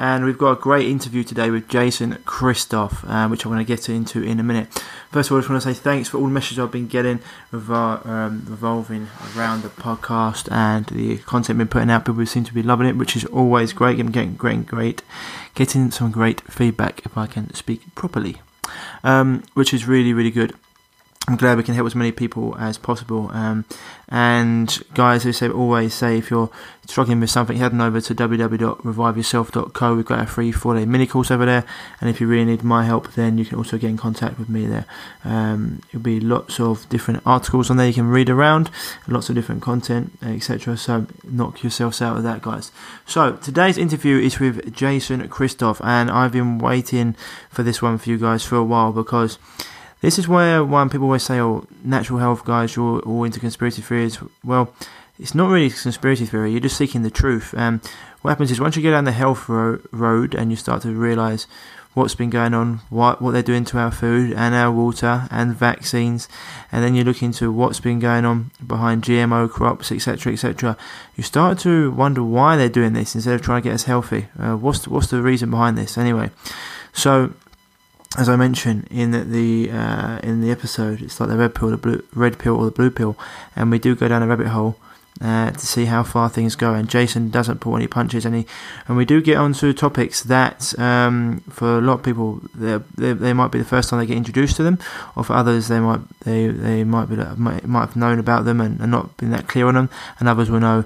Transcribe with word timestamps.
And 0.00 0.24
we've 0.24 0.38
got 0.38 0.52
a 0.52 0.56
great 0.56 0.88
interview 0.88 1.22
today 1.22 1.50
with 1.50 1.68
Jason 1.68 2.14
Christoff, 2.24 3.06
uh, 3.06 3.28
which 3.28 3.44
I'm 3.44 3.52
going 3.52 3.62
to 3.62 3.68
get 3.68 3.86
into 3.90 4.22
in 4.22 4.40
a 4.40 4.42
minute. 4.42 4.72
First 5.12 5.28
of 5.28 5.32
all, 5.32 5.38
I 5.38 5.40
just 5.42 5.50
want 5.50 5.62
to 5.62 5.74
say 5.74 5.78
thanks 5.78 6.08
for 6.08 6.16
all 6.16 6.24
the 6.24 6.30
messages 6.30 6.58
I've 6.58 6.70
been 6.70 6.86
getting 6.86 7.20
revol- 7.52 8.06
um, 8.06 8.46
revolving 8.48 9.08
around 9.36 9.60
the 9.60 9.68
podcast 9.68 10.50
and 10.50 10.86
the 10.86 11.18
content 11.18 11.56
I've 11.56 11.58
been 11.58 11.68
putting 11.68 11.90
out. 11.90 12.06
People 12.06 12.24
seem 12.24 12.44
to 12.44 12.54
be 12.54 12.62
loving 12.62 12.86
it, 12.86 12.96
which 12.96 13.14
is 13.14 13.26
always 13.26 13.74
great. 13.74 14.00
I'm 14.00 14.10
getting 14.10 14.36
great, 14.36 14.66
great, 14.66 15.02
getting 15.54 15.90
some 15.90 16.10
great 16.10 16.40
feedback 16.50 17.04
if 17.04 17.18
I 17.18 17.26
can 17.26 17.52
speak 17.52 17.94
properly, 17.94 18.40
um, 19.04 19.42
which 19.52 19.74
is 19.74 19.86
really, 19.86 20.14
really 20.14 20.30
good. 20.30 20.54
I'm 21.28 21.36
glad 21.36 21.58
we 21.58 21.62
can 21.62 21.74
help 21.74 21.86
as 21.86 21.94
many 21.94 22.12
people 22.12 22.56
as 22.58 22.78
possible. 22.78 23.30
Um, 23.32 23.64
and 24.08 24.82
guys, 24.94 25.26
as 25.26 25.42
I 25.42 25.48
always 25.48 25.94
say, 25.94 26.18
if 26.18 26.30
you're 26.30 26.50
struggling 26.86 27.20
with 27.20 27.30
something, 27.30 27.56
head 27.56 27.72
on 27.72 27.80
over 27.80 28.00
to 28.00 28.14
www.reviveyourself.co. 28.14 29.94
We've 29.94 30.04
got 30.04 30.20
a 30.20 30.26
free 30.26 30.50
four-day 30.50 30.86
mini 30.86 31.06
course 31.06 31.30
over 31.30 31.44
there, 31.46 31.64
and 32.00 32.10
if 32.10 32.20
you 32.20 32.26
really 32.26 32.46
need 32.46 32.64
my 32.64 32.84
help, 32.84 33.12
then 33.12 33.38
you 33.38 33.44
can 33.44 33.58
also 33.58 33.78
get 33.78 33.90
in 33.90 33.96
contact 33.96 34.38
with 34.38 34.48
me 34.48 34.66
there. 34.66 34.86
Um, 35.22 35.82
there'll 35.92 36.02
be 36.02 36.18
lots 36.18 36.58
of 36.58 36.88
different 36.88 37.22
articles 37.24 37.70
on 37.70 37.76
there 37.76 37.86
you 37.86 37.94
can 37.94 38.08
read 38.08 38.28
around, 38.28 38.70
lots 39.06 39.28
of 39.28 39.36
different 39.36 39.62
content, 39.62 40.12
etc. 40.22 40.76
So 40.76 41.06
knock 41.22 41.62
yourselves 41.62 42.02
out 42.02 42.16
of 42.16 42.22
that, 42.24 42.42
guys. 42.42 42.72
So 43.06 43.36
today's 43.36 43.78
interview 43.78 44.18
is 44.18 44.40
with 44.40 44.74
Jason 44.74 45.28
Christoff, 45.28 45.80
and 45.84 46.10
I've 46.10 46.32
been 46.32 46.58
waiting 46.58 47.14
for 47.50 47.62
this 47.62 47.80
one 47.80 47.98
for 47.98 48.08
you 48.08 48.18
guys 48.18 48.42
for 48.42 48.56
a 48.56 48.64
while 48.64 48.92
because. 48.92 49.38
This 50.00 50.18
is 50.18 50.26
where 50.26 50.64
one 50.64 50.88
people 50.88 51.06
always 51.06 51.22
say, 51.22 51.40
"Oh, 51.40 51.66
natural 51.84 52.18
health 52.18 52.44
guys, 52.44 52.76
you're 52.76 53.00
all 53.00 53.24
into 53.24 53.40
conspiracy 53.40 53.82
theories." 53.82 54.18
Well, 54.44 54.72
it's 55.18 55.34
not 55.34 55.50
really 55.50 55.66
a 55.66 55.70
conspiracy 55.70 56.26
theory. 56.26 56.52
You're 56.52 56.60
just 56.60 56.76
seeking 56.76 57.02
the 57.02 57.10
truth. 57.10 57.54
Um, 57.56 57.80
what 58.22 58.30
happens 58.30 58.50
is 58.50 58.60
once 58.60 58.76
you 58.76 58.82
get 58.82 58.92
down 58.92 59.04
the 59.04 59.12
health 59.12 59.48
ro- 59.48 59.80
road 59.92 60.34
and 60.34 60.50
you 60.50 60.56
start 60.56 60.82
to 60.82 60.90
realise 60.90 61.46
what's 61.94 62.14
been 62.14 62.30
going 62.30 62.54
on, 62.54 62.80
what 62.88 63.20
what 63.20 63.32
they're 63.32 63.42
doing 63.42 63.64
to 63.66 63.78
our 63.78 63.90
food 63.90 64.32
and 64.32 64.54
our 64.54 64.70
water 64.70 65.28
and 65.30 65.54
vaccines, 65.54 66.28
and 66.70 66.84
then 66.84 66.94
you 66.94 67.04
look 67.04 67.22
into 67.22 67.50
what's 67.52 67.80
been 67.80 67.98
going 67.98 68.24
on 68.24 68.50
behind 68.66 69.02
GMO 69.02 69.50
crops, 69.50 69.90
etc., 69.92 70.32
etc. 70.32 70.76
You 71.16 71.22
start 71.22 71.58
to 71.60 71.90
wonder 71.90 72.22
why 72.22 72.56
they're 72.56 72.68
doing 72.68 72.92
this 72.92 73.14
instead 73.14 73.34
of 73.34 73.42
trying 73.42 73.62
to 73.62 73.68
get 73.68 73.74
us 73.74 73.84
healthy. 73.84 74.28
Uh, 74.38 74.56
what's 74.56 74.80
the, 74.80 74.90
what's 74.90 75.08
the 75.08 75.20
reason 75.20 75.50
behind 75.50 75.76
this 75.76 75.98
anyway? 75.98 76.30
So 76.92 77.34
as 78.18 78.28
I 78.28 78.36
mentioned 78.36 78.88
in 78.90 79.12
the, 79.12 79.70
uh, 79.70 80.18
in 80.22 80.40
the 80.40 80.50
episode, 80.50 81.00
it's 81.00 81.20
like 81.20 81.28
the 81.28 81.36
red 81.36 81.54
pill, 81.54 81.70
the 81.70 81.76
blue, 81.76 82.02
red 82.14 82.38
pill, 82.38 82.56
or 82.56 82.64
the 82.64 82.70
blue 82.70 82.90
pill, 82.90 83.16
and 83.54 83.70
we 83.70 83.78
do 83.78 83.94
go 83.94 84.08
down 84.08 84.22
a 84.22 84.26
rabbit 84.26 84.48
hole 84.48 84.76
uh, 85.20 85.50
to 85.50 85.66
see 85.66 85.84
how 85.84 86.02
far 86.02 86.28
things 86.28 86.56
go. 86.56 86.72
And 86.72 86.88
Jason 86.88 87.30
doesn't 87.30 87.60
pull 87.60 87.76
any 87.76 87.86
punches, 87.86 88.24
and 88.24 88.44
and 88.88 88.96
we 88.96 89.04
do 89.04 89.20
get 89.20 89.36
onto 89.36 89.72
topics 89.72 90.22
that 90.24 90.78
um, 90.78 91.42
for 91.50 91.78
a 91.78 91.80
lot 91.80 91.94
of 91.94 92.02
people 92.02 92.40
they 92.54 92.78
they 93.12 93.32
might 93.32 93.50
be 93.50 93.58
the 93.58 93.64
first 93.64 93.90
time 93.90 94.00
they 94.00 94.06
get 94.06 94.16
introduced 94.16 94.56
to 94.56 94.62
them, 94.62 94.78
or 95.16 95.24
for 95.24 95.34
others 95.34 95.68
they 95.68 95.80
might 95.80 96.00
they 96.20 96.48
they 96.48 96.84
might 96.84 97.08
be 97.08 97.16
might, 97.36 97.66
might 97.66 97.86
have 97.86 97.96
known 97.96 98.18
about 98.18 98.44
them 98.44 98.60
and, 98.60 98.80
and 98.80 98.90
not 98.90 99.16
been 99.18 99.30
that 99.30 99.46
clear 99.46 99.66
on 99.66 99.74
them, 99.74 99.90
and 100.18 100.28
others 100.28 100.50
will 100.50 100.60
know 100.60 100.84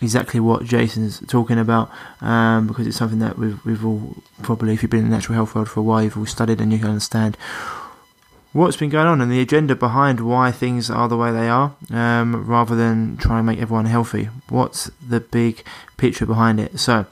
exactly 0.00 0.40
what 0.40 0.64
Jason's 0.64 1.20
talking 1.26 1.58
about 1.58 1.90
um, 2.20 2.66
because 2.66 2.86
it's 2.86 2.96
something 2.96 3.18
that 3.20 3.38
we've, 3.38 3.64
we've 3.64 3.84
all 3.84 4.16
probably, 4.42 4.74
if 4.74 4.82
you've 4.82 4.90
been 4.90 5.04
in 5.04 5.10
the 5.10 5.16
natural 5.16 5.34
health 5.34 5.54
world 5.54 5.68
for 5.68 5.80
a 5.80 5.82
while, 5.82 6.02
you've 6.02 6.16
all 6.16 6.26
studied 6.26 6.60
and 6.60 6.72
you 6.72 6.78
can 6.78 6.88
understand 6.88 7.36
what's 8.52 8.76
been 8.76 8.88
going 8.88 9.06
on 9.06 9.20
and 9.20 9.30
the 9.30 9.40
agenda 9.40 9.76
behind 9.76 10.20
why 10.20 10.50
things 10.50 10.90
are 10.90 11.08
the 11.08 11.16
way 11.16 11.30
they 11.30 11.48
are 11.48 11.74
um, 11.90 12.46
rather 12.46 12.74
than 12.74 13.16
trying 13.18 13.40
to 13.40 13.42
make 13.42 13.60
everyone 13.60 13.86
healthy. 13.86 14.30
What's 14.48 14.90
the 15.06 15.20
big 15.20 15.62
picture 15.96 16.26
behind 16.26 16.58
it? 16.58 16.78
So, 16.80 17.06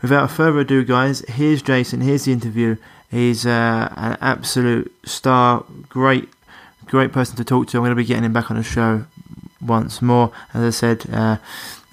without 0.00 0.30
further 0.30 0.60
ado, 0.60 0.84
guys, 0.84 1.20
here's 1.28 1.62
Jason, 1.62 2.00
here's 2.00 2.24
the 2.24 2.32
interview. 2.32 2.76
He's 3.10 3.46
uh, 3.46 3.92
an 3.96 4.16
absolute 4.20 4.94
star, 5.04 5.64
great, 5.88 6.28
great 6.86 7.12
person 7.12 7.36
to 7.36 7.44
talk 7.44 7.68
to. 7.68 7.78
I'm 7.78 7.82
going 7.82 7.90
to 7.90 7.96
be 7.96 8.04
getting 8.04 8.24
him 8.24 8.32
back 8.32 8.50
on 8.50 8.56
the 8.56 8.62
show 8.62 9.06
once 9.60 10.00
more. 10.00 10.32
As 10.54 10.62
I 10.62 10.70
said, 10.70 11.06
uh, 11.12 11.38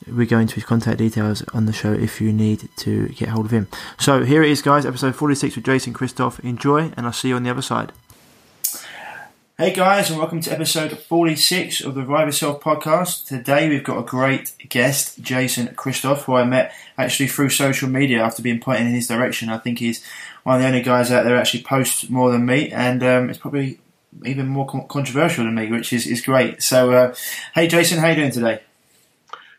we 0.08 0.26
go 0.26 0.40
into 0.40 0.56
his 0.56 0.66
contact 0.66 0.98
details 0.98 1.44
on 1.54 1.66
the 1.66 1.74
show 1.74 1.94
if 1.94 2.22
you 2.22 2.34
need 2.34 2.70
to 2.78 3.10
get 3.10 3.30
hold 3.30 3.46
of 3.46 3.52
him. 3.52 3.68
So 4.00 4.24
here 4.24 4.44
it 4.44 4.50
is, 4.50 4.62
guys, 4.62 4.86
episode 4.86 5.16
46 5.16 5.56
with 5.56 5.66
Jason 5.66 5.94
Christoff. 5.94 6.40
Enjoy, 6.42 6.92
and 6.96 7.06
I'll 7.06 7.14
see 7.14 7.30
you 7.30 7.36
on 7.36 7.44
the 7.44 7.50
other 7.50 7.62
side. 7.62 7.92
Hey 9.56 9.72
guys, 9.72 10.10
and 10.10 10.18
welcome 10.18 10.42
to 10.42 10.52
episode 10.52 10.98
46 10.98 11.82
of 11.82 11.94
the 11.94 12.02
Revive 12.02 12.28
Yourself 12.28 12.60
podcast. 12.60 13.28
Today 13.28 13.70
we've 13.70 13.84
got 13.84 14.00
a 14.00 14.04
great 14.04 14.52
guest, 14.68 15.22
Jason 15.22 15.68
Christoff, 15.68 16.24
who 16.24 16.34
I 16.34 16.44
met 16.44 16.74
actually 16.98 17.28
through 17.28 17.50
social 17.50 17.88
media 17.88 18.24
after 18.24 18.42
being 18.42 18.60
pointed 18.60 18.88
in 18.88 18.96
his 18.96 19.08
direction. 19.08 19.50
I 19.50 19.60
think 19.60 19.78
he's 19.78 20.04
one 20.42 20.56
of 20.56 20.62
the 20.64 20.68
only 20.68 20.82
guys 20.82 21.12
out 21.12 21.24
there 21.24 21.38
actually 21.38 21.62
posts 21.62 22.10
more 22.10 22.32
than 22.32 22.48
me, 22.48 22.72
and 22.72 23.04
um, 23.04 23.30
it's 23.30 23.38
probably 23.38 23.80
even 24.26 24.48
more 24.48 24.68
controversial 24.88 25.46
than 25.46 25.54
me, 25.54 25.72
which 25.72 25.94
is, 25.94 26.08
is 26.08 26.22
great. 26.22 26.64
So, 26.64 26.92
uh, 26.92 27.16
hey 27.54 27.68
Jason, 27.68 28.00
how 28.00 28.10
you 28.10 28.16
doing 28.16 28.32
today? 28.32 28.62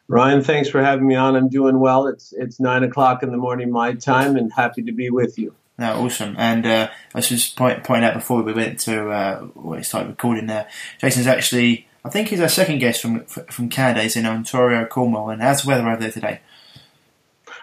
Ryan, 0.08 0.42
thanks 0.42 0.68
for 0.68 0.82
having 0.82 1.06
me 1.06 1.14
on. 1.14 1.36
I'm 1.36 1.48
doing 1.48 1.80
well. 1.80 2.06
It's 2.06 2.32
it's 2.32 2.60
nine 2.60 2.84
o'clock 2.84 3.22
in 3.22 3.30
the 3.30 3.38
morning 3.38 3.70
my 3.70 3.94
time, 3.94 4.36
and 4.36 4.52
happy 4.52 4.82
to 4.82 4.92
be 4.92 5.10
with 5.10 5.38
you. 5.38 5.54
No, 5.78 6.04
awesome. 6.04 6.36
And 6.38 6.66
uh, 6.66 6.88
I 7.14 7.18
was 7.18 7.28
just 7.28 7.56
point, 7.56 7.84
out 7.88 8.14
before 8.14 8.42
we 8.42 8.52
went 8.52 8.78
to 8.80 9.10
uh, 9.10 9.40
when 9.40 9.78
we 9.78 9.82
started 9.82 10.10
recording 10.10 10.46
there, 10.46 10.68
Jason's 10.98 11.26
actually, 11.26 11.88
I 12.04 12.10
think 12.10 12.28
he's 12.28 12.40
our 12.40 12.48
second 12.48 12.78
guest 12.78 13.02
from 13.02 13.24
from 13.24 13.68
Canada. 13.68 14.02
He's 14.02 14.16
in 14.16 14.26
Ontario, 14.26 14.86
Cornwall. 14.86 15.30
And 15.30 15.42
how's 15.42 15.62
the 15.62 15.68
weather 15.68 15.88
over 15.88 16.00
there 16.00 16.12
today? 16.12 16.40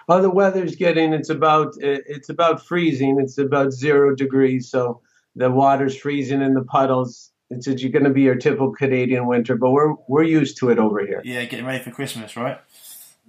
Oh, 0.08 0.20
the 0.20 0.30
weather's 0.30 0.76
getting, 0.76 1.12
it's 1.12 1.30
about, 1.30 1.74
it's 1.78 2.28
about 2.28 2.66
freezing. 2.66 3.20
It's 3.20 3.38
about 3.38 3.72
zero 3.72 4.14
degrees. 4.14 4.68
So 4.68 5.00
the 5.36 5.50
water's 5.50 5.96
freezing 5.96 6.42
in 6.42 6.54
the 6.54 6.64
puddles 6.64 7.31
it's 7.52 7.66
you're 7.82 7.92
going 7.92 8.04
to 8.04 8.10
be 8.10 8.22
your 8.22 8.36
typical 8.36 8.72
Canadian 8.72 9.26
winter, 9.26 9.56
but 9.56 9.70
we're 9.70 9.94
we're 10.06 10.22
used 10.22 10.56
to 10.58 10.70
it 10.70 10.78
over 10.78 11.04
here. 11.04 11.20
Yeah, 11.24 11.44
getting 11.44 11.66
ready 11.66 11.82
for 11.82 11.90
Christmas, 11.90 12.36
right? 12.36 12.60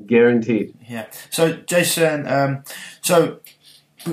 Guaranteed. 0.05 0.75
Yeah. 0.87 1.07
So 1.29 1.53
Jason, 1.53 2.27
um, 2.27 2.63
so 3.01 3.39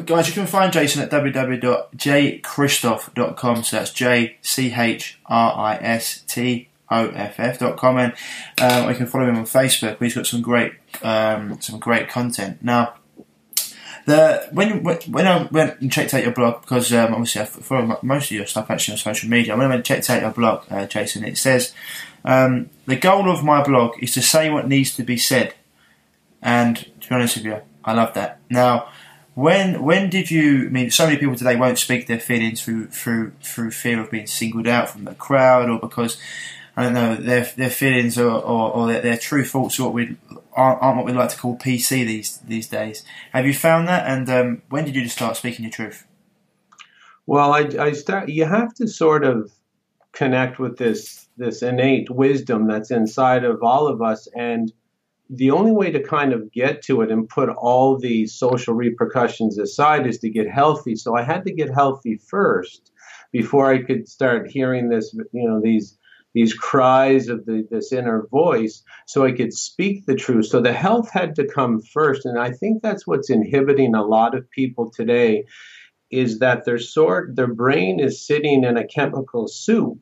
guys, 0.04 0.28
you 0.28 0.34
can 0.34 0.46
find 0.46 0.72
Jason 0.72 1.02
at 1.02 1.10
www.jchristoff.com. 1.10 3.64
So 3.64 3.76
that's 3.76 3.92
J 3.92 4.38
C 4.42 4.72
H 4.72 5.20
R 5.26 5.52
I 5.56 5.74
S 5.76 6.22
T 6.22 6.70
O 6.90 7.08
F 7.08 7.38
F.com, 7.38 7.98
and 7.98 8.14
um, 8.60 8.88
you 8.88 8.94
can 8.96 9.06
follow 9.06 9.28
him 9.28 9.36
on 9.36 9.44
Facebook. 9.44 9.98
He's 10.00 10.14
got 10.14 10.26
some 10.26 10.40
great 10.42 10.72
um, 11.02 11.60
some 11.60 11.78
great 11.78 12.08
content 12.08 12.62
now. 12.62 12.94
The 14.10 14.48
when 14.50 14.82
when 14.82 15.26
I 15.28 15.44
went 15.52 15.80
and 15.80 15.92
checked 15.92 16.14
out 16.14 16.24
your 16.24 16.32
blog 16.32 16.62
because 16.62 16.92
um, 16.92 17.14
obviously 17.14 17.42
I 17.42 17.44
follow 17.44 17.96
most 18.02 18.24
of 18.24 18.36
your 18.36 18.46
stuff 18.46 18.68
actually 18.68 18.94
on 18.94 18.98
social 18.98 19.30
media. 19.30 19.56
When 19.56 19.66
I 19.66 19.68
went 19.68 19.78
and 19.78 19.84
checked 19.84 20.10
out 20.10 20.22
your 20.22 20.32
blog, 20.32 20.64
uh, 20.68 20.88
Jason, 20.88 21.24
it 21.24 21.38
says 21.38 21.72
um, 22.24 22.70
the 22.86 22.96
goal 22.96 23.30
of 23.30 23.44
my 23.44 23.62
blog 23.62 24.02
is 24.02 24.12
to 24.14 24.20
say 24.22 24.50
what 24.50 24.66
needs 24.66 24.96
to 24.96 25.04
be 25.04 25.16
said, 25.16 25.54
and 26.42 26.76
to 27.00 27.08
be 27.08 27.14
honest 27.14 27.36
with 27.36 27.44
you, 27.44 27.60
I 27.84 27.92
love 27.92 28.14
that. 28.14 28.40
Now, 28.50 28.88
when 29.34 29.80
when 29.80 30.10
did 30.10 30.28
you? 30.28 30.66
I 30.66 30.70
mean, 30.70 30.90
so 30.90 31.06
many 31.06 31.16
people 31.16 31.36
today 31.36 31.54
won't 31.54 31.78
speak 31.78 32.08
their 32.08 32.18
feelings 32.18 32.60
through 32.60 32.88
through 32.88 33.30
through 33.44 33.70
fear 33.70 34.00
of 34.00 34.10
being 34.10 34.26
singled 34.26 34.66
out 34.66 34.90
from 34.90 35.04
the 35.04 35.14
crowd 35.14 35.70
or 35.70 35.78
because 35.78 36.18
I 36.76 36.82
don't 36.82 36.94
know 36.94 37.14
their 37.14 37.44
their 37.56 37.70
feelings 37.70 38.18
or, 38.18 38.28
or, 38.28 38.72
or 38.72 38.88
their, 38.88 39.02
their, 39.02 39.18
true 39.18 39.44
thoughts 39.44 39.78
are 39.78 39.84
what 39.84 39.92
we 39.92 40.16
aren't, 40.54 40.82
aren't, 40.82 40.96
what 40.96 41.06
we 41.06 41.12
like 41.12 41.30
to 41.30 41.36
call 41.36 41.56
PC 41.56 42.06
these 42.06 42.38
these 42.38 42.68
days. 42.68 43.04
Have 43.32 43.46
you 43.46 43.54
found 43.54 43.88
that? 43.88 44.06
And 44.06 44.28
um, 44.28 44.62
when 44.68 44.84
did 44.84 44.94
you 44.94 45.08
start 45.08 45.36
speaking 45.36 45.64
your 45.64 45.72
truth? 45.72 46.06
Well, 47.26 47.52
I, 47.52 47.68
I 47.78 47.92
start. 47.92 48.28
You 48.28 48.44
have 48.44 48.74
to 48.74 48.88
sort 48.88 49.24
of 49.24 49.52
connect 50.12 50.58
with 50.58 50.78
this 50.78 51.28
this 51.36 51.62
innate 51.62 52.10
wisdom 52.10 52.66
that's 52.66 52.90
inside 52.90 53.44
of 53.44 53.62
all 53.62 53.86
of 53.86 54.02
us, 54.02 54.28
and 54.34 54.72
the 55.30 55.52
only 55.52 55.70
way 55.70 55.92
to 55.92 56.02
kind 56.02 56.32
of 56.32 56.50
get 56.50 56.82
to 56.82 57.02
it 57.02 57.10
and 57.12 57.28
put 57.28 57.48
all 57.48 57.96
the 57.96 58.26
social 58.26 58.74
repercussions 58.74 59.58
aside 59.58 60.06
is 60.06 60.18
to 60.18 60.28
get 60.28 60.50
healthy. 60.50 60.96
So 60.96 61.16
I 61.16 61.22
had 61.22 61.44
to 61.44 61.52
get 61.52 61.72
healthy 61.72 62.16
first 62.16 62.90
before 63.30 63.72
I 63.72 63.80
could 63.82 64.08
start 64.08 64.50
hearing 64.50 64.88
this, 64.88 65.14
you 65.32 65.48
know, 65.48 65.60
these 65.60 65.96
these 66.34 66.54
cries 66.54 67.28
of 67.28 67.44
the, 67.46 67.66
this 67.70 67.92
inner 67.92 68.26
voice 68.30 68.82
so 69.06 69.24
I 69.24 69.32
could 69.32 69.52
speak 69.52 70.06
the 70.06 70.14
truth. 70.14 70.46
So 70.46 70.60
the 70.60 70.72
health 70.72 71.10
had 71.10 71.34
to 71.36 71.46
come 71.46 71.80
first. 71.80 72.24
And 72.24 72.38
I 72.38 72.52
think 72.52 72.82
that's 72.82 73.06
what's 73.06 73.30
inhibiting 73.30 73.94
a 73.94 74.04
lot 74.04 74.36
of 74.36 74.50
people 74.50 74.90
today 74.90 75.44
is 76.10 76.40
that 76.40 76.64
their 76.64 76.78
sort 76.78 77.36
their 77.36 77.52
brain 77.52 78.00
is 78.00 78.26
sitting 78.26 78.64
in 78.64 78.76
a 78.76 78.86
chemical 78.86 79.46
soup 79.46 80.00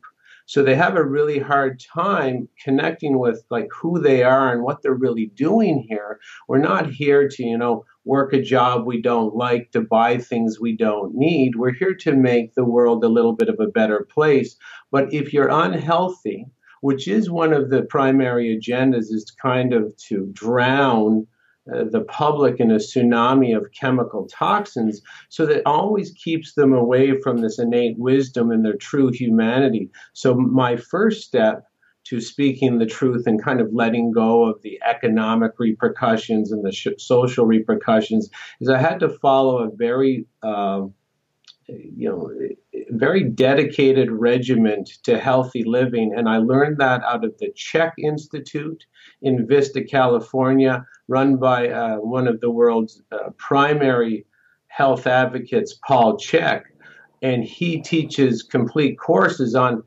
so 0.48 0.62
they 0.62 0.76
have 0.76 0.96
a 0.96 1.04
really 1.04 1.38
hard 1.38 1.78
time 1.78 2.48
connecting 2.64 3.18
with 3.18 3.44
like 3.50 3.68
who 3.70 4.00
they 4.00 4.22
are 4.22 4.50
and 4.50 4.62
what 4.62 4.80
they're 4.80 4.94
really 4.94 5.26
doing 5.26 5.84
here. 5.86 6.20
We're 6.48 6.56
not 6.56 6.90
here 6.90 7.28
to, 7.28 7.42
you 7.44 7.58
know, 7.58 7.84
work 8.08 8.32
a 8.32 8.42
job 8.42 8.86
we 8.86 9.00
don't 9.00 9.36
like, 9.36 9.70
to 9.72 9.82
buy 9.82 10.16
things 10.16 10.58
we 10.58 10.74
don't 10.74 11.14
need. 11.14 11.54
We're 11.54 11.74
here 11.74 11.94
to 11.94 12.16
make 12.16 12.54
the 12.54 12.64
world 12.64 13.04
a 13.04 13.08
little 13.08 13.34
bit 13.34 13.50
of 13.50 13.60
a 13.60 13.66
better 13.66 14.08
place. 14.10 14.56
But 14.90 15.12
if 15.12 15.34
you're 15.34 15.50
unhealthy, 15.50 16.46
which 16.80 17.06
is 17.06 17.30
one 17.30 17.52
of 17.52 17.68
the 17.68 17.82
primary 17.82 18.58
agendas, 18.58 19.12
is 19.12 19.30
kind 19.40 19.74
of 19.74 19.94
to 20.08 20.26
drown 20.32 21.26
uh, 21.70 21.84
the 21.84 22.00
public 22.00 22.60
in 22.60 22.70
a 22.70 22.76
tsunami 22.76 23.54
of 23.54 23.72
chemical 23.78 24.26
toxins 24.26 25.02
so 25.28 25.44
that 25.44 25.60
always 25.66 26.12
keeps 26.12 26.54
them 26.54 26.72
away 26.72 27.20
from 27.20 27.38
this 27.38 27.58
innate 27.58 27.98
wisdom 27.98 28.50
and 28.50 28.64
their 28.64 28.76
true 28.76 29.10
humanity. 29.12 29.90
So, 30.14 30.34
my 30.34 30.76
first 30.76 31.24
step 31.24 31.67
to 32.08 32.20
speaking 32.20 32.78
the 32.78 32.86
truth 32.86 33.26
and 33.26 33.42
kind 33.42 33.60
of 33.60 33.72
letting 33.72 34.12
go 34.12 34.44
of 34.44 34.60
the 34.62 34.80
economic 34.88 35.52
repercussions 35.58 36.52
and 36.52 36.64
the 36.64 36.72
sh- 36.72 36.88
social 36.98 37.44
repercussions 37.44 38.30
is 38.60 38.68
I 38.68 38.78
had 38.78 39.00
to 39.00 39.08
follow 39.08 39.58
a 39.58 39.70
very 39.70 40.26
uh, 40.42 40.86
you 41.68 42.08
know, 42.08 42.30
very 42.90 43.22
dedicated 43.22 44.10
regiment 44.10 44.88
to 45.02 45.18
healthy 45.18 45.64
living. 45.64 46.14
And 46.16 46.28
I 46.28 46.38
learned 46.38 46.78
that 46.78 47.02
out 47.04 47.24
of 47.24 47.36
the 47.38 47.52
CHEK 47.54 47.92
Institute 47.98 48.86
in 49.20 49.46
Vista, 49.46 49.84
California, 49.84 50.86
run 51.08 51.36
by 51.36 51.68
uh, 51.68 51.96
one 51.96 52.26
of 52.26 52.40
the 52.40 52.50
world's 52.50 53.02
uh, 53.12 53.30
primary 53.36 54.24
health 54.68 55.06
advocates, 55.06 55.78
Paul 55.86 56.16
Chek. 56.16 56.62
And 57.20 57.44
he 57.44 57.82
teaches 57.82 58.42
complete 58.42 58.98
courses 58.98 59.54
on 59.54 59.82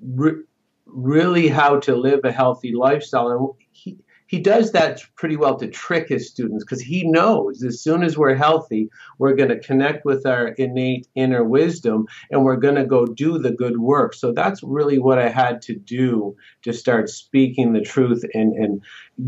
re- 0.00 0.42
really 0.86 1.48
how 1.48 1.80
to 1.80 1.94
live 1.94 2.20
a 2.24 2.32
healthy 2.32 2.72
lifestyle. 2.72 3.28
And 3.28 3.66
he, 3.72 3.98
he 4.28 4.40
does 4.40 4.72
that 4.72 5.02
pretty 5.14 5.36
well 5.36 5.56
to 5.58 5.68
trick 5.68 6.08
his 6.08 6.28
students 6.28 6.64
because 6.64 6.80
he 6.80 7.08
knows 7.08 7.62
as 7.62 7.80
soon 7.80 8.02
as 8.02 8.18
we're 8.18 8.34
healthy, 8.34 8.88
we're 9.18 9.34
going 9.34 9.50
to 9.50 9.58
connect 9.58 10.04
with 10.04 10.26
our 10.26 10.48
innate 10.48 11.06
inner 11.14 11.44
wisdom 11.44 12.06
and 12.30 12.44
we're 12.44 12.56
going 12.56 12.74
to 12.74 12.84
go 12.84 13.06
do 13.06 13.38
the 13.38 13.52
good 13.52 13.78
work. 13.78 14.14
So 14.14 14.32
that's 14.32 14.62
really 14.62 14.98
what 14.98 15.18
I 15.18 15.28
had 15.28 15.62
to 15.62 15.74
do 15.76 16.36
to 16.62 16.72
start 16.72 17.08
speaking 17.08 17.72
the 17.72 17.82
truth 17.82 18.24
and, 18.34 18.52
and 18.54 18.82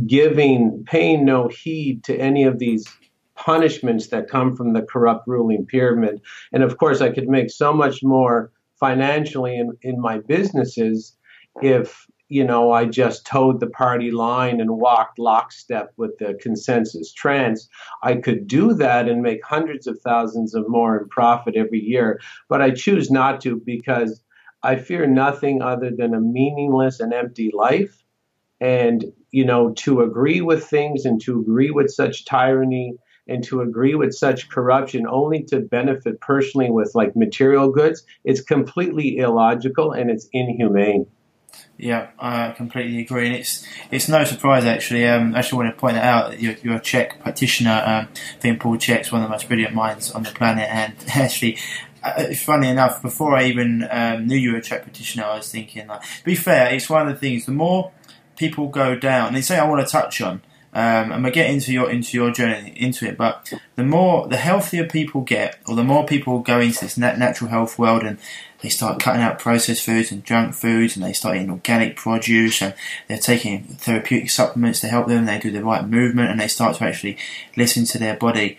giving, 0.06 0.84
paying 0.84 1.24
no 1.24 1.48
heed 1.48 2.02
to 2.04 2.16
any 2.16 2.42
of 2.44 2.58
these 2.58 2.86
punishments 3.36 4.08
that 4.08 4.28
come 4.28 4.56
from 4.56 4.72
the 4.72 4.82
corrupt 4.82 5.28
ruling 5.28 5.64
pyramid. 5.64 6.20
And 6.52 6.64
of 6.64 6.76
course, 6.76 7.00
I 7.00 7.10
could 7.10 7.28
make 7.28 7.50
so 7.50 7.72
much 7.72 8.02
more 8.02 8.50
financially 8.80 9.56
in, 9.56 9.76
in 9.82 10.00
my 10.00 10.18
businesses 10.18 11.16
if 11.62 12.08
you 12.28 12.44
know, 12.44 12.72
I 12.72 12.84
just 12.84 13.26
toed 13.26 13.58
the 13.58 13.68
party 13.68 14.10
line 14.10 14.60
and 14.60 14.76
walked 14.76 15.18
lockstep 15.18 15.92
with 15.96 16.18
the 16.18 16.34
consensus 16.34 17.12
trance. 17.12 17.68
I 18.02 18.16
could 18.16 18.46
do 18.46 18.74
that 18.74 19.08
and 19.08 19.22
make 19.22 19.42
hundreds 19.44 19.86
of 19.86 19.98
thousands 20.00 20.54
of 20.54 20.68
more 20.68 20.98
in 20.98 21.08
profit 21.08 21.56
every 21.56 21.80
year, 21.80 22.20
but 22.48 22.60
I 22.60 22.70
choose 22.70 23.10
not 23.10 23.40
to 23.42 23.56
because 23.64 24.22
I 24.62 24.76
fear 24.76 25.06
nothing 25.06 25.62
other 25.62 25.90
than 25.90 26.14
a 26.14 26.20
meaningless 26.20 27.00
and 27.00 27.14
empty 27.14 27.50
life. 27.54 28.02
And, 28.60 29.04
you 29.30 29.44
know, 29.44 29.72
to 29.78 30.02
agree 30.02 30.40
with 30.40 30.64
things 30.64 31.04
and 31.04 31.20
to 31.22 31.40
agree 31.40 31.70
with 31.70 31.90
such 31.90 32.24
tyranny 32.24 32.94
and 33.28 33.44
to 33.44 33.60
agree 33.60 33.94
with 33.94 34.12
such 34.14 34.48
corruption 34.48 35.06
only 35.06 35.44
to 35.44 35.60
benefit 35.60 36.20
personally 36.20 36.70
with 36.70 36.90
like 36.94 37.14
material 37.14 37.70
goods, 37.70 38.04
it's 38.24 38.40
completely 38.40 39.18
illogical 39.18 39.92
and 39.92 40.10
it's 40.10 40.28
inhumane. 40.32 41.06
Yeah, 41.78 42.08
I 42.18 42.50
completely 42.50 42.98
agree, 42.98 43.26
and 43.26 43.36
it's 43.36 43.64
it's 43.92 44.08
no 44.08 44.24
surprise 44.24 44.64
actually. 44.64 45.06
Um, 45.06 45.36
I 45.36 45.38
actually 45.38 45.58
want 45.58 45.76
to 45.76 45.80
point 45.80 45.94
that 45.94 46.04
out. 46.04 46.40
You're, 46.40 46.56
you're 46.60 46.74
a 46.74 46.80
Chek 46.80 47.20
practitioner. 47.20 47.70
Um, 47.70 48.08
I 48.12 48.40
think 48.40 48.60
Paul 48.60 48.78
Chek's 48.78 49.12
one 49.12 49.22
of 49.22 49.28
the 49.28 49.30
most 49.30 49.46
brilliant 49.46 49.74
minds 49.74 50.10
on 50.10 50.24
the 50.24 50.30
planet, 50.30 50.68
and 50.68 50.94
actually, 51.14 51.56
uh, 52.02 52.34
funny 52.34 52.66
enough, 52.66 53.00
before 53.00 53.36
I 53.36 53.44
even 53.44 53.86
um, 53.92 54.26
knew 54.26 54.36
you 54.36 54.52
were 54.52 54.58
a 54.58 54.60
Chek 54.60 54.82
practitioner, 54.82 55.22
I 55.24 55.36
was 55.36 55.52
thinking, 55.52 55.86
like, 55.86 56.02
be 56.24 56.34
fair, 56.34 56.74
it's 56.74 56.90
one 56.90 57.06
of 57.06 57.14
the 57.14 57.20
things. 57.20 57.46
The 57.46 57.52
more 57.52 57.92
people 58.36 58.66
go 58.66 58.96
down, 58.96 59.36
and 59.36 59.44
say 59.44 59.56
I 59.56 59.68
want 59.68 59.86
to 59.86 59.90
touch 59.90 60.20
on, 60.20 60.42
um, 60.74 61.12
and 61.12 61.22
we 61.22 61.30
get 61.30 61.48
into 61.48 61.72
your 61.72 61.88
into 61.92 62.16
your 62.16 62.32
journey 62.32 62.72
into 62.74 63.06
it. 63.06 63.16
But 63.16 63.52
the 63.76 63.84
more 63.84 64.26
the 64.26 64.36
healthier 64.36 64.88
people 64.88 65.20
get, 65.20 65.60
or 65.68 65.76
the 65.76 65.84
more 65.84 66.04
people 66.04 66.40
go 66.40 66.58
into 66.58 66.80
this 66.80 66.98
natural 66.98 67.50
health 67.50 67.78
world, 67.78 68.02
and 68.02 68.18
they 68.60 68.68
start 68.68 69.00
cutting 69.00 69.22
out 69.22 69.38
processed 69.38 69.84
foods 69.84 70.10
and 70.10 70.24
junk 70.24 70.54
foods 70.54 70.96
and 70.96 71.04
they 71.04 71.12
start 71.12 71.36
eating 71.36 71.50
organic 71.50 71.96
produce 71.96 72.60
and 72.60 72.74
they're 73.06 73.18
taking 73.18 73.64
therapeutic 73.64 74.30
supplements 74.30 74.80
to 74.80 74.88
help 74.88 75.06
them. 75.06 75.26
They 75.26 75.38
do 75.38 75.50
the 75.50 75.64
right 75.64 75.86
movement 75.86 76.30
and 76.30 76.40
they 76.40 76.48
start 76.48 76.76
to 76.76 76.84
actually 76.84 77.18
listen 77.56 77.84
to 77.86 77.98
their 77.98 78.16
body. 78.16 78.58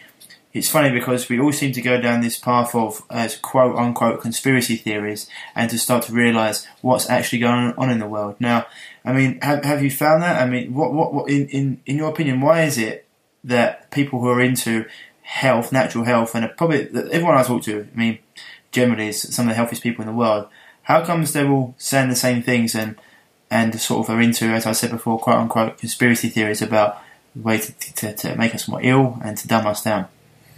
It's 0.52 0.70
funny 0.70 0.90
because 0.90 1.30
we 1.30 1.40
all 1.40 1.52
seem 1.52 1.74
to 1.74 1.82
go 1.82 2.02
down 2.02 2.22
this 2.22 2.40
path 2.40 2.74
of 2.74 3.04
as 3.10 3.38
quote 3.38 3.76
unquote 3.76 4.22
conspiracy 4.22 4.78
theories 4.78 5.30
and 5.54 5.70
to 5.70 5.78
start 5.78 6.04
to 6.04 6.14
realize 6.14 6.66
what's 6.82 7.10
actually 7.10 7.40
going 7.40 7.74
on 7.78 7.90
in 7.92 8.00
the 8.00 8.08
world. 8.08 8.36
Now 8.40 8.66
i 9.06 9.14
mean 9.14 9.40
have, 9.42 9.64
have 9.64 9.84
you 9.84 9.92
found 9.92 10.24
that? 10.24 10.42
I 10.42 10.48
mean 10.48 10.74
what, 10.74 10.94
what, 10.94 11.14
what 11.14 11.30
in, 11.30 11.48
in, 11.50 11.82
in 11.86 11.98
your 11.98 12.10
opinion 12.10 12.42
why 12.42 12.64
is 12.64 12.78
it 12.78 13.06
that 13.44 13.92
people 13.92 14.20
who 14.20 14.28
are 14.28 14.42
into 14.42 14.86
health 15.22 15.72
natural 15.72 16.04
health 16.04 16.34
and 16.34 16.52
probably 16.58 16.90
everyone 17.12 17.38
i 17.38 17.44
talk 17.44 17.62
to 17.62 17.88
i 17.94 17.98
mean 17.98 18.18
generally 18.72 19.08
is 19.08 19.22
some 19.34 19.46
of 19.46 19.50
the 19.50 19.56
healthiest 19.56 19.84
people 19.84 20.02
in 20.02 20.08
the 20.08 20.18
world. 20.18 20.48
How 20.84 21.04
comes 21.04 21.34
they're 21.34 21.50
all 21.50 21.76
saying 21.78 22.10
the 22.10 22.16
same 22.16 22.42
things 22.42 22.76
and 22.76 22.96
and 23.52 23.80
sort 23.80 24.08
of 24.08 24.16
are 24.16 24.22
into, 24.22 24.46
as 24.46 24.66
I 24.66 24.74
said 24.74 24.92
before, 24.92 25.20
quote 25.20 25.38
unquote 25.38 25.78
conspiracy 25.78 26.30
theories 26.30 26.62
about 26.62 27.02
the 27.36 27.42
way 27.42 27.58
to, 27.58 27.94
to, 27.94 28.16
to 28.16 28.36
make 28.36 28.54
us 28.54 28.68
more 28.68 28.80
ill 28.84 29.20
and 29.24 29.38
to 29.38 29.48
dumb 29.48 29.66
us 29.66 29.84
down? 29.84 30.08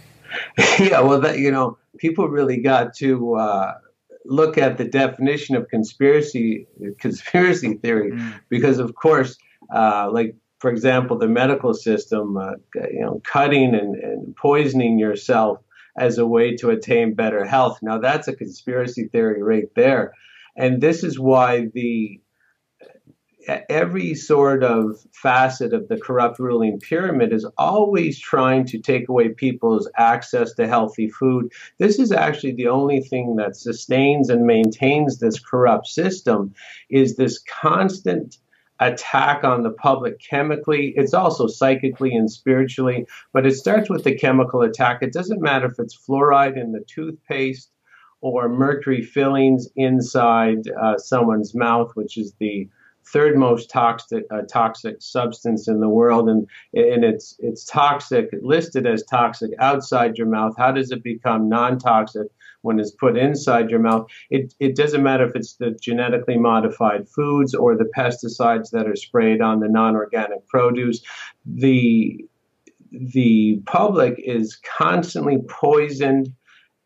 yeah, 0.78 1.00
well, 1.00 1.20
that 1.20 1.38
you 1.38 1.50
know, 1.50 1.78
people 1.98 2.28
really 2.28 2.58
got 2.58 2.94
to 2.96 3.34
uh, 3.34 3.74
look 4.24 4.58
at 4.58 4.78
the 4.78 4.84
definition 4.84 5.56
of 5.56 5.68
conspiracy 5.68 6.66
conspiracy 6.98 7.74
theory 7.74 8.12
mm. 8.12 8.34
because, 8.48 8.78
of 8.78 8.94
course, 8.94 9.36
uh, 9.74 10.10
like 10.10 10.34
for 10.58 10.70
example, 10.70 11.18
the 11.18 11.26
medical 11.26 11.74
system, 11.74 12.36
uh, 12.36 12.52
you 12.74 13.00
know, 13.00 13.20
cutting 13.24 13.74
and, 13.74 13.96
and 13.96 14.36
poisoning 14.36 14.98
yourself 14.98 15.58
as 15.96 16.18
a 16.18 16.26
way 16.26 16.56
to 16.56 16.70
attain 16.70 17.14
better 17.14 17.44
health. 17.44 17.78
Now, 17.82 17.98
that's 17.98 18.28
a 18.28 18.36
conspiracy 18.36 19.08
theory 19.08 19.42
right 19.42 19.68
there. 19.74 20.14
And 20.56 20.80
this 20.80 21.02
is 21.04 21.18
why 21.18 21.66
the 21.72 22.20
every 23.68 24.14
sort 24.14 24.62
of 24.62 24.96
facet 25.12 25.72
of 25.72 25.88
the 25.88 25.98
corrupt 25.98 26.38
ruling 26.38 26.78
pyramid 26.78 27.32
is 27.32 27.46
always 27.58 28.18
trying 28.18 28.64
to 28.66 28.78
take 28.78 29.08
away 29.08 29.30
people's 29.30 29.90
access 29.96 30.52
to 30.54 30.68
healthy 30.68 31.08
food. 31.08 31.52
This 31.78 31.98
is 31.98 32.12
actually 32.12 32.52
the 32.52 32.68
only 32.68 33.00
thing 33.00 33.36
that 33.36 33.56
sustains 33.56 34.30
and 34.30 34.46
maintains 34.46 35.18
this 35.18 35.40
corrupt 35.40 35.86
system 35.86 36.54
is 36.88 37.16
this 37.16 37.42
constant 37.60 38.38
attack 38.86 39.44
on 39.44 39.62
the 39.62 39.70
public 39.70 40.20
chemically. 40.20 40.92
It's 40.96 41.14
also 41.14 41.46
psychically 41.46 42.14
and 42.14 42.30
spiritually, 42.30 43.06
but 43.32 43.46
it 43.46 43.54
starts 43.56 43.88
with 43.88 44.04
the 44.04 44.16
chemical 44.16 44.62
attack. 44.62 45.02
It 45.02 45.12
doesn't 45.12 45.40
matter 45.40 45.66
if 45.66 45.78
it's 45.78 45.96
fluoride 45.96 46.60
in 46.60 46.72
the 46.72 46.84
toothpaste 46.86 47.70
or 48.20 48.48
mercury 48.48 49.02
fillings 49.02 49.68
inside 49.76 50.68
uh, 50.80 50.96
someone's 50.96 51.54
mouth, 51.54 51.90
which 51.94 52.16
is 52.16 52.34
the 52.38 52.68
third 53.04 53.36
most 53.36 53.68
toxic 53.68 54.24
uh, 54.30 54.42
toxic 54.42 55.02
substance 55.02 55.66
in 55.68 55.80
the 55.80 55.88
world, 55.88 56.28
and 56.28 56.46
and 56.72 57.04
it's 57.04 57.36
it's 57.40 57.64
toxic 57.64 58.28
listed 58.42 58.86
as 58.86 59.02
toxic 59.04 59.50
outside 59.58 60.16
your 60.16 60.28
mouth. 60.28 60.54
How 60.56 60.72
does 60.72 60.92
it 60.92 61.02
become 61.02 61.48
non-toxic 61.48 62.28
when 62.62 62.80
it's 62.80 62.90
put 62.90 63.16
inside 63.16 63.70
your 63.70 63.80
mouth? 63.80 64.06
It 64.30 64.54
it 64.58 64.74
doesn't 64.74 65.02
matter 65.02 65.24
if 65.24 65.36
it's 65.36 65.54
the 65.54 65.72
genetically 65.72 66.38
modified 66.38 67.08
foods 67.08 67.54
or 67.54 67.76
the 67.76 67.90
pesticides 67.96 68.70
that 68.70 68.88
are 68.88 68.96
sprayed 68.96 69.40
on 69.40 69.60
the 69.60 69.68
non-organic 69.68 70.48
produce. 70.48 71.02
The 71.46 72.24
the 72.90 73.60
public 73.66 74.18
is 74.18 74.58
constantly 74.78 75.38
poisoned 75.48 76.32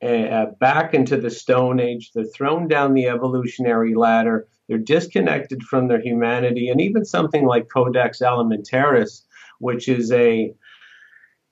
uh, 0.02 0.46
back 0.60 0.94
into 0.94 1.16
the 1.16 1.30
Stone 1.30 1.80
Age. 1.80 2.12
They're 2.12 2.24
thrown 2.24 2.68
down 2.68 2.94
the 2.94 3.08
evolutionary 3.08 3.94
ladder. 3.94 4.46
They're 4.68 4.78
disconnected 4.78 5.62
from 5.62 5.88
their 5.88 6.00
humanity. 6.00 6.68
And 6.68 6.80
even 6.80 7.04
something 7.04 7.46
like 7.46 7.68
Codex 7.72 8.20
Alimentarius, 8.20 9.22
which 9.58 9.88
is 9.88 10.12
a 10.12 10.54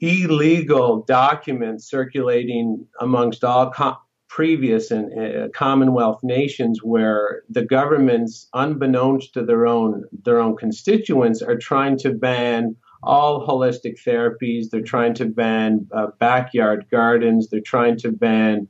illegal 0.00 1.02
document 1.02 1.82
circulating 1.82 2.86
amongst 3.00 3.44
all 3.44 3.70
com- 3.70 3.96
previous 4.34 4.90
and 4.90 5.06
uh, 5.16 5.48
Commonwealth 5.54 6.18
nations, 6.24 6.82
where 6.82 7.44
the 7.48 7.64
governments, 7.64 8.48
unbeknownst 8.52 9.32
to 9.32 9.44
their 9.44 9.64
own 9.64 10.04
their 10.24 10.40
own 10.40 10.56
constituents, 10.56 11.40
are 11.40 11.56
trying 11.56 11.96
to 11.98 12.10
ban 12.10 12.74
all 13.04 13.46
holistic 13.46 13.94
therapies. 14.04 14.70
They're 14.70 14.82
trying 14.82 15.14
to 15.14 15.26
ban 15.26 15.86
uh, 15.92 16.08
backyard 16.18 16.86
gardens. 16.90 17.48
They're 17.48 17.60
trying 17.60 17.96
to 17.98 18.10
ban 18.10 18.66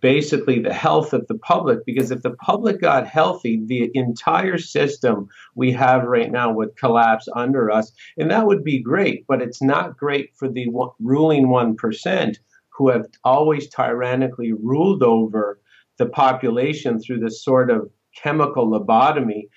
basically 0.00 0.60
the 0.60 0.72
health 0.72 1.12
of 1.12 1.26
the 1.26 1.38
public 1.38 1.84
because 1.84 2.12
if 2.12 2.22
the 2.22 2.36
public 2.36 2.80
got 2.80 3.06
healthy 3.06 3.62
the 3.66 3.88
entire 3.94 4.58
system 4.58 5.28
we 5.54 5.70
have 5.70 6.02
right 6.02 6.32
now 6.32 6.50
would 6.50 6.76
collapse 6.76 7.28
under 7.36 7.70
us 7.70 7.92
and 8.18 8.28
that 8.28 8.46
would 8.46 8.64
be 8.64 8.80
great 8.80 9.24
but 9.28 9.40
it's 9.40 9.62
not 9.62 9.96
great 9.96 10.30
for 10.34 10.48
the 10.48 10.66
ruling 10.98 11.46
1% 11.46 12.36
who 12.76 12.88
have 12.90 13.06
always 13.24 13.68
tyrannically 13.68 14.52
ruled 14.52 15.02
over 15.02 15.60
the 15.98 16.06
population 16.06 17.00
through 17.00 17.18
this 17.20 17.42
sort 17.42 17.70
of 17.70 17.90
chemical 18.22 18.68
lobotomy 18.68 19.48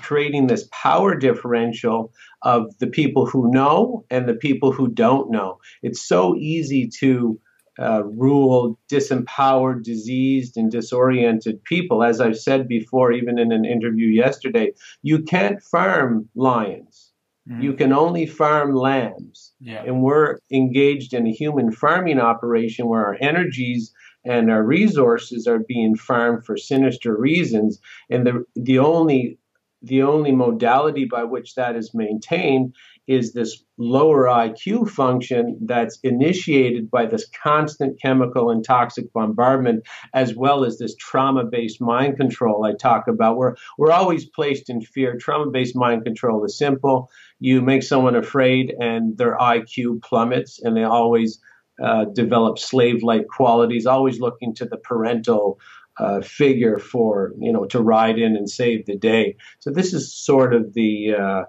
creating 0.00 0.46
this 0.46 0.66
power 0.72 1.14
differential 1.14 2.10
of 2.42 2.76
the 2.78 2.86
people 2.86 3.26
who 3.26 3.50
know 3.50 4.04
and 4.10 4.26
the 4.28 4.34
people 4.34 4.72
who 4.72 4.88
don't 4.88 5.30
know 5.30 5.58
it's 5.82 6.06
so 6.06 6.34
easy 6.36 6.88
to 6.88 7.38
uh, 7.78 8.04
rule 8.04 8.78
disempowered, 8.90 9.82
diseased, 9.82 10.56
and 10.56 10.70
disoriented 10.70 11.62
people. 11.64 12.04
As 12.04 12.20
I've 12.20 12.38
said 12.38 12.68
before, 12.68 13.12
even 13.12 13.38
in 13.38 13.52
an 13.52 13.64
interview 13.64 14.08
yesterday, 14.08 14.72
you 15.02 15.22
can't 15.22 15.62
farm 15.62 16.28
lions. 16.34 17.13
Mm-hmm. 17.48 17.62
You 17.62 17.72
can 17.74 17.92
only 17.92 18.26
farm 18.26 18.74
lambs. 18.74 19.52
Yeah. 19.60 19.82
And 19.84 20.02
we're 20.02 20.38
engaged 20.50 21.12
in 21.12 21.26
a 21.26 21.32
human 21.32 21.70
farming 21.72 22.18
operation 22.18 22.86
where 22.86 23.04
our 23.04 23.18
energies 23.20 23.92
and 24.24 24.50
our 24.50 24.62
resources 24.62 25.46
are 25.46 25.58
being 25.58 25.94
farmed 25.94 26.44
for 26.46 26.56
sinister 26.56 27.14
reasons. 27.16 27.78
And 28.08 28.26
the, 28.26 28.44
the 28.56 28.78
only 28.78 29.38
the 29.84 30.02
only 30.02 30.32
modality 30.32 31.04
by 31.04 31.24
which 31.24 31.54
that 31.54 31.76
is 31.76 31.94
maintained 31.94 32.74
is 33.06 33.32
this 33.32 33.62
lower 33.76 34.24
IQ 34.24 34.88
function 34.88 35.58
that's 35.62 35.98
initiated 36.02 36.90
by 36.90 37.04
this 37.06 37.28
constant 37.42 38.00
chemical 38.00 38.50
and 38.50 38.64
toxic 38.64 39.12
bombardment, 39.12 39.84
as 40.14 40.34
well 40.34 40.64
as 40.64 40.78
this 40.78 40.94
trauma 40.96 41.44
based 41.44 41.80
mind 41.80 42.16
control 42.16 42.64
I 42.64 42.72
talk 42.72 43.08
about. 43.08 43.36
We're, 43.36 43.54
we're 43.76 43.92
always 43.92 44.24
placed 44.24 44.70
in 44.70 44.80
fear. 44.80 45.16
Trauma 45.18 45.50
based 45.50 45.76
mind 45.76 46.04
control 46.04 46.44
is 46.44 46.56
simple. 46.56 47.10
You 47.40 47.60
make 47.60 47.82
someone 47.82 48.16
afraid, 48.16 48.74
and 48.80 49.18
their 49.18 49.36
IQ 49.36 50.02
plummets, 50.02 50.60
and 50.62 50.76
they 50.76 50.84
always 50.84 51.40
uh, 51.82 52.04
develop 52.06 52.58
slave 52.58 53.02
like 53.02 53.26
qualities, 53.26 53.86
always 53.86 54.20
looking 54.20 54.54
to 54.54 54.64
the 54.64 54.76
parental. 54.76 55.58
Uh, 55.96 56.20
figure 56.20 56.78
for 56.78 57.32
you 57.38 57.52
know 57.52 57.64
to 57.66 57.80
ride 57.80 58.18
in 58.18 58.34
and 58.36 58.50
save 58.50 58.84
the 58.86 58.96
day. 58.96 59.36
So 59.60 59.70
this 59.70 59.94
is 59.94 60.12
sort 60.12 60.52
of 60.52 60.74
the 60.74 61.14
uh, 61.14 61.44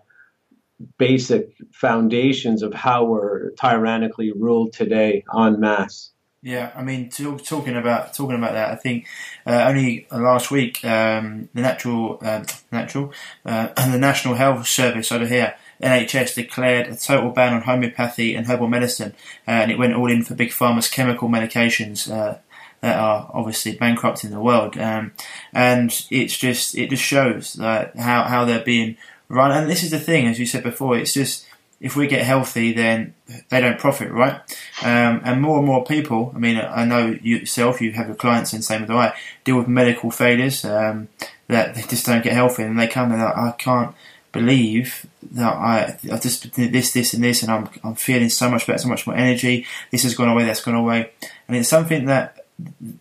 basic 0.99 1.49
foundations 1.73 2.61
of 2.61 2.73
how 2.73 3.05
we're 3.05 3.51
tyrannically 3.51 4.31
ruled 4.31 4.73
today 4.73 5.23
en 5.35 5.59
masse. 5.59 6.11
Yeah, 6.43 6.71
I 6.75 6.83
mean, 6.83 7.09
talk, 7.09 7.43
talking 7.43 7.75
about 7.75 8.13
talking 8.13 8.37
about 8.37 8.53
that, 8.53 8.69
I 8.69 8.75
think 8.75 9.07
uh, 9.47 9.65
only 9.67 10.05
last 10.11 10.51
week 10.51 10.85
um, 10.85 11.49
the 11.55 11.61
natural 11.61 12.19
um, 12.21 12.45
natural 12.71 13.13
uh, 13.43 13.69
the 13.91 13.97
National 13.97 14.35
Health 14.35 14.67
Service 14.67 15.11
over 15.11 15.25
here 15.25 15.55
NHS 15.81 16.35
declared 16.35 16.87
a 16.87 16.95
total 16.95 17.31
ban 17.31 17.53
on 17.53 17.61
homeopathy 17.61 18.35
and 18.35 18.47
herbal 18.47 18.67
medicine, 18.67 19.13
uh, 19.47 19.51
and 19.51 19.71
it 19.71 19.77
went 19.77 19.93
all 19.93 20.09
in 20.09 20.23
for 20.23 20.35
big 20.35 20.51
pharma's 20.51 20.87
chemical 20.87 21.29
medications 21.29 22.11
uh, 22.11 22.37
that 22.85 22.99
are 22.99 23.31
obviously 23.33 23.75
bankrupt 23.75 24.23
in 24.23 24.29
the 24.29 24.39
world. 24.39 24.77
Um, 24.77 25.11
and 25.51 25.89
it's 26.11 26.37
just 26.37 26.77
it 26.77 26.91
just 26.91 27.01
shows 27.01 27.53
that 27.53 27.97
how 27.97 28.25
how 28.25 28.45
they're 28.45 28.63
being 28.63 28.95
run. 29.27 29.51
And 29.51 29.67
this 29.67 29.81
is 29.81 29.89
the 29.89 29.99
thing, 29.99 30.27
as 30.27 30.39
you 30.39 30.45
said 30.45 30.61
before, 30.61 30.95
it's 30.95 31.11
just 31.11 31.47
if 31.81 31.95
we 31.95 32.05
get 32.05 32.21
healthy, 32.21 32.73
then 32.73 33.15
they 33.49 33.59
don't 33.59 33.79
profit, 33.79 34.11
right? 34.11 34.35
Um, 34.83 35.21
and 35.25 35.41
more 35.41 35.57
and 35.57 35.65
more 35.65 35.83
people, 35.83 36.31
I 36.35 36.37
mean, 36.37 36.57
I 36.57 36.85
know 36.85 37.17
yourself, 37.23 37.81
you 37.81 37.91
have 37.93 38.05
your 38.05 38.15
clients, 38.15 38.53
and 38.53 38.63
same 38.63 38.81
with 38.81 38.91
I, 38.91 39.15
deal 39.43 39.57
with 39.57 39.67
medical 39.67 40.11
failures 40.11 40.63
um, 40.63 41.09
that 41.47 41.73
they 41.73 41.81
just 41.81 42.05
don't 42.05 42.23
get 42.23 42.33
healthy, 42.33 42.63
and 42.63 42.79
they 42.79 42.87
come 42.87 43.11
and 43.11 43.21
like, 43.21 43.35
I 43.35 43.51
can't 43.57 43.95
believe 44.31 45.07
that 45.31 45.53
I, 45.53 45.97
I 46.11 46.17
just 46.19 46.51
did 46.51 46.71
this, 46.71 46.93
this, 46.93 47.15
and 47.15 47.23
this, 47.23 47.41
and 47.41 47.51
I'm, 47.51 47.69
I'm 47.83 47.95
feeling 47.95 48.29
so 48.29 48.49
much 48.49 48.67
better, 48.67 48.77
so 48.77 48.89
much 48.89 49.07
more 49.07 49.15
energy. 49.15 49.65
This 49.89 50.03
has 50.03 50.13
gone 50.13 50.29
away, 50.29 50.45
that's 50.45 50.61
gone 50.61 50.75
away, 50.75 51.11
and 51.47 51.57
it's 51.57 51.69
something 51.69 52.05
that 52.05 52.44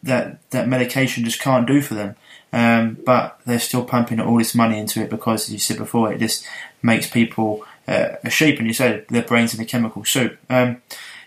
that 0.02 0.50
that 0.50 0.68
medication 0.68 1.24
just 1.24 1.40
can't 1.40 1.66
do 1.66 1.80
for 1.80 1.94
them. 1.94 2.16
Um, 2.52 2.98
but 3.04 3.40
they're 3.44 3.58
still 3.58 3.84
pumping 3.84 4.20
all 4.20 4.38
this 4.38 4.54
money 4.54 4.78
into 4.78 5.02
it 5.02 5.10
because, 5.10 5.48
as 5.48 5.52
you 5.52 5.58
said 5.58 5.76
before, 5.76 6.12
it 6.12 6.20
just 6.20 6.46
makes 6.82 7.10
people 7.10 7.64
uh, 7.88 8.10
a 8.22 8.30
sheep, 8.30 8.58
and 8.58 8.66
you 8.68 8.72
said 8.72 9.06
their 9.08 9.22
brains 9.22 9.54
in 9.54 9.60
a 9.60 9.64
chemical 9.64 10.04
soup. 10.04 10.38
Um, 10.48 10.80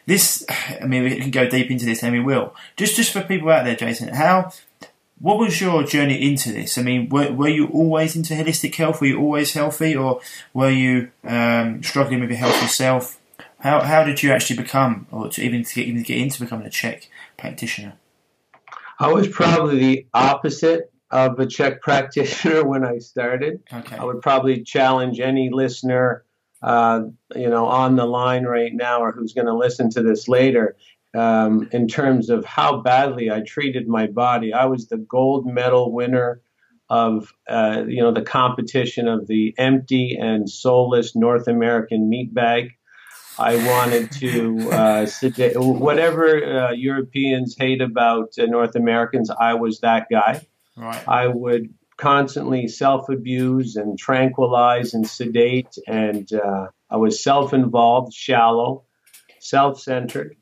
this, 0.05 0.45
I 0.81 0.85
mean, 0.85 1.03
we 1.03 1.19
can 1.19 1.31
go 1.31 1.47
deep 1.47 1.69
into 1.69 1.85
this, 1.85 2.01
and 2.01 2.13
we 2.13 2.19
will. 2.19 2.55
Just, 2.77 2.95
just 2.95 3.11
for 3.11 3.21
people 3.21 3.49
out 3.49 3.65
there, 3.65 3.75
Jason, 3.75 4.09
how, 4.09 4.51
what 5.19 5.37
was 5.37 5.59
your 5.59 5.83
journey 5.83 6.29
into 6.29 6.51
this? 6.51 6.77
I 6.77 6.81
mean, 6.81 7.09
were, 7.09 7.31
were 7.31 7.49
you 7.49 7.67
always 7.67 8.15
into 8.15 8.33
holistic 8.33 8.73
health? 8.75 9.01
Were 9.01 9.07
you 9.07 9.19
always 9.19 9.53
healthy, 9.53 9.95
or 9.95 10.21
were 10.53 10.69
you 10.69 11.11
um, 11.25 11.83
struggling 11.83 12.21
with 12.21 12.29
your 12.29 12.39
health 12.39 12.61
yourself? 12.61 13.19
How, 13.59 13.81
how 13.81 14.03
did 14.03 14.23
you 14.23 14.31
actually 14.31 14.57
become, 14.57 15.07
or 15.11 15.29
to 15.29 15.41
even 15.41 15.63
to 15.63 15.75
get, 15.75 15.87
even 15.87 16.03
get 16.03 16.19
into 16.19 16.39
becoming 16.39 16.67
a 16.67 16.69
CHEK 16.69 17.09
practitioner? 17.37 17.93
I 18.99 19.11
was 19.11 19.27
probably 19.27 19.79
the 19.79 20.07
opposite 20.13 20.91
of 21.11 21.39
a 21.39 21.45
CHEK 21.45 21.81
practitioner 21.81 22.65
when 22.65 22.85
I 22.85 22.97
started. 22.99 23.61
Okay. 23.71 23.95
I 23.95 24.03
would 24.03 24.21
probably 24.21 24.63
challenge 24.63 25.19
any 25.19 25.49
listener, 25.51 26.25
uh, 26.61 27.01
you 27.35 27.49
know, 27.49 27.65
on 27.65 27.95
the 27.95 28.05
line 28.05 28.45
right 28.45 28.73
now 28.73 29.01
or 29.01 29.11
who's 29.11 29.33
going 29.33 29.47
to 29.47 29.55
listen 29.55 29.89
to 29.91 30.01
this 30.01 30.27
later, 30.27 30.75
um, 31.15 31.69
in 31.71 31.87
terms 31.87 32.29
of 32.29 32.45
how 32.45 32.81
badly 32.81 33.31
I 33.31 33.41
treated 33.41 33.87
my 33.87 34.07
body. 34.07 34.53
I 34.53 34.65
was 34.65 34.87
the 34.87 34.97
gold 34.97 35.45
medal 35.45 35.91
winner 35.91 36.41
of, 36.89 37.33
uh, 37.49 37.83
you 37.87 38.01
know, 38.01 38.13
the 38.13 38.21
competition 38.21 39.07
of 39.07 39.27
the 39.27 39.53
empty 39.57 40.17
and 40.19 40.49
soulless 40.49 41.15
North 41.15 41.47
American 41.47 42.09
meat 42.09 42.33
bag. 42.33 42.76
I 43.39 43.55
wanted 43.55 44.11
to 44.13 44.71
uh, 44.71 45.07
whatever 45.55 46.43
uh, 46.43 46.71
Europeans 46.71 47.55
hate 47.57 47.81
about 47.81 48.33
uh, 48.39 48.45
North 48.45 48.75
Americans. 48.75 49.29
I 49.29 49.53
was 49.53 49.81
that 49.81 50.07
guy. 50.09 50.45
Right. 50.75 51.07
I 51.07 51.27
would 51.27 51.73
constantly 51.97 52.67
self 52.67 53.09
abuse 53.09 53.75
and 53.75 53.97
tranquilize 53.97 54.93
and 54.93 55.07
sedate, 55.07 55.77
and 55.87 56.31
uh, 56.33 56.67
I 56.89 56.97
was 56.97 57.21
self 57.23 57.53
involved, 57.53 58.13
shallow, 58.13 58.85
self 59.39 59.79
centered, 59.79 60.35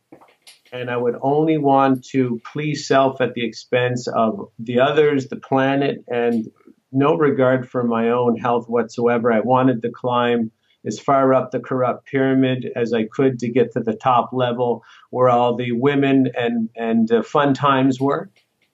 and 0.72 0.90
I 0.90 0.98
would 0.98 1.16
only 1.22 1.58
want 1.58 2.06
to 2.12 2.40
please 2.52 2.88
self 2.88 3.22
at 3.22 3.34
the 3.34 3.46
expense 3.46 4.08
of 4.08 4.50
the 4.60 4.80
others, 4.80 5.28
the 5.28 5.38
planet, 5.38 6.04
and 6.08 6.50
no 6.92 7.16
regard 7.16 7.70
for 7.70 7.84
my 7.84 8.10
own 8.10 8.38
health 8.38 8.68
whatsoever. 8.70 9.32
I 9.32 9.42
wanted 9.42 9.82
to 9.82 9.92
climb 9.92 10.52
as 10.86 11.00
far 11.00 11.34
up 11.34 11.52
the 11.52 11.60
corrupt 11.60 12.08
pyramid 12.08 12.72
as 12.76 12.94
I 12.94 13.06
could 13.06 13.40
to 13.40 13.50
get 13.50 13.72
to 13.74 13.80
the 13.80 13.96
top 13.96 14.32
level 14.34 14.84
where 15.10 15.30
all 15.30 15.56
the 15.56 15.72
women 15.72 16.32
and 16.38 16.70
and 16.76 17.12
uh, 17.12 17.24
fun 17.24 17.54
times 17.54 18.00
were. 18.00 18.30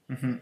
Mm-hmm 0.09 0.37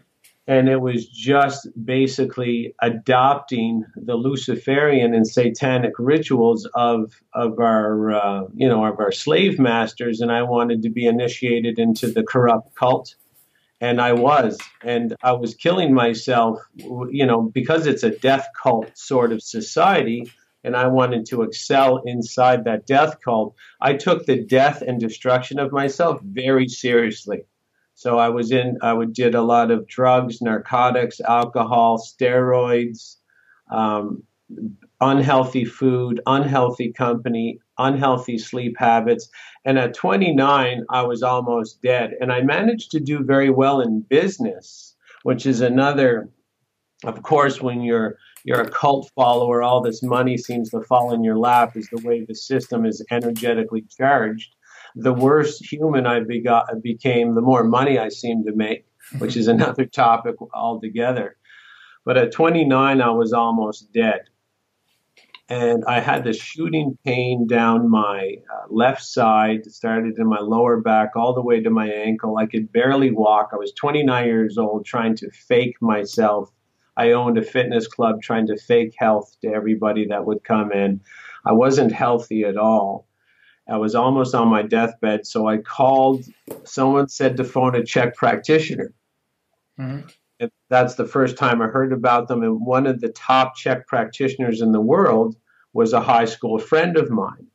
and 0.50 0.68
it 0.68 0.80
was 0.80 1.06
just 1.06 1.68
basically 1.84 2.74
adopting 2.82 3.84
the 3.94 4.16
Luciferian 4.16 5.14
and 5.14 5.24
satanic 5.24 5.92
rituals 5.96 6.68
of 6.74 7.22
of 7.32 7.60
our 7.60 8.10
uh, 8.10 8.42
you 8.54 8.68
know 8.68 8.84
of 8.84 8.98
our 8.98 9.12
slave 9.12 9.60
masters, 9.60 10.20
and 10.20 10.32
I 10.32 10.42
wanted 10.42 10.82
to 10.82 10.90
be 10.90 11.06
initiated 11.06 11.78
into 11.78 12.10
the 12.10 12.24
corrupt 12.24 12.74
cult, 12.74 13.14
and 13.80 14.00
I 14.00 14.12
was, 14.12 14.58
and 14.82 15.14
I 15.22 15.32
was 15.32 15.54
killing 15.54 15.94
myself, 15.94 16.58
you 16.74 17.26
know, 17.26 17.42
because 17.42 17.86
it's 17.86 18.02
a 18.02 18.10
death 18.10 18.48
cult 18.60 18.90
sort 18.98 19.30
of 19.30 19.42
society. 19.42 20.32
And 20.62 20.76
I 20.76 20.86
wanted 20.88 21.26
to 21.26 21.42
excel 21.42 21.98
inside 21.98 22.64
that 22.64 22.86
death 22.86 23.20
cult. 23.24 23.54
I 23.80 23.94
took 23.94 24.26
the 24.26 24.44
death 24.44 24.82
and 24.82 25.00
destruction 25.00 25.58
of 25.58 25.72
myself 25.72 26.20
very 26.22 26.68
seriously. 26.68 27.44
So 27.94 28.18
I 28.18 28.28
was 28.30 28.50
in, 28.50 28.78
I 28.82 28.92
would 28.92 29.12
did 29.12 29.34
a 29.34 29.42
lot 29.42 29.70
of 29.70 29.86
drugs, 29.86 30.40
narcotics, 30.40 31.20
alcohol, 31.20 31.98
steroids, 31.98 33.16
um, 33.70 34.22
unhealthy 35.00 35.64
food, 35.64 36.20
unhealthy 36.26 36.92
company, 36.92 37.58
unhealthy 37.78 38.38
sleep 38.38 38.76
habits. 38.78 39.28
And 39.64 39.78
at 39.78 39.94
29, 39.94 40.84
I 40.90 41.02
was 41.02 41.22
almost 41.22 41.82
dead. 41.82 42.14
And 42.20 42.32
I 42.32 42.42
managed 42.42 42.90
to 42.92 43.00
do 43.00 43.22
very 43.22 43.50
well 43.50 43.80
in 43.80 44.00
business, 44.00 44.94
which 45.22 45.46
is 45.46 45.60
another, 45.60 46.30
of 47.04 47.22
course, 47.22 47.60
when 47.60 47.82
you're 47.82 48.16
you're 48.44 48.60
a 48.60 48.70
cult 48.70 49.10
follower, 49.14 49.62
all 49.62 49.80
this 49.80 50.02
money 50.02 50.36
seems 50.36 50.70
to 50.70 50.80
fall 50.82 51.12
in 51.12 51.22
your 51.22 51.38
lap 51.38 51.76
is 51.76 51.88
the 51.90 52.06
way 52.06 52.24
the 52.24 52.34
system 52.34 52.86
is 52.86 53.04
energetically 53.10 53.84
charged. 53.96 54.54
The 54.96 55.12
worse 55.12 55.58
human 55.58 56.06
I 56.06 56.20
begot, 56.20 56.82
became, 56.82 57.34
the 57.34 57.40
more 57.40 57.64
money 57.64 57.98
I 57.98 58.08
seemed 58.08 58.46
to 58.46 58.52
make, 58.54 58.86
which 59.18 59.36
is 59.36 59.46
another 59.46 59.84
topic 60.02 60.36
altogether. 60.54 61.36
But 62.04 62.16
at 62.16 62.32
29, 62.32 63.00
I 63.00 63.10
was 63.10 63.32
almost 63.32 63.92
dead. 63.92 64.22
And 65.48 65.84
I 65.86 65.98
had 65.98 66.22
this 66.22 66.40
shooting 66.40 66.96
pain 67.04 67.46
down 67.48 67.90
my 67.90 68.36
uh, 68.52 68.66
left 68.72 69.02
side, 69.02 69.66
started 69.66 70.16
in 70.16 70.28
my 70.28 70.38
lower 70.38 70.80
back 70.80 71.16
all 71.16 71.34
the 71.34 71.42
way 71.42 71.60
to 71.60 71.70
my 71.70 71.88
ankle. 71.88 72.38
I 72.38 72.46
could 72.46 72.72
barely 72.72 73.10
walk. 73.10 73.50
I 73.52 73.56
was 73.56 73.72
29 73.72 74.26
years 74.26 74.58
old 74.58 74.86
trying 74.86 75.16
to 75.16 75.30
fake 75.32 75.74
myself 75.80 76.52
I 76.96 77.12
owned 77.12 77.38
a 77.38 77.42
fitness 77.42 77.86
club 77.86 78.22
trying 78.22 78.46
to 78.48 78.56
fake 78.56 78.94
health 78.98 79.36
to 79.42 79.48
everybody 79.48 80.06
that 80.06 80.24
would 80.24 80.44
come 80.44 80.72
in. 80.72 81.00
I 81.44 81.52
wasn't 81.52 81.92
healthy 81.92 82.44
at 82.44 82.56
all. 82.56 83.06
I 83.68 83.76
was 83.76 83.94
almost 83.94 84.34
on 84.34 84.48
my 84.48 84.62
deathbed, 84.62 85.26
so 85.26 85.48
I 85.48 85.58
called. 85.58 86.24
Someone 86.64 87.08
said 87.08 87.36
to 87.36 87.44
phone 87.44 87.76
a 87.76 87.84
CHEK 87.84 88.16
practitioner. 88.16 88.92
Mm-hmm. 89.78 90.08
That's 90.68 90.94
the 90.94 91.06
first 91.06 91.36
time 91.36 91.62
I 91.62 91.66
heard 91.66 91.92
about 91.92 92.28
them. 92.28 92.42
And 92.42 92.64
one 92.64 92.86
of 92.86 93.00
the 93.00 93.10
top 93.10 93.56
CHEK 93.56 93.86
practitioners 93.86 94.60
in 94.60 94.72
the 94.72 94.80
world 94.80 95.36
was 95.72 95.92
a 95.92 96.00
high 96.00 96.24
school 96.24 96.58
friend 96.58 96.96
of 96.96 97.10
mine. 97.10 97.46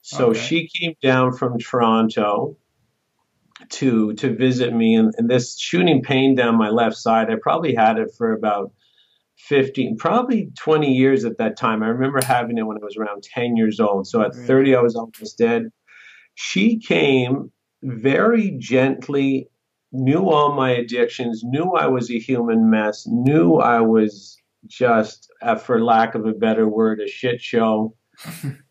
So 0.00 0.30
okay. 0.30 0.38
she 0.38 0.68
came 0.68 0.94
down 1.02 1.32
from 1.32 1.58
Toronto 1.58 2.56
to 3.70 4.14
to 4.14 4.34
visit 4.34 4.74
me. 4.74 4.94
And, 4.94 5.12
and, 5.16 5.30
this 5.30 5.58
shooting 5.58 6.02
pain 6.02 6.34
down 6.34 6.56
my 6.56 6.70
left 6.70 6.96
side 6.96 7.30
i 7.30 7.36
probably 7.40 7.74
had 7.74 7.98
it 7.98 8.10
for 8.16 8.32
about 8.32 8.72
15 9.36 9.96
probably 9.96 10.50
20 10.58 10.92
years 10.92 11.24
at 11.24 11.38
that 11.38 11.56
time. 11.56 11.82
I 11.82 11.88
remember 11.88 12.20
having 12.24 12.58
it 12.58 12.66
when 12.66 12.78
i 12.78 12.84
was 12.84 12.96
around 12.96 13.22
10 13.22 13.56
years 13.56 13.80
old. 13.80 14.06
So 14.06 14.22
at 14.22 14.34
30 14.34 14.76
i 14.76 14.80
was 14.80 14.96
almost 14.96 15.38
dead. 15.38 15.70
She 16.34 16.78
came 16.78 17.52
very 17.82 18.56
gently 18.58 19.48
knew 19.92 20.28
all 20.28 20.54
my 20.54 20.70
addictions 20.70 21.42
knew 21.44 21.72
i 21.72 21.86
was 21.86 22.10
a 22.10 22.18
human 22.18 22.68
mess 22.68 23.06
knew 23.06 23.56
i 23.56 23.80
was 23.80 24.36
just 24.66 25.30
uh, 25.42 25.54
for 25.54 25.84
lack 25.84 26.16
of 26.16 26.26
a 26.26 26.32
better 26.32 26.66
word 26.66 27.00
a 27.00 27.06
shit 27.06 27.40
show 27.40 27.94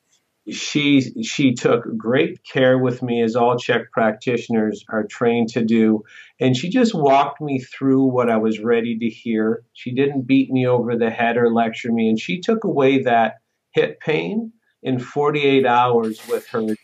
she 0.49 1.01
she 1.23 1.53
took 1.53 1.85
great 1.95 2.43
care 2.43 2.77
with 2.77 3.01
me 3.01 3.21
as 3.21 3.35
all 3.35 3.57
CHEK 3.57 3.91
practitioners 3.91 4.83
are 4.89 5.05
trained 5.05 5.49
to 5.49 5.63
do. 5.63 6.03
And 6.39 6.57
she 6.57 6.69
just 6.69 6.93
walked 6.93 7.39
me 7.39 7.59
through 7.59 8.03
what 8.05 8.29
I 8.29 8.37
was 8.37 8.59
ready 8.59 8.97
to 8.99 9.09
hear. 9.09 9.63
She 9.73 9.93
didn't 9.93 10.27
beat 10.27 10.51
me 10.51 10.67
over 10.67 10.97
the 10.97 11.09
head 11.09 11.37
or 11.37 11.53
lecture 11.53 11.91
me. 11.91 12.09
And 12.09 12.19
she 12.19 12.41
took 12.41 12.65
away 12.65 13.03
that 13.03 13.35
hip 13.71 14.01
pain 14.01 14.51
in 14.81 14.99
48 14.99 15.65
hours 15.65 16.19
with 16.27 16.45
her. 16.47 16.75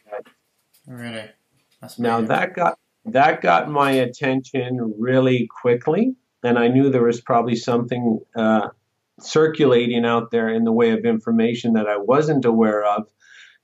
Really? 0.87 1.29
That's 1.81 1.99
now 1.99 2.21
that 2.21 2.55
got 2.55 2.79
that 3.05 3.41
got 3.41 3.69
my 3.69 3.91
attention 3.91 4.95
really 4.97 5.49
quickly. 5.61 6.15
And 6.43 6.57
I 6.57 6.69
knew 6.69 6.89
there 6.89 7.03
was 7.03 7.19
probably 7.19 7.57
something 7.57 8.21
uh, 8.35 8.69
circulating 9.19 10.05
out 10.05 10.31
there 10.31 10.47
in 10.47 10.63
the 10.63 10.71
way 10.71 10.91
of 10.91 11.03
information 11.03 11.73
that 11.73 11.87
I 11.87 11.97
wasn't 11.97 12.45
aware 12.45 12.85
of 12.85 13.07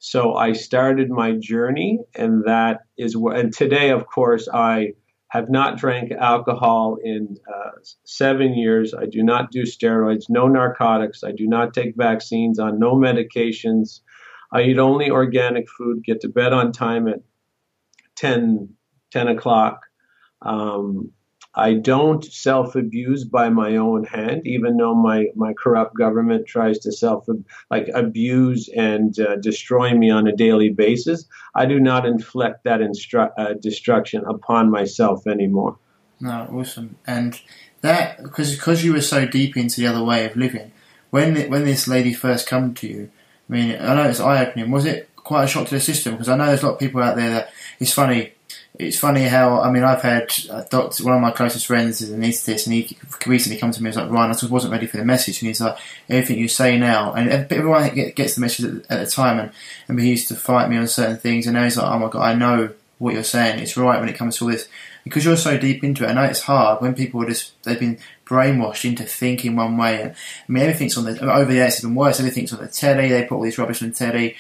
so 0.05 0.35
I 0.35 0.53
started 0.53 1.09
my 1.09 1.31
journey, 1.31 1.97
and 2.13 2.43
that 2.45 2.81
is 2.95 3.17
what. 3.17 3.39
And 3.39 3.51
today, 3.51 3.89
of 3.89 4.05
course, 4.05 4.47
I 4.47 4.89
have 5.29 5.49
not 5.49 5.79
drank 5.79 6.11
alcohol 6.11 6.97
in 7.03 7.37
uh, 7.51 7.71
seven 8.03 8.53
years. 8.53 8.93
I 8.93 9.07
do 9.07 9.23
not 9.23 9.49
do 9.49 9.63
steroids, 9.63 10.25
no 10.29 10.47
narcotics. 10.47 11.23
I 11.23 11.31
do 11.31 11.47
not 11.47 11.73
take 11.73 11.95
vaccines 11.97 12.59
on 12.59 12.77
no 12.77 12.93
medications. 12.93 14.01
I 14.53 14.61
eat 14.65 14.77
only 14.77 15.09
organic 15.09 15.65
food, 15.75 16.03
get 16.03 16.21
to 16.21 16.29
bed 16.29 16.53
on 16.53 16.71
time 16.71 17.07
at 17.07 17.21
10, 18.15 18.69
10 19.09 19.27
o'clock. 19.27 19.79
Um, 20.43 21.13
I 21.55 21.75
don't 21.75 22.23
self 22.23 22.75
abuse 22.75 23.23
by 23.23 23.49
my 23.49 23.77
own 23.77 24.03
hand, 24.03 24.45
even 24.45 24.77
though 24.77 24.93
my, 24.93 25.27
my 25.35 25.53
corrupt 25.53 25.95
government 25.95 26.47
tries 26.47 26.79
to 26.79 26.91
self 26.91 27.27
like 27.71 27.89
abuse 27.93 28.69
and 28.75 29.17
uh, 29.19 29.37
destroy 29.37 29.93
me 29.93 30.09
on 30.09 30.27
a 30.27 30.35
daily 30.35 30.69
basis. 30.69 31.25
I 31.53 31.65
do 31.65 31.79
not 31.79 32.05
inflict 32.05 32.65
that 32.65 32.81
instru- 32.81 33.31
uh, 33.37 33.53
destruction 33.53 34.23
upon 34.25 34.69
myself 34.69 35.25
anymore. 35.27 35.77
No, 36.19 36.47
awesome. 36.51 36.97
And 37.07 37.39
that 37.81 38.21
because 38.21 38.55
because 38.55 38.83
you 38.83 38.93
were 38.93 39.01
so 39.01 39.25
deep 39.25 39.55
into 39.55 39.79
the 39.79 39.87
other 39.87 40.03
way 40.03 40.25
of 40.25 40.35
living, 40.35 40.71
when 41.09 41.49
when 41.49 41.65
this 41.65 41.87
lady 41.87 42.13
first 42.13 42.47
come 42.47 42.73
to 42.75 42.87
you, 42.87 43.11
I 43.49 43.53
mean, 43.53 43.71
I 43.79 43.95
know 43.95 44.09
it's 44.09 44.19
eye 44.19 44.45
opening. 44.45 44.71
Was 44.71 44.85
it 44.85 45.09
quite 45.15 45.45
a 45.45 45.47
shock 45.47 45.67
to 45.67 45.75
the 45.75 45.81
system? 45.81 46.13
Because 46.13 46.29
I 46.29 46.35
know 46.35 46.47
there's 46.47 46.63
a 46.63 46.67
lot 46.67 46.73
of 46.73 46.79
people 46.79 47.01
out 47.01 47.15
there 47.15 47.29
that 47.29 47.49
it's 47.79 47.93
funny 47.93 48.34
it's 48.79 48.99
funny 48.99 49.23
how 49.23 49.61
I 49.61 49.71
mean 49.71 49.83
I've 49.83 50.01
had 50.01 50.31
a 50.49 50.65
doctor, 50.69 51.03
one 51.03 51.15
of 51.15 51.21
my 51.21 51.31
closest 51.31 51.65
friends 51.65 52.01
is 52.01 52.11
an 52.11 52.21
anaesthetist, 52.21 52.65
and 52.65 52.73
he 52.73 52.97
recently 53.25 53.59
come 53.59 53.71
to 53.71 53.81
me 53.81 53.89
and 53.89 53.95
was 53.95 54.03
like, 54.03 54.11
Ryan, 54.11 54.31
I 54.31 54.33
just 54.33 54.49
wasn't 54.49 54.73
ready 54.73 54.87
for 54.87 54.97
the 54.97 55.05
message, 55.05 55.41
and 55.41 55.47
he's 55.47 55.61
like, 55.61 55.77
everything 56.09 56.37
you 56.37 56.47
say 56.47 56.77
now, 56.77 57.13
and 57.13 57.29
everyone 57.29 57.93
gets 57.93 58.35
the 58.35 58.41
message 58.41 58.65
at 58.89 58.99
the 58.99 59.05
time, 59.05 59.39
and, 59.39 59.51
and 59.87 59.99
he 59.99 60.09
used 60.09 60.27
to 60.29 60.35
fight 60.35 60.69
me 60.69 60.77
on 60.77 60.87
certain 60.87 61.17
things, 61.17 61.47
and 61.47 61.55
now 61.55 61.63
he's 61.63 61.77
like, 61.77 61.91
oh 61.91 61.99
my 61.99 62.09
god, 62.09 62.21
I 62.21 62.33
know 62.33 62.69
what 62.97 63.13
you're 63.13 63.23
saying, 63.23 63.59
it's 63.59 63.77
right 63.77 63.99
when 63.99 64.09
it 64.09 64.17
comes 64.17 64.37
to 64.37 64.45
all 64.45 64.51
this, 64.51 64.67
because 65.05 65.23
you're 65.23 65.37
so 65.37 65.57
deep 65.57 65.83
into 65.83 66.03
it. 66.03 66.07
I 66.07 66.13
know 66.13 66.23
it's 66.23 66.41
hard 66.41 66.81
when 66.81 66.95
people 66.95 67.21
are 67.21 67.27
just 67.27 67.61
they've 67.63 67.79
been 67.79 67.99
brainwashed 68.25 68.85
into 68.85 69.03
thinking 69.03 69.55
one 69.55 69.77
way. 69.77 70.01
And 70.01 70.11
I 70.11 70.15
mean, 70.51 70.63
everything's 70.63 70.97
on 70.97 71.05
the 71.05 71.31
over 71.31 71.45
the 71.45 71.59
there. 71.59 71.67
It's 71.67 71.83
even 71.83 71.93
worse. 71.93 72.19
Everything's 72.19 72.51
on 72.51 72.59
the 72.59 72.67
telly. 72.67 73.09
They 73.09 73.23
put 73.23 73.35
all 73.35 73.43
this 73.43 73.59
rubbish 73.59 73.83
on 73.83 73.89
the 73.89 73.95
telly. 73.95 74.35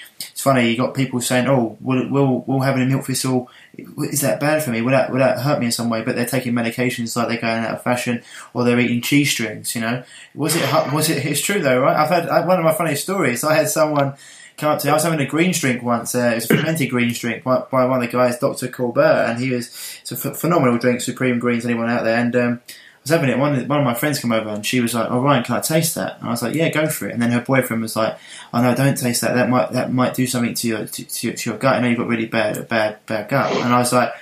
Funny. 0.45 0.69
You 0.69 0.77
got 0.77 0.93
people 0.93 1.21
saying, 1.21 1.47
"Oh, 1.47 1.75
we'll 1.81 2.07
we'll, 2.07 2.43
we'll 2.45 2.59
have 2.59 2.75
a 2.75 2.85
milk 2.85 3.05
thistle. 3.05 3.49
Is 3.97 4.21
that 4.21 4.39
bad 4.39 4.61
for 4.61 4.69
me? 4.69 4.79
Will 4.79 4.91
that 4.91 5.09
will 5.09 5.17
that 5.17 5.39
hurt 5.39 5.59
me 5.59 5.65
in 5.65 5.71
some 5.71 5.89
way?" 5.89 6.03
But 6.03 6.15
they're 6.15 6.27
taking 6.27 6.53
medications 6.53 7.15
like 7.15 7.29
they're 7.29 7.41
going 7.41 7.63
out 7.63 7.73
of 7.73 7.81
fashion, 7.81 8.21
or 8.53 8.63
they're 8.63 8.79
eating 8.79 9.01
cheese 9.01 9.31
strings. 9.31 9.73
You 9.73 9.81
know, 9.81 10.03
was 10.35 10.55
it 10.55 10.93
was 10.93 11.09
it? 11.09 11.25
It's 11.25 11.41
true 11.41 11.63
though, 11.63 11.79
right? 11.79 11.97
I've 11.97 12.09
had 12.09 12.45
one 12.45 12.59
of 12.59 12.63
my 12.63 12.75
funniest 12.75 13.01
stories. 13.01 13.43
I 13.43 13.55
had 13.55 13.69
someone 13.69 14.13
come 14.55 14.69
up 14.69 14.77
to 14.81 14.85
me. 14.85 14.91
I 14.91 14.93
was 14.93 15.01
having 15.01 15.19
a 15.19 15.25
green 15.25 15.51
drink 15.51 15.81
once. 15.81 16.13
Uh, 16.13 16.29
it 16.33 16.35
was 16.35 16.45
a 16.51 16.57
fermented 16.57 16.91
green 16.91 17.11
drink 17.11 17.43
by, 17.43 17.63
by, 17.71 17.85
one 17.85 18.03
of 18.03 18.05
the 18.05 18.15
guys, 18.15 18.37
Dr. 18.37 18.67
Colbert, 18.67 19.25
and 19.27 19.39
he 19.39 19.49
was 19.49 19.69
it's 20.01 20.11
a 20.11 20.15
phenomenal 20.35 20.77
drink, 20.77 21.01
Supreme 21.01 21.39
Greens. 21.39 21.65
Anyone 21.65 21.89
out 21.89 22.03
there? 22.03 22.19
And 22.19 22.35
um, 22.35 22.61
I 22.67 22.71
was 23.05 23.11
having 23.11 23.29
it. 23.29 23.37
One, 23.37 23.67
one 23.67 23.79
of 23.79 23.85
my 23.85 23.93
friends 23.93 24.19
came 24.19 24.31
over, 24.31 24.49
and 24.49 24.65
she 24.65 24.81
was 24.81 24.93
like, 24.93 25.09
"Oh 25.09 25.21
Ryan, 25.21 25.43
can 25.43 25.55
I 25.55 25.61
taste 25.61 25.95
that?" 25.95 26.19
And 26.19 26.27
I 26.27 26.31
was 26.31 26.41
like, 26.41 26.55
"Yeah, 26.55 26.69
go 26.69 26.87
for 26.87 27.07
it." 27.07 27.13
And 27.13 27.21
then 27.21 27.31
her 27.31 27.41
boyfriend 27.41 27.81
was 27.81 27.95
like, 27.95 28.17
"Oh 28.53 28.61
no, 28.61 28.75
don't 28.75 28.97
taste 28.97 29.21
that. 29.21 29.35
That 29.35 29.49
might 29.49 29.71
that 29.71 29.93
might 29.93 30.13
do 30.13 30.27
something 30.27 30.53
to 30.55 30.67
your 30.67 30.85
to, 30.85 31.03
to, 31.03 31.33
to 31.33 31.49
your 31.49 31.59
gut. 31.59 31.75
I 31.75 31.79
know 31.79 31.87
you've 31.87 31.97
got 31.97 32.07
really 32.07 32.25
bad 32.25 32.67
bad 32.67 33.05
bad 33.05 33.29
gut." 33.29 33.51
And 33.55 33.73
I 33.73 33.79
was 33.79 33.93
like 33.93 34.13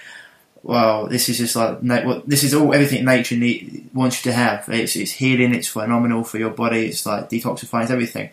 well, 0.64 1.08
this 1.08 1.28
is 1.28 1.38
just 1.38 1.56
like 1.58 1.80
well, 1.84 2.24
this 2.26 2.44
is 2.44 2.54
all 2.54 2.74
everything 2.74 3.04
nature 3.04 3.36
need, 3.36 3.90
wants 3.94 4.26
you 4.26 4.32
to 4.32 4.36
have. 4.36 4.68
It's, 4.70 4.96
it's 4.96 5.12
healing. 5.12 5.54
It's 5.54 5.68
phenomenal 5.68 6.24
for 6.24 6.38
your 6.38 6.52
body. 6.52 6.88
It's 6.88 7.06
like 7.06 7.30
detoxifying. 7.30 7.90
Everything. 7.90 8.30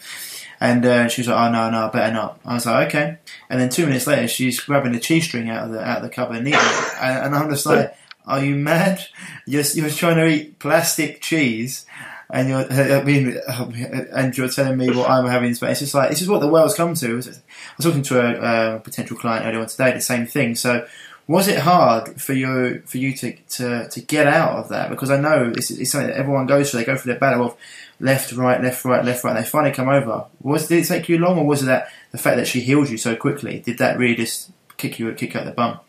And 0.60 0.86
uh, 0.86 1.08
she 1.08 1.22
was 1.22 1.28
like, 1.28 1.36
"Oh 1.36 1.52
no, 1.52 1.70
no, 1.70 1.88
better 1.88 2.12
not." 2.12 2.38
I 2.44 2.54
was 2.54 2.66
like, 2.66 2.88
"Okay." 2.88 3.18
And 3.48 3.60
then 3.60 3.68
two 3.68 3.86
minutes 3.86 4.06
later, 4.06 4.28
she's 4.28 4.60
grabbing 4.60 4.92
the 4.92 5.00
cheese 5.00 5.24
string 5.24 5.50
out 5.50 5.64
of 5.64 5.72
the 5.72 5.82
out 5.82 5.98
of 5.98 6.02
the 6.04 6.08
cupboard 6.08 6.36
and 6.36 6.48
eating 6.48 6.60
it. 6.60 6.92
And, 7.00 7.26
and 7.26 7.34
I'm 7.34 7.50
just 7.50 7.66
like, 7.66 7.96
"Are 8.26 8.44
you 8.44 8.54
mad? 8.54 9.06
You're 9.46 9.62
you're 9.74 9.90
trying 9.90 10.16
to 10.16 10.26
eat 10.28 10.59
plastic 10.59 11.20
cheese." 11.20 11.87
And 12.33 12.48
you're, 12.48 12.61
uh, 12.61 12.98
uh, 12.98 13.00
I 13.00 13.02
mean, 13.02 13.37
uh, 13.48 13.70
and 14.12 14.37
you're 14.37 14.48
telling 14.48 14.78
me 14.78 14.88
what 14.90 15.11
I'm 15.11 15.26
having. 15.26 15.52
But 15.61 15.70
it's 15.70 15.80
just 15.80 15.94
like 15.94 16.11
this 16.11 16.22
is 16.22 16.28
what 16.28 16.40
the 16.40 16.48
world's 16.48 16.74
come 16.74 16.94
to. 16.94 17.12
I 17.12 17.16
was 17.16 17.42
talking 17.80 18.02
to 18.02 18.20
a, 18.20 18.76
a 18.76 18.80
potential 18.80 19.16
client 19.16 19.46
earlier 19.46 19.61
on 19.61 19.66
today. 19.66 19.92
The 19.92 20.00
same 20.00 20.26
thing. 20.26 20.54
So, 20.54 20.87
was 21.26 21.48
it 21.48 21.59
hard 21.59 22.20
for 22.20 22.33
you 22.33 22.83
for 22.87 22.98
you 22.98 23.16
to, 23.16 23.33
to, 23.37 23.88
to 23.88 24.00
get 24.00 24.26
out 24.26 24.59
of 24.59 24.68
that? 24.68 24.90
Because 24.90 25.11
I 25.11 25.20
know 25.20 25.52
it's, 25.56 25.70
it's 25.70 25.90
something 25.90 26.09
that 26.09 26.16
everyone 26.16 26.46
goes 26.46 26.70
through. 26.70 26.80
They 26.80 26.87
go 26.87 26.96
through 26.96 27.12
their 27.12 27.20
battle 27.20 27.46
of 27.46 27.56
left, 28.00 28.33
right, 28.33 28.61
left, 28.61 28.85
right, 28.85 29.04
left, 29.04 29.22
right. 29.22 29.37
And 29.37 29.44
they 29.44 29.48
finally 29.48 29.74
come 29.74 29.88
over. 29.88 30.26
Was 30.40 30.68
did 30.68 30.85
it 30.85 30.88
take 30.88 31.09
you 31.09 31.18
long, 31.18 31.38
or 31.38 31.46
was 31.46 31.62
it 31.62 31.66
that 31.66 31.88
the 32.11 32.18
fact 32.18 32.37
that 32.37 32.46
she 32.46 32.61
healed 32.61 32.88
you 32.88 32.96
so 32.96 33.14
quickly? 33.16 33.61
Did 33.61 33.78
that 33.78 33.98
really 33.98 34.16
just 34.16 34.50
kick 34.76 34.98
you 34.98 35.12
kick 35.14 35.37
out 35.37 35.44
the 35.44 35.52
bum? 35.52 35.80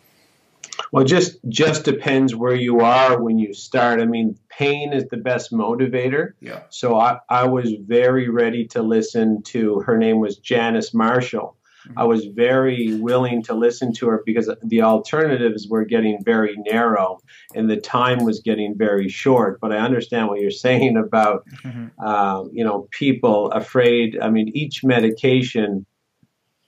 Well, 0.91 1.06
just 1.06 1.39
just 1.47 1.86
depends 1.86 2.36
where 2.36 2.56
you 2.56 2.82
are 2.82 3.21
when 3.21 3.39
you 3.39 3.54
start. 3.54 4.01
I 4.01 4.06
mean, 4.06 4.38
pain 4.49 4.91
is 4.91 5.06
the 5.06 5.17
best 5.17 5.51
motivator. 5.51 6.34
Yeah. 6.41 6.63
So 6.69 6.99
I, 6.99 7.19
I 7.30 7.47
was 7.47 7.73
very 7.86 8.27
ready 8.30 8.67
to 8.67 8.82
listen 8.82 9.41
to. 9.43 9.80
Her 9.82 9.97
name 9.97 10.19
was 10.19 10.38
Janice 10.38 10.93
Marshall 10.93 11.58
I 11.97 12.04
was 12.06 12.25
very 12.25 12.95
willing 12.95 13.43
to 13.43 13.54
listen 13.54 13.93
to 13.93 14.08
her 14.08 14.23
because 14.25 14.49
the 14.63 14.82
alternatives 14.82 15.67
were 15.67 15.86
getting 15.86 16.23
very 16.23 16.56
narrow 16.58 17.19
and 17.56 17.69
the 17.69 17.77
time 17.77 18.23
was 18.23 18.41
getting 18.41 18.77
very 18.77 19.10
short. 19.10 19.60
But 19.60 19.71
I 19.71 19.77
understand 19.77 20.27
what 20.27 20.39
you're 20.39 20.51
saying 20.67 20.97
about, 20.97 21.45
mm-hmm. 21.63 21.88
uh, 22.04 22.43
you 22.51 22.63
know, 22.63 22.88
people 22.91 23.51
afraid. 23.51 24.19
I 24.21 24.30
mean, 24.30 24.51
each 24.54 24.84
medication 24.84 25.86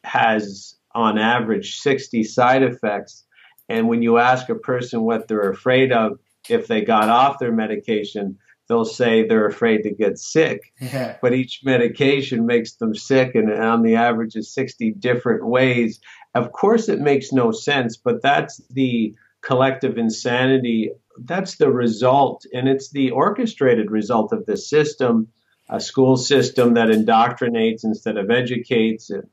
has, 0.04 0.76
on 0.94 1.18
average, 1.18 1.80
60 1.80 2.24
side 2.24 2.64
effects. 2.64 3.24
And 3.70 3.88
when 3.88 4.02
you 4.02 4.18
ask 4.18 4.50
a 4.50 4.56
person 4.56 5.02
what 5.02 5.28
they're 5.28 5.50
afraid 5.50 5.92
of 5.92 6.20
if 6.50 6.68
they 6.68 6.82
got 6.82 7.10
off 7.10 7.40
their 7.40 7.52
medication, 7.52 8.38
they'll 8.68 8.86
say 8.86 9.26
they're 9.26 9.48
afraid 9.48 9.84
to 9.84 9.92
get 9.92 10.18
sick. 10.18 10.74
Yeah. 10.80 11.18
But 11.22 11.34
each 11.34 11.62
medication 11.64 12.46
makes 12.46 12.74
them 12.74 12.96
sick, 12.96 13.36
and 13.36 13.52
on 13.52 13.84
the 13.84 13.96
average 13.96 14.36
is 14.36 14.54
60 14.54 14.92
different 14.94 15.46
ways. 15.46 16.00
Of 16.36 16.52
course, 16.52 16.90
it 16.90 17.00
makes 17.00 17.32
no 17.32 17.52
sense, 17.52 17.98
but 17.98 18.22
that's 18.22 18.62
the 18.70 19.16
collective 19.42 19.98
insanity. 19.98 20.92
That's 21.18 21.58
the 21.58 21.72
result, 21.72 22.46
and 22.54 22.68
it's 22.68 22.90
the 22.90 23.12
orchestrated 23.12 23.92
result 23.92 24.34
of 24.34 24.46
the 24.46 24.58
system, 24.58 25.28
a 25.70 25.80
school 25.80 26.18
system 26.18 26.74
that 26.74 26.90
indoctrinates 26.90 27.84
instead 27.84 28.18
of 28.18 28.32
educates. 28.32 29.10
It, 29.10 29.26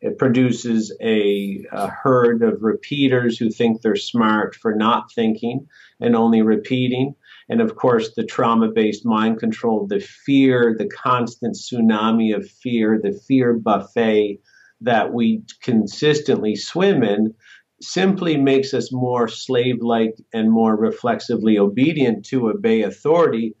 it 0.00 0.18
produces 0.18 0.96
a, 1.00 1.64
a 1.72 1.88
herd 1.88 2.42
of 2.42 2.62
repeaters 2.62 3.36
who 3.36 3.50
think 3.50 3.82
they're 3.82 3.96
smart 3.96 4.54
for 4.54 4.74
not 4.74 5.12
thinking 5.12 5.66
and 6.00 6.14
only 6.14 6.42
repeating. 6.42 7.14
And 7.48 7.60
of 7.60 7.74
course, 7.76 8.14
the 8.14 8.24
trauma 8.24 8.68
based 8.68 9.04
mind 9.04 9.40
control, 9.40 9.86
the 9.86 10.00
fear, 10.00 10.76
the 10.78 10.88
constant 10.88 11.56
tsunami 11.56 12.34
of 12.34 12.48
fear, 12.48 13.00
the 13.02 13.12
fear 13.12 13.54
buffet 13.54 14.40
that 14.80 15.12
we 15.12 15.42
consistently 15.62 16.54
swim 16.54 17.02
in 17.02 17.34
simply 17.80 18.36
makes 18.36 18.74
us 18.74 18.92
more 18.92 19.28
slave 19.28 19.82
like 19.82 20.14
and 20.32 20.50
more 20.50 20.76
reflexively 20.76 21.58
obedient 21.58 22.24
to 22.26 22.50
obey 22.50 22.82
authority. 22.82 23.54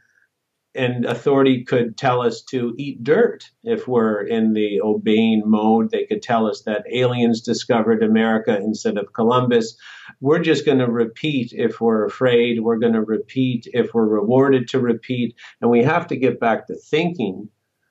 And 0.78 1.06
authority 1.06 1.64
could 1.64 1.96
tell 1.96 2.22
us 2.22 2.40
to 2.50 2.72
eat 2.78 3.02
dirt 3.02 3.50
if 3.64 3.88
we're 3.88 4.22
in 4.22 4.52
the 4.52 4.80
obeying 4.80 5.42
mode. 5.44 5.90
They 5.90 6.06
could 6.06 6.22
tell 6.22 6.46
us 6.46 6.62
that 6.62 6.86
aliens 6.88 7.40
discovered 7.40 8.04
America 8.04 8.56
instead 8.56 8.96
of 8.96 9.12
Columbus. 9.12 9.76
We're 10.20 10.38
just 10.38 10.64
going 10.64 10.78
to 10.78 10.86
repeat 10.86 11.52
if 11.52 11.80
we're 11.80 12.04
afraid. 12.04 12.60
We're 12.60 12.78
going 12.78 12.92
to 12.92 13.02
repeat 13.02 13.66
if 13.74 13.92
we're 13.92 14.06
rewarded 14.06 14.68
to 14.68 14.78
repeat. 14.78 15.34
And 15.60 15.68
we 15.68 15.82
have 15.82 16.06
to 16.06 16.16
get 16.16 16.38
back 16.38 16.68
to 16.68 16.76
thinking 16.76 17.48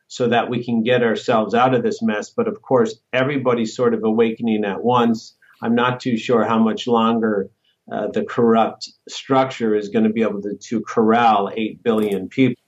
so 0.08 0.30
that 0.30 0.50
we 0.50 0.63
can 0.63 0.82
get 0.82 1.04
ourselves 1.04 1.54
out 1.54 1.76
of 1.76 1.84
this 1.84 2.02
mess. 2.02 2.30
But 2.30 2.47
of 2.47 2.62
course, 2.62 2.95
everybody's 3.12 3.76
sort 3.76 3.95
of 3.95 4.06
awakening 4.06 4.63
at 4.63 4.82
once. 4.82 5.36
I'm 5.62 5.76
not 5.76 6.00
too 6.00 6.15
sure 6.15 6.45
how 6.45 6.60
much 6.60 6.88
longer 6.88 7.50
uh, 7.91 8.08
the 8.13 8.23
corrupt 8.23 8.89
structure 9.10 9.76
is 9.76 9.89
going 9.89 10.06
to 10.06 10.13
be 10.13 10.21
able 10.21 10.41
to, 10.43 10.56
to 10.56 10.82
corral 10.82 11.52
8 11.54 11.84
billion 11.84 12.30
people. 12.30 12.62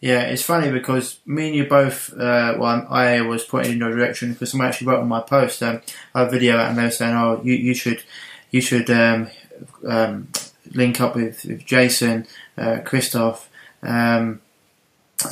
Yeah, 0.00 0.22
it's 0.22 0.42
funny 0.42 0.70
because 0.70 1.18
me 1.26 1.48
and 1.48 1.54
you 1.56 1.66
both, 1.66 2.10
uh, 2.14 2.54
well, 2.58 2.86
I 2.88 3.20
was 3.20 3.44
pointing 3.44 3.72
in 3.72 3.78
your 3.78 3.90
direction 3.90 4.32
because 4.32 4.50
someone 4.50 4.68
actually 4.68 4.86
wrote 4.86 5.00
on 5.00 5.08
my 5.08 5.20
post 5.20 5.62
um, 5.62 5.82
a 6.14 6.28
video 6.28 6.56
and 6.56 6.78
they 6.78 6.84
were 6.84 6.90
saying, 6.90 7.14
"Oh, 7.14 7.40
you, 7.44 7.52
you 7.52 7.74
should, 7.74 8.02
you 8.50 8.62
should 8.62 8.88
um, 8.90 9.28
um, 9.86 10.28
link 10.72 11.02
up 11.02 11.14
with, 11.14 11.44
with 11.44 11.66
Jason, 11.66 12.26
uh, 12.56 12.78
Christoff, 12.82 13.46
um, 13.82 14.40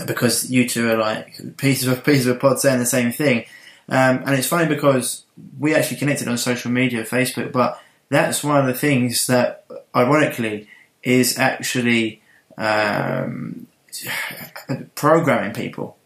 because 0.07 0.51
you 0.51 0.69
two 0.69 0.91
are 0.91 0.99
like 0.99 1.57
pieces 1.57 1.89
of 1.89 2.05
pieces 2.05 2.27
of 2.27 2.39
pod 2.39 2.61
saying 2.61 2.79
the 2.79 2.87
same 2.87 3.11
thing." 3.11 3.47
Um, 3.89 4.23
and 4.27 4.35
it's 4.35 4.47
funny 4.47 4.69
because 4.69 5.25
we 5.59 5.75
actually 5.75 5.97
connected 5.97 6.29
on 6.29 6.37
social 6.37 6.71
media, 6.71 7.05
Facebook, 7.05 7.53
but 7.53 7.81
that's 8.11 8.45
one 8.45 8.61
of 8.61 8.67
the 8.67 8.75
things 8.75 9.27
that, 9.29 9.65
ironically, 9.97 10.69
is 11.03 11.39
actually 11.39 12.21
um, 12.59 13.68
programming 14.95 15.55
people. 15.55 15.97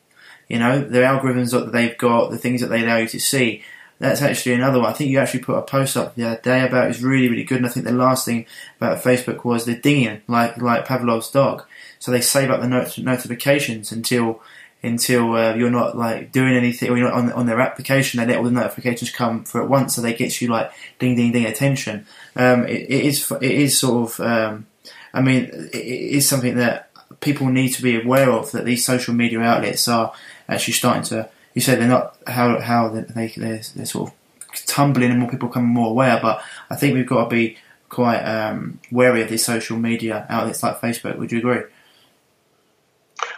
You 0.48 0.58
know, 0.58 0.80
the 0.80 0.98
algorithms 0.98 1.52
that 1.52 1.72
they've 1.72 1.96
got, 1.96 2.30
the 2.30 2.38
things 2.38 2.60
that 2.60 2.68
they 2.68 2.82
allow 2.82 2.98
you 2.98 3.08
to 3.08 3.20
see. 3.20 3.62
That's 3.98 4.20
actually 4.20 4.54
another 4.54 4.80
one. 4.80 4.90
I 4.90 4.92
think 4.92 5.10
you 5.10 5.20
actually 5.20 5.44
put 5.44 5.56
a 5.56 5.62
post 5.62 5.96
up 5.96 6.16
the 6.16 6.24
other 6.24 6.40
day 6.40 6.66
about 6.66 6.86
it. 6.86 6.90
It's 6.90 7.00
really, 7.00 7.28
really 7.28 7.44
good. 7.44 7.58
And 7.58 7.66
I 7.66 7.68
think 7.68 7.86
the 7.86 7.92
last 7.92 8.26
thing 8.26 8.46
about 8.78 9.02
Facebook 9.02 9.44
was 9.44 9.64
the 9.64 9.76
dinging, 9.76 10.22
like 10.26 10.58
like 10.58 10.86
Pavlov's 10.86 11.30
dog. 11.30 11.64
So 12.00 12.10
they 12.10 12.20
save 12.20 12.50
up 12.50 12.60
the 12.60 12.68
not- 12.68 12.98
notifications 12.98 13.92
until 13.92 14.42
until 14.82 15.34
uh, 15.34 15.54
you're 15.54 15.70
not 15.70 15.96
like 15.96 16.32
doing 16.32 16.56
anything 16.56 16.90
or 16.90 16.98
you're 16.98 17.08
not 17.08 17.16
on, 17.16 17.32
on 17.32 17.46
their 17.46 17.60
application. 17.60 18.18
They 18.18 18.26
let 18.26 18.38
all 18.38 18.44
the 18.44 18.50
notifications 18.50 19.10
come 19.10 19.44
for 19.44 19.62
at 19.62 19.68
once, 19.68 19.94
so 19.94 20.02
they 20.02 20.14
get 20.14 20.40
you 20.40 20.48
like 20.48 20.72
ding, 20.98 21.14
ding, 21.14 21.32
ding 21.32 21.46
attention. 21.46 22.06
Um, 22.34 22.66
it, 22.66 22.90
it 22.90 23.04
is 23.06 23.30
it 23.30 23.42
is 23.42 23.78
sort 23.78 24.10
of. 24.10 24.20
Um, 24.20 24.66
I 25.14 25.20
mean, 25.20 25.44
it, 25.44 25.74
it 25.74 26.16
is 26.16 26.28
something 26.28 26.56
that 26.56 26.90
people 27.22 27.48
need 27.48 27.70
to 27.70 27.82
be 27.82 27.98
aware 27.98 28.30
of 28.30 28.52
that 28.52 28.66
these 28.66 28.84
social 28.84 29.14
media 29.14 29.40
outlets 29.40 29.88
are 29.88 30.12
actually 30.48 30.74
starting 30.74 31.04
to. 31.04 31.30
You 31.54 31.62
said 31.62 31.80
they're 31.80 31.88
not 31.88 32.18
how 32.26 32.60
how 32.60 32.88
they 32.88 33.02
they're, 33.28 33.62
they're 33.74 33.86
sort 33.86 34.10
of 34.10 34.66
tumbling 34.66 35.10
and 35.10 35.20
more 35.20 35.30
people 35.30 35.48
becoming 35.48 35.70
more 35.70 35.90
aware, 35.90 36.18
but 36.20 36.42
I 36.68 36.76
think 36.76 36.94
we've 36.94 37.06
got 37.06 37.24
to 37.24 37.30
be 37.30 37.56
quite 37.88 38.20
um, 38.20 38.80
wary 38.90 39.22
of 39.22 39.28
these 39.28 39.44
social 39.44 39.78
media 39.78 40.26
outlets 40.28 40.62
like 40.62 40.80
Facebook. 40.80 41.18
Would 41.18 41.32
you 41.32 41.38
agree? 41.38 41.62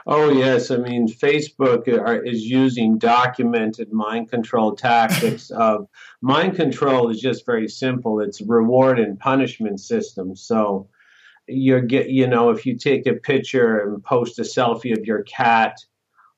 Oh 0.06 0.30
yes, 0.30 0.70
I 0.70 0.76
mean 0.76 1.08
Facebook 1.08 1.88
are, 1.88 2.22
is 2.22 2.44
using 2.44 2.98
documented 2.98 3.92
mind 3.92 4.30
control 4.30 4.76
tactics. 4.76 5.50
of 5.50 5.88
mind 6.20 6.56
control 6.56 7.10
is 7.10 7.20
just 7.20 7.46
very 7.46 7.68
simple. 7.68 8.20
It's 8.20 8.40
reward 8.40 8.98
and 8.98 9.18
punishment 9.18 9.80
system. 9.80 10.36
So 10.36 10.88
you 11.46 11.80
get 11.80 12.08
you 12.08 12.26
know 12.26 12.50
if 12.50 12.64
you 12.64 12.76
take 12.76 13.06
a 13.06 13.14
picture 13.14 13.78
and 13.80 14.02
post 14.02 14.38
a 14.38 14.42
selfie 14.42 14.96
of 14.96 15.04
your 15.04 15.22
cat 15.24 15.76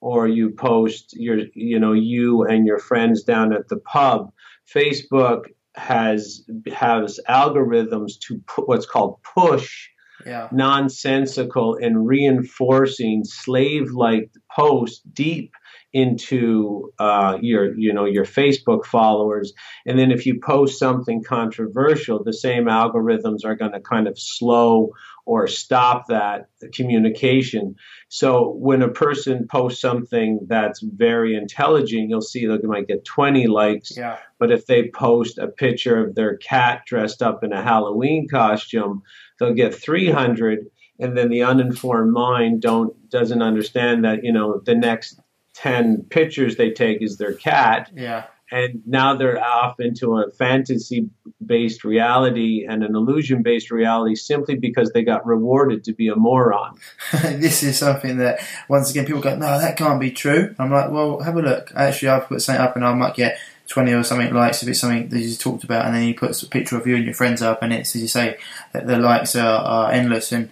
or 0.01 0.27
you 0.29 0.51
post 0.51 1.15
your 1.17 1.39
you 1.55 1.79
know 1.79 1.93
you 1.93 2.43
and 2.45 2.67
your 2.67 2.79
friends 2.79 3.23
down 3.23 3.53
at 3.53 3.69
the 3.69 3.77
pub 3.79 4.33
facebook 4.73 5.45
has 5.75 6.45
has 6.75 7.21
algorithms 7.29 8.19
to 8.19 8.39
put 8.47 8.67
what's 8.69 8.87
called 8.87 9.17
push 9.23 9.89
Yeah. 10.25 10.49
nonsensical 10.51 11.77
and 11.77 12.07
reinforcing 12.07 13.25
slave 13.25 13.93
like 13.93 14.31
posts 14.51 15.03
deep 15.13 15.53
into 15.97 16.93
uh, 16.99 17.39
your 17.41 17.75
you 17.79 17.91
know 17.91 18.05
your 18.05 18.27
Facebook 18.27 18.85
followers. 18.85 19.55
And 19.87 19.99
then 19.99 20.11
if 20.11 20.27
you 20.27 20.39
post 20.39 20.79
something 20.79 21.25
controversial 21.25 22.23
the 22.23 22.35
same 22.35 22.65
algorithms 22.65 23.47
are 23.47 23.57
going 23.57 23.73
to 23.73 23.81
kind 23.81 24.07
of 24.07 24.19
slow 24.19 24.91
or 25.25 25.47
stop 25.47 26.07
that 26.09 26.49
communication. 26.75 27.77
So 28.09 28.51
when 28.59 28.83
a 28.83 28.91
person 28.91 29.49
posts 29.51 29.81
something 29.81 30.41
that's 30.47 30.81
very 30.83 31.35
intelligent 31.35 32.11
you'll 32.11 32.21
see 32.21 32.47
they 32.47 32.59
might 32.65 32.89
get 32.89 33.07
20 33.07 33.47
likes. 33.47 33.97
Yeah. 33.97 34.19
but 34.39 34.51
if 34.51 34.67
they 34.67 34.91
post 34.91 35.39
a 35.39 35.49
picture 35.49 36.05
of 36.05 36.15
their 36.15 36.37
cat 36.37 36.83
dressed 36.87 37.23
up 37.23 37.43
in 37.43 37.55
a 37.55 37.63
Halloween 37.63 38.29
costume, 38.29 39.03
they'll 39.39 39.55
get 39.55 39.75
300 39.75 40.67
and 40.99 41.17
then 41.17 41.29
the 41.29 41.43
uninformed 41.43 42.13
mind 42.13 42.63
don't 42.63 42.95
doesn't 43.11 43.43
understand 43.43 44.05
that, 44.05 44.25
you 44.25 44.33
know, 44.33 44.61
the 44.65 44.75
next 44.75 45.21
10 45.57 46.07
pictures 46.11 46.57
they 46.57 46.71
take 46.71 47.03
is 47.03 47.17
their 47.17 47.33
cat 47.35 47.91
Yeah. 47.95 48.25
and 48.53 48.83
now 48.87 49.17
they're 49.17 49.43
off 49.43 49.81
into 49.81 50.19
a 50.19 50.31
fantasy 50.31 51.09
based 51.45 51.83
reality 51.85 52.67
and 52.69 52.83
an 52.85 52.95
illusion 52.95 53.43
based 53.43 53.71
reality 53.71 54.15
simply 54.15 54.57
because 54.57 54.91
they 54.93 55.03
got 55.03 55.27
rewarded 55.27 55.85
to 55.85 55.93
be 55.93 56.09
a 56.09 56.17
moron. 56.17 56.79
this 57.23 57.63
is 57.63 57.79
something 57.79 58.19
that 58.19 58.41
once 58.69 58.91
again 58.91 59.07
people 59.07 59.21
go, 59.23 59.35
no, 59.37 59.59
that 59.59 59.77
can't 59.77 60.01
be 60.01 60.11
true. 60.11 60.55
I'm 60.59 60.71
like, 60.71 60.91
well, 60.91 61.21
have 61.21 61.37
a 61.37 61.43
look. 61.43 61.73
Actually, 61.75 62.09
I've 62.09 62.27
put 62.27 62.43
something 62.43 62.63
up 62.63 62.77
and 62.77 62.85
I 62.85 62.93
might 62.95 63.15
get 63.15 63.39
20 63.69 63.93
or 63.95 64.05
something 64.05 64.33
likes 64.33 64.63
if 64.63 64.69
it's 64.69 64.79
something 64.81 65.09
that 65.09 65.19
you 65.19 65.35
talked 65.35 65.65
about, 65.65 65.87
and 65.87 65.95
then 65.95 66.07
you 66.07 66.15
put 66.15 66.41
a 66.41 66.47
picture 66.47 66.77
of 66.77 66.87
you 66.87 66.95
and 66.95 67.05
your 67.05 67.15
friends 67.15 67.43
up, 67.43 67.63
and 67.63 67.73
it's 67.73 67.97
as 67.97 68.03
you 68.03 68.07
say, 68.09 68.37
that 68.73 68.87
the 68.87 68.97
likes 68.97 69.35
are, 69.35 69.59
are 69.61 69.91
endless, 69.91 70.31
and 70.31 70.51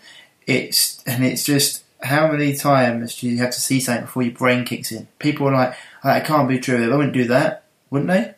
it's 0.49 1.01
and 1.07 1.25
it's 1.25 1.45
just 1.45 1.84
how 2.05 2.31
many 2.31 2.55
times 2.55 3.17
do 3.17 3.29
you 3.29 3.39
have 3.39 3.51
to 3.51 3.61
see 3.61 3.81
something 3.81 4.05
before 4.05 4.23
your 4.23 4.33
brain 4.33 4.65
kicks 4.65 4.93
in? 4.93 5.09
People 5.19 5.49
are 5.49 5.53
like, 5.53 5.75
oh, 6.05 6.09
that 6.09 6.27
can't 6.27 6.49
be 6.49 6.59
true. 6.59 6.79
They 6.79 6.97
wouldn't 6.97 7.15
do 7.15 7.27
that, 7.29 7.65
wouldn't 7.91 8.11
they? 8.11 8.35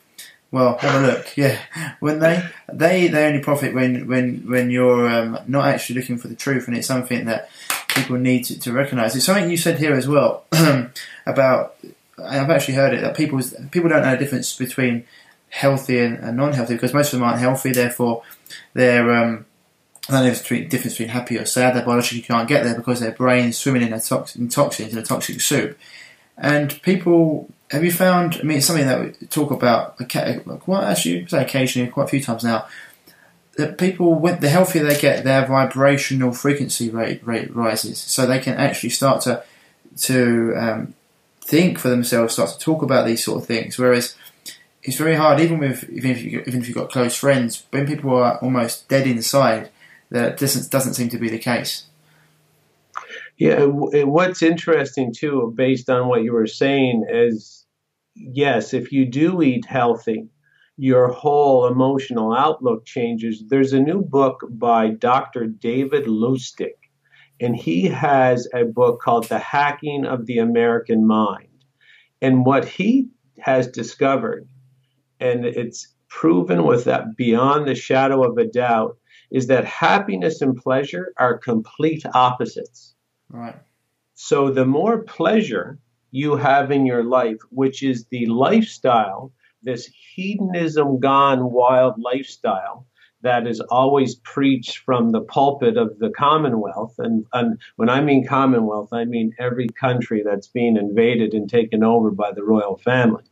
Well, 0.50 0.78
have 0.78 1.02
a 1.02 1.06
look. 1.06 1.26
Yeah, 1.36 1.60
wouldn't 2.00 2.22
they? 2.22 2.42
They 2.72 3.08
they 3.08 3.26
only 3.26 3.42
profit 3.42 3.74
when 3.74 4.06
when 4.06 4.48
when 4.48 4.70
you're 4.70 5.08
um, 5.08 5.38
not 5.46 5.66
actually 5.66 6.00
looking 6.00 6.18
for 6.18 6.28
the 6.28 6.36
truth, 6.36 6.68
and 6.68 6.76
it's 6.76 6.86
something 6.86 7.26
that 7.26 7.50
people 7.88 8.16
need 8.16 8.44
to, 8.44 8.58
to 8.60 8.72
recognise. 8.72 9.16
It's 9.16 9.26
something 9.26 9.50
you 9.50 9.56
said 9.56 9.78
here 9.78 9.94
as 9.94 10.06
well 10.08 10.44
about. 11.26 11.76
I've 12.18 12.48
actually 12.48 12.74
heard 12.74 12.94
it 12.94 13.02
that 13.02 13.16
people 13.16 13.40
people 13.70 13.90
don't 13.90 14.02
know 14.02 14.12
the 14.12 14.16
difference 14.16 14.56
between 14.56 15.04
healthy 15.48 15.98
and, 15.98 16.18
and 16.18 16.36
non-healthy 16.36 16.74
because 16.74 16.94
most 16.94 17.12
of 17.12 17.18
them 17.18 17.28
aren't 17.28 17.40
healthy. 17.40 17.72
Therefore, 17.72 18.22
they're 18.74 19.10
um, 19.12 19.45
I 20.08 20.12
don't 20.12 20.24
know 20.24 20.30
if 20.30 20.48
the 20.48 20.64
difference 20.64 20.94
between 20.94 21.08
happy 21.08 21.36
or 21.36 21.44
sad. 21.44 21.74
They 21.74 21.80
biologically 21.80 22.22
can't 22.22 22.48
get 22.48 22.62
there 22.62 22.76
because 22.76 23.00
their 23.00 23.10
brain's 23.10 23.58
swimming 23.58 23.82
in, 23.82 23.92
a 23.92 24.00
tox- 24.00 24.36
in 24.36 24.48
toxins 24.48 24.92
in 24.92 24.98
a 24.98 25.02
toxic 25.02 25.40
soup. 25.40 25.76
And 26.38 26.80
people, 26.82 27.48
have 27.70 27.82
you 27.82 27.90
found? 27.90 28.36
I 28.36 28.42
mean, 28.42 28.58
it's 28.58 28.66
something 28.66 28.86
that 28.86 29.00
we 29.00 29.26
talk 29.26 29.50
about. 29.50 29.96
Quite 29.98 30.84
actually, 30.84 31.26
occasionally, 31.32 31.90
quite 31.90 32.04
a 32.04 32.08
few 32.08 32.22
times 32.22 32.44
now. 32.44 32.66
That 33.56 33.78
people, 33.78 34.20
the 34.20 34.50
healthier 34.50 34.84
they 34.84 35.00
get, 35.00 35.24
their 35.24 35.46
vibrational 35.46 36.32
frequency 36.32 36.90
rate 36.90 37.26
rate 37.26 37.54
rises, 37.54 37.98
so 37.98 38.26
they 38.26 38.38
can 38.38 38.54
actually 38.54 38.90
start 38.90 39.22
to 39.22 39.42
to 40.02 40.54
um, 40.56 40.94
think 41.40 41.78
for 41.78 41.88
themselves, 41.88 42.34
start 42.34 42.50
to 42.50 42.58
talk 42.58 42.82
about 42.82 43.06
these 43.06 43.24
sort 43.24 43.40
of 43.40 43.46
things. 43.46 43.78
Whereas 43.78 44.14
it's 44.82 44.98
very 44.98 45.16
hard, 45.16 45.40
even 45.40 45.58
with 45.58 45.88
even 45.88 46.10
if 46.10 46.22
you 46.22 46.40
even 46.46 46.60
if 46.60 46.68
you've 46.68 46.76
got 46.76 46.92
close 46.92 47.16
friends, 47.16 47.64
when 47.70 47.86
people 47.86 48.14
are 48.14 48.36
almost 48.38 48.88
dead 48.88 49.06
inside, 49.06 49.70
that 50.10 50.38
doesn't 50.38 50.70
doesn't 50.70 50.94
seem 50.94 51.08
to 51.10 51.18
be 51.18 51.28
the 51.28 51.38
case. 51.38 51.86
Yeah, 53.38 53.54
uh, 53.54 53.66
uh, 53.66 54.06
what's 54.06 54.42
interesting 54.42 55.12
too, 55.12 55.42
uh, 55.42 55.46
based 55.50 55.90
on 55.90 56.08
what 56.08 56.22
you 56.22 56.32
were 56.32 56.46
saying, 56.46 57.06
is 57.10 57.66
yes, 58.14 58.72
if 58.72 58.92
you 58.92 59.04
do 59.04 59.42
eat 59.42 59.66
healthy, 59.66 60.28
your 60.76 61.08
whole 61.08 61.66
emotional 61.66 62.34
outlook 62.34 62.84
changes. 62.84 63.44
There's 63.48 63.72
a 63.72 63.80
new 63.80 64.02
book 64.02 64.44
by 64.50 64.90
Dr. 64.90 65.46
David 65.46 66.06
Lustig, 66.06 66.76
and 67.40 67.56
he 67.56 67.84
has 67.84 68.48
a 68.54 68.64
book 68.64 69.00
called 69.00 69.24
The 69.24 69.38
Hacking 69.38 70.04
of 70.04 70.26
the 70.26 70.38
American 70.38 71.06
Mind. 71.06 71.48
And 72.20 72.44
what 72.44 72.66
he 72.66 73.08
has 73.38 73.68
discovered, 73.68 74.48
and 75.20 75.44
it's 75.44 75.88
proven 76.08 76.64
with 76.64 76.84
that 76.84 77.16
beyond 77.16 77.66
the 77.66 77.74
shadow 77.74 78.24
of 78.24 78.38
a 78.38 78.46
doubt, 78.46 78.96
is 79.30 79.46
that 79.48 79.64
happiness 79.64 80.40
and 80.40 80.56
pleasure 80.56 81.12
are 81.16 81.38
complete 81.38 82.04
opposites. 82.14 82.94
Right. 83.28 83.56
So 84.14 84.50
the 84.50 84.66
more 84.66 85.02
pleasure 85.02 85.78
you 86.10 86.36
have 86.36 86.70
in 86.70 86.86
your 86.86 87.04
life, 87.04 87.38
which 87.50 87.82
is 87.82 88.06
the 88.06 88.26
lifestyle, 88.26 89.32
this 89.62 89.90
hedonism 90.14 91.00
gone 91.00 91.50
wild 91.50 91.94
lifestyle 91.98 92.86
that 93.22 93.46
is 93.46 93.60
always 93.60 94.14
preached 94.16 94.78
from 94.78 95.10
the 95.10 95.20
pulpit 95.20 95.76
of 95.76 95.98
the 95.98 96.10
Commonwealth. 96.10 96.94
And, 96.98 97.26
and 97.32 97.58
when 97.74 97.90
I 97.90 98.00
mean 98.00 98.26
Commonwealth, 98.26 98.92
I 98.92 99.04
mean 99.04 99.34
every 99.38 99.68
country 99.68 100.22
that's 100.24 100.46
being 100.46 100.76
invaded 100.76 101.34
and 101.34 101.50
taken 101.50 101.82
over 101.82 102.10
by 102.10 102.32
the 102.32 102.44
royal 102.44 102.76
family. 102.76 103.24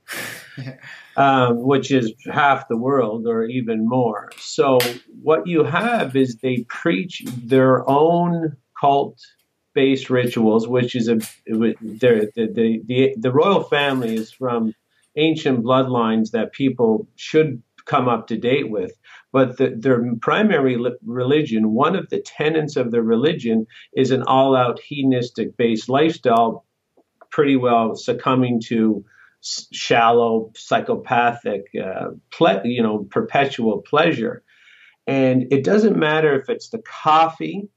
um, 1.17 1.63
which 1.63 1.91
is 1.91 2.13
half 2.31 2.69
the 2.69 2.77
world 2.77 3.27
or 3.27 3.45
even 3.45 3.89
more. 3.89 4.31
So, 4.39 4.79
what 5.23 5.47
you 5.47 5.65
have 5.65 6.17
is 6.17 6.37
they 6.37 6.65
preach 6.69 7.23
their 7.27 7.89
own 7.89 8.57
cult 8.81 9.19
based 9.75 10.11
rituals, 10.11 10.69
which 10.69 10.95
is 10.95 11.09
a 11.09 11.17
the, 11.47 11.75
the, 12.37 12.83
the, 12.85 13.15
the 13.19 13.33
royal 13.33 13.63
family 13.63 14.15
is 14.15 14.33
from 14.33 14.75
ancient 15.17 15.65
bloodlines 15.65 16.31
that 16.31 16.53
people 16.53 17.07
should 17.17 17.63
come 17.85 18.09
up 18.09 18.27
to 18.29 18.37
date 18.37 18.71
with. 18.71 18.93
But 19.33 19.59
the, 19.59 19.75
their 19.77 20.15
primary 20.21 20.79
religion, 21.05 21.73
one 21.73 21.97
of 21.97 22.09
the 22.09 22.21
tenets 22.21 22.77
of 22.77 22.91
their 22.93 23.03
religion, 23.03 23.67
is 23.95 24.11
an 24.11 24.23
all 24.23 24.57
out 24.57 24.81
hedonistic 24.81 25.57
based 25.57 25.89
lifestyle, 25.89 26.65
pretty 27.31 27.57
well 27.57 27.97
succumbing 27.97 28.61
to 28.67 29.05
shallow, 29.73 30.51
psychopathic, 30.57 31.67
uh, 31.83 32.11
ple- 32.31 32.63
you 32.65 32.83
know, 32.83 33.07
perpetual 33.11 33.83
pleasure. 33.83 34.43
And 35.07 35.53
it 35.53 35.65
doesn't 35.65 35.99
matter 35.99 36.39
if 36.39 36.49
it's 36.49 36.71
the 36.71 36.83
coffee 37.03 37.69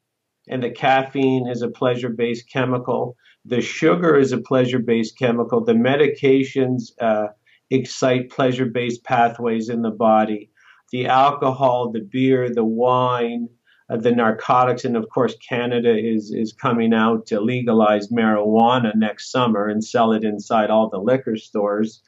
and 0.48 0.64
the 0.64 0.72
caffeine 0.72 1.48
is 1.48 1.62
a 1.62 1.70
pleasure 1.70 2.10
based 2.10 2.50
chemical, 2.50 3.18
the 3.46 3.62
sugar 3.62 4.18
is 4.18 4.32
a 4.32 4.38
pleasure 4.38 4.80
based 4.80 5.18
chemical, 5.18 5.64
the 5.64 5.74
medications 5.74 6.92
uh, 7.02 7.28
excite 7.70 8.30
pleasure 8.30 8.66
based 8.66 9.04
pathways 9.04 9.70
in 9.70 9.82
the 9.82 9.92
body, 9.92 10.50
the 10.92 11.08
alcohol, 11.08 11.92
the 11.92 12.00
beer, 12.00 12.50
the 12.50 12.64
wine, 12.64 13.50
the 13.96 14.12
narcotics, 14.12 14.84
and 14.84 14.98
of 14.98 15.08
course, 15.10 15.36
Canada 15.38 15.98
is 15.98 16.32
is 16.32 16.52
coming 16.52 16.94
out 16.94 17.26
to 17.28 17.40
legalize 17.40 18.10
marijuana 18.10 18.94
next 18.96 19.32
summer 19.32 19.68
and 19.68 19.84
sell 19.84 20.12
it 20.12 20.26
inside 20.26 20.70
all 20.70 20.90
the 20.90 20.98
liquor 21.00 21.38
stores. 21.38 22.02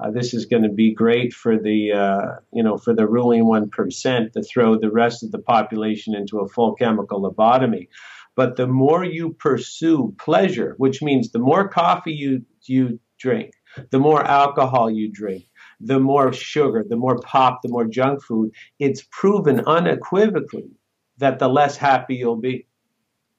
Uh, 0.00 0.10
this 0.10 0.34
is 0.34 0.46
going 0.46 0.62
to 0.62 0.70
be 0.70 0.92
great 0.92 1.32
for 1.32 1.56
the 1.56 1.92
uh, 1.92 2.40
you 2.52 2.62
know 2.62 2.76
for 2.76 2.94
the 2.94 3.06
ruling 3.06 3.46
one 3.46 3.70
percent 3.70 4.32
to 4.32 4.42
throw 4.42 4.76
the 4.76 4.90
rest 4.90 5.22
of 5.22 5.30
the 5.30 5.38
population 5.38 6.16
into 6.16 6.40
a 6.40 6.48
full 6.48 6.74
chemical 6.74 7.22
lobotomy. 7.22 7.86
But 8.34 8.56
the 8.56 8.66
more 8.66 9.04
you 9.04 9.34
pursue 9.34 10.14
pleasure, 10.18 10.74
which 10.78 11.00
means 11.00 11.30
the 11.30 11.38
more 11.38 11.68
coffee 11.68 12.12
you 12.12 12.44
you 12.64 12.98
drink, 13.20 13.52
the 13.90 14.00
more 14.00 14.24
alcohol 14.24 14.90
you 14.90 15.12
drink, 15.12 15.44
the 15.80 16.00
more 16.00 16.32
sugar, 16.32 16.84
the 16.88 16.96
more 16.96 17.20
pop, 17.20 17.60
the 17.62 17.68
more 17.68 17.84
junk 17.86 18.24
food, 18.24 18.50
it's 18.80 19.06
proven 19.12 19.60
unequivocally 19.66 20.70
that 21.20 21.38
the 21.38 21.48
less 21.48 21.76
happy 21.76 22.16
you'll 22.16 22.36
be. 22.36 22.66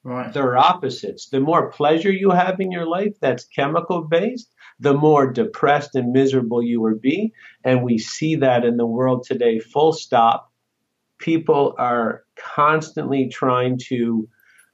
Right. 0.04 0.34
They're 0.34 0.58
opposites. 0.58 1.30
The 1.30 1.40
more 1.40 1.72
pleasure 1.72 2.12
you 2.12 2.32
have 2.32 2.60
in 2.60 2.72
your 2.72 2.88
life 2.88 3.14
that's 3.20 3.44
chemical 3.46 4.02
based, 4.02 4.52
the 4.80 4.96
more 4.96 5.32
depressed 5.32 5.94
and 5.94 6.12
miserable 6.12 6.64
you 6.64 6.82
will 6.82 6.98
be. 6.98 7.34
And 7.64 7.84
we 7.84 8.00
see 8.00 8.36
that 8.38 8.66
in 8.66 8.78
the 8.78 8.86
world 8.86 9.26
today, 9.26 9.60
full 9.60 9.94
stop. 9.94 10.52
People 11.20 11.76
are 11.78 12.24
constantly 12.36 13.30
trying 13.30 13.78
to 13.90 14.28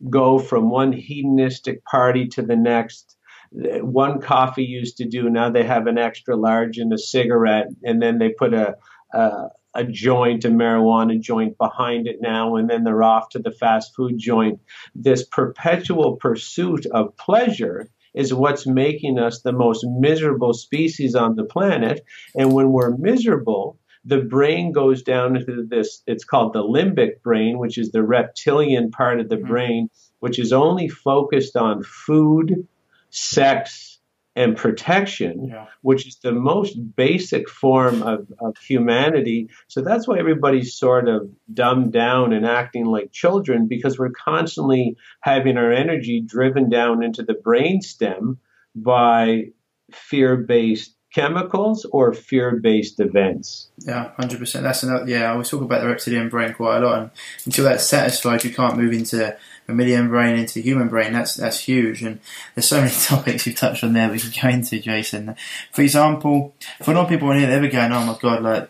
go 0.09 0.39
from 0.39 0.69
one 0.69 0.93
hedonistic 0.93 1.83
party 1.83 2.27
to 2.29 2.41
the 2.41 2.55
next. 2.55 3.17
One 3.51 4.21
coffee 4.21 4.63
used 4.63 4.95
to 4.97 5.05
do, 5.05 5.29
now 5.29 5.49
they 5.49 5.63
have 5.63 5.87
an 5.87 5.97
extra 5.97 6.37
large 6.37 6.77
and 6.77 6.93
a 6.93 6.97
cigarette, 6.97 7.67
and 7.83 8.01
then 8.01 8.17
they 8.17 8.29
put 8.29 8.53
a, 8.53 8.75
a 9.13 9.49
a 9.73 9.83
joint, 9.83 10.45
a 10.45 10.49
marijuana 10.49 11.19
joint 11.19 11.57
behind 11.57 12.07
it 12.07 12.17
now, 12.21 12.55
and 12.55 12.69
then 12.69 12.83
they're 12.83 13.03
off 13.03 13.29
to 13.29 13.39
the 13.39 13.51
fast 13.51 13.95
food 13.95 14.17
joint. 14.17 14.59
This 14.95 15.25
perpetual 15.25 16.15
pursuit 16.17 16.85
of 16.87 17.15
pleasure 17.17 17.89
is 18.13 18.33
what's 18.33 18.65
making 18.65 19.19
us 19.19 19.41
the 19.41 19.51
most 19.51 19.85
miserable 19.87 20.53
species 20.53 21.13
on 21.15 21.35
the 21.35 21.43
planet. 21.43 22.03
And 22.35 22.53
when 22.53 22.71
we're 22.71 22.97
miserable, 22.97 23.77
the 24.05 24.17
brain 24.17 24.71
goes 24.71 25.03
down 25.03 25.35
into 25.35 25.65
this, 25.67 26.01
it's 26.07 26.23
called 26.23 26.53
the 26.53 26.63
limbic 26.63 27.21
brain, 27.21 27.59
which 27.59 27.77
is 27.77 27.91
the 27.91 28.01
reptilian 28.01 28.89
part 28.89 29.19
of 29.19 29.29
the 29.29 29.35
mm-hmm. 29.35 29.47
brain, 29.47 29.89
which 30.19 30.39
is 30.39 30.53
only 30.53 30.87
focused 30.87 31.55
on 31.55 31.83
food, 31.83 32.67
sex, 33.09 33.96
and 34.37 34.55
protection, 34.55 35.47
yeah. 35.49 35.65
which 35.81 36.07
is 36.07 36.19
the 36.19 36.31
most 36.31 36.75
basic 36.95 37.49
form 37.49 38.03
of, 38.03 38.31
of 38.39 38.55
humanity. 38.57 39.49
So 39.67 39.81
that's 39.81 40.07
why 40.07 40.19
everybody's 40.19 40.75
sort 40.75 41.09
of 41.09 41.27
dumbed 41.51 41.91
down 41.91 42.33
and 42.33 42.45
acting 42.45 42.85
like 42.85 43.11
children 43.11 43.67
because 43.67 43.97
we're 43.97 44.11
constantly 44.11 44.95
having 45.21 45.57
our 45.57 45.71
energy 45.71 46.21
driven 46.21 46.69
down 46.69 47.03
into 47.03 47.23
the 47.23 47.33
brainstem 47.33 48.37
by 48.75 49.45
fear 49.91 50.37
based 50.37 50.95
chemicals 51.17 51.83
or 51.85 52.13
fear-based 52.13 52.99
events. 52.99 53.69
Yeah, 53.79 54.11
hundred 54.17 54.37
percent. 54.37 54.63
That's 54.63 54.83
another. 54.83 55.09
Yeah, 55.09 55.33
I 55.33 55.41
talking 55.41 55.63
about 55.63 55.81
the 55.81 55.87
reptilian 55.87 56.29
brain 56.29 56.53
quite 56.53 56.77
a 56.77 56.85
lot, 56.85 56.99
and 56.99 57.11
until 57.45 57.65
that's 57.65 57.85
satisfied, 57.85 58.43
you 58.43 58.53
can't 58.53 58.77
move 58.77 58.93
into 58.93 59.35
mammalian 59.67 60.09
brain 60.09 60.37
into 60.37 60.59
human 60.59 60.89
brain. 60.89 61.13
That's 61.13 61.33
that's 61.33 61.59
huge, 61.59 62.03
and 62.03 62.19
there's 62.53 62.67
so 62.67 62.81
many 62.81 62.93
topics 63.03 63.47
you've 63.47 63.55
touched 63.55 63.83
on 63.83 63.93
there 63.93 64.11
we 64.11 64.19
can 64.19 64.31
go 64.41 64.49
into, 64.49 64.79
Jason. 64.79 65.35
For 65.71 65.81
example, 65.81 66.53
for 66.83 66.93
non 66.93 67.07
people 67.07 67.31
in 67.31 67.39
here, 67.39 67.47
they're 67.47 67.67
going, 67.69 67.91
"Oh 67.91 68.05
my 68.05 68.17
god, 68.21 68.43
like." 68.43 68.69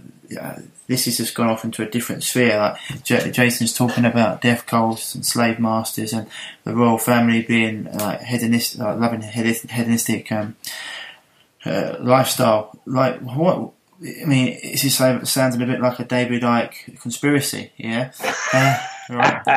This 0.88 1.04
has 1.04 1.18
just 1.18 1.36
gone 1.36 1.50
off 1.50 1.66
into 1.66 1.84
a 1.84 1.90
different 1.90 2.24
sphere. 2.24 2.58
Like 2.58 3.04
J- 3.04 3.30
Jason's 3.30 3.74
talking 3.74 4.06
about 4.06 4.42
death 4.42 4.66
cults 4.66 5.16
and 5.16 5.26
slave 5.26 5.60
masters 5.60 6.14
and 6.14 6.28
the 6.64 6.74
royal 6.74 6.98
family 6.98 7.42
being 7.42 7.92
like 7.92 8.22
hedonistic, 8.22 8.80
like 8.80 8.98
loving 8.98 9.22
hedonistic 9.22 10.32
um, 10.32 10.56
uh, 11.68 11.98
lifestyle. 12.02 12.80
Like 12.86 13.20
what? 13.22 13.74
I 14.02 14.26
mean, 14.26 14.60
it 14.62 14.78
just 14.78 14.98
sounds 14.98 15.56
a 15.56 15.58
bit 15.58 15.82
like 15.82 16.00
a 16.00 16.06
David 16.06 16.44
Icke 16.44 17.02
conspiracy. 17.02 17.72
Yeah. 17.78 18.12
Uh, 18.54 18.78
right. 19.10 19.42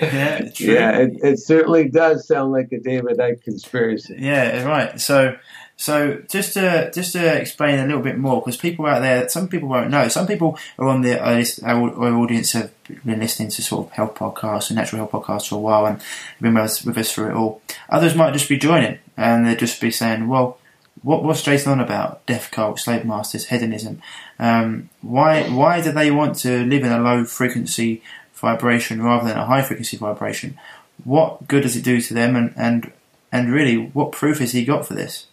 yeah, 0.00 0.50
yeah 0.58 0.98
it, 0.98 1.18
it, 1.22 1.38
certainly 1.40 1.88
does 1.88 2.28
sound 2.28 2.52
like 2.52 2.70
a 2.70 2.78
David 2.78 3.18
Icke 3.18 3.42
conspiracy. 3.42 4.16
Yeah, 4.20 4.62
right. 4.62 5.00
So, 5.00 5.36
so 5.76 6.22
just 6.30 6.54
to 6.54 6.92
just 6.94 7.12
to 7.14 7.40
explain 7.40 7.80
a 7.80 7.86
little 7.86 8.02
bit 8.02 8.18
more, 8.18 8.40
because 8.40 8.56
people 8.56 8.86
out 8.86 9.00
there, 9.00 9.28
some 9.28 9.48
people 9.48 9.68
won't 9.68 9.90
know. 9.90 10.06
Some 10.06 10.28
people 10.28 10.56
are 10.78 10.86
on 10.86 11.02
the 11.02 11.20
uh, 11.20 11.44
our, 11.64 11.90
our 12.04 12.14
audience 12.14 12.52
have 12.52 12.70
been 13.04 13.18
listening 13.18 13.48
to 13.48 13.62
sort 13.62 13.88
of 13.88 13.92
health 13.92 14.14
podcasts 14.14 14.70
and 14.70 14.76
natural 14.76 15.00
health 15.00 15.10
podcasts 15.10 15.48
for 15.48 15.56
a 15.56 15.58
while 15.58 15.86
and 15.86 16.00
been 16.40 16.54
with 16.54 16.64
us, 16.64 16.84
with 16.84 16.98
us 16.98 17.12
through 17.12 17.30
it 17.30 17.34
all. 17.34 17.62
Others 17.88 18.14
might 18.14 18.32
just 18.32 18.48
be 18.48 18.58
joining 18.58 19.00
and 19.16 19.44
they'd 19.44 19.58
just 19.58 19.80
be 19.80 19.90
saying, 19.90 20.28
well 20.28 20.58
what 21.02 21.24
what's 21.24 21.42
Jason 21.42 21.72
on 21.72 21.80
about? 21.80 22.24
Death 22.26 22.50
cult, 22.50 22.78
slave 22.78 23.04
masters, 23.04 23.46
hedonism. 23.46 24.00
Um, 24.38 24.90
why 25.00 25.44
why 25.44 25.80
do 25.80 25.92
they 25.92 26.10
want 26.10 26.36
to 26.38 26.64
live 26.64 26.84
in 26.84 26.92
a 26.92 27.00
low 27.00 27.24
frequency 27.24 28.02
vibration 28.34 29.02
rather 29.02 29.28
than 29.28 29.36
a 29.36 29.46
high 29.46 29.62
frequency 29.62 29.96
vibration? 29.96 30.58
What 31.04 31.48
good 31.48 31.62
does 31.62 31.76
it 31.76 31.84
do 31.84 32.00
to 32.00 32.14
them? 32.14 32.36
And 32.36 32.54
and 32.56 32.92
and 33.30 33.52
really, 33.52 33.90
what 33.92 34.12
proof 34.12 34.38
has 34.38 34.52
he 34.52 34.64
got 34.64 34.86
for 34.86 34.94
this? 34.94 35.26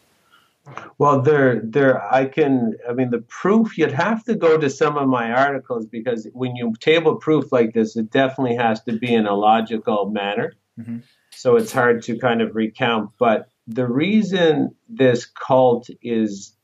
Well, 0.97 1.21
there, 1.21 1.61
there, 1.63 2.01
I 2.13 2.25
can. 2.25 2.75
I 2.87 2.93
mean, 2.93 3.09
the 3.09 3.19
proof 3.27 3.77
you'd 3.77 3.91
have 3.91 4.23
to 4.25 4.35
go 4.35 4.57
to 4.57 4.69
some 4.69 4.97
of 4.97 5.07
my 5.07 5.31
articles 5.31 5.85
because 5.85 6.27
when 6.33 6.55
you 6.55 6.73
table 6.79 7.15
proof 7.15 7.51
like 7.51 7.73
this, 7.73 7.95
it 7.95 8.11
definitely 8.11 8.55
has 8.55 8.81
to 8.83 8.93
be 8.93 9.13
in 9.13 9.25
a 9.25 9.35
logical 9.35 10.09
manner. 10.09 10.53
Mm-hmm. 10.79 10.99
So 11.31 11.55
it's 11.55 11.71
hard 11.71 12.03
to 12.03 12.17
kind 12.19 12.41
of 12.41 12.55
recount. 12.55 13.11
But 13.17 13.48
the 13.69 13.87
reason 13.87 14.75
this 14.89 15.27
cult 15.27 15.89
is 16.01 16.55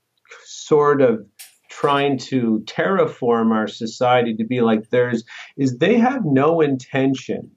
sort 0.44 1.02
of 1.02 1.24
trying 1.70 2.18
to 2.18 2.63
terraform 2.65 3.52
our 3.52 3.68
society 3.68 4.36
to 4.36 4.44
be 4.44 4.62
like 4.62 4.89
theirs 4.89 5.24
is 5.56 5.78
they 5.78 6.00
have 6.00 6.26
no 6.26 6.62
intention 6.62 7.52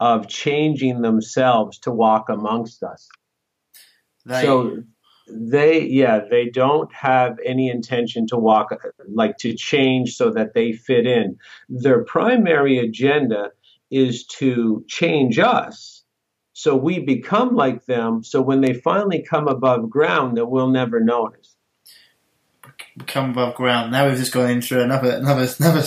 of 0.00 0.28
changing 0.28 1.02
themselves 1.02 1.78
to 1.80 1.90
walk 1.90 2.30
amongst 2.30 2.82
us. 2.82 3.08
They, 4.24 4.42
so 4.42 4.82
they 5.28 5.82
yeah 5.84 6.20
they 6.30 6.48
don't 6.48 6.92
have 6.94 7.36
any 7.44 7.68
intention 7.68 8.26
to 8.28 8.38
walk 8.38 8.70
like 9.08 9.36
to 9.38 9.54
change 9.54 10.16
so 10.16 10.30
that 10.30 10.54
they 10.54 10.72
fit 10.72 11.06
in 11.06 11.36
their 11.68 12.04
primary 12.04 12.78
agenda 12.78 13.50
is 13.90 14.24
to 14.26 14.84
change 14.88 15.38
us 15.38 15.93
so 16.54 16.74
we 16.74 16.98
become 17.00 17.54
like 17.54 17.84
them 17.84 18.24
so 18.24 18.40
when 18.40 18.62
they 18.62 18.72
finally 18.72 19.22
come 19.22 19.46
above 19.46 19.90
ground 19.90 20.38
that 20.38 20.46
we'll 20.46 20.70
never 20.70 21.00
notice 21.00 21.56
Come 23.06 23.30
above 23.30 23.56
ground 23.56 23.92
now 23.92 24.08
we've 24.08 24.16
just 24.16 24.32
gone 24.32 24.50
into 24.50 24.82
another 24.82 25.16
another 25.16 25.46
another 25.58 25.82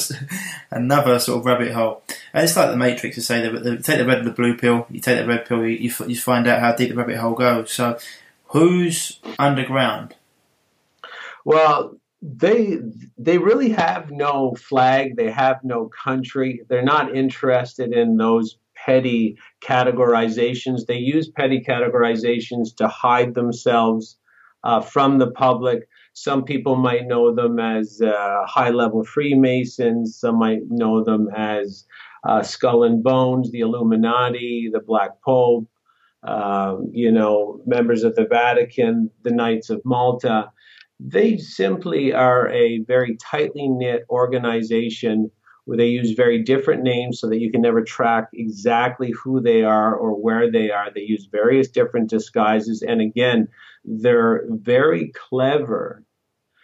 another 0.70 1.20
sort 1.20 1.40
of 1.40 1.46
rabbit 1.46 1.72
hole 1.72 2.04
and 2.34 2.44
it's 2.44 2.56
like 2.56 2.70
the 2.70 2.78
matrix 2.78 3.16
to 3.16 3.22
say 3.22 3.42
that 3.42 3.84
take 3.84 3.98
the 3.98 4.06
red 4.06 4.20
and 4.20 4.28
the 4.28 4.32
blue 4.32 4.56
pill 4.56 4.86
you 4.92 5.00
take 5.00 5.18
the 5.18 5.26
red 5.26 5.46
pill 5.46 5.66
you, 5.66 5.90
you, 5.90 5.94
you 6.06 6.16
find 6.16 6.48
out 6.48 6.60
how 6.60 6.76
deep 6.76 6.90
the 6.90 6.96
rabbit 6.96 7.18
hole 7.18 7.34
goes 7.34 7.72
so 7.72 7.98
Who's 8.50 9.20
underground? 9.38 10.16
Well, 11.44 11.98
they 12.22 12.80
they 13.18 13.38
really 13.38 13.70
have 13.70 14.10
no 14.10 14.56
flag. 14.56 15.18
They 15.18 15.30
have 15.32 15.64
no 15.64 15.88
country. 15.90 16.62
They're 16.68 16.82
not 16.82 17.16
interested 17.16 17.94
in 17.94 18.18
those 18.18 18.58
petty 18.88 19.38
categorizations. 19.62 20.86
They 20.88 20.98
use 20.98 21.30
petty 21.30 21.62
categorizations 21.62 22.76
to 22.78 22.88
hide 22.88 23.36
themselves 23.36 24.18
uh, 24.64 24.82
from 24.82 25.20
the 25.20 25.30
public. 25.32 25.88
Some 26.14 26.44
people 26.44 26.76
might 26.76 27.06
know 27.06 27.36
them 27.36 27.60
as 27.60 28.02
uh, 28.02 28.46
high 28.48 28.72
level 28.72 29.04
Freemasons. 29.04 30.18
Some 30.18 30.40
might 30.40 30.62
know 30.70 31.04
them 31.04 31.28
as 31.36 31.86
uh, 32.28 32.42
Skull 32.42 32.84
and 32.84 33.04
Bones, 33.04 33.52
the 33.52 33.60
Illuminati, 33.60 34.70
the 34.72 34.80
Black 34.80 35.12
Pope 35.24 35.68
um, 36.24 36.90
you 36.92 37.12
know, 37.12 37.62
members 37.66 38.04
of 38.04 38.16
the 38.16 38.26
Vatican, 38.26 39.10
the 39.24 39.32
Knights 39.32 39.70
of 39.70 39.82
Malta. 39.86 40.52
They 41.00 41.38
simply 41.38 42.14
are 42.14 42.50
a 42.50 42.80
very 42.80 43.18
tightly 43.18 43.68
knit 43.68 44.04
organization 44.10 45.32
where 45.68 45.76
they 45.76 45.88
use 45.88 46.12
very 46.12 46.42
different 46.44 46.82
names 46.82 47.20
so 47.20 47.28
that 47.28 47.40
you 47.40 47.52
can 47.52 47.62
never 47.62 47.84
track 47.84 48.30
exactly 48.32 49.12
who 49.12 49.42
they 49.42 49.64
are 49.64 49.94
or 49.94 50.12
where 50.12 50.50
they 50.50 50.72
are. 50.72 50.90
They 50.90 51.02
use 51.02 51.28
various 51.30 51.68
different 51.68 52.10
disguises. 52.10 52.82
And 52.82 53.02
again, 53.02 53.50
they're 53.84 54.46
very 54.48 55.12
clever 55.14 56.06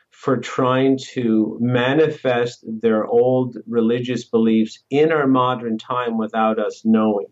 for 0.09 0.37
trying 0.37 0.99
to 1.15 1.57
manifest 1.59 2.63
their 2.65 3.05
old 3.05 3.57
religious 3.67 4.23
beliefs 4.23 4.81
in 4.89 5.11
our 5.11 5.27
modern 5.27 5.77
time 5.77 6.17
without 6.17 6.57
us 6.57 6.83
knowing. 6.85 7.27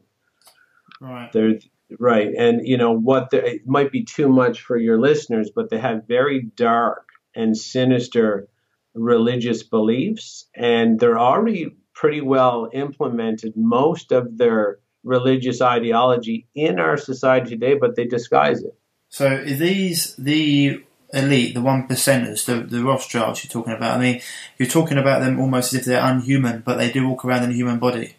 Right. 0.99 1.31
They're 1.31 1.53
Right. 1.99 2.33
And, 2.37 2.65
you 2.65 2.77
know, 2.77 2.97
what 2.97 3.31
the, 3.31 3.45
it 3.45 3.67
might 3.67 3.91
be 3.91 4.03
too 4.03 4.29
much 4.29 4.61
for 4.61 4.77
your 4.77 4.99
listeners, 4.99 5.51
but 5.53 5.69
they 5.69 5.77
have 5.77 6.07
very 6.07 6.41
dark 6.41 7.07
and 7.35 7.55
sinister 7.57 8.47
religious 8.93 9.63
beliefs, 9.63 10.45
and 10.55 10.99
they're 10.99 11.19
already 11.19 11.75
pretty 11.93 12.21
well 12.21 12.69
implemented, 12.73 13.53
most 13.55 14.11
of 14.11 14.37
their 14.37 14.79
religious 15.03 15.61
ideology 15.61 16.47
in 16.55 16.79
our 16.79 16.97
society 16.97 17.51
today, 17.51 17.75
but 17.75 17.95
they 17.95 18.05
disguise 18.05 18.63
it. 18.63 18.75
So, 19.09 19.27
are 19.27 19.43
these 19.43 20.15
the 20.15 20.83
elite, 21.13 21.53
the 21.53 21.61
one 21.61 21.87
percenters, 21.87 22.45
the, 22.45 22.63
the 22.63 22.83
Rothschilds 22.83 23.43
you're 23.43 23.51
talking 23.51 23.73
about? 23.73 23.97
I 23.97 24.01
mean, 24.01 24.21
you're 24.57 24.69
talking 24.69 24.97
about 24.97 25.21
them 25.21 25.39
almost 25.39 25.73
as 25.73 25.81
if 25.81 25.85
they're 25.85 26.03
unhuman, 26.03 26.63
but 26.65 26.77
they 26.77 26.91
do 26.91 27.07
walk 27.07 27.25
around 27.25 27.43
in 27.43 27.51
a 27.51 27.53
human 27.53 27.79
body. 27.79 28.15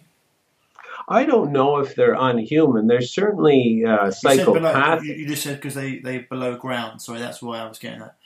I 1.08 1.24
don't 1.24 1.52
know 1.52 1.78
if 1.78 1.94
they're 1.94 2.14
unhuman. 2.14 2.86
They're 2.86 3.00
certainly 3.00 3.84
uh, 3.86 4.10
psychopathic. 4.10 5.04
You, 5.04 5.14
you, 5.14 5.26
just 5.26 5.42
said 5.42 5.56
because 5.56 5.74
they 5.74 5.98
they 5.98 6.18
below 6.18 6.56
ground. 6.56 7.02
Sorry, 7.02 7.18
that's 7.18 7.42
why 7.42 7.58
I 7.58 7.68
was 7.68 7.78
getting 7.78 8.00
that. 8.00 8.16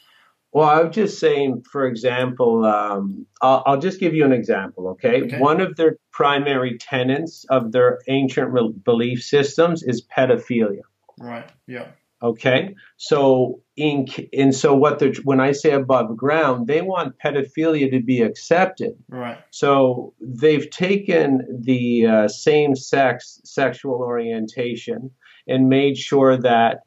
Well, 0.57 0.71
I 0.71 0.81
was 0.81 0.95
just 0.95 1.19
saying, 1.19 1.65
for 1.71 1.85
example, 1.85 2.65
um, 2.65 3.27
I'll, 3.43 3.63
I'll, 3.67 3.79
just 3.79 4.01
give 4.01 4.15
you 4.15 4.25
an 4.25 4.33
example, 4.33 4.89
okay? 4.93 5.25
okay? 5.25 5.39
One 5.39 5.61
of 5.61 5.77
their 5.77 5.99
primary 6.13 6.79
tenets 6.79 7.45
of 7.51 7.73
their 7.73 8.01
ancient 8.09 8.55
belief 8.83 9.23
systems 9.23 9.83
is 9.83 10.03
pedophilia. 10.17 10.81
Right, 11.21 11.47
yeah. 11.67 11.89
Okay, 12.23 12.75
so 12.97 13.61
in 13.77 14.07
and 14.33 14.55
so 14.55 14.75
what 14.75 14.99
they're 14.99 15.13
when 15.25 15.41
I 15.41 15.53
say 15.53 15.73
above 15.73 16.17
ground, 16.17 16.69
they 16.69 16.81
want 16.81 17.19
pedophilia 17.23 17.91
to 17.91 18.01
be 18.01 18.23
accepted. 18.23 18.95
Right. 19.11 19.37
So 19.51 20.15
they've 20.23 20.71
taken 20.71 21.61
the 21.67 22.07
uh, 22.07 22.29
same 22.29 22.75
sex 22.77 23.43
sexual 23.45 23.97
orientation 23.97 25.11
and 25.47 25.69
made 25.69 25.99
sure 25.99 26.39
that, 26.39 26.79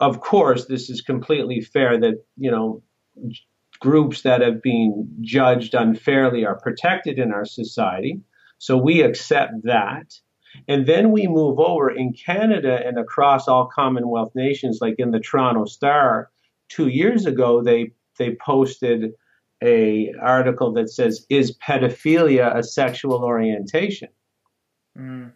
of 0.00 0.20
course, 0.20 0.64
this 0.64 0.88
is 0.88 1.02
completely 1.02 1.60
fair. 1.60 2.00
That 2.00 2.14
you 2.38 2.50
know, 2.50 2.82
groups 3.80 4.22
that 4.22 4.40
have 4.40 4.62
been 4.62 5.08
judged 5.20 5.74
unfairly 5.74 6.44
are 6.44 6.58
protected 6.58 7.18
in 7.18 7.32
our 7.32 7.44
society. 7.44 8.20
So 8.58 8.76
we 8.76 9.02
accept 9.02 9.64
that. 9.64 10.14
And 10.68 10.86
then 10.86 11.10
we 11.10 11.26
move 11.26 11.58
over 11.58 11.90
in 11.90 12.12
Canada 12.12 12.78
and 12.86 12.98
across 12.98 13.48
all 13.48 13.66
Commonwealth 13.66 14.32
nations, 14.34 14.78
like 14.80 14.96
in 14.98 15.10
the 15.10 15.18
Toronto 15.18 15.64
Star, 15.64 16.30
two 16.68 16.88
years 16.88 17.26
ago, 17.26 17.62
they 17.62 17.92
they 18.18 18.36
posted 18.36 19.12
a 19.62 20.12
article 20.20 20.72
that 20.74 20.90
says, 20.90 21.26
"Is 21.28 21.56
pedophilia 21.58 22.54
a 22.54 22.62
sexual 22.62 23.24
orientation?" 23.24 24.10
Mm. 24.96 25.32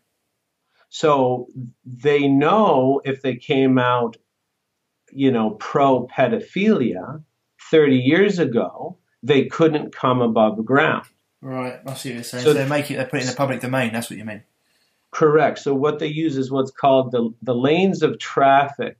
So 0.88 1.48
they 1.84 2.28
know 2.28 3.00
if 3.04 3.22
they 3.22 3.36
came 3.36 3.78
out, 3.78 4.16
you 5.10 5.32
know, 5.32 5.50
pro 5.50 6.06
pedophilia 6.06 7.22
30 7.70 7.96
years 7.96 8.38
ago, 8.38 8.98
they 9.22 9.46
couldn't 9.46 9.94
come 9.94 10.20
above 10.20 10.64
ground. 10.64 11.06
Right, 11.42 11.80
I 11.86 11.94
see 11.94 12.10
what 12.10 12.14
you're 12.14 12.24
saying. 12.24 12.44
So, 12.44 12.52
so 12.52 12.54
they 12.54 12.68
make 12.68 12.90
it, 12.90 12.96
they 12.96 13.04
put 13.04 13.20
it 13.20 13.22
in 13.22 13.28
the 13.28 13.36
public 13.36 13.60
domain. 13.60 13.92
That's 13.92 14.10
what 14.10 14.18
you 14.18 14.24
mean. 14.24 14.42
Correct. 15.10 15.58
So 15.58 15.74
what 15.74 15.98
they 15.98 16.08
use 16.08 16.36
is 16.36 16.50
what's 16.50 16.70
called 16.70 17.12
the 17.12 17.32
the 17.42 17.54
lanes 17.54 18.02
of 18.02 18.18
traffic 18.18 18.98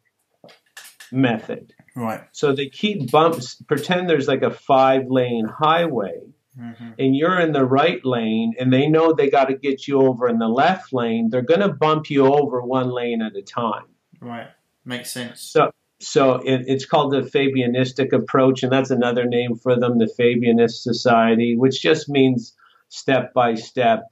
method. 1.10 1.74
Right. 1.94 2.22
So 2.32 2.54
they 2.54 2.68
keep 2.68 3.10
bumps. 3.10 3.56
Pretend 3.62 4.08
there's 4.08 4.28
like 4.28 4.42
a 4.42 4.50
five 4.50 5.08
lane 5.08 5.46
highway, 5.46 6.20
mm-hmm. 6.58 6.90
and 6.98 7.16
you're 7.16 7.40
in 7.40 7.52
the 7.52 7.64
right 7.64 8.04
lane, 8.04 8.54
and 8.58 8.72
they 8.72 8.86
know 8.86 9.12
they 9.12 9.30
got 9.30 9.46
to 9.46 9.56
get 9.56 9.88
you 9.88 10.00
over 10.02 10.28
in 10.28 10.38
the 10.38 10.48
left 10.48 10.92
lane. 10.92 11.30
They're 11.30 11.42
going 11.42 11.60
to 11.60 11.72
bump 11.72 12.10
you 12.10 12.26
over 12.26 12.62
one 12.62 12.90
lane 12.90 13.22
at 13.22 13.34
a 13.34 13.42
time. 13.42 13.86
Right. 14.20 14.48
Makes 14.84 15.10
sense. 15.10 15.40
So 15.40 15.70
so 16.00 16.34
it, 16.34 16.64
it's 16.66 16.84
called 16.84 17.12
the 17.12 17.22
Fabianistic 17.22 18.12
approach, 18.12 18.62
and 18.62 18.72
that's 18.72 18.90
another 18.90 19.24
name 19.24 19.56
for 19.56 19.78
them, 19.78 19.98
the 19.98 20.12
Fabianist 20.18 20.82
Society, 20.82 21.56
which 21.56 21.80
just 21.80 22.08
means 22.08 22.54
step 22.88 23.32
by 23.34 23.54
step 23.54 24.04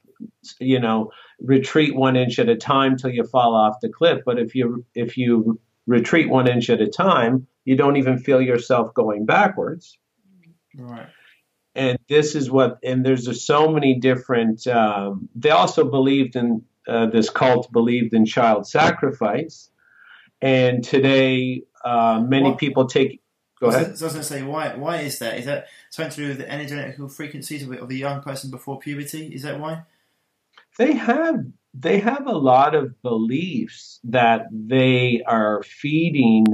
you 0.59 0.81
know 0.81 1.11
retreat 1.41 1.95
one 1.95 2.17
inch 2.17 2.39
at 2.39 2.49
a 2.49 2.57
time 2.57 2.97
till 2.97 3.11
you 3.11 3.25
fall 3.25 3.55
off 3.55 3.81
the 3.81 3.89
cliff. 3.89 4.21
But 4.25 4.39
if 4.39 4.55
you 4.55 4.85
if 4.95 5.17
you 5.17 5.61
retreat 5.87 6.29
one 6.29 6.49
inch 6.49 6.71
at 6.71 6.81
a 6.81 6.89
time 6.89 7.47
you 7.65 7.77
don't 7.77 7.97
even 7.97 8.19
feel 8.19 8.41
yourself 8.41 8.93
going 8.95 9.25
backwards. 9.27 9.99
Right. 10.77 11.09
And 11.75 11.99
this 12.09 12.35
is 12.35 12.51
what 12.51 12.79
and 12.85 13.05
there's 13.05 13.45
so 13.45 13.69
many 13.69 13.99
different 13.99 14.67
um, 14.67 15.29
they 15.35 15.51
also 15.51 15.85
believed 15.85 16.37
in 16.37 16.63
uh, 16.87 17.07
this 17.07 17.31
cult 17.31 17.73
believed 17.73 18.15
in 18.15 18.27
child 18.27 18.67
sacrifice 18.67 19.71
and 20.45 20.85
today 20.85 21.63
uh, 21.85 22.23
many 22.27 22.51
what? 22.51 22.59
people 22.59 22.87
take 22.87 23.21
Go 23.61 23.69
ahead. 23.69 23.97
So 23.97 24.05
I 24.05 24.07
was 24.07 24.13
going 24.15 24.15
to 24.17 24.23
say, 24.25 24.43
why? 24.43 24.75
Why 24.75 24.97
is 24.99 25.19
that? 25.21 25.39
Is 25.39 25.47
that 25.47 25.69
something 25.89 26.11
to 26.11 26.23
do 26.23 26.29
with 26.29 26.39
the 26.39 26.51
energetical 26.51 27.09
frequencies 27.09 27.63
of, 27.63 27.73
of 27.73 27.89
a 27.89 27.95
young 27.95 28.21
person 28.21 28.51
before 28.51 28.79
puberty? 28.79 29.29
Is 29.29 29.43
that 29.43 29.61
why? 29.61 29.85
they 30.79 30.93
have 30.93 31.45
they 31.73 31.99
have 31.99 32.27
a 32.27 32.37
lot 32.37 32.75
of 32.75 33.01
beliefs 33.03 33.99
that 34.05 34.47
they 34.53 35.23
are 35.27 35.63
feeding 35.63 36.47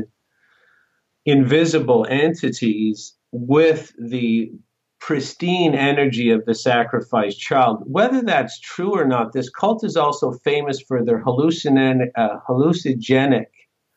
invisible 1.27 2.07
entities 2.09 3.15
with 3.33 3.93
the 3.99 4.51
pristine 4.99 5.75
energy 5.75 6.31
of 6.31 6.45
the 6.47 6.55
sacrificed 6.55 7.39
child. 7.39 7.83
Whether 7.87 8.23
that's 8.23 8.59
true 8.61 8.95
or 8.95 9.07
not, 9.07 9.33
this 9.33 9.51
cult 9.51 9.85
is 9.85 9.97
also 9.97 10.33
famous 10.33 10.81
for 10.81 11.05
their 11.05 11.23
hallucinogenic, 11.23 12.11
uh, 12.17 12.41
hallucinogenic 12.49 13.47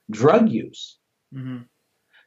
drug 0.10 0.50
use. 0.50 0.98
Mm-hmm. 1.34 1.64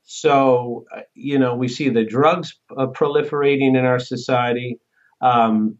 So, 0.04 0.84
uh, 0.94 1.00
you 1.14 1.38
know, 1.38 1.56
we 1.56 1.68
see 1.68 1.88
the 1.88 2.04
drugs 2.04 2.58
uh, 2.76 2.86
proliferating 2.86 3.76
in 3.76 3.84
our 3.84 3.98
society. 3.98 4.78
Um, 5.20 5.78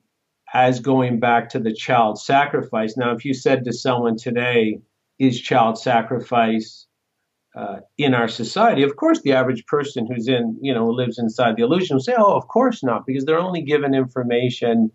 as 0.55 0.81
going 0.81 1.21
back 1.21 1.51
to 1.51 1.59
the 1.59 1.75
child 1.75 2.21
sacrifice. 2.21 2.97
Now, 2.97 3.13
if 3.13 3.25
you 3.25 3.35
said 3.35 3.65
to 3.65 3.73
someone 3.73 4.17
today, 4.17 4.81
is 5.19 5.41
child 5.41 5.79
sacrifice 5.79 6.87
uh, 7.57 7.81
in 7.99 8.15
our 8.15 8.29
society? 8.29 8.83
Of 8.83 8.97
course, 8.97 9.23
the 9.23 9.33
average 9.33 9.67
person 9.67 10.07
who's 10.07 10.29
in, 10.29 10.59
you 10.61 10.73
know, 10.73 10.87
lives 10.87 11.19
inside 11.19 11.57
the 11.57 11.63
illusion 11.63 11.97
will 11.97 12.03
say, 12.03 12.15
oh, 12.17 12.37
of 12.37 12.49
course 12.49 12.85
not, 12.85 13.07
because 13.07 13.25
they're 13.25 13.39
only 13.39 13.63
given 13.63 13.95
information 13.95 14.91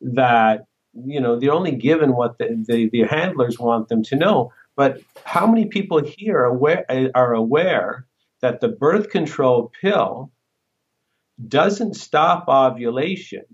that 0.00 0.64
you 0.94 1.20
know, 1.20 1.38
they're 1.38 1.52
only 1.52 1.74
given 1.74 2.14
what 2.14 2.38
the, 2.38 2.64
the, 2.68 2.88
the 2.90 3.02
handlers 3.02 3.58
want 3.58 3.88
them 3.88 4.02
to 4.04 4.16
know. 4.16 4.52
But 4.76 5.00
how 5.24 5.46
many 5.46 5.66
people 5.66 6.02
here 6.02 6.38
are 6.38 6.46
aware, 6.46 7.10
are 7.14 7.34
aware 7.34 8.06
that 8.40 8.60
the 8.60 8.68
birth 8.68 9.10
control 9.10 9.72
pill 9.80 10.32
doesn't 11.48 11.94
stop 11.94 12.48
ovulation, 12.48 13.44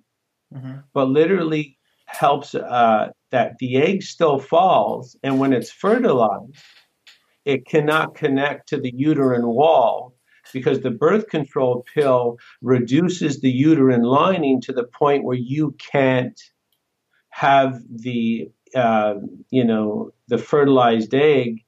mm-hmm. 0.54 0.78
but 0.92 1.08
literally 1.08 1.78
helps 2.06 2.54
uh, 2.54 3.10
that 3.30 3.58
the 3.58 3.76
egg 3.76 4.02
still 4.02 4.38
falls, 4.38 5.16
and 5.22 5.38
when 5.38 5.52
it's 5.52 5.70
fertilized, 5.70 6.56
it 7.44 7.66
cannot 7.66 8.14
connect 8.14 8.68
to 8.68 8.80
the 8.80 8.92
uterine 8.94 9.46
wall 9.46 10.14
because 10.52 10.80
the 10.80 10.90
birth 10.90 11.28
control 11.28 11.84
pill 11.94 12.36
reduces 12.60 13.40
the 13.40 13.50
uterine 13.50 14.02
lining 14.02 14.60
to 14.62 14.72
the 14.72 14.84
point 14.84 15.24
where 15.24 15.36
you 15.36 15.76
can't 15.92 16.40
have 17.30 17.80
the 17.88 18.50
uh, 18.74 19.14
you 19.50 19.64
know 19.64 20.12
the 20.28 20.38
fertilized 20.38 21.14
egg 21.14 21.60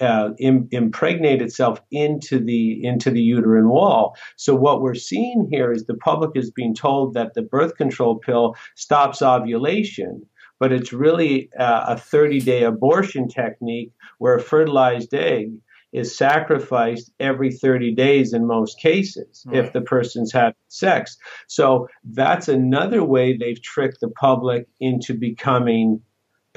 uh, 0.00 0.30
Im- 0.38 0.68
impregnate 0.70 1.40
itself 1.40 1.80
into 1.90 2.38
the 2.38 2.84
into 2.84 3.10
the 3.10 3.20
uterine 3.20 3.68
wall. 3.68 4.16
So 4.36 4.54
what 4.54 4.82
we're 4.82 4.94
seeing 4.94 5.48
here 5.50 5.72
is 5.72 5.86
the 5.86 5.94
public 5.94 6.32
is 6.34 6.50
being 6.50 6.74
told 6.74 7.14
that 7.14 7.34
the 7.34 7.42
birth 7.42 7.76
control 7.76 8.16
pill 8.16 8.54
stops 8.76 9.22
ovulation, 9.22 10.22
but 10.60 10.72
it's 10.72 10.92
really 10.92 11.50
uh, 11.58 11.84
a 11.88 11.98
30 11.98 12.40
day 12.40 12.64
abortion 12.64 13.28
technique 13.28 13.92
where 14.18 14.34
a 14.34 14.42
fertilized 14.42 15.14
egg 15.14 15.52
is 15.92 16.16
sacrificed 16.16 17.10
every 17.18 17.50
30 17.50 17.94
days 17.94 18.34
in 18.34 18.46
most 18.46 18.78
cases 18.78 19.44
right. 19.46 19.56
if 19.56 19.72
the 19.72 19.80
person's 19.80 20.32
had 20.32 20.54
sex. 20.68 21.16
So 21.46 21.88
that's 22.04 22.48
another 22.48 23.02
way 23.02 23.36
they've 23.36 23.62
tricked 23.62 24.00
the 24.00 24.10
public 24.10 24.66
into 24.80 25.14
becoming 25.14 26.02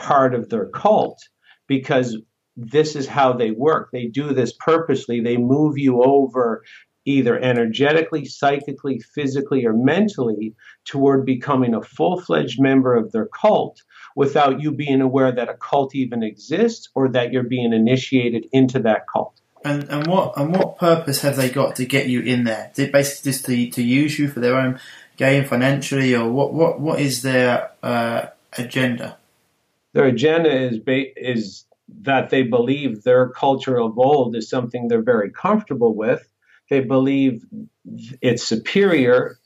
part 0.01 0.33
of 0.33 0.49
their 0.49 0.65
cult 0.65 1.19
because 1.67 2.17
this 2.57 2.95
is 2.95 3.07
how 3.07 3.33
they 3.33 3.51
work. 3.51 3.89
They 3.91 4.07
do 4.07 4.33
this 4.33 4.53
purposely. 4.53 5.21
They 5.21 5.37
move 5.37 5.77
you 5.77 6.03
over 6.03 6.63
either 7.05 7.39
energetically, 7.39 8.25
psychically, 8.25 8.99
physically, 8.99 9.65
or 9.65 9.73
mentally 9.73 10.53
toward 10.85 11.25
becoming 11.25 11.73
a 11.73 11.81
full 11.81 12.21
fledged 12.21 12.61
member 12.61 12.95
of 12.95 13.11
their 13.11 13.27
cult 13.27 13.81
without 14.15 14.61
you 14.61 14.71
being 14.71 15.01
aware 15.01 15.31
that 15.31 15.49
a 15.49 15.55
cult 15.55 15.95
even 15.95 16.23
exists 16.23 16.89
or 16.93 17.09
that 17.09 17.31
you're 17.31 17.43
being 17.43 17.73
initiated 17.73 18.45
into 18.51 18.79
that 18.79 19.01
cult. 19.11 19.39
And, 19.63 19.83
and 19.89 20.07
what 20.07 20.37
and 20.37 20.55
what 20.55 20.79
purpose 20.79 21.21
have 21.21 21.35
they 21.35 21.49
got 21.49 21.75
to 21.75 21.85
get 21.85 22.07
you 22.07 22.21
in 22.21 22.45
there? 22.45 22.71
It 22.75 22.91
basically 22.91 23.31
just 23.31 23.45
to, 23.45 23.69
to 23.71 23.83
use 23.83 24.17
you 24.17 24.27
for 24.27 24.39
their 24.39 24.55
own 24.55 24.79
gain 25.17 25.45
financially, 25.45 26.15
or 26.15 26.29
what 26.31 26.51
what, 26.53 26.79
what 26.79 26.99
is 26.99 27.21
their 27.21 27.69
uh, 27.83 28.27
agenda? 28.57 29.17
Their 29.93 30.05
agenda 30.05 30.51
is 30.51 30.79
ba- 30.79 31.17
is 31.17 31.65
that 32.01 32.29
they 32.29 32.43
believe 32.43 33.03
their 33.03 33.29
culture 33.29 33.79
of 33.79 33.97
old 33.97 34.35
is 34.35 34.49
something 34.49 34.87
they're 34.87 35.01
very 35.01 35.31
comfortable 35.31 35.95
with. 35.95 36.25
They 36.69 36.79
believe 36.79 37.43
it's 38.21 38.43
superior 38.43 39.39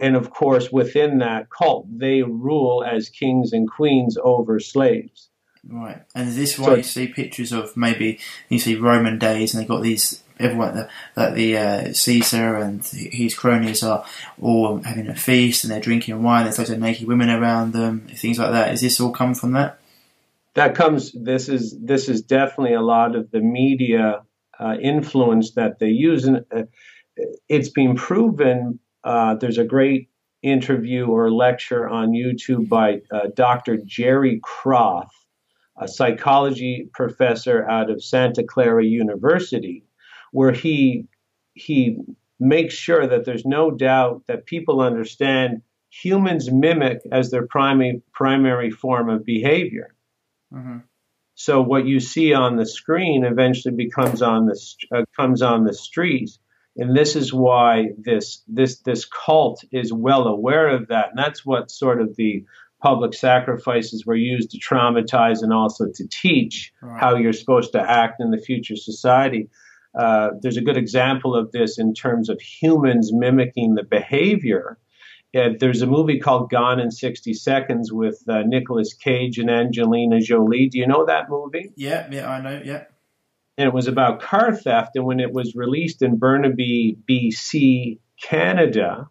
and 0.00 0.16
of 0.16 0.30
course, 0.30 0.70
within 0.70 1.18
that 1.18 1.50
cult, 1.50 1.86
they 1.98 2.22
rule 2.22 2.84
as 2.84 3.08
kings 3.08 3.52
and 3.52 3.68
queens 3.68 4.16
over 4.22 4.60
slaves. 4.60 5.28
Right, 5.68 6.02
and 6.14 6.28
is 6.28 6.36
this 6.36 6.58
why 6.58 6.66
so, 6.66 6.74
you 6.74 6.82
see 6.82 7.06
pictures 7.08 7.52
of 7.52 7.76
maybe 7.76 8.18
you 8.48 8.58
see 8.58 8.74
Roman 8.74 9.18
days, 9.18 9.54
and 9.54 9.62
they 9.62 9.66
got 9.66 9.82
these 9.82 10.22
everyone 10.40 10.74
the, 10.74 10.88
like 11.14 11.34
the 11.34 11.56
uh, 11.56 11.92
Caesar 11.92 12.56
and 12.56 12.84
his 12.84 13.34
cronies 13.34 13.82
are 13.84 14.04
all 14.40 14.82
having 14.82 15.06
a 15.06 15.14
feast 15.14 15.62
and 15.62 15.72
they're 15.72 15.80
drinking 15.80 16.20
wine. 16.20 16.44
There's 16.44 16.58
loads 16.58 16.70
of 16.70 16.80
naked 16.80 17.06
women 17.06 17.30
around 17.30 17.72
them, 17.72 18.08
things 18.08 18.40
like 18.40 18.50
that. 18.50 18.72
Is 18.72 18.80
this 18.80 18.98
all 18.98 19.12
come 19.12 19.34
from 19.34 19.52
that? 19.52 19.78
That 20.54 20.74
comes. 20.74 21.12
This 21.12 21.48
is 21.48 21.76
this 21.82 22.08
is 22.08 22.22
definitely 22.22 22.74
a 22.74 22.82
lot 22.82 23.16
of 23.16 23.30
the 23.30 23.40
media 23.40 24.22
uh, 24.60 24.76
influence 24.82 25.52
that 25.52 25.78
they 25.78 25.88
use, 25.88 26.24
and 26.24 26.44
uh, 26.54 26.64
it's 27.48 27.70
been 27.70 27.96
proven 27.96 28.78
uh, 29.04 29.34
there's 29.36 29.58
a 29.58 29.64
great 29.64 30.08
interview 30.42 31.06
or 31.06 31.30
lecture 31.30 31.88
on 31.88 32.10
YouTube 32.10 32.68
by 32.68 33.00
uh, 33.12 33.28
Dr. 33.34 33.78
Jerry 33.84 34.40
Kroth, 34.40 35.08
a 35.78 35.88
psychology 35.88 36.88
professor 36.92 37.64
out 37.68 37.90
of 37.90 38.02
Santa 38.02 38.42
Clara 38.42 38.84
University, 38.84 39.84
where 40.32 40.52
he 40.52 41.06
he 41.54 41.98
makes 42.38 42.74
sure 42.74 43.06
that 43.06 43.24
there's 43.24 43.44
no 43.44 43.70
doubt 43.70 44.22
that 44.26 44.46
people 44.46 44.80
understand 44.80 45.62
humans 45.90 46.50
mimic 46.50 47.00
as 47.10 47.30
their 47.30 47.46
primary 47.46 48.02
primary 48.12 48.70
form 48.70 49.08
of 49.08 49.24
behavior. 49.24 49.94
Mm-hmm. 50.52 50.78
So 51.34 51.62
what 51.62 51.86
you 51.86 51.98
see 51.98 52.34
on 52.34 52.56
the 52.56 52.66
screen 52.66 53.24
eventually 53.24 53.74
becomes 53.74 54.22
on 54.22 54.46
the 54.46 54.60
uh, 54.94 55.04
comes 55.16 55.42
on 55.42 55.64
the 55.64 55.74
street 55.74 56.30
and 56.76 56.96
this 56.96 57.16
is 57.16 57.32
why 57.32 57.88
this 57.98 58.42
this 58.48 58.78
this 58.80 59.04
cult 59.04 59.64
is 59.72 59.92
well 59.92 60.26
aware 60.26 60.68
of 60.68 60.88
that 60.88 61.10
and 61.10 61.18
that's 61.18 61.44
what 61.44 61.70
sort 61.70 62.00
of 62.00 62.16
the 62.16 62.44
public 62.80 63.14
sacrifices 63.14 64.04
were 64.04 64.16
used 64.16 64.50
to 64.50 64.58
traumatize 64.58 65.42
and 65.42 65.52
also 65.52 65.86
to 65.94 66.06
teach 66.08 66.72
right. 66.82 67.00
how 67.00 67.16
you're 67.16 67.32
supposed 67.32 67.72
to 67.72 67.80
act 67.80 68.20
in 68.20 68.30
the 68.30 68.38
future 68.38 68.76
society 68.76 69.48
uh, 69.98 70.30
there's 70.40 70.56
a 70.56 70.62
good 70.62 70.78
example 70.78 71.36
of 71.36 71.52
this 71.52 71.78
in 71.78 71.92
terms 71.92 72.30
of 72.30 72.40
humans 72.40 73.10
mimicking 73.12 73.74
the 73.74 73.84
behavior 73.84 74.78
uh, 75.34 75.50
there's 75.58 75.82
a 75.82 75.86
movie 75.86 76.18
called 76.18 76.50
Gone 76.50 76.80
in 76.80 76.90
60 76.90 77.32
Seconds 77.34 77.92
with 77.92 78.22
uh, 78.28 78.42
Nicolas 78.42 78.94
Cage 78.94 79.38
and 79.38 79.50
Angelina 79.50 80.20
Jolie. 80.20 80.68
Do 80.68 80.78
you 80.78 80.86
know 80.86 81.06
that 81.06 81.30
movie? 81.30 81.72
Yeah, 81.76 82.08
yeah, 82.10 82.30
I 82.30 82.40
know. 82.40 82.60
Yeah 82.64 82.84
and 83.58 83.68
it 83.68 83.74
was 83.74 83.86
about 83.86 84.20
car 84.20 84.54
theft. 84.54 84.96
And 84.96 85.04
when 85.04 85.20
it 85.20 85.32
was 85.32 85.54
released 85.54 86.02
in 86.02 86.16
Burnaby, 86.16 86.96
BC, 87.08 87.98
Canada, 88.20 89.08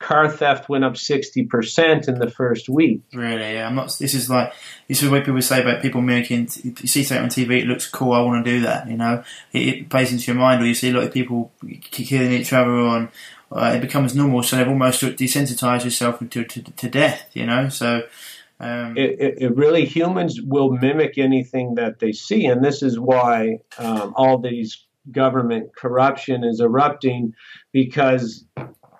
car 0.00 0.28
theft 0.28 0.68
went 0.68 0.84
up 0.84 0.94
60% 0.94 2.08
in 2.08 2.18
the 2.18 2.30
first 2.30 2.68
week. 2.68 3.02
Really? 3.12 3.54
Yeah. 3.54 3.66
I'm 3.66 3.74
not, 3.74 3.94
this 3.98 4.14
is 4.14 4.30
like, 4.30 4.52
this 4.88 5.02
is 5.02 5.10
what 5.10 5.24
people 5.24 5.40
say 5.42 5.60
about 5.60 5.82
people 5.82 6.00
making, 6.00 6.48
you 6.62 6.88
see 6.88 7.04
something 7.04 7.24
on 7.24 7.30
TV, 7.30 7.62
it 7.62 7.66
looks 7.66 7.88
cool, 7.88 8.12
I 8.12 8.20
want 8.22 8.44
to 8.44 8.50
do 8.50 8.60
that, 8.62 8.88
you 8.88 8.96
know? 8.96 9.22
It, 9.52 9.68
it 9.68 9.88
plays 9.90 10.12
into 10.12 10.32
your 10.32 10.40
mind, 10.40 10.62
or 10.62 10.66
you 10.66 10.74
see 10.74 10.90
a 10.90 10.92
lot 10.92 11.04
of 11.04 11.12
people 11.12 11.52
killing 11.60 12.32
each 12.32 12.52
other 12.52 12.72
on, 12.72 13.10
uh, 13.54 13.72
it 13.76 13.80
becomes 13.80 14.14
normal, 14.14 14.42
so 14.42 14.56
they've 14.56 14.68
almost 14.68 15.00
desensitized 15.00 15.84
yourself 15.84 16.18
to, 16.18 16.44
to, 16.44 16.62
to 16.62 16.88
death, 16.88 17.30
you 17.34 17.46
know? 17.46 17.68
So, 17.68 18.02
um, 18.58 18.96
it, 18.96 19.20
it, 19.20 19.34
it, 19.38 19.56
really 19.56 19.84
humans 19.84 20.40
will 20.42 20.72
mimic 20.72 21.18
anything 21.18 21.76
that 21.76 22.00
they 22.00 22.12
see, 22.12 22.46
and 22.46 22.64
this 22.64 22.82
is 22.82 22.98
why 22.98 23.58
um, 23.78 24.12
all 24.16 24.38
these 24.38 24.84
government 25.10 25.74
corruption 25.76 26.42
is 26.44 26.60
erupting 26.60 27.34
because 27.72 28.44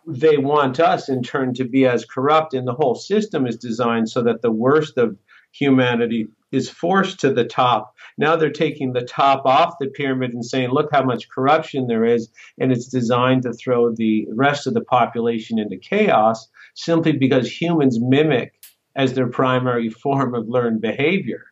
they 0.06 0.36
want 0.36 0.80
us 0.80 1.08
in 1.08 1.22
turn 1.22 1.54
to 1.54 1.64
be 1.64 1.86
as 1.86 2.04
corrupt, 2.04 2.54
and 2.54 2.66
the 2.66 2.74
whole 2.74 2.94
system 2.94 3.46
is 3.46 3.56
designed 3.56 4.08
so 4.08 4.22
that 4.22 4.42
the 4.42 4.50
worst 4.52 4.98
of 4.98 5.16
humanity 5.52 6.26
is 6.54 6.70
forced 6.70 7.20
to 7.20 7.32
the 7.32 7.44
top. 7.44 7.94
Now 8.16 8.36
they're 8.36 8.50
taking 8.50 8.92
the 8.92 9.04
top 9.04 9.44
off 9.44 9.74
the 9.80 9.88
pyramid 9.88 10.32
and 10.32 10.44
saying, 10.44 10.70
look 10.70 10.88
how 10.92 11.02
much 11.02 11.28
corruption 11.28 11.86
there 11.86 12.04
is, 12.04 12.30
and 12.58 12.70
it's 12.70 12.88
designed 12.88 13.42
to 13.42 13.52
throw 13.52 13.92
the 13.92 14.26
rest 14.32 14.66
of 14.66 14.74
the 14.74 14.84
population 14.84 15.58
into 15.58 15.76
chaos 15.76 16.48
simply 16.74 17.12
because 17.12 17.60
humans 17.60 17.98
mimic 18.00 18.54
as 18.96 19.14
their 19.14 19.28
primary 19.28 19.90
form 20.02 20.34
of 20.34 20.48
learned 20.48 20.80
behavior. 20.80 21.44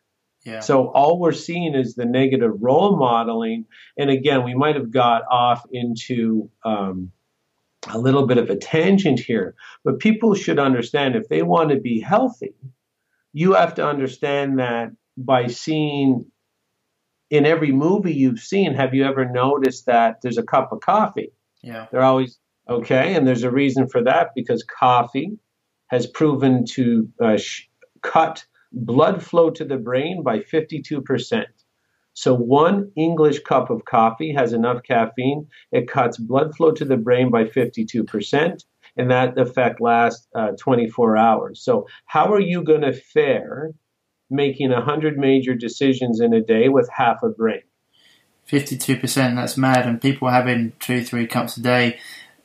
Yeah. 0.45 0.59
So 0.59 0.87
all 0.89 1.19
we're 1.19 1.31
seeing 1.31 1.73
is 1.73 1.95
the 1.95 2.05
negative 2.05 2.51
role 2.59 2.97
modeling. 2.97 3.65
And 3.97 4.09
again, 4.09 4.43
we 4.43 4.53
might 4.53 4.75
have 4.75 4.91
got 4.91 5.23
off 5.31 5.65
into 5.71 6.49
um, 6.65 7.11
a 7.89 7.97
little 7.97 8.27
bit 8.27 8.37
of 8.37 8.49
a 8.49 8.57
tangent 8.57 9.19
here, 9.19 9.55
but 9.83 9.99
people 9.99 10.35
should 10.35 10.59
understand 10.59 11.15
if 11.15 11.29
they 11.29 11.43
want 11.43 11.69
to 11.69 11.77
be 11.77 11.99
healthy, 12.01 12.53
you 13.33 13.53
have 13.53 13.75
to 13.75 13.87
understand 13.87 14.59
that 14.59 14.91
by 15.17 15.47
seeing 15.47 16.25
in 17.29 17.45
every 17.45 17.71
movie 17.71 18.13
you've 18.13 18.39
seen, 18.39 18.75
have 18.75 18.93
you 18.93 19.03
ever 19.03 19.25
noticed 19.25 19.87
that 19.87 20.21
there's 20.21 20.37
a 20.37 20.43
cup 20.43 20.71
of 20.71 20.81
coffee? 20.81 21.31
Yeah. 21.63 21.87
They're 21.91 22.01
always 22.01 22.39
okay, 22.69 23.15
and 23.15 23.27
there's 23.27 23.43
a 23.43 23.51
reason 23.51 23.87
for 23.87 24.03
that 24.03 24.29
because 24.35 24.63
coffee 24.63 25.37
has 25.87 26.05
proven 26.07 26.65
to 26.65 27.09
uh, 27.21 27.37
sh- 27.37 27.67
cut 28.01 28.45
blood 28.71 29.23
flow 29.23 29.49
to 29.51 29.65
the 29.65 29.77
brain 29.77 30.23
by 30.23 30.39
52%. 30.39 31.45
So, 32.13 32.35
one 32.35 32.91
English 32.95 33.39
cup 33.39 33.69
of 33.69 33.85
coffee 33.85 34.33
has 34.33 34.53
enough 34.53 34.83
caffeine, 34.83 35.47
it 35.71 35.87
cuts 35.87 36.17
blood 36.17 36.55
flow 36.55 36.71
to 36.71 36.85
the 36.85 36.97
brain 36.97 37.31
by 37.31 37.45
52%, 37.45 38.63
and 38.97 39.11
that 39.11 39.37
effect 39.37 39.81
lasts 39.81 40.27
uh, 40.35 40.51
24 40.59 41.17
hours. 41.17 41.61
So, 41.61 41.87
how 42.05 42.33
are 42.33 42.39
you 42.39 42.63
going 42.63 42.81
to 42.81 42.93
fare 42.93 43.71
making 44.29 44.71
100 44.71 45.17
major 45.17 45.55
decisions 45.55 46.19
in 46.19 46.33
a 46.33 46.41
day 46.41 46.69
with 46.69 46.89
half 46.95 47.23
a 47.23 47.29
brain? 47.29 47.61
52%, 48.49 49.35
that's 49.35 49.57
mad, 49.57 49.87
and 49.87 50.01
people 50.01 50.29
having 50.29 50.73
two, 50.79 51.03
three 51.03 51.27
cups 51.27 51.57
a 51.57 51.61
day. 51.61 51.99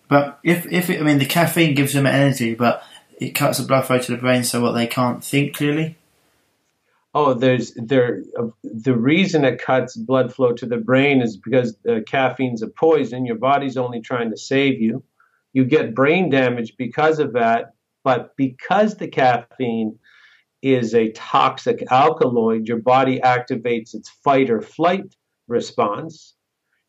But 0.09 0.39
if, 0.43 0.65
if 0.67 0.91
it, 0.91 1.01
I 1.01 1.05
mean, 1.05 1.19
the 1.19 1.27
caffeine 1.27 1.75
gives 1.75 1.93
them 1.93 2.07
energy, 2.07 2.55
but 2.55 2.83
it 3.19 3.31
cuts 3.31 3.59
the 3.59 3.67
blood 3.67 3.87
flow 3.87 3.99
to 3.99 4.13
the 4.13 4.19
brain, 4.19 4.45
so 4.45 4.63
what 4.63 4.73
they 4.73 4.87
can't 4.87 5.23
think 5.25 5.57
clearly. 5.57 5.97
Oh, 7.15 7.35
there's 7.35 7.73
there. 7.75 8.23
Uh, 8.39 8.49
the 8.63 8.97
reason 8.97 9.45
it 9.45 9.61
cuts 9.61 9.97
blood 9.97 10.33
flow 10.33 10.53
to 10.53 10.67
the 10.67 10.77
brain 10.77 11.23
is 11.23 11.37
because 11.37 11.77
the 11.83 12.05
caffeine's 12.07 12.63
a 12.63 12.69
poison. 12.69 13.27
Your 13.27 13.37
body's 13.37 13.77
only 13.77 14.01
trying 14.01 14.31
to 14.31 14.37
save 14.37 14.81
you. 14.81 15.03
You 15.53 15.65
get 15.65 15.95
brain 15.95 16.31
damage 16.31 16.75
because 16.77 17.19
of 17.19 17.33
that. 17.33 17.73
But 18.05 18.37
because 18.37 18.97
the 18.97 19.09
caffeine 19.09 19.99
is 20.63 20.95
a 20.95 21.13
toxic 21.13 21.85
alkaloid, 21.91 22.67
your 22.67 22.79
body 22.79 23.21
activates 23.21 23.95
its 23.95 24.09
fight 24.09 24.51
or 24.51 24.61
flight 24.61 25.15
response. 25.47 26.35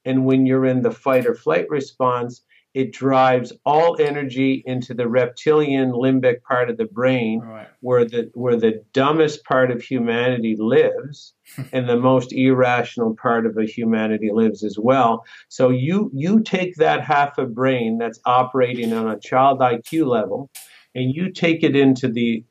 And 0.05 0.25
when 0.25 0.45
you're 0.45 0.65
in 0.65 0.81
the 0.81 0.91
fight 0.91 1.25
or 1.25 1.35
flight 1.35 1.69
response, 1.69 2.43
it 2.73 2.93
drives 2.93 3.51
all 3.65 3.97
energy 3.99 4.63
into 4.65 4.93
the 4.93 5.07
reptilian 5.07 5.91
limbic 5.91 6.43
part 6.43 6.69
of 6.69 6.77
the 6.77 6.85
brain 6.85 7.39
right. 7.39 7.67
where 7.79 8.05
the 8.05 8.29
where 8.33 8.55
the 8.55 8.83
dumbest 8.93 9.43
part 9.43 9.71
of 9.71 9.81
humanity 9.81 10.55
lives 10.57 11.33
and 11.71 11.89
the 11.89 11.97
most 11.97 12.31
irrational 12.31 13.15
part 13.15 13.45
of 13.45 13.57
a 13.57 13.65
humanity 13.65 14.29
lives 14.31 14.63
as 14.63 14.77
well 14.77 15.25
so 15.47 15.69
you 15.69 16.11
you 16.13 16.41
take 16.41 16.75
that 16.75 17.01
half 17.03 17.37
a 17.37 17.45
brain 17.45 17.97
that's 17.97 18.19
operating 18.25 18.93
on 18.93 19.09
a 19.09 19.19
child 19.19 19.59
IQ 19.59 20.07
level 20.07 20.49
and 20.93 21.13
you 21.13 21.31
take 21.31 21.63
it 21.63 21.75
into 21.75 22.07
the 22.07 22.43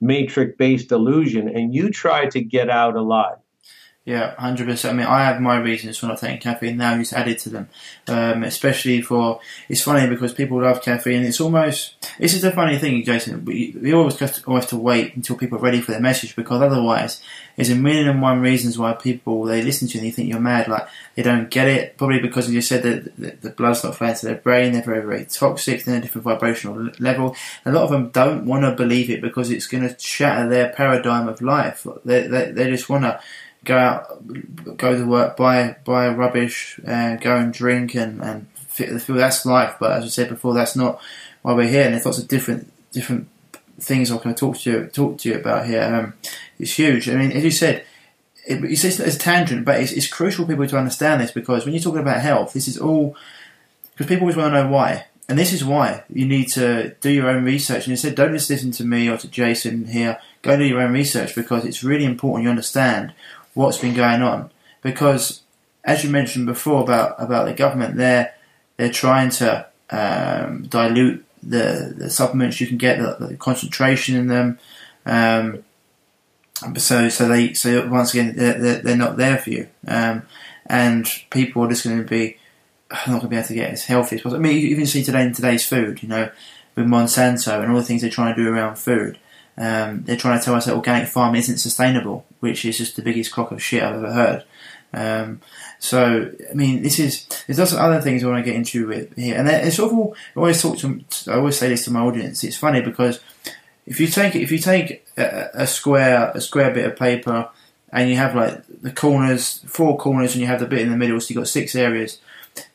matrix 0.00 0.54
based 0.58 0.92
illusion 0.92 1.48
and 1.48 1.74
you 1.74 1.90
try 1.90 2.26
to 2.26 2.40
get 2.40 2.70
out 2.70 2.96
alive 2.96 3.38
yeah, 4.08 4.34
hundred 4.36 4.68
percent. 4.68 4.94
I 4.94 4.96
mean, 4.96 5.06
I 5.06 5.24
have 5.24 5.38
my 5.38 5.58
reasons 5.58 5.98
for 5.98 6.06
not 6.06 6.16
taking 6.16 6.40
caffeine 6.40 6.78
now. 6.78 6.96
Just 6.96 7.12
added 7.12 7.38
to 7.40 7.50
them, 7.50 7.68
um, 8.06 8.42
especially 8.42 9.02
for. 9.02 9.38
It's 9.68 9.82
funny 9.82 10.08
because 10.08 10.32
people 10.32 10.62
love 10.62 10.80
caffeine. 10.80 11.24
It's 11.24 11.42
almost. 11.42 11.94
This 12.18 12.32
is 12.32 12.40
the 12.40 12.50
funny 12.50 12.78
thing, 12.78 13.04
Jason. 13.04 13.44
We, 13.44 13.76
we 13.78 13.92
always 13.92 14.18
have, 14.20 14.34
to, 14.36 14.46
always 14.46 14.64
have 14.64 14.70
to 14.70 14.78
wait 14.78 15.14
until 15.14 15.36
people 15.36 15.58
are 15.58 15.60
ready 15.60 15.82
for 15.82 15.92
their 15.92 16.00
message 16.00 16.34
because 16.34 16.62
otherwise, 16.62 17.22
there's 17.56 17.68
a 17.68 17.74
million 17.74 18.08
and 18.08 18.22
one 18.22 18.40
reasons 18.40 18.78
why 18.78 18.94
people 18.94 19.44
they 19.44 19.60
listen 19.60 19.88
to 19.88 19.98
you 19.98 20.00
and 20.00 20.06
they 20.06 20.14
think 20.14 20.30
you're 20.30 20.40
mad. 20.40 20.68
Like 20.68 20.88
they 21.14 21.22
don't 21.22 21.50
get 21.50 21.68
it. 21.68 21.98
Probably 21.98 22.20
because 22.20 22.50
you 22.50 22.62
said 22.62 22.84
that 22.84 23.14
the, 23.18 23.36
the 23.42 23.50
blood's 23.50 23.84
not 23.84 23.94
flowing 23.94 24.14
to 24.14 24.24
their 24.24 24.36
brain. 24.36 24.72
They're 24.72 24.82
very 24.82 25.04
very 25.04 25.26
toxic. 25.26 25.84
They're 25.84 25.96
in 25.96 26.00
a 26.00 26.04
different 26.04 26.24
vibrational 26.24 26.92
level. 26.98 27.36
A 27.66 27.72
lot 27.72 27.84
of 27.84 27.90
them 27.90 28.08
don't 28.08 28.46
want 28.46 28.62
to 28.62 28.74
believe 28.74 29.10
it 29.10 29.20
because 29.20 29.50
it's 29.50 29.66
going 29.66 29.86
to 29.86 29.98
shatter 29.98 30.48
their 30.48 30.70
paradigm 30.70 31.28
of 31.28 31.42
life. 31.42 31.86
They 32.06 32.26
they, 32.26 32.52
they 32.52 32.70
just 32.70 32.88
want 32.88 33.04
to 33.04 33.20
go 33.64 33.76
out, 33.76 34.76
go 34.76 34.96
to 34.96 35.06
work, 35.06 35.36
buy 35.36 35.76
buy 35.84 36.08
rubbish, 36.08 36.80
and 36.84 37.20
go 37.20 37.36
and 37.36 37.52
drink 37.52 37.94
and 37.94 38.22
and 38.22 38.48
feel 38.56 39.16
that's 39.16 39.44
life. 39.44 39.76
But 39.80 39.92
as 39.92 40.04
I 40.04 40.08
said 40.08 40.28
before, 40.28 40.54
that's 40.54 40.76
not 40.76 41.00
why 41.42 41.54
we're 41.54 41.68
here. 41.68 41.84
And 41.84 41.94
there's 41.94 42.06
lots 42.06 42.18
of 42.18 42.28
different 42.28 42.72
different 42.92 43.28
things 43.80 44.10
I 44.10 44.18
can 44.18 44.34
talk 44.34 44.58
to 44.58 44.70
you 44.70 44.86
talk 44.86 45.18
to 45.18 45.28
you 45.28 45.36
about 45.36 45.66
here. 45.66 45.82
Um, 45.82 46.14
it's 46.58 46.72
huge. 46.72 47.08
I 47.08 47.14
mean, 47.14 47.32
as 47.32 47.44
you 47.44 47.50
said. 47.50 47.84
It, 48.50 48.64
it's, 48.64 48.82
it's 48.82 48.98
a 48.98 49.18
tangent, 49.18 49.66
but 49.66 49.78
it's, 49.78 49.92
it's 49.92 50.08
crucial 50.08 50.46
for 50.46 50.52
people 50.52 50.66
to 50.66 50.78
understand 50.78 51.20
this 51.20 51.30
because 51.30 51.66
when 51.66 51.74
you're 51.74 51.82
talking 51.82 52.00
about 52.00 52.22
health, 52.22 52.54
this 52.54 52.66
is 52.66 52.78
all 52.78 53.14
because 53.98 54.06
people 54.06 54.22
always 54.22 54.36
want 54.36 54.54
to 54.54 54.62
know 54.62 54.70
why. 54.70 55.04
And 55.28 55.38
this 55.38 55.52
is 55.52 55.62
why 55.62 56.04
you 56.08 56.26
need 56.26 56.48
to 56.52 56.94
do 57.00 57.10
your 57.10 57.28
own 57.28 57.44
research. 57.44 57.86
And 57.86 57.98
said, 57.98 58.14
don't 58.14 58.32
just 58.32 58.48
listen 58.48 58.70
to 58.72 58.84
me 58.84 59.10
or 59.10 59.18
to 59.18 59.28
Jason 59.28 59.86
here. 59.86 60.18
Go 60.40 60.56
do 60.56 60.64
your 60.64 60.80
own 60.80 60.92
research 60.92 61.34
because 61.34 61.66
it's 61.66 61.84
really 61.84 62.06
important 62.06 62.44
you 62.44 62.50
understand 62.50 63.12
what's 63.58 63.78
been 63.78 63.94
going 63.94 64.22
on. 64.22 64.50
Because, 64.82 65.42
as 65.82 66.04
you 66.04 66.10
mentioned 66.10 66.46
before 66.46 66.80
about, 66.80 67.16
about 67.18 67.46
the 67.46 67.52
government, 67.52 67.96
they're, 67.96 68.32
they're 68.76 68.92
trying 68.92 69.30
to 69.30 69.66
um, 69.90 70.62
dilute 70.68 71.24
the, 71.42 71.92
the 71.96 72.08
supplements 72.08 72.60
you 72.60 72.68
can 72.68 72.78
get, 72.78 73.00
the, 73.00 73.26
the 73.26 73.36
concentration 73.36 74.14
in 74.14 74.28
them. 74.28 74.60
Um, 75.04 75.64
so, 76.76 77.08
so 77.08 77.26
they, 77.26 77.52
so 77.54 77.88
once 77.88 78.14
again, 78.14 78.36
they're, 78.36 78.78
they're 78.80 78.96
not 78.96 79.16
there 79.16 79.38
for 79.38 79.50
you, 79.50 79.68
um, 79.88 80.22
and 80.66 81.08
people 81.30 81.64
are 81.64 81.68
just 81.68 81.84
going 81.84 81.98
to 81.98 82.04
be 82.04 82.36
not 82.90 83.06
going 83.06 83.20
to 83.22 83.28
be 83.28 83.36
able 83.36 83.48
to 83.48 83.54
get 83.54 83.72
as 83.72 83.84
healthy 83.84 84.16
as 84.16 84.22
possible. 84.22 84.40
I 84.40 84.48
mean, 84.48 84.56
you 84.56 84.68
even 84.68 84.86
see 84.86 85.02
today 85.02 85.22
in 85.22 85.32
today's 85.32 85.66
food, 85.66 86.02
you 86.02 86.08
know, 86.08 86.30
with 86.76 86.86
Monsanto 86.86 87.60
and 87.60 87.72
all 87.72 87.78
the 87.78 87.84
things 87.84 88.02
they're 88.02 88.10
trying 88.10 88.36
to 88.36 88.42
do 88.42 88.48
around 88.48 88.76
food. 88.76 89.18
Um, 89.58 90.04
they're 90.04 90.16
trying 90.16 90.38
to 90.38 90.44
tell 90.44 90.54
us 90.54 90.66
that 90.66 90.76
organic 90.76 91.08
farming 91.08 91.40
isn't 91.40 91.58
sustainable, 91.58 92.24
which 92.38 92.64
is 92.64 92.78
just 92.78 92.94
the 92.94 93.02
biggest 93.02 93.32
crock 93.32 93.50
of 93.50 93.62
shit 93.62 93.82
I've 93.82 93.96
ever 93.96 94.12
heard. 94.12 94.44
Um, 94.92 95.40
so, 95.80 96.30
I 96.48 96.54
mean, 96.54 96.82
this 96.82 96.98
is 97.00 97.26
there's 97.46 97.58
lots 97.58 97.72
of 97.72 97.78
other 97.78 98.00
things 98.00 98.22
I 98.22 98.28
want 98.28 98.44
to 98.44 98.50
get 98.50 98.56
into 98.56 98.86
with 98.86 99.16
here, 99.16 99.36
and 99.36 99.48
it's 99.48 99.76
sort 99.76 99.92
of 99.92 99.98
all. 99.98 100.16
I 100.36 100.38
always 100.38 100.62
talk 100.62 100.78
to. 100.78 101.04
I 101.26 101.34
always 101.34 101.58
say 101.58 101.68
this 101.68 101.84
to 101.84 101.90
my 101.90 102.00
audience. 102.00 102.44
It's 102.44 102.56
funny 102.56 102.80
because 102.80 103.20
if 103.84 103.98
you 104.00 104.06
take 104.06 104.36
if 104.36 104.52
you 104.52 104.58
take 104.58 105.06
a, 105.16 105.50
a 105.54 105.66
square 105.66 106.30
a 106.34 106.40
square 106.40 106.72
bit 106.72 106.86
of 106.86 106.96
paper 106.96 107.50
and 107.90 108.08
you 108.08 108.16
have 108.16 108.34
like 108.34 108.62
the 108.80 108.92
corners, 108.92 109.58
four 109.66 109.98
corners, 109.98 110.34
and 110.34 110.40
you 110.40 110.46
have 110.46 110.60
the 110.60 110.66
bit 110.66 110.80
in 110.80 110.90
the 110.90 110.96
middle, 110.96 111.20
so 111.20 111.34
you've 111.34 111.42
got 111.42 111.48
six 111.48 111.74
areas 111.74 112.18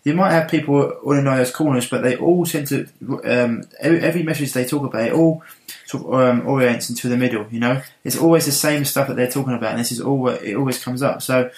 you 0.04 0.14
might 0.14 0.32
have 0.32 0.50
people 0.50 0.92
to 0.92 1.22
know 1.22 1.38
those 1.38 1.52
corners, 1.52 1.90
but 1.90 2.04
they 2.04 2.18
all 2.18 2.46
tend 2.46 2.68
to 2.68 2.88
um, 3.24 3.64
every, 3.80 4.02
every, 4.02 4.24
message 4.24 4.52
they 4.52 4.66
talk 4.66 4.84
about 4.84 5.08
it 5.08 5.14
all 5.14 5.44
sort 5.86 6.06
of 6.06 6.14
um, 6.14 6.48
orients 6.48 6.90
into 6.90 7.08
the 7.08 7.16
middle. 7.16 7.48
You 7.50 7.62
know, 7.62 7.82
it's 8.04 8.18
always 8.18 8.46
the 8.46 8.52
same 8.52 8.84
stuff 8.84 9.08
that 9.08 9.16
they're 9.16 9.32
talking 9.32 9.54
about, 9.54 9.72
and 9.72 9.80
this 9.80 9.92
is 9.92 10.02
all 10.02 10.28
it 10.28 10.56
always 10.56 10.84
comes 10.84 11.02
up. 11.02 11.22
So, 11.22 11.52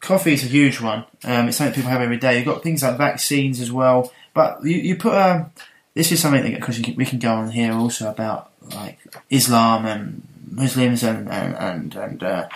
coffee 0.00 0.32
is 0.32 0.44
a 0.44 0.48
huge 0.48 0.80
one. 0.80 1.04
Um, 1.22 1.48
it's 1.48 1.58
something 1.58 1.74
people 1.74 1.90
have 1.90 2.02
every 2.02 2.16
day. 2.16 2.36
You've 2.36 2.46
got 2.46 2.62
things 2.62 2.82
like 2.82 2.98
vaccines 2.98 3.60
as 3.60 3.70
well, 3.70 4.12
but 4.34 4.64
you, 4.64 4.76
you 4.76 4.96
put 4.96 5.14
um, 5.14 5.52
this 5.94 6.10
is 6.10 6.20
something 6.20 6.42
that 6.42 6.54
because 6.60 6.80
we 6.96 7.06
can 7.06 7.20
go 7.20 7.34
on 7.34 7.50
here 7.50 7.72
also 7.72 8.10
about 8.10 8.50
like 8.74 8.98
Islam 9.30 9.86
and 9.86 10.26
Muslims 10.50 11.04
and 11.04 11.28
and 11.30 11.54
and 11.54 11.94
and, 11.94 12.22
uh, 12.24 12.48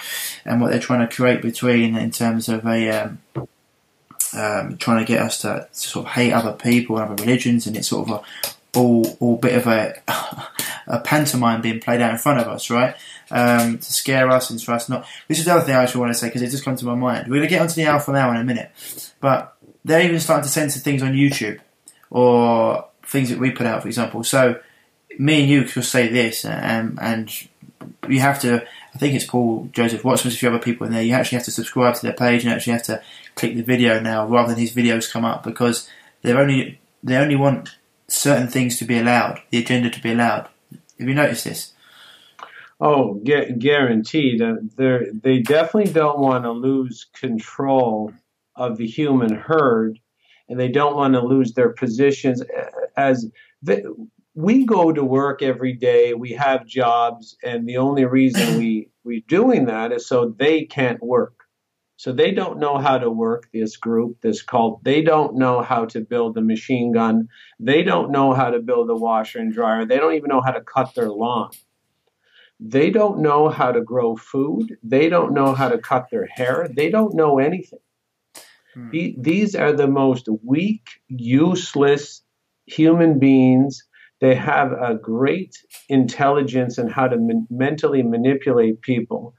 and 0.45 0.61
what 0.61 0.73
they're 0.73 0.81
trying 0.81 1.07
to 1.07 1.15
create 1.15 1.41
between 1.41 1.97
in 1.97 2.11
terms 2.11 2.49
of 2.49 2.67
a 2.67 3.11
um, 4.35 4.41
um, 4.41 4.77
trying 4.77 4.99
to 4.99 5.05
get 5.05 5.23
us 5.23 5.41
to, 5.43 5.69
sort 5.73 6.07
of 6.07 6.13
hate 6.13 6.33
other 6.33 6.53
people 6.53 6.99
and 6.99 7.11
other 7.11 7.23
religions, 7.23 7.67
and 7.67 7.77
it's 7.77 7.89
sort 7.89 8.09
of 8.09 8.15
a 8.15 8.49
all 8.79 9.17
all 9.21 9.37
bit 9.37 9.55
of 9.55 9.67
a 9.67 10.01
a 10.87 11.01
pantomime 11.01 11.61
being 11.61 11.81
played 11.81 12.01
out 12.01 12.13
in 12.13 12.19
front 12.19 12.41
of 12.41 12.49
us, 12.49 12.71
right? 12.71 12.95
Um, 13.31 13.79
to 13.79 13.93
scare 13.93 14.31
us 14.31 14.51
and 14.51 14.63
for 14.63 14.73
us 14.73 14.89
not. 14.89 15.07
This 15.29 15.39
is 15.39 15.45
the 15.45 15.53
other 15.53 15.63
thing 15.63 15.75
I 15.75 15.83
actually 15.83 16.01
want 16.01 16.13
to 16.13 16.19
say 16.19 16.29
because 16.29 16.43
it 16.43 16.51
just 16.51 16.65
come 16.65 16.77
to 16.77 16.85
my 16.85 16.95
mind. 16.95 17.29
We're 17.29 17.37
going 17.37 17.49
to 17.49 17.55
get 17.55 17.63
onto 17.63 17.75
the 17.75 17.85
alpha 17.85 18.13
now 18.13 18.31
in 18.31 18.37
a 18.37 18.45
minute, 18.45 18.71
but 19.21 19.57
they're 19.85 20.03
even 20.03 20.21
starting 20.21 20.45
to 20.45 20.49
censor 20.49 20.81
things 20.81 21.03
on 21.03 21.13
YouTube 21.13 21.61
or 22.11 22.87
things 23.05 23.31
that 23.31 23.39
we 23.39 23.51
put 23.51 23.67
out, 23.67 23.83
for 23.83 23.89
example. 23.89 24.25
So 24.25 24.61
me 25.19 25.41
and 25.41 25.51
you 25.51 25.65
could 25.65 25.85
say 25.85 26.09
this, 26.09 26.45
and 26.45 26.99
and 27.01 27.31
you 28.09 28.21
have 28.21 28.41
to. 28.43 28.67
I 28.99 29.01
think 29.01 29.15
it's 29.15 29.27
Paul 29.27 29.69
Joseph 29.71 30.05
Watson. 30.05 30.33
A 30.33 30.35
few 30.35 30.49
other 30.49 30.59
people 30.59 30.85
in 30.85 30.93
there. 30.93 31.05
You 31.05 31.15
actually 31.15 31.37
have 31.37 31.45
to 31.45 31.53
subscribe 31.53 31.95
to 31.95 32.03
their 32.03 32.13
page 32.13 32.43
and 32.43 32.53
actually 32.53 32.73
have 32.73 32.83
to 32.85 33.01
click 33.37 33.55
the 33.55 33.63
video 33.63 34.01
now 34.01 34.27
rather 34.27 34.49
than 34.49 34.59
his 34.59 34.75
videos 34.75 35.09
come 35.09 35.25
up 35.25 35.45
because 35.45 35.89
they 36.23 36.33
only 36.33 36.81
they 37.05 37.17
only 37.17 37.37
want 37.37 37.77
certain 38.09 38.49
things 38.49 38.77
to 38.79 38.85
be 38.85 38.99
allowed, 38.99 39.41
the 39.51 39.59
agenda 39.59 39.89
to 39.89 40.03
be 40.03 40.11
allowed. 40.11 40.49
Have 40.99 41.09
you 41.09 41.15
noticed 41.15 41.45
this? 41.45 41.75
Oh, 42.81 43.15
gu- 43.15 43.53
guaranteed. 43.53 44.43
Uh, 44.43 44.57
they 44.75 44.99
they 45.13 45.39
definitely 45.43 45.93
don't 45.93 46.19
want 46.19 46.43
to 46.43 46.51
lose 46.51 47.07
control 47.13 48.13
of 48.57 48.79
the 48.79 48.87
human 48.89 49.33
herd, 49.33 50.01
and 50.49 50.59
they 50.59 50.73
don't 50.73 50.97
want 50.97 51.15
to 51.15 51.21
lose 51.21 51.53
their 51.53 51.69
positions 51.69 52.43
as 52.97 53.31
they, 53.63 53.85
we 54.39 54.65
go 54.65 54.93
to 54.93 55.03
work 55.03 55.43
every 55.43 55.73
day. 55.73 56.15
We 56.15 56.31
have 56.35 56.65
jobs, 56.65 57.37
and 57.43 57.69
the 57.69 57.79
only 57.79 58.05
reason 58.05 58.57
we 58.57 58.89
we're 59.03 59.23
doing 59.27 59.67
that 59.67 59.91
is 59.91 60.07
so 60.07 60.33
they 60.39 60.65
can't 60.65 61.03
work. 61.03 61.35
So 61.97 62.13
they 62.13 62.31
don't 62.31 62.61
know 62.61 62.79
how 62.79 62.99
to 62.99 63.11
work 63.11 63.49
this 63.53 63.77
group, 63.77 64.21
this 64.21 64.41
cult. 64.41 64.85
They 64.85 65.03
don't 65.03 65.35
know 65.35 65.61
how 65.61 65.87
to 65.87 66.01
build 66.01 66.39
a 66.39 66.41
machine 66.41 66.93
gun. 66.93 67.27
They 67.59 67.83
don't 67.83 68.13
know 68.13 68.33
how 68.33 68.51
to 68.51 68.61
build 68.61 68.89
a 68.91 68.95
washer 68.95 69.41
and 69.41 69.53
dryer. 69.53 69.85
They 69.85 69.97
don't 69.97 70.15
even 70.15 70.29
know 70.29 70.41
how 70.41 70.53
to 70.53 70.61
cut 70.61 70.95
their 70.95 71.11
lawn. 71.11 71.51
They 72.61 72.91
don't 72.91 73.19
know 73.21 73.49
how 73.49 73.73
to 73.73 73.81
grow 73.81 74.15
food. 74.15 74.77
They 74.85 75.09
don't 75.09 75.35
know 75.35 75.53
how 75.53 75.69
to 75.69 75.79
cut 75.79 76.11
their 76.13 76.27
hair. 76.27 76.69
They 76.73 76.91
don't 76.91 77.17
know 77.17 77.41
anything. 77.41 77.81
Hmm. 78.75 78.91
These 79.19 79.57
are 79.57 79.73
the 79.73 79.89
most 79.89 80.29
weak, 80.45 80.87
useless 81.09 82.23
human 82.67 83.19
beings. 83.19 83.83
They 84.21 84.35
have 84.35 84.73
a 84.73 84.95
great 84.95 85.57
intelligence 85.89 86.79
in 86.79 86.89
how 86.89 87.09
to 87.09 87.17
men- 87.17 87.47
mentally 87.51 88.03
manipulate 88.03 88.81
people. 88.83 89.35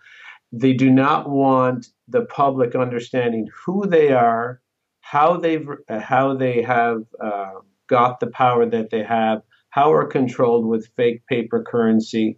They 0.51 0.73
do 0.73 0.89
not 0.89 1.29
want 1.29 1.87
the 2.07 2.25
public 2.25 2.75
understanding 2.75 3.47
who 3.65 3.85
they 3.85 4.11
are, 4.11 4.61
how 5.01 5.37
they've 5.37 5.67
how 5.89 6.35
they 6.35 6.61
have 6.61 7.03
uh, 7.21 7.53
got 7.87 8.19
the 8.19 8.27
power 8.27 8.65
that 8.65 8.89
they 8.89 9.03
have, 9.03 9.41
how 9.69 9.91
are 9.91 10.07
controlled 10.07 10.65
with 10.65 10.89
fake 10.95 11.25
paper 11.27 11.61
currency, 11.63 12.37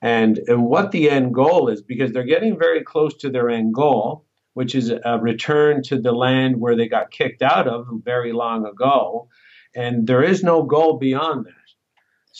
and 0.00 0.38
and 0.46 0.64
what 0.64 0.92
the 0.92 1.10
end 1.10 1.34
goal 1.34 1.68
is 1.68 1.82
because 1.82 2.12
they're 2.12 2.22
getting 2.24 2.58
very 2.58 2.82
close 2.82 3.14
to 3.16 3.30
their 3.30 3.50
end 3.50 3.74
goal, 3.74 4.24
which 4.54 4.74
is 4.74 4.90
a 4.90 5.18
return 5.18 5.82
to 5.82 6.00
the 6.00 6.12
land 6.12 6.60
where 6.60 6.76
they 6.76 6.88
got 6.88 7.10
kicked 7.10 7.42
out 7.42 7.68
of 7.68 7.86
very 8.04 8.32
long 8.32 8.64
ago, 8.64 9.28
and 9.74 10.06
there 10.06 10.22
is 10.22 10.42
no 10.42 10.62
goal 10.62 10.98
beyond 10.98 11.46
that. 11.46 11.59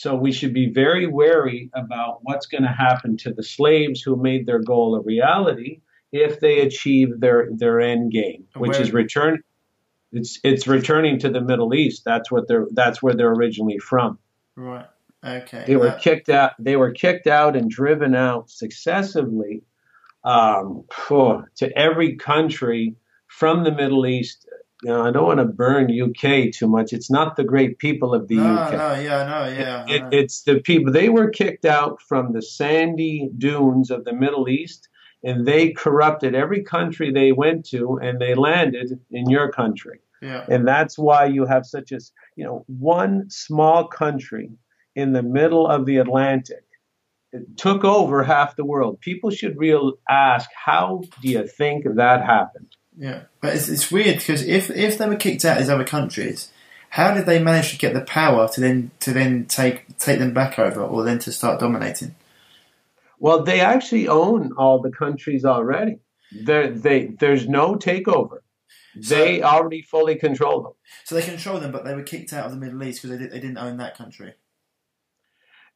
So 0.01 0.15
we 0.15 0.33
should 0.33 0.55
be 0.55 0.71
very 0.71 1.07
wary 1.07 1.69
about 1.75 2.21
what's 2.23 2.47
going 2.47 2.63
to 2.63 2.71
happen 2.71 3.19
to 3.19 3.35
the 3.35 3.43
slaves 3.43 4.01
who 4.01 4.17
made 4.17 4.47
their 4.47 4.59
goal 4.59 4.95
a 4.95 5.01
reality 5.03 5.83
if 6.11 6.41
they 6.41 6.61
achieve 6.61 7.21
their 7.21 7.51
their 7.53 7.81
end 7.81 8.11
game, 8.11 8.47
which 8.57 8.71
Where- 8.71 8.81
is 8.81 8.95
return. 8.95 9.43
It's 10.11 10.41
it's 10.43 10.67
returning 10.67 11.19
to 11.19 11.29
the 11.29 11.43
Middle 11.43 11.75
East. 11.75 12.03
That's 12.07 12.31
what 12.31 12.49
they're 12.49 12.67
that's 12.73 13.03
where 13.03 13.13
they're 13.13 13.31
originally 13.31 13.79
from. 13.79 14.19
Right. 14.57 14.87
Okay. 15.23 15.65
They 15.67 15.77
were 15.77 15.91
Uh, 15.91 15.99
kicked 15.99 16.31
out. 16.31 16.53
They 16.59 16.77
were 16.77 16.93
kicked 16.93 17.27
out 17.27 17.55
and 17.55 17.71
driven 17.71 18.15
out 18.15 18.49
successively 18.49 19.63
um, 20.25 20.85
to 21.57 21.71
every 21.77 22.17
country 22.17 22.97
from 23.27 23.65
the 23.65 23.73
Middle 23.73 24.07
East. 24.07 24.49
Know, 24.83 25.05
I 25.05 25.11
don't 25.11 25.27
want 25.27 25.41
to 25.41 25.45
burn 25.45 25.91
UK 25.91 26.51
too 26.53 26.67
much. 26.67 26.93
It's 26.95 27.11
not 27.11 27.37
the 27.37 27.45
great 27.45 27.79
people 27.79 28.15
of 28.15 28.29
the 28.29 28.37
no, 28.37 28.55
UK. 28.55 28.73
no, 28.73 28.95
yeah, 28.95 29.19
I 29.19 29.29
know, 29.29 29.53
yeah. 29.59 29.85
I 29.87 29.93
It, 29.93 30.05
it's 30.13 30.43
the 30.43 30.61
people. 30.61 30.91
They 30.93 31.11
were 31.11 31.29
kicked 31.29 31.67
out 31.67 32.01
from 32.01 32.33
the 32.33 32.41
sandy 32.41 33.31
dunes 33.37 33.91
of 33.91 34.05
the 34.05 34.15
Middle 34.15 34.49
East, 34.49 34.89
and 35.23 35.47
they 35.47 35.71
corrupted 35.73 36.35
every 36.35 36.63
country 36.63 37.13
they 37.13 37.33
went 37.33 37.67
to, 37.67 37.99
and 38.03 38.19
they 38.19 38.35
landed 38.35 38.99
in 39.11 39.29
your 39.29 39.53
country. 39.53 40.01
yeah. 40.23 40.47
And 40.49 40.67
that's 40.67 40.97
why 40.99 41.27
you 41.27 41.45
have 41.45 41.67
such 41.67 41.93
a, 41.93 41.97
s- 41.97 42.13
you 42.37 42.45
know, 42.45 42.65
one 42.67 43.29
small 43.29 43.87
country 43.87 44.51
in 44.97 45.13
the 45.13 45.23
middle 45.23 45.67
of 45.67 45.85
the 45.85 45.99
Atlantic 45.99 46.65
it 47.33 47.57
took 47.57 47.85
over 47.85 48.25
half 48.25 48.57
the 48.57 48.65
world. 48.65 49.01
People 49.01 49.31
should 49.31 49.57
real 49.57 49.93
ask, 50.09 50.51
how 50.53 51.03
do 51.23 51.29
you 51.29 51.47
think 51.47 51.85
that 51.95 52.25
happened? 52.25 52.75
Yeah, 52.97 53.23
but 53.41 53.55
it's, 53.55 53.69
it's 53.69 53.91
weird 53.91 54.19
because 54.19 54.43
if 54.43 54.71
if 54.71 54.99
they 54.99 55.09
were 55.09 55.17
kicked 55.17 55.45
out 55.45 55.57
of 55.57 55.63
these 55.63 55.71
other 55.71 55.85
countries, 55.85 56.51
how 56.91 57.15
did 57.15 57.27
they 57.27 57.43
manage 57.43 57.71
to 57.71 57.79
get 57.79 57.95
the 57.95 58.01
power 58.01 58.49
to 58.49 58.61
then 58.61 58.91
to 59.01 59.13
then 59.13 59.47
take 59.47 59.97
take 59.99 60.19
them 60.19 60.35
back 60.35 60.59
over 60.59 60.83
or 60.83 61.05
then 61.05 61.19
to 61.21 61.33
start 61.33 61.61
dominating? 61.61 62.15
Well, 63.21 63.45
they 63.45 63.61
actually 63.61 64.09
own 64.09 64.53
all 64.57 64.81
the 64.81 64.91
countries 64.91 65.45
already. 65.45 65.99
There, 66.33 66.71
they, 66.71 67.07
there's 67.07 67.47
no 67.47 67.75
takeover. 67.75 68.39
They 68.97 69.43
already 69.43 69.83
fully 69.83 70.17
control 70.17 70.63
them. 70.63 70.73
So 71.05 71.15
they 71.15 71.23
control 71.23 71.61
them, 71.61 71.71
but 71.71 71.85
they 71.85 71.95
were 71.95 72.03
kicked 72.03 72.33
out 72.33 72.47
of 72.47 72.53
the 72.53 72.57
Middle 72.57 72.83
East 72.83 73.03
because 73.03 73.17
they, 73.17 73.23
did, 73.23 73.33
they 73.33 73.41
didn't 73.41 73.59
own 73.59 73.77
that 73.77 73.97
country. 73.97 74.35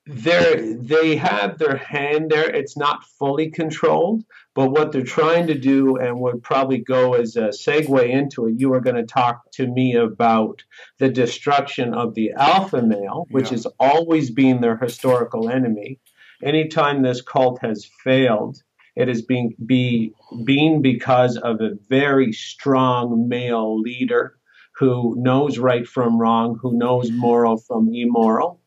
They're, 0.07 0.75
they 0.77 1.17
have 1.17 1.59
their 1.59 1.77
hand 1.77 2.31
there. 2.31 2.49
It's 2.51 2.77
not 2.77 3.05
fully 3.19 3.51
controlled, 3.51 4.23
but 4.55 4.71
what 4.71 4.93
they're 4.93 5.03
trying 5.03 5.47
to 5.47 5.59
do, 5.59 5.97
and 5.97 6.21
would 6.21 6.43
probably 6.43 6.79
go 6.79 7.15
as 7.15 7.37
a 7.37 7.49
segue 7.49 8.09
into 8.09 8.47
it, 8.47 8.57
you 8.59 8.69
were 8.69 8.81
going 8.83 8.97
to 8.97 9.07
talk 9.07 9.51
to 9.53 9.67
me 9.67 9.95
about 9.97 10.63
the 10.99 11.09
destruction 11.09 11.95
of 11.95 12.15
the 12.15 12.33
alpha 12.37 12.83
male, 12.83 13.27
which 13.31 13.47
Yeah. 13.47 13.53
has 13.53 13.67
always 13.81 14.31
been 14.31 14.61
their 14.61 14.77
historical 14.77 15.49
enemy. 15.49 16.01
Anytime 16.43 17.01
this 17.01 17.23
cult 17.23 17.61
has 17.63 17.89
failed, 18.03 18.63
it 18.97 19.09
has 19.09 19.23
been 19.23 19.55
be 19.65 20.13
been 20.45 20.83
because 20.83 21.37
of 21.39 21.61
a 21.63 21.71
very 21.89 22.33
strong 22.33 23.27
male 23.29 23.81
leader 23.81 24.37
who 24.77 25.15
knows 25.17 25.59
right 25.59 25.87
from 25.87 26.19
wrong, 26.19 26.59
who 26.61 26.77
knows 26.77 27.11
moral 27.11 27.57
from 27.57 27.89
immoral. 27.93 28.61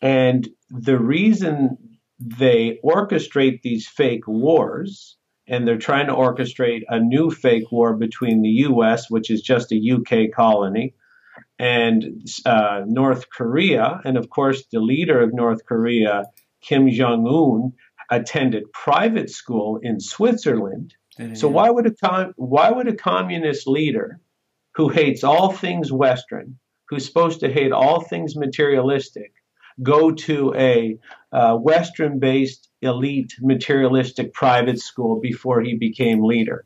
And 0.00 0.48
the 0.70 0.98
reason 0.98 1.76
they 2.18 2.78
orchestrate 2.84 3.62
these 3.62 3.86
fake 3.86 4.26
wars, 4.26 5.16
and 5.46 5.66
they're 5.66 5.78
trying 5.78 6.08
to 6.08 6.14
orchestrate 6.14 6.82
a 6.88 7.00
new 7.00 7.30
fake 7.30 7.70
war 7.72 7.94
between 7.94 8.42
the 8.42 8.66
US, 8.68 9.10
which 9.10 9.30
is 9.30 9.40
just 9.40 9.72
a 9.72 9.76
UK 9.76 10.32
colony, 10.34 10.94
and 11.58 12.28
uh, 12.44 12.82
North 12.86 13.30
Korea. 13.30 14.00
And 14.04 14.16
of 14.16 14.28
course, 14.28 14.64
the 14.70 14.80
leader 14.80 15.20
of 15.20 15.32
North 15.32 15.64
Korea, 15.64 16.24
Kim 16.60 16.90
Jong 16.90 17.26
un, 17.26 17.72
attended 18.10 18.70
private 18.72 19.30
school 19.30 19.78
in 19.82 20.00
Switzerland. 20.00 20.94
So 21.34 21.48
why 21.48 21.70
would 21.70 21.86
a 21.86 21.94
com- 21.94 22.32
why 22.36 22.70
would 22.70 22.86
a 22.86 22.94
communist 22.94 23.66
leader 23.66 24.20
who 24.74 24.88
hates 24.88 25.24
all 25.24 25.52
things 25.52 25.90
Western, 25.90 26.58
who's 26.88 27.04
supposed 27.04 27.40
to 27.40 27.52
hate 27.52 27.72
all 27.72 28.02
things 28.02 28.36
materialistic, 28.36 29.32
go 29.82 30.10
to 30.12 30.54
a 30.54 30.98
uh, 31.32 31.56
Western-based 31.56 32.68
elite 32.82 33.34
materialistic 33.40 34.32
private 34.32 34.78
school 34.80 35.20
before 35.20 35.60
he 35.60 35.74
became 35.74 36.22
leader? 36.22 36.64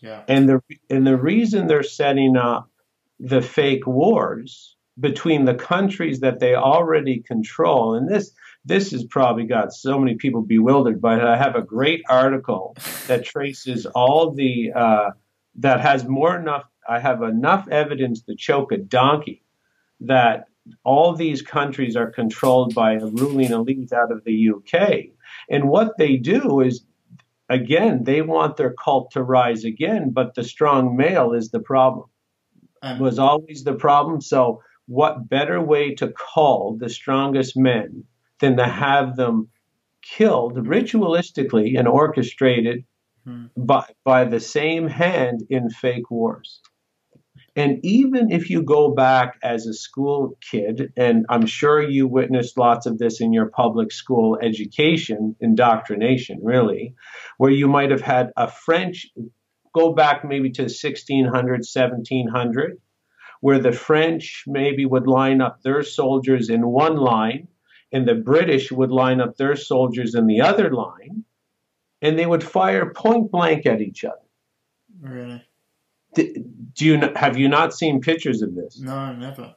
Yeah. 0.00 0.22
And 0.28 0.48
the 0.48 0.60
and 0.90 1.06
the 1.06 1.16
reason 1.16 1.66
they're 1.66 1.82
setting 1.82 2.36
up 2.36 2.70
the 3.18 3.42
fake 3.42 3.86
wars 3.86 4.76
between 4.98 5.44
the 5.44 5.54
countries 5.54 6.20
that 6.20 6.40
they 6.40 6.54
already 6.54 7.20
control, 7.20 7.94
and 7.94 8.08
this 8.08 8.32
this 8.64 8.92
has 8.92 9.04
probably 9.04 9.44
got 9.44 9.72
so 9.72 9.98
many 9.98 10.16
people 10.16 10.42
bewildered. 10.42 11.00
But 11.00 11.24
I 11.24 11.36
have 11.36 11.56
a 11.56 11.62
great 11.62 12.02
article 12.08 12.76
that 13.06 13.24
traces 13.24 13.86
all 13.86 14.32
the 14.32 14.72
uh, 14.74 15.10
that 15.56 15.80
has 15.80 16.06
more 16.06 16.36
enough. 16.36 16.64
I 16.88 17.00
have 17.00 17.22
enough 17.22 17.68
evidence 17.68 18.22
to 18.22 18.36
choke 18.36 18.72
a 18.72 18.78
donkey 18.78 19.42
that 20.00 20.47
all 20.84 21.14
these 21.14 21.42
countries 21.42 21.96
are 21.96 22.10
controlled 22.10 22.74
by 22.74 22.94
a 22.94 23.06
ruling 23.06 23.52
elite 23.52 23.92
out 23.92 24.12
of 24.12 24.24
the 24.24 24.50
UK. 24.50 25.06
And 25.50 25.68
what 25.68 25.96
they 25.98 26.16
do 26.16 26.60
is 26.60 26.84
again, 27.48 28.04
they 28.04 28.22
want 28.22 28.56
their 28.56 28.74
cult 28.74 29.10
to 29.12 29.22
rise 29.22 29.64
again, 29.64 30.10
but 30.10 30.34
the 30.34 30.44
strong 30.44 30.96
male 30.96 31.32
is 31.32 31.50
the 31.50 31.60
problem. 31.60 32.08
Um, 32.82 32.98
Was 33.00 33.18
always 33.18 33.64
the 33.64 33.74
problem. 33.74 34.20
So, 34.20 34.62
what 34.86 35.28
better 35.28 35.60
way 35.60 35.94
to 35.96 36.08
call 36.08 36.76
the 36.78 36.88
strongest 36.88 37.56
men 37.56 38.04
than 38.40 38.56
to 38.56 38.64
have 38.66 39.16
them 39.16 39.48
killed 40.02 40.56
ritualistically 40.56 41.78
and 41.78 41.88
orchestrated 41.88 42.84
Hmm. 43.24 43.46
by, 43.56 43.84
by 44.04 44.24
the 44.24 44.40
same 44.40 44.88
hand 44.88 45.42
in 45.50 45.68
fake 45.68 46.10
wars? 46.10 46.62
And 47.58 47.84
even 47.84 48.30
if 48.30 48.50
you 48.50 48.62
go 48.62 48.94
back 48.94 49.36
as 49.42 49.66
a 49.66 49.74
school 49.74 50.38
kid, 50.40 50.92
and 50.96 51.26
I'm 51.28 51.44
sure 51.44 51.82
you 51.82 52.06
witnessed 52.06 52.56
lots 52.56 52.86
of 52.86 52.98
this 52.98 53.20
in 53.20 53.32
your 53.32 53.46
public 53.46 53.90
school 53.90 54.38
education, 54.40 55.34
indoctrination, 55.40 56.38
really, 56.40 56.94
where 57.38 57.50
you 57.50 57.66
might 57.66 57.90
have 57.90 58.00
had 58.00 58.30
a 58.36 58.48
French, 58.48 59.08
go 59.74 59.92
back 59.92 60.24
maybe 60.24 60.50
to 60.52 60.62
1600, 60.62 61.32
1700, 61.32 62.78
where 63.40 63.58
the 63.58 63.72
French 63.72 64.44
maybe 64.46 64.86
would 64.86 65.08
line 65.08 65.40
up 65.40 65.60
their 65.62 65.82
soldiers 65.82 66.50
in 66.50 66.64
one 66.64 66.96
line, 66.96 67.48
and 67.90 68.06
the 68.06 68.14
British 68.14 68.70
would 68.70 68.92
line 68.92 69.20
up 69.20 69.36
their 69.36 69.56
soldiers 69.56 70.14
in 70.14 70.28
the 70.28 70.42
other 70.42 70.70
line, 70.70 71.24
and 72.02 72.16
they 72.16 72.26
would 72.26 72.44
fire 72.44 72.92
point 72.94 73.32
blank 73.32 73.66
at 73.66 73.80
each 73.80 74.04
other. 74.04 74.28
really? 75.00 75.42
Do 76.14 76.86
you 76.86 77.00
have 77.16 77.36
you 77.36 77.48
not 77.48 77.74
seen 77.74 78.00
pictures 78.00 78.42
of 78.42 78.54
this? 78.54 78.78
No, 78.80 79.12
never. 79.12 79.54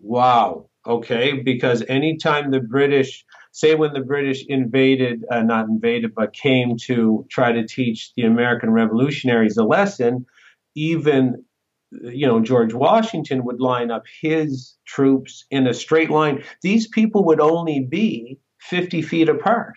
Wow. 0.00 0.68
Okay, 0.84 1.34
because 1.34 1.84
anytime 1.88 2.50
the 2.50 2.60
British, 2.60 3.24
say 3.52 3.76
when 3.76 3.92
the 3.92 4.00
British 4.00 4.44
invaded, 4.48 5.24
uh, 5.30 5.42
not 5.42 5.68
invaded, 5.68 6.12
but 6.12 6.32
came 6.32 6.76
to 6.78 7.24
try 7.30 7.52
to 7.52 7.64
teach 7.64 8.12
the 8.16 8.22
American 8.22 8.70
revolutionaries 8.70 9.56
a 9.56 9.64
lesson, 9.64 10.26
even 10.74 11.44
you 11.92 12.26
know 12.26 12.40
George 12.40 12.74
Washington 12.74 13.44
would 13.44 13.60
line 13.60 13.92
up 13.92 14.04
his 14.20 14.74
troops 14.84 15.44
in 15.50 15.68
a 15.68 15.74
straight 15.74 16.10
line. 16.10 16.42
These 16.62 16.88
people 16.88 17.24
would 17.26 17.40
only 17.40 17.80
be 17.80 18.40
50 18.62 19.02
feet 19.02 19.28
apart 19.28 19.74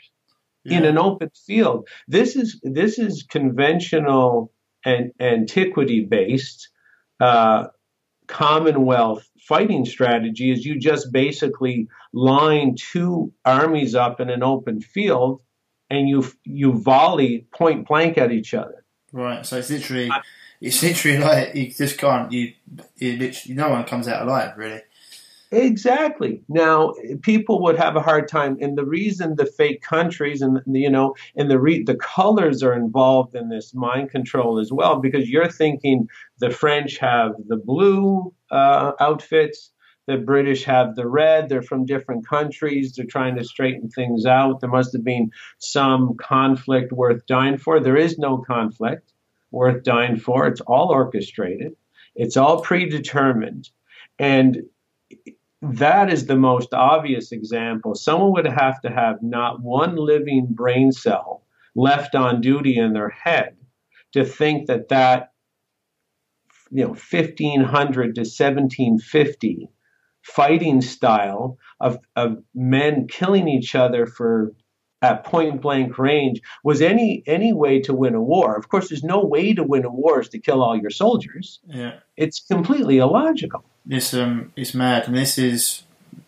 in 0.65 0.85
an 0.85 0.97
open 0.97 1.29
field. 1.45 1.87
This 2.07 2.35
is 2.35 2.59
this 2.63 2.97
is 2.97 3.23
conventional 3.29 4.51
and 4.85 5.11
antiquity 5.19 6.05
based 6.05 6.69
uh, 7.19 7.67
Commonwealth 8.27 9.29
fighting 9.39 9.85
strategy. 9.85 10.51
Is 10.51 10.65
you 10.65 10.79
just 10.79 11.11
basically 11.11 11.87
line 12.13 12.75
two 12.75 13.33
armies 13.43 13.93
up 13.95 14.19
in 14.19 14.29
an 14.29 14.43
open 14.43 14.81
field, 14.81 15.41
and 15.89 16.07
you 16.07 16.25
you 16.43 16.73
volley 16.73 17.47
point 17.51 17.87
blank 17.87 18.17
at 18.17 18.31
each 18.31 18.53
other. 18.53 18.83
Right. 19.11 19.45
So 19.45 19.57
it's 19.57 19.69
literally, 19.69 20.09
it's 20.59 20.81
literally 20.81 21.19
like 21.19 21.55
you 21.55 21.71
just 21.71 21.97
can't. 21.97 22.31
You, 22.31 22.53
you 22.97 23.17
literally, 23.17 23.55
no 23.55 23.69
one 23.69 23.83
comes 23.85 24.07
out 24.07 24.23
alive, 24.23 24.57
really. 24.57 24.81
Exactly. 25.55 26.41
Now, 26.49 26.93
people 27.21 27.61
would 27.63 27.77
have 27.77 27.95
a 27.95 28.01
hard 28.01 28.27
time, 28.27 28.57
and 28.59 28.77
the 28.77 28.83
reason 28.85 29.35
the 29.37 29.45
fake 29.45 29.81
countries 29.81 30.41
and 30.41 30.59
you 30.67 30.89
know, 30.89 31.15
and 31.37 31.49
the 31.49 31.57
re- 31.59 31.81
the 31.83 31.95
colors 31.95 32.61
are 32.61 32.73
involved 32.73 33.35
in 33.35 33.47
this 33.47 33.73
mind 33.73 34.09
control 34.11 34.59
as 34.59 34.73
well, 34.73 34.99
because 34.99 35.29
you're 35.29 35.47
thinking 35.49 36.09
the 36.39 36.49
French 36.49 36.97
have 36.97 37.31
the 37.47 37.55
blue 37.55 38.33
uh, 38.51 38.91
outfits, 38.99 39.71
the 40.07 40.17
British 40.17 40.65
have 40.65 40.95
the 40.95 41.07
red. 41.07 41.47
They're 41.47 41.61
from 41.61 41.85
different 41.85 42.27
countries. 42.27 42.93
They're 42.93 43.05
trying 43.05 43.37
to 43.37 43.45
straighten 43.45 43.87
things 43.89 44.25
out. 44.25 44.59
There 44.59 44.69
must 44.69 44.91
have 44.91 45.05
been 45.05 45.31
some 45.59 46.15
conflict 46.17 46.91
worth 46.91 47.25
dying 47.27 47.57
for. 47.57 47.79
There 47.79 47.95
is 47.97 48.17
no 48.17 48.39
conflict 48.39 49.13
worth 49.51 49.83
dying 49.83 50.17
for. 50.17 50.47
It's 50.47 50.61
all 50.61 50.89
orchestrated. 50.89 51.77
It's 52.15 52.35
all 52.35 52.61
predetermined, 52.61 53.69
and 54.19 54.63
that 55.61 56.11
is 56.11 56.25
the 56.25 56.35
most 56.35 56.73
obvious 56.73 57.31
example. 57.31 57.95
Someone 57.95 58.33
would 58.33 58.45
have 58.45 58.81
to 58.81 58.89
have 58.89 59.21
not 59.21 59.61
one 59.61 59.95
living 59.95 60.47
brain 60.49 60.91
cell 60.91 61.43
left 61.75 62.15
on 62.15 62.41
duty 62.41 62.77
in 62.77 62.93
their 62.93 63.09
head 63.09 63.55
to 64.13 64.23
think 64.25 64.67
that 64.67 64.89
that 64.89 65.31
you 66.71 66.83
know 66.83 66.89
1500 66.89 68.15
to 68.15 68.21
1750 68.21 69.69
fighting 70.23 70.81
style 70.81 71.57
of, 71.79 71.99
of 72.15 72.37
men 72.55 73.07
killing 73.07 73.47
each 73.47 73.75
other 73.75 74.05
for 74.07 74.53
at 75.01 75.23
point 75.23 75.61
blank 75.61 75.97
range 75.99 76.41
was 76.63 76.81
any 76.81 77.21
any 77.27 77.53
way 77.53 77.79
to 77.79 77.93
win 77.93 78.15
a 78.15 78.21
war. 78.21 78.55
Of 78.55 78.69
course, 78.69 78.89
there's 78.89 79.03
no 79.03 79.23
way 79.23 79.53
to 79.53 79.63
win 79.63 79.85
a 79.85 79.89
war 79.89 80.21
is 80.21 80.29
to 80.29 80.39
kill 80.39 80.63
all 80.63 80.75
your 80.75 80.89
soldiers. 80.89 81.59
Yeah, 81.67 81.99
it's 82.17 82.39
completely 82.39 82.97
illogical. 82.97 83.65
It's 83.89 84.13
um, 84.13 84.51
it's 84.55 84.73
mad, 84.73 85.07
and 85.07 85.15
this 85.15 85.37
is, 85.37 85.83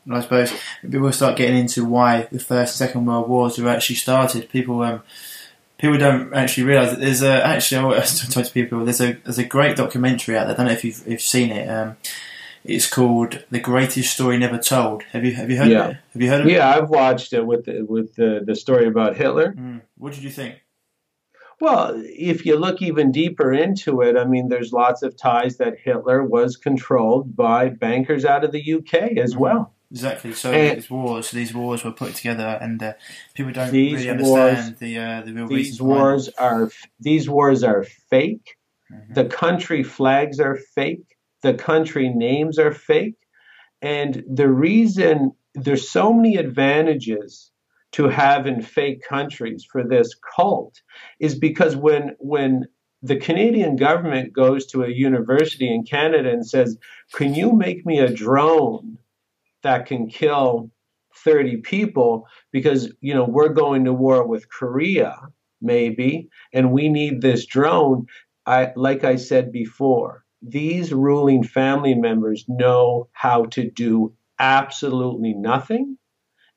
I 0.09 0.21
suppose, 0.21 0.53
people 0.81 1.11
start 1.11 1.37
getting 1.37 1.57
into 1.57 1.85
why 1.85 2.27
the 2.31 2.39
first 2.39 2.79
and 2.79 2.87
second 2.87 3.05
world 3.05 3.27
wars 3.27 3.57
were 3.57 3.69
actually 3.69 3.95
started. 3.95 4.49
People 4.49 4.81
um, 4.81 5.01
people 5.77 5.97
don't 5.97 6.33
actually 6.33 6.63
realise 6.63 6.91
that 6.91 6.99
there's 6.99 7.21
a 7.21 7.45
actually 7.45 7.95
I 7.95 8.01
talk 8.29 8.45
to 8.45 8.51
people. 8.51 8.83
There's 8.83 9.01
a 9.01 9.13
there's 9.13 9.39
a 9.39 9.45
great 9.45 9.77
documentary 9.77 10.37
out 10.37 10.45
there. 10.45 10.53
I 10.53 10.57
don't 10.57 10.67
know 10.67 10.73
if 10.73 10.83
you've, 10.83 11.01
if 11.01 11.07
you've 11.07 11.21
seen 11.21 11.51
it. 11.51 11.67
Um, 11.67 11.97
it's 12.63 12.89
called 12.89 13.43
"The 13.49 13.59
Greatest 13.59 14.13
Story 14.13 14.37
Never 14.37 14.57
Told." 14.57 15.03
Have 15.11 15.23
you 15.23 15.33
have 15.33 15.49
you 15.49 15.57
heard 15.57 15.69
yeah. 15.69 15.85
of 15.85 15.91
it? 15.91 15.97
Have 16.13 16.21
you 16.21 16.29
heard 16.29 16.41
of 16.41 16.47
yeah, 16.47 16.53
it? 16.53 16.57
Yeah, 16.57 16.77
I've 16.77 16.89
watched 16.89 17.33
it 17.33 17.45
with 17.45 17.65
the, 17.65 17.81
with 17.81 18.15
the, 18.15 18.43
the 18.45 18.55
story 18.55 18.87
about 18.87 19.15
Hitler. 19.15 19.53
Mm. 19.53 19.81
What 19.97 20.13
did 20.13 20.23
you 20.23 20.29
think? 20.29 20.61
Well, 21.59 21.93
if 22.05 22.45
you 22.45 22.55
look 22.55 22.81
even 22.81 23.11
deeper 23.11 23.51
into 23.51 24.01
it, 24.01 24.15
I 24.15 24.25
mean, 24.25 24.47
there's 24.49 24.71
lots 24.73 25.01
of 25.01 25.17
ties 25.17 25.57
that 25.57 25.79
Hitler 25.83 26.23
was 26.23 26.55
controlled 26.55 27.35
by 27.35 27.69
bankers 27.69 28.25
out 28.25 28.43
of 28.43 28.51
the 28.51 28.61
UK 28.61 29.17
as 29.17 29.33
Mm. 29.33 29.39
well. 29.39 29.73
Exactly. 29.89 30.33
So 30.33 30.51
And- 30.51 30.77
these 30.77 30.89
wars, 30.89 31.31
these 31.31 31.53
wars 31.55 31.83
were 31.83 31.93
put 31.93 32.13
together, 32.13 32.59
and 32.61 32.81
uh, 32.83 32.93
people 33.33 33.53
don't 33.53 33.71
really 33.71 33.93
wars- 34.21 34.49
understand 34.49 34.77
the 34.79 34.97
uh, 34.99 35.21
the 35.25 35.33
real 35.33 35.47
These 35.47 35.81
wars 35.81 36.29
are 36.37 36.69
these 36.99 37.29
wars 37.29 37.63
are 37.63 37.83
fake. 38.09 38.55
Mhm. 38.91 39.15
The 39.15 39.25
country 39.25 39.83
flags 39.83 40.39
are 40.39 40.57
fake. 40.75 41.07
The 41.41 41.53
country 41.53 42.09
names 42.09 42.59
are 42.59 42.73
fake. 42.73 43.15
And 43.81 44.23
the 44.29 44.49
reason 44.49 45.31
there's 45.55 45.89
so 45.89 46.11
many 46.13 46.35
advantages 46.35 47.51
to 47.93 48.07
have 48.09 48.47
in 48.47 48.61
fake 48.61 49.01
countries 49.07 49.65
for 49.69 49.83
this 49.83 50.13
cult 50.35 50.81
is 51.19 51.35
because 51.35 51.75
when 51.75 52.15
when 52.19 52.65
the 53.01 53.17
Canadian 53.17 53.75
government 53.75 54.33
goes 54.33 54.65
to 54.67 54.83
a 54.83 54.89
university 54.89 55.73
in 55.73 55.83
Canada 55.83 56.29
and 56.29 56.45
says, 56.45 56.77
"Can 57.13 57.35
you 57.35 57.53
make 57.53 57.85
me 57.85 57.99
a 57.99 58.11
drone 58.11 58.97
that 59.63 59.85
can 59.85 60.07
kill 60.07 60.71
30 61.23 61.57
people 61.57 62.27
because, 62.51 62.91
you 63.01 63.13
know, 63.13 63.25
we're 63.25 63.49
going 63.49 63.85
to 63.85 63.93
war 63.93 64.25
with 64.27 64.49
Korea 64.49 65.15
maybe 65.61 66.29
and 66.53 66.71
we 66.71 66.89
need 66.89 67.21
this 67.21 67.45
drone." 67.45 68.07
I 68.45 68.73
like 68.75 69.03
I 69.03 69.15
said 69.17 69.51
before, 69.51 70.23
these 70.41 70.93
ruling 70.93 71.43
family 71.43 71.95
members 71.95 72.45
know 72.47 73.09
how 73.13 73.45
to 73.45 73.69
do 73.69 74.13
absolutely 74.39 75.33
nothing 75.33 75.97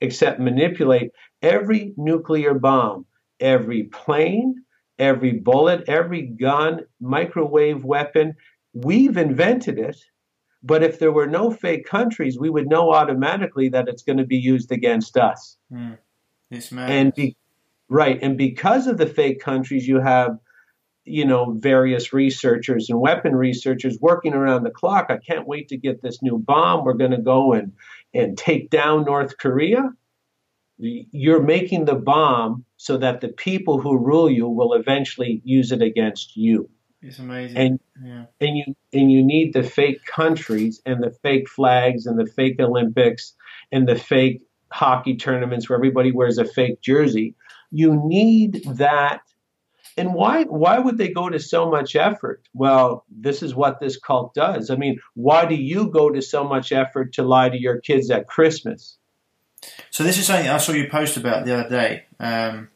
except 0.00 0.40
manipulate 0.40 1.10
every 1.42 1.94
nuclear 1.96 2.54
bomb, 2.54 3.06
every 3.38 3.84
plane, 3.84 4.56
every 4.98 5.32
bullet, 5.32 5.84
every 5.88 6.22
gun, 6.22 6.80
microwave 7.00 7.84
weapon. 7.84 8.34
We've 8.72 9.16
invented 9.16 9.78
it. 9.78 9.96
But 10.62 10.82
if 10.82 10.98
there 10.98 11.12
were 11.12 11.26
no 11.26 11.50
fake 11.50 11.86
countries, 11.86 12.38
we 12.38 12.50
would 12.50 12.68
know 12.68 12.92
automatically 12.92 13.70
that 13.70 13.88
it's 13.88 14.02
going 14.02 14.18
to 14.18 14.26
be 14.26 14.36
used 14.36 14.70
against 14.70 15.16
us. 15.16 15.56
Mm. 15.72 15.96
And 16.90 17.14
be, 17.14 17.36
right, 17.88 18.18
and 18.20 18.36
because 18.36 18.86
of 18.86 18.98
the 18.98 19.06
fake 19.06 19.40
countries, 19.40 19.88
you 19.88 20.00
have 20.00 20.38
you 21.04 21.24
know 21.24 21.56
various 21.58 22.12
researchers 22.12 22.90
and 22.90 23.00
weapon 23.00 23.34
researchers 23.34 23.98
working 24.00 24.34
around 24.34 24.64
the 24.64 24.70
clock. 24.70 25.06
I 25.08 25.16
can't 25.16 25.46
wait 25.46 25.68
to 25.68 25.76
get 25.76 26.02
this 26.02 26.22
new 26.22 26.38
bomb. 26.38 26.84
We're 26.84 26.94
going 26.94 27.12
to 27.12 27.22
go 27.22 27.52
and 27.52 27.72
and 28.14 28.36
take 28.36 28.70
down 28.70 29.04
North 29.04 29.38
Korea. 29.38 29.90
You're 30.78 31.42
making 31.42 31.84
the 31.84 31.94
bomb 31.94 32.64
so 32.76 32.96
that 32.96 33.20
the 33.20 33.28
people 33.28 33.80
who 33.80 33.98
rule 33.98 34.30
you 34.30 34.48
will 34.48 34.72
eventually 34.72 35.42
use 35.44 35.72
it 35.72 35.82
against 35.82 36.36
you. 36.36 36.70
it's 37.02 37.18
amazing. 37.18 37.56
And 37.56 37.80
yeah. 38.02 38.24
and 38.40 38.56
you 38.56 38.64
and 38.92 39.12
you 39.12 39.22
need 39.22 39.52
the 39.52 39.62
fake 39.62 40.04
countries 40.06 40.80
and 40.86 41.02
the 41.02 41.10
fake 41.22 41.48
flags 41.48 42.06
and 42.06 42.18
the 42.18 42.26
fake 42.26 42.58
Olympics 42.60 43.34
and 43.70 43.86
the 43.86 43.96
fake 43.96 44.42
hockey 44.72 45.16
tournaments 45.16 45.68
where 45.68 45.76
everybody 45.76 46.12
wears 46.12 46.38
a 46.38 46.44
fake 46.44 46.80
jersey. 46.80 47.34
You 47.70 48.00
need 48.06 48.64
that. 48.64 49.20
And 50.00 50.14
why 50.14 50.44
why 50.44 50.78
would 50.78 50.96
they 50.96 51.08
go 51.08 51.28
to 51.28 51.38
so 51.38 51.70
much 51.70 51.94
effort? 51.94 52.48
Well, 52.54 53.04
this 53.10 53.42
is 53.42 53.54
what 53.54 53.80
this 53.80 53.98
cult 53.98 54.32
does. 54.32 54.70
I 54.70 54.76
mean, 54.76 54.98
why 55.12 55.44
do 55.44 55.54
you 55.54 55.90
go 55.90 56.08
to 56.08 56.22
so 56.22 56.42
much 56.42 56.72
effort 56.72 57.12
to 57.14 57.22
lie 57.22 57.50
to 57.50 57.60
your 57.60 57.80
kids 57.80 58.10
at 58.10 58.26
Christmas? 58.26 58.96
So 59.90 60.02
this 60.02 60.16
is 60.16 60.26
something 60.26 60.48
I 60.48 60.56
saw 60.56 60.72
you 60.72 60.88
post 60.88 61.18
about 61.18 61.44
the 61.44 61.54
other 61.54 61.68
day. 61.68 62.04
Um, 62.18 62.70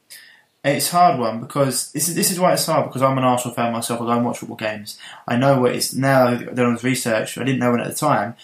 it's 0.63 0.91
hard 0.91 1.19
one 1.19 1.41
because 1.41 1.93
this 1.93 2.09
is 2.09 2.15
this 2.15 2.31
is 2.31 2.39
why 2.39 2.53
it's 2.53 2.67
hard 2.67 2.91
because 2.91 3.01
I'm 3.01 3.17
an 3.17 3.25
Arsenal 3.25 3.55
fan 3.55 3.73
myself. 3.73 4.03
I 4.03 4.17
and 4.17 4.27
watch 4.27 4.41
football 4.41 4.59
games. 4.59 4.99
I 5.27 5.37
know 5.37 5.59
what 5.59 5.75
it's 5.75 5.95
now. 5.95 6.27
I've 6.29 6.55
done 6.55 6.79
research. 6.83 7.39
I 7.39 7.45
didn't 7.45 7.61
know 7.61 7.75
it 7.75 7.81
at 7.81 7.89
the 7.89 7.95
time, 7.95 8.35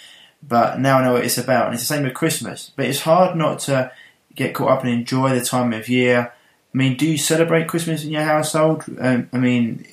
but 0.43 0.81
now 0.81 1.01
I 1.01 1.05
know 1.05 1.13
what 1.13 1.25
it's 1.27 1.37
about. 1.37 1.67
And 1.67 1.75
it's 1.75 1.83
the 1.83 1.95
same 1.95 2.05
with 2.05 2.15
Christmas. 2.15 2.73
But 2.75 2.87
it's 2.87 3.03
hard 3.03 3.37
not 3.37 3.59
to 3.61 3.93
get 4.35 4.55
caught 4.55 4.71
up 4.71 4.85
and 4.85 4.91
enjoy 4.91 5.39
the 5.39 5.45
time 5.45 5.75
of 5.75 5.87
year. 5.91 6.33
I 6.73 6.79
mean, 6.79 6.97
do 6.97 7.07
you 7.07 7.19
celebrate 7.19 7.69
Christmas 7.69 8.05
in 8.05 8.11
your 8.11 8.23
household? 8.23 8.85
Um, 9.01 9.29
I 9.33 9.39
mean, 9.39 9.85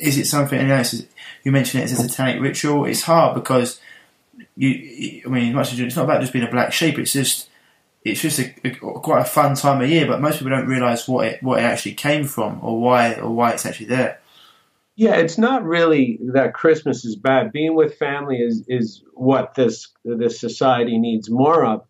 is 0.00 0.18
it 0.18 0.26
something? 0.26 0.60
You, 0.60 1.52
mentioned 1.52 1.82
it 1.82 1.84
as 1.84 1.92
a 1.92 2.08
satanic 2.08 2.40
ritual. 2.40 2.86
It's 2.86 3.02
hard 3.02 3.34
because 3.34 3.80
you. 4.56 5.22
I 5.26 5.28
mean, 5.28 5.54
much 5.54 5.78
it's 5.78 5.96
not 5.96 6.04
about 6.04 6.20
just 6.20 6.32
being 6.32 6.46
a 6.46 6.50
black 6.50 6.72
sheep. 6.72 6.98
It's 6.98 7.12
just 7.12 7.48
it's 8.04 8.20
just 8.20 8.38
a, 8.38 8.54
a, 8.64 8.70
quite 8.74 9.22
a 9.22 9.24
fun 9.24 9.54
time 9.54 9.80
of 9.80 9.88
year, 9.88 10.06
but 10.06 10.20
most 10.20 10.38
people 10.38 10.50
don't 10.50 10.66
realise 10.66 11.08
what 11.08 11.26
it 11.26 11.42
what 11.42 11.60
it 11.60 11.62
actually 11.62 11.94
came 11.94 12.24
from 12.24 12.60
or 12.62 12.80
why 12.80 13.14
or 13.14 13.30
why 13.30 13.52
it's 13.52 13.64
actually 13.64 13.86
there. 13.86 14.20
Yeah, 14.96 15.16
it's 15.16 15.38
not 15.38 15.64
really 15.64 16.20
that 16.34 16.54
Christmas 16.54 17.04
is 17.04 17.16
bad. 17.16 17.50
Being 17.52 17.74
with 17.74 17.96
family 17.96 18.38
is 18.38 18.64
is 18.68 19.02
what 19.14 19.54
this 19.54 19.88
this 20.04 20.38
society 20.38 20.98
needs 20.98 21.30
more 21.30 21.64
of. 21.64 21.84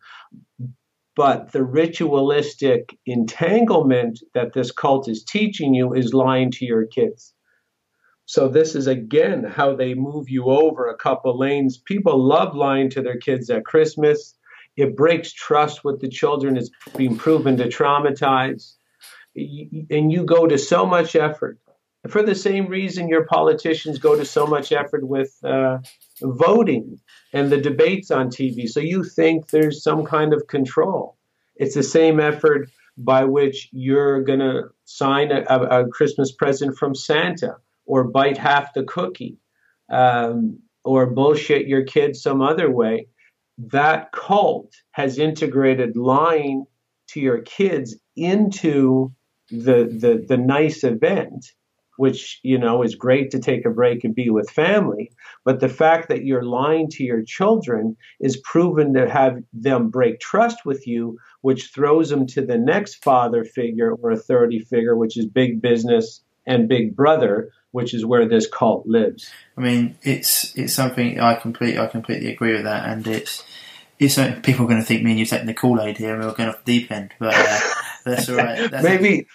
But 1.16 1.52
the 1.52 1.62
ritualistic 1.62 2.96
entanglement 3.06 4.20
that 4.34 4.52
this 4.52 4.72
cult 4.72 5.08
is 5.08 5.24
teaching 5.24 5.72
you 5.72 5.94
is 5.94 6.12
lying 6.12 6.50
to 6.52 6.64
your 6.64 6.86
kids. 6.86 7.32
So 8.26 8.48
this 8.48 8.74
is 8.74 8.86
again 8.86 9.44
how 9.44 9.76
they 9.76 9.94
move 9.94 10.28
you 10.28 10.46
over 10.46 10.88
a 10.88 10.96
couple 10.96 11.38
lanes. 11.38 11.78
People 11.78 12.18
love 12.18 12.56
lying 12.56 12.90
to 12.90 13.02
their 13.02 13.18
kids 13.18 13.50
at 13.50 13.64
Christmas. 13.64 14.34
It 14.76 14.96
breaks 14.96 15.32
trust 15.32 15.84
with 15.84 16.00
the 16.00 16.08
children. 16.08 16.56
It's 16.56 16.70
been 16.96 17.16
proven 17.16 17.58
to 17.58 17.68
traumatize. 17.68 18.72
And 19.36 20.10
you 20.10 20.24
go 20.24 20.46
to 20.46 20.58
so 20.58 20.86
much 20.86 21.14
effort 21.14 21.58
for 22.08 22.22
the 22.22 22.34
same 22.34 22.66
reason 22.66 23.08
your 23.08 23.24
politicians 23.24 23.98
go 23.98 24.16
to 24.16 24.24
so 24.24 24.46
much 24.46 24.72
effort 24.72 25.06
with 25.06 25.34
uh, 25.42 25.78
voting 26.20 27.00
and 27.35 27.51
the 27.51 27.61
debates 27.61 28.12
on 28.12 28.28
TV. 28.28 28.68
So 28.68 28.80
you 28.80 29.03
think 29.03 29.51
there's 29.51 29.82
some 29.82 30.05
kind 30.05 30.32
of 30.32 30.47
control. 30.47 31.16
It's 31.57 31.74
the 31.74 31.82
same 31.82 32.20
effort 32.20 32.70
by 32.97 33.24
which 33.24 33.68
you're 33.72 34.22
going 34.22 34.39
to 34.39 34.68
sign 34.85 35.32
a, 35.32 35.43
a, 35.43 35.89
Christmas 35.89 36.30
present 36.30 36.78
from 36.78 36.95
Santa 36.95 37.57
or 37.87 38.05
bite 38.05 38.39
half 38.39 38.72
the 38.72 38.85
cookie 38.85 39.37
um, 39.91 40.61
or 40.85 41.07
bullshit 41.07 41.66
your 41.66 41.82
kids 41.82 42.22
some 42.22 42.41
other 42.41 42.70
way. 42.70 43.09
That 43.59 44.12
cult 44.12 44.72
has 44.93 45.18
integrated 45.18 45.97
lying 45.97 46.66
to 47.09 47.20
your 47.20 47.43
kids 47.43 47.97
into 48.14 49.12
the, 49.51 49.89
the, 50.01 50.24
the 50.26 50.37
nice 50.37 50.85
event 50.85 51.47
which 51.97 52.40
you 52.42 52.59
know 52.59 52.82
is 52.82 52.95
great 52.95 53.30
to 53.30 53.38
take 53.38 53.64
a 53.64 53.70
break 53.70 54.05
and 54.05 54.14
be 54.14 54.30
with 54.30 54.51
family 54.51 55.11
but 55.45 55.61
the 55.61 55.68
fact 55.68 56.09
that 56.09 56.24
you're 56.24 56.45
lying 56.45 56.88
to 56.88 57.05
your 57.05 57.22
children 57.22 57.97
is 58.20 58.36
proven 58.38 58.95
to 58.95 59.09
have 59.09 59.42
them 59.53 59.88
break 59.88 60.20
trust 60.20 60.64
with 60.64 60.86
you 60.86 61.18
which 61.40 61.70
throws 61.74 62.11
them 62.11 62.26
to 62.26 62.45
the 62.45 62.59
next 62.59 63.03
father 63.05 63.45
figure 63.45 63.92
or 63.92 64.11
authority 64.11 64.59
figure 64.59 64.97
which 64.97 65.16
is 65.16 65.26
big 65.26 65.61
business 65.61 66.22
and 66.47 66.68
big 66.68 66.95
brother 66.95 67.51
which 67.70 67.95
is 67.95 68.05
where 68.05 68.28
this 68.28 68.47
cult 68.47 68.86
lives 68.86 69.30
I 69.57 69.61
mean, 69.61 69.97
it's 70.03 70.57
it's 70.57 70.74
something 70.74 71.20
I 71.20 71.34
completely 71.34 71.78
I 71.78 71.86
completely 71.86 72.32
agree 72.32 72.55
with 72.55 72.64
that, 72.64 72.88
and 72.88 73.07
it's 73.07 73.45
it's 73.99 74.16
people 74.42 74.64
are 74.64 74.68
going 74.68 74.80
to 74.80 74.86
think 74.86 75.03
me 75.03 75.11
and 75.11 75.18
you're 75.18 75.26
taking 75.26 75.47
the 75.47 75.55
Kool 75.55 75.80
Aid 75.80 75.99
here, 75.99 76.14
and 76.14 76.24
we're 76.24 76.34
going 76.34 76.49
off 76.49 76.64
the 76.64 76.80
deep 76.80 76.90
end, 76.90 77.14
but 77.18 77.34
uh, 77.34 77.61
that's 78.05 78.28
all 78.28 78.36
right. 78.36 78.70
That's 78.70 78.82
maybe 78.84 79.26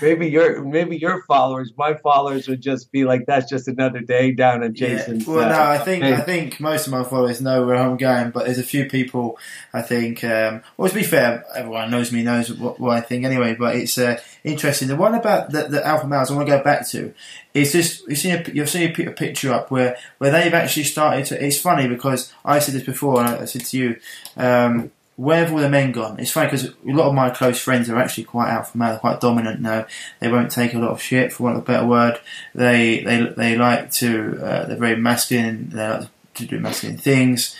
maybe 0.00 0.28
your 0.28 0.62
maybe 0.62 0.96
your 0.96 1.22
followers, 1.24 1.72
my 1.76 1.94
followers 1.94 2.48
would 2.48 2.60
just 2.60 2.90
be 2.90 3.04
like, 3.04 3.26
"That's 3.26 3.48
just 3.48 3.68
another 3.68 4.00
day 4.00 4.32
down 4.32 4.62
at 4.62 4.72
Jason's." 4.72 5.26
Yeah. 5.26 5.34
Well, 5.34 5.48
no, 5.48 5.62
I 5.62 5.78
think 5.78 6.04
I 6.04 6.20
think 6.20 6.60
most 6.60 6.86
of 6.86 6.92
my 6.92 7.04
followers 7.04 7.40
know 7.40 7.66
where 7.66 7.76
I'm 7.76 7.96
going, 7.96 8.30
but 8.30 8.44
there's 8.44 8.58
a 8.58 8.64
few 8.64 8.86
people 8.86 9.38
I 9.72 9.82
think. 9.82 10.24
Um, 10.24 10.62
well, 10.76 10.88
to 10.88 10.94
be 10.94 11.02
fair, 11.02 11.44
everyone 11.54 11.90
knows 11.90 12.12
me, 12.12 12.22
knows 12.22 12.52
what, 12.52 12.80
what 12.80 12.96
I 12.96 13.00
think 13.00 13.24
anyway. 13.24 13.54
But 13.54 13.76
it's 13.76 13.98
uh, 13.98 14.20
interesting. 14.42 14.88
The 14.88 14.96
one 14.96 15.14
about 15.14 15.50
the, 15.50 15.64
the 15.64 15.86
alpha 15.86 16.06
males 16.06 16.30
I 16.30 16.34
want 16.34 16.48
to 16.48 16.56
go 16.56 16.62
back 16.62 16.88
to 16.88 17.14
is 17.52 17.72
just 17.72 18.06
you 18.08 18.16
see 18.16 18.30
a, 18.30 18.44
you'll 18.52 18.66
see 18.66 18.84
a, 18.84 18.90
picture 18.90 19.52
up 19.52 19.70
where 19.70 19.96
where 20.18 20.30
they've 20.30 20.54
actually 20.54 20.84
started 20.84 21.26
to. 21.26 21.44
It's 21.44 21.60
funny 21.60 21.88
because 21.88 22.32
I 22.44 22.58
said 22.58 22.74
this 22.74 22.84
before, 22.84 23.20
and 23.20 23.28
I, 23.28 23.42
I 23.42 23.44
said 23.44 23.64
to 23.66 23.78
you. 23.78 23.96
Um, 24.36 24.90
where 25.16 25.38
have 25.44 25.52
all 25.52 25.60
the 25.60 25.68
men 25.68 25.92
gone? 25.92 26.18
It's 26.18 26.30
funny 26.30 26.46
because 26.46 26.64
a 26.64 26.74
lot 26.84 27.08
of 27.08 27.14
my 27.14 27.30
close 27.30 27.60
friends 27.60 27.88
are 27.88 27.98
actually 27.98 28.24
quite 28.24 28.50
alpha 28.50 28.76
male, 28.76 28.98
quite 28.98 29.20
dominant 29.20 29.60
now. 29.60 29.86
They 30.20 30.30
won't 30.30 30.50
take 30.50 30.74
a 30.74 30.78
lot 30.78 30.90
of 30.90 31.00
shit, 31.00 31.32
for 31.32 31.44
want 31.44 31.56
of 31.56 31.62
a 31.62 31.66
better 31.66 31.86
word. 31.86 32.20
They 32.54 33.00
they 33.00 33.32
they 33.36 33.56
like 33.56 33.92
to 33.92 34.38
uh, 34.42 34.66
they're 34.66 34.76
very 34.76 34.96
masculine. 34.96 35.70
They 35.70 35.88
like 35.88 36.08
to 36.34 36.46
do 36.46 36.58
masculine 36.58 36.98
things. 36.98 37.56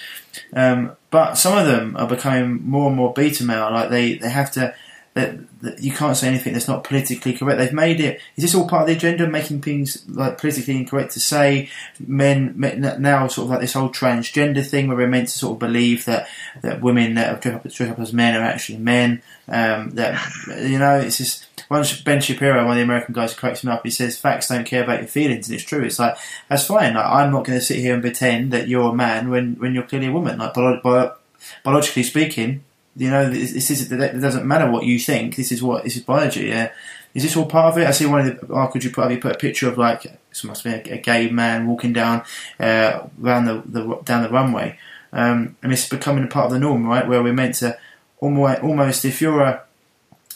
Um, 0.52 0.96
but 1.10 1.34
some 1.34 1.56
of 1.56 1.66
them 1.66 1.96
are 1.96 2.08
becoming 2.08 2.62
more 2.68 2.88
and 2.88 2.96
more 2.96 3.12
beta 3.12 3.44
male. 3.44 3.70
Like 3.70 3.90
they, 3.90 4.14
they 4.14 4.30
have 4.30 4.50
to 4.52 4.74
that, 5.14 5.60
that, 5.60 5.80
you 5.80 5.92
can't 5.92 6.16
say 6.16 6.28
anything 6.28 6.52
that's 6.52 6.68
not 6.68 6.84
politically 6.84 7.32
correct. 7.32 7.58
They've 7.58 7.72
made 7.72 8.00
it. 8.00 8.20
Is 8.36 8.42
this 8.42 8.54
all 8.54 8.68
part 8.68 8.82
of 8.82 8.88
the 8.88 8.94
agenda, 8.94 9.28
making 9.28 9.62
things 9.62 10.04
like 10.08 10.38
politically 10.38 10.76
incorrect 10.76 11.12
to 11.12 11.20
say? 11.20 11.70
Men, 11.98 12.52
men 12.56 12.80
now 13.00 13.28
sort 13.28 13.46
of 13.46 13.50
like 13.50 13.60
this 13.60 13.74
whole 13.74 13.90
transgender 13.90 14.66
thing 14.66 14.88
where 14.88 14.96
we're 14.96 15.06
meant 15.06 15.28
to 15.28 15.38
sort 15.38 15.54
of 15.54 15.58
believe 15.60 16.04
that 16.06 16.28
that 16.62 16.80
women 16.80 17.14
that 17.14 17.40
dress 17.40 17.54
up, 17.54 17.62
dress 17.72 17.90
up 17.90 17.98
as 18.00 18.12
men 18.12 18.34
are 18.34 18.44
actually 18.44 18.78
men. 18.78 19.22
Um, 19.48 19.90
that 19.90 20.20
you 20.48 20.78
know, 20.78 20.98
it's 20.98 21.18
just. 21.18 21.46
Once 21.70 21.98
Ben 22.02 22.20
Shapiro, 22.20 22.62
one 22.62 22.72
of 22.72 22.76
the 22.76 22.82
American 22.82 23.14
guys, 23.14 23.32
corrects 23.32 23.64
me 23.64 23.72
up. 23.72 23.82
He 23.84 23.90
says 23.90 24.18
facts 24.18 24.48
don't 24.48 24.66
care 24.66 24.84
about 24.84 24.98
your 24.98 25.08
feelings, 25.08 25.48
and 25.48 25.54
it's 25.54 25.64
true. 25.64 25.82
It's 25.82 25.98
like 25.98 26.14
that's 26.48 26.66
fine. 26.66 26.92
Like, 26.92 27.06
I'm 27.06 27.32
not 27.32 27.46
going 27.46 27.58
to 27.58 27.64
sit 27.64 27.78
here 27.78 27.94
and 27.94 28.02
pretend 28.02 28.52
that 28.52 28.68
you're 28.68 28.90
a 28.90 28.94
man 28.94 29.30
when, 29.30 29.54
when 29.54 29.72
you're 29.72 29.84
clearly 29.84 30.08
a 30.08 30.12
woman. 30.12 30.38
Like 30.38 30.52
bio, 30.52 30.78
bio, 30.82 31.14
biologically 31.62 32.02
speaking, 32.02 32.64
you 32.96 33.10
know, 33.10 33.28
this, 33.28 33.70
is 33.70 33.90
it 33.90 34.20
doesn't 34.20 34.46
matter 34.46 34.70
what 34.70 34.84
you 34.84 34.98
think. 34.98 35.36
This 35.36 35.50
is 35.50 35.62
what 35.62 35.84
this 35.84 35.96
is 35.96 36.02
biology. 36.02 36.46
Yeah, 36.46 36.72
is 37.12 37.22
this 37.22 37.36
all 37.36 37.46
part 37.46 37.72
of 37.72 37.78
it? 37.78 37.86
I 37.86 37.90
see 37.90 38.06
one 38.06 38.26
of 38.26 38.40
the. 38.40 38.52
Oh, 38.52 38.66
could 38.68 38.84
you 38.84 38.90
put 38.90 39.10
you 39.10 39.18
put 39.18 39.36
a 39.36 39.38
picture 39.38 39.68
of 39.68 39.78
like 39.78 40.02
this 40.30 40.44
must 40.44 40.64
be 40.64 40.70
a, 40.70 40.82
a 40.94 40.98
gay 40.98 41.30
man 41.30 41.66
walking 41.66 41.92
down 41.92 42.22
uh, 42.60 43.06
around 43.22 43.46
the, 43.46 43.62
the 43.66 43.96
down 44.04 44.22
the 44.22 44.28
runway, 44.28 44.78
um, 45.12 45.56
and 45.62 45.72
it's 45.72 45.88
becoming 45.88 46.24
a 46.24 46.28
part 46.28 46.46
of 46.46 46.52
the 46.52 46.58
norm, 46.58 46.86
right? 46.86 47.06
Where 47.06 47.22
we're 47.22 47.32
meant 47.32 47.56
to 47.56 47.76
almost 48.20 48.62
almost 48.62 49.04
if 49.04 49.20
you're 49.20 49.40
a 49.40 49.62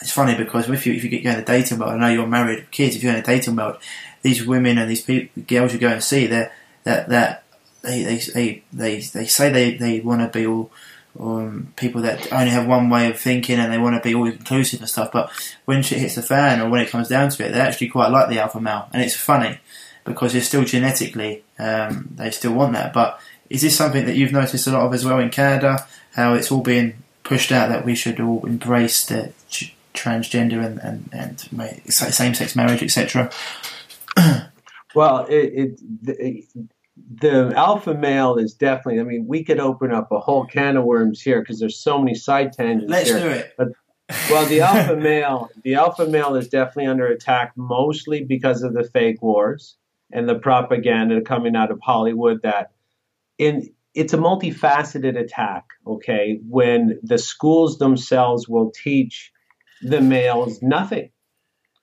it's 0.01 0.13
funny 0.13 0.37
because 0.37 0.69
if 0.69 0.87
you 0.87 0.95
if 0.95 1.03
you 1.03 1.11
get 1.11 1.25
going 1.25 1.37
to 1.37 1.45
dating 1.45 1.79
world, 1.79 1.93
I 1.93 1.99
know 1.99 2.09
you're 2.09 2.27
married 2.27 2.71
kids. 2.71 2.97
If 2.97 3.03
you're 3.03 3.13
in 3.13 3.19
a 3.19 3.23
dating 3.23 3.57
world, 3.57 3.79
these 4.23 4.47
women 4.47 4.79
and 4.79 4.91
these 4.91 5.03
people, 5.03 5.43
girls 5.43 5.73
you 5.73 5.79
go 5.79 5.89
and 5.89 6.03
see, 6.03 6.27
they 6.27 6.49
that 6.85 7.09
that 7.09 7.45
they 7.83 8.05
they 8.05 8.19
they 8.19 8.63
they, 8.73 9.01
they 9.01 9.27
say 9.27 9.51
they, 9.51 9.77
they 9.77 10.01
want 10.01 10.21
to 10.21 10.39
be 10.39 10.47
all 10.47 10.71
um, 11.19 11.73
people 11.77 12.03
that 12.03 12.33
only 12.33 12.51
have 12.51 12.67
one 12.67 12.91
way 12.91 13.11
of 13.11 13.19
thinking 13.19 13.59
and 13.59 13.73
they 13.73 13.79
want 13.79 13.97
to 13.97 14.09
be 14.09 14.15
all 14.15 14.27
inclusive 14.27 14.81
and 14.81 14.89
stuff. 14.89 15.11
But 15.13 15.31
when 15.65 15.83
shit 15.83 15.99
hits 15.99 16.15
the 16.15 16.23
fan 16.23 16.61
or 16.61 16.69
when 16.69 16.81
it 16.81 16.91
comes 16.91 17.09
down 17.09 17.31
to 17.31 17.47
it, 17.47 17.53
they 17.53 17.61
actually 17.61 17.89
quite 17.89 18.11
like 18.11 18.29
the 18.29 18.41
alpha 18.41 18.61
male, 18.61 18.89
and 18.93 19.03
it's 19.03 19.17
funny 19.17 19.59
because 20.05 20.33
they're 20.33 20.43
still 20.43 20.65
genetically 20.65 21.45
um, 21.59 22.09
they 22.15 22.31
still 22.31 22.53
want 22.53 22.73
that. 22.73 22.93
But 22.93 23.21
is 23.51 23.63
this 23.63 23.77
something 23.77 24.07
that 24.07 24.17
you've 24.17 24.33
noticed 24.33 24.67
a 24.67 24.71
lot 24.71 24.87
of 24.87 24.95
as 24.95 25.05
well 25.05 25.19
in 25.19 25.31
Canada? 25.31 25.87
How 26.13 26.35
it's 26.35 26.51
all 26.51 26.63
being 26.63 27.03
pushed 27.23 27.53
out 27.53 27.69
that 27.69 27.85
we 27.85 27.95
should 27.95 28.21
all 28.21 28.45
embrace 28.47 29.07
the 29.07 29.33
transgender 29.95 30.65
and 30.65 30.79
and, 30.81 31.09
and 31.13 31.93
same 31.93 32.35
sex 32.35 32.55
marriage, 32.55 32.83
etc. 32.83 33.31
well, 34.95 35.27
it, 35.27 35.81
it, 36.05 36.45
the 37.21 37.53
alpha 37.57 37.95
male 37.95 38.37
is 38.37 38.55
definitely. 38.55 39.01
I 39.01 39.05
mean, 39.05 39.27
we 39.27 39.45
could 39.45 39.61
open 39.61 39.93
up 39.93 40.13
a 40.13 40.21
whole 40.21 40.47
can 40.47 40.77
of 40.77 40.85
worms 40.85 41.21
here 41.21 41.41
because 41.41 41.59
there's 41.59 41.79
so 41.79 41.99
many 41.99 42.15
side 42.15 42.53
tangents. 42.53 42.91
Let's 42.91 43.11
here. 43.11 43.21
do 43.21 43.29
it. 43.29 43.55
But 43.57 43.69
well, 44.31 44.47
the 44.47 44.61
alpha 44.61 44.97
male, 44.97 45.51
the 45.63 45.75
alpha 45.75 46.07
male 46.07 46.35
is 46.35 46.49
definitely 46.49 46.87
under 46.87 47.07
attack, 47.07 47.53
mostly 47.57 48.25
because 48.25 48.63
of 48.63 48.75
the 48.75 48.85
fake 48.85 49.23
wars 49.23 49.77
and 50.13 50.29
the 50.29 50.39
propaganda 50.39 51.21
coming 51.21 51.57
out 51.57 51.71
of 51.71 51.81
Hollywood. 51.81 52.43
That 52.43 52.73
in 53.39 53.69
it's 53.95 54.13
a 54.13 54.19
multifaceted 54.19 55.19
attack. 55.19 55.65
Okay, 55.87 56.41
when 56.49 56.99
the 57.03 57.19
schools 57.19 57.79
themselves 57.79 58.49
will 58.49 58.71
teach 58.71 59.33
the 59.83 60.01
males 60.01 60.61
nothing 60.63 61.11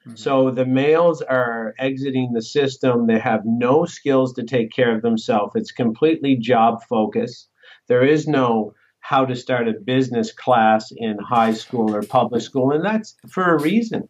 Mm-hmm. 0.06 0.16
So 0.16 0.51
the 0.51 0.66
males 0.66 1.22
are 1.22 1.74
exiting 1.80 2.34
the 2.34 2.41
system. 2.41 3.08
They 3.08 3.20
have 3.20 3.41
no 3.45 3.86
skills 3.86 4.34
to 4.34 4.43
take 4.43 4.72
care 4.72 4.95
of 4.95 5.01
themselves. 5.01 5.53
It's 5.56 5.72
completely 5.72 6.36
job 6.36 6.84
focused. 6.88 7.49
There 7.88 8.03
is 8.03 8.28
no 8.28 8.74
how 8.99 9.26
to 9.26 9.36
start 9.36 9.68
a 9.68 9.74
business 9.74 10.32
class 10.32 10.91
in 10.95 11.18
high 11.20 11.53
school 11.53 11.93
or 11.93 12.01
public 12.01 12.41
school, 12.41 12.72
and 12.72 12.84
that's 12.84 13.16
for 13.30 13.56
a 13.56 13.62
reason. 13.62 14.08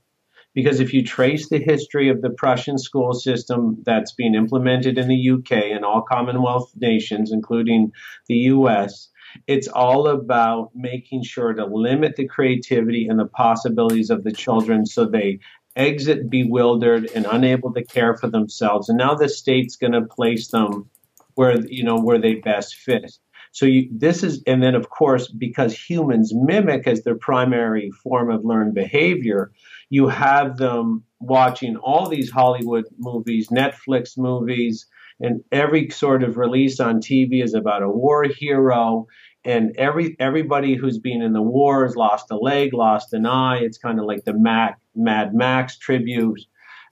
Because 0.54 0.80
if 0.80 0.94
you 0.94 1.04
trace 1.04 1.50
the 1.50 1.60
history 1.60 2.08
of 2.08 2.22
the 2.22 2.30
Prussian 2.30 2.78
school 2.78 3.14
system 3.14 3.84
that's 3.86 4.14
being 4.14 4.36
implemented 4.36 4.98
in 4.98 5.10
the 5.10 5.32
UK 5.32 5.52
and 5.76 5.84
all 5.84 6.02
Commonwealth 6.02 6.72
nations, 6.78 7.34
including 7.34 7.92
the 8.30 8.36
US, 8.54 9.10
it's 9.48 9.68
all 9.68 10.08
about 10.08 10.72
making 10.74 11.24
sure 11.24 11.54
to 11.54 11.66
limit 11.66 12.16
the 12.16 12.28
creativity 12.28 13.08
and 13.08 13.20
the 13.20 13.26
possibilities 13.26 14.10
of 14.10 14.24
the 14.24 14.32
children 14.32 14.86
so 14.86 15.06
they 15.06 15.40
exit 15.76 16.30
bewildered 16.30 17.10
and 17.16 17.26
unable 17.26 17.74
to 17.74 17.84
care 17.84 18.16
for 18.16 18.28
themselves. 18.28 18.90
And 18.90 18.98
now 18.98 19.16
the 19.16 19.30
state's 19.30 19.76
going 19.76 19.94
to 19.94 20.02
place 20.02 20.50
them 20.50 20.90
where 21.36 21.60
you 21.66 21.84
know 21.84 22.00
where 22.00 22.20
they 22.20 22.36
best 22.36 22.76
fit. 22.76 23.12
So 23.52 23.66
you, 23.66 23.88
this 23.90 24.24
is, 24.24 24.44
and 24.48 24.62
then 24.62 24.76
of 24.76 24.90
course, 24.90 25.30
because 25.30 25.74
humans 25.74 26.34
mimic 26.36 26.88
as 26.88 27.04
their 27.04 27.16
primary 27.16 27.90
form 28.04 28.30
of 28.30 28.44
learned 28.44 28.74
behavior, 28.74 29.52
you 29.90 30.08
have 30.10 30.58
them 30.58 31.04
watching 31.22 31.78
all 31.78 32.10
these 32.10 32.30
Hollywood 32.30 32.86
movies, 32.98 33.48
Netflix 33.48 34.18
movies, 34.18 34.88
and 35.22 35.42
every 35.52 35.90
sort 35.90 36.24
of 36.24 36.36
release 36.36 36.80
on 36.82 37.00
TV 37.00 37.42
is 37.42 37.54
about 37.54 37.82
a 37.82 37.90
war 37.90 38.24
hero 38.24 39.08
and 39.46 39.76
every 39.78 40.16
everybody 40.20 40.76
who's 40.76 40.98
been 40.98 41.22
in 41.22 41.32
the 41.32 41.42
war 41.42 41.86
has 41.86 41.96
lost 41.96 42.32
a 42.32 42.36
leg, 42.36 42.74
lost 42.74 43.14
an 43.14 43.26
eye. 43.26 43.60
It's 43.60 43.78
kind 43.78 44.00
of 44.00 44.06
like 44.06 44.26
the 44.26 44.34
Mac, 44.34 44.80
Mad 44.96 45.34
Max 45.36 45.78
tribute. 45.78 46.42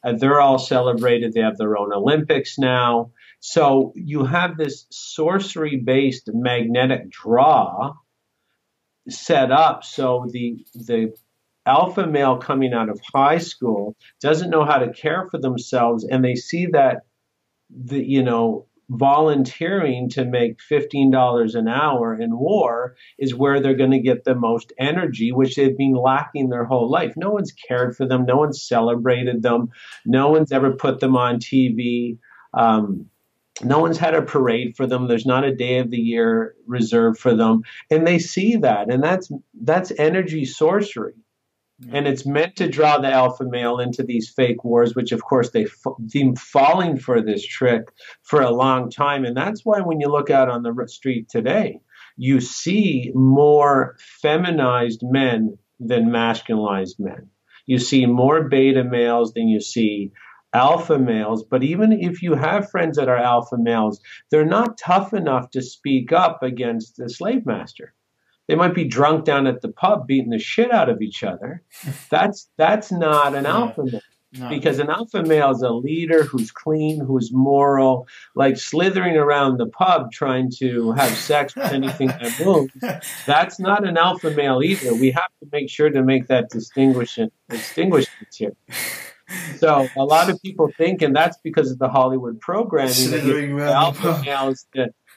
Uh, 0.03 0.13
they're 0.13 0.39
all 0.39 0.59
celebrated. 0.59 1.33
They 1.33 1.41
have 1.41 1.57
their 1.57 1.77
own 1.77 1.91
Olympics 1.91 2.59
now. 2.59 3.11
So 3.39 3.91
you 3.95 4.23
have 4.25 4.55
this 4.55 4.85
sorcery-based 4.91 6.29
magnetic 6.33 7.09
draw 7.09 7.93
set 9.09 9.51
up. 9.51 9.83
So 9.83 10.27
the 10.31 10.65
the 10.75 11.13
alpha 11.65 12.05
male 12.05 12.37
coming 12.37 12.73
out 12.73 12.89
of 12.89 13.01
high 13.13 13.39
school 13.39 13.95
doesn't 14.21 14.49
know 14.49 14.63
how 14.63 14.77
to 14.77 14.93
care 14.93 15.27
for 15.31 15.39
themselves, 15.39 16.05
and 16.05 16.23
they 16.23 16.35
see 16.35 16.67
that 16.67 17.03
the 17.69 18.03
you 18.03 18.21
know 18.21 18.67
volunteering 18.89 20.09
to 20.09 20.25
make 20.25 20.59
$15 20.59 21.55
an 21.55 21.67
hour 21.67 22.13
in 22.13 22.37
war 22.37 22.95
is 23.17 23.35
where 23.35 23.59
they're 23.59 23.75
going 23.75 23.91
to 23.91 23.99
get 23.99 24.23
the 24.23 24.35
most 24.35 24.73
energy, 24.77 25.31
which 25.31 25.55
they've 25.55 25.77
been 25.77 25.93
lacking 25.93 26.49
their 26.49 26.65
whole 26.65 26.89
life. 26.89 27.13
No 27.15 27.31
one's 27.31 27.51
cared 27.51 27.95
for 27.95 28.05
them, 28.05 28.25
no 28.25 28.37
one's 28.37 28.61
celebrated 28.61 29.41
them, 29.41 29.69
no 30.05 30.29
one's 30.29 30.51
ever 30.51 30.71
put 30.71 30.99
them 30.99 31.15
on 31.15 31.39
TV. 31.39 32.17
Um, 32.53 33.09
no 33.63 33.79
one's 33.79 33.97
had 33.97 34.15
a 34.15 34.21
parade 34.21 34.75
for 34.75 34.87
them. 34.87 35.07
There's 35.07 35.25
not 35.25 35.43
a 35.43 35.55
day 35.55 35.77
of 35.77 35.91
the 35.91 35.99
year 35.99 36.55
reserved 36.65 37.19
for 37.19 37.35
them, 37.35 37.63
and 37.91 38.05
they 38.05 38.17
see 38.17 38.55
that, 38.57 38.91
and 38.91 39.03
that's 39.03 39.31
that's 39.61 39.91
energy 39.97 40.45
sorcery. 40.45 41.13
And 41.91 42.07
it's 42.07 42.25
meant 42.25 42.55
to 42.57 42.69
draw 42.69 42.99
the 42.99 43.11
alpha 43.11 43.43
male 43.45 43.79
into 43.79 44.03
these 44.03 44.29
fake 44.29 44.63
wars, 44.63 44.95
which 44.95 45.11
of 45.11 45.23
course 45.23 45.49
they've 45.49 45.75
been 46.11 46.35
falling 46.35 46.97
for 46.97 47.21
this 47.21 47.45
trick 47.45 47.91
for 48.21 48.41
a 48.41 48.51
long 48.51 48.89
time. 48.89 49.25
And 49.25 49.35
that's 49.35 49.65
why 49.65 49.81
when 49.81 49.99
you 49.99 50.07
look 50.07 50.29
out 50.29 50.49
on 50.49 50.63
the 50.63 50.73
street 50.87 51.29
today, 51.29 51.79
you 52.15 52.39
see 52.39 53.11
more 53.15 53.95
feminized 54.21 55.01
men 55.03 55.57
than 55.79 56.11
masculinized 56.11 56.99
men. 56.99 57.29
You 57.65 57.79
see 57.79 58.05
more 58.05 58.47
beta 58.47 58.83
males 58.83 59.33
than 59.33 59.47
you 59.47 59.59
see 59.59 60.11
alpha 60.53 60.99
males. 60.99 61.43
But 61.43 61.63
even 61.63 61.91
if 61.91 62.21
you 62.21 62.35
have 62.35 62.69
friends 62.69 62.97
that 62.97 63.09
are 63.09 63.17
alpha 63.17 63.57
males, 63.57 63.99
they're 64.29 64.45
not 64.45 64.77
tough 64.77 65.13
enough 65.13 65.49
to 65.51 65.61
speak 65.61 66.11
up 66.11 66.43
against 66.43 66.97
the 66.97 67.09
slave 67.09 67.45
master. 67.45 67.93
They 68.47 68.55
might 68.55 68.73
be 68.73 68.85
drunk 68.85 69.25
down 69.25 69.47
at 69.47 69.61
the 69.61 69.69
pub 69.69 70.07
beating 70.07 70.29
the 70.29 70.39
shit 70.39 70.71
out 70.71 70.89
of 70.89 71.01
each 71.01 71.23
other. 71.23 71.63
That's 72.09 72.49
that's 72.57 72.91
not 72.91 73.35
an 73.35 73.45
alpha 73.45 73.83
male. 73.83 74.01
No. 74.35 74.49
Because 74.49 74.79
an 74.79 74.89
alpha 74.89 75.21
male 75.21 75.51
is 75.51 75.61
a 75.61 75.69
leader 75.69 76.23
who's 76.23 76.49
clean, 76.51 76.99
who's 77.05 77.31
moral, 77.31 78.07
like 78.33 78.57
slithering 78.57 79.15
around 79.15 79.57
the 79.57 79.67
pub 79.67 80.11
trying 80.11 80.51
to 80.57 80.91
have 80.93 81.15
sex 81.15 81.55
with 81.55 81.71
anything 81.71 82.07
that 82.07 82.33
moves. 82.43 82.73
That's 83.27 83.59
not 83.59 83.87
an 83.87 83.95
alpha 83.95 84.31
male 84.31 84.63
either. 84.63 84.95
We 84.95 85.11
have 85.11 85.29
to 85.43 85.49
make 85.51 85.69
sure 85.69 85.91
to 85.91 86.01
make 86.01 86.27
that 86.27 86.49
distinguishment 86.49 87.31
here. 88.35 88.55
So 89.57 89.87
a 89.95 90.03
lot 90.03 90.29
of 90.29 90.41
people 90.41 90.69
think, 90.77 91.01
and 91.01 91.15
that's 91.15 91.37
because 91.43 91.71
of 91.71 91.79
the 91.79 91.89
Hollywood 91.89 92.39
programming, 92.39 92.93
Slithering 92.93 93.57
that 93.57 93.67
the 93.67 93.71
alpha 93.71 94.21
male 94.25 94.49
is 94.49 94.65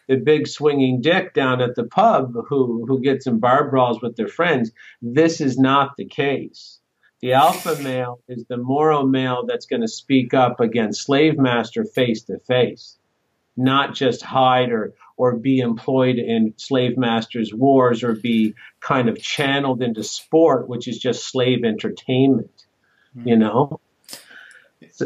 the, 0.09 0.17
big 0.17 0.47
swinging 0.47 1.01
dick 1.01 1.35
down 1.35 1.61
at 1.61 1.75
the 1.75 1.85
pub 1.85 2.35
who 2.49 2.85
who 2.87 3.01
gets 3.01 3.27
in 3.27 3.39
bar 3.39 3.71
brawls 3.71 4.01
with 4.01 4.17
their 4.17 4.29
friends. 4.29 4.73
This 5.03 5.41
is 5.41 5.59
not 5.59 5.97
the 5.97 6.07
case 6.07 6.81
the 7.21 7.33
alpha 7.33 7.77
male 7.83 8.21
is 8.29 8.45
the 8.45 8.57
moral 8.57 9.07
male 9.07 9.47
that's 9.47 9.67
going 9.67 9.83
to 9.83 9.89
speak 9.89 10.35
up 10.35 10.61
against 10.61 11.03
slave 11.03 11.39
master 11.39 11.85
face 11.85 12.23
to 12.25 12.39
face, 12.41 12.99
not 13.57 13.95
just 13.95 14.23
hide 14.23 14.71
or, 14.71 14.93
or 15.17 15.35
be 15.37 15.61
employed 15.61 16.19
in 16.19 16.55
slave 16.57 16.99
masters' 16.99 17.55
wars 17.55 18.05
or 18.05 18.15
be 18.15 18.55
kind 18.81 19.09
of 19.09 19.21
channeled 19.21 19.83
into 19.83 20.05
sport, 20.05 20.69
which 20.69 20.87
is 20.89 20.99
just 20.99 21.29
slave 21.29 21.65
entertainment, 21.65 22.67
mm-hmm. 23.17 23.29
you 23.29 23.37
know? 23.37 23.81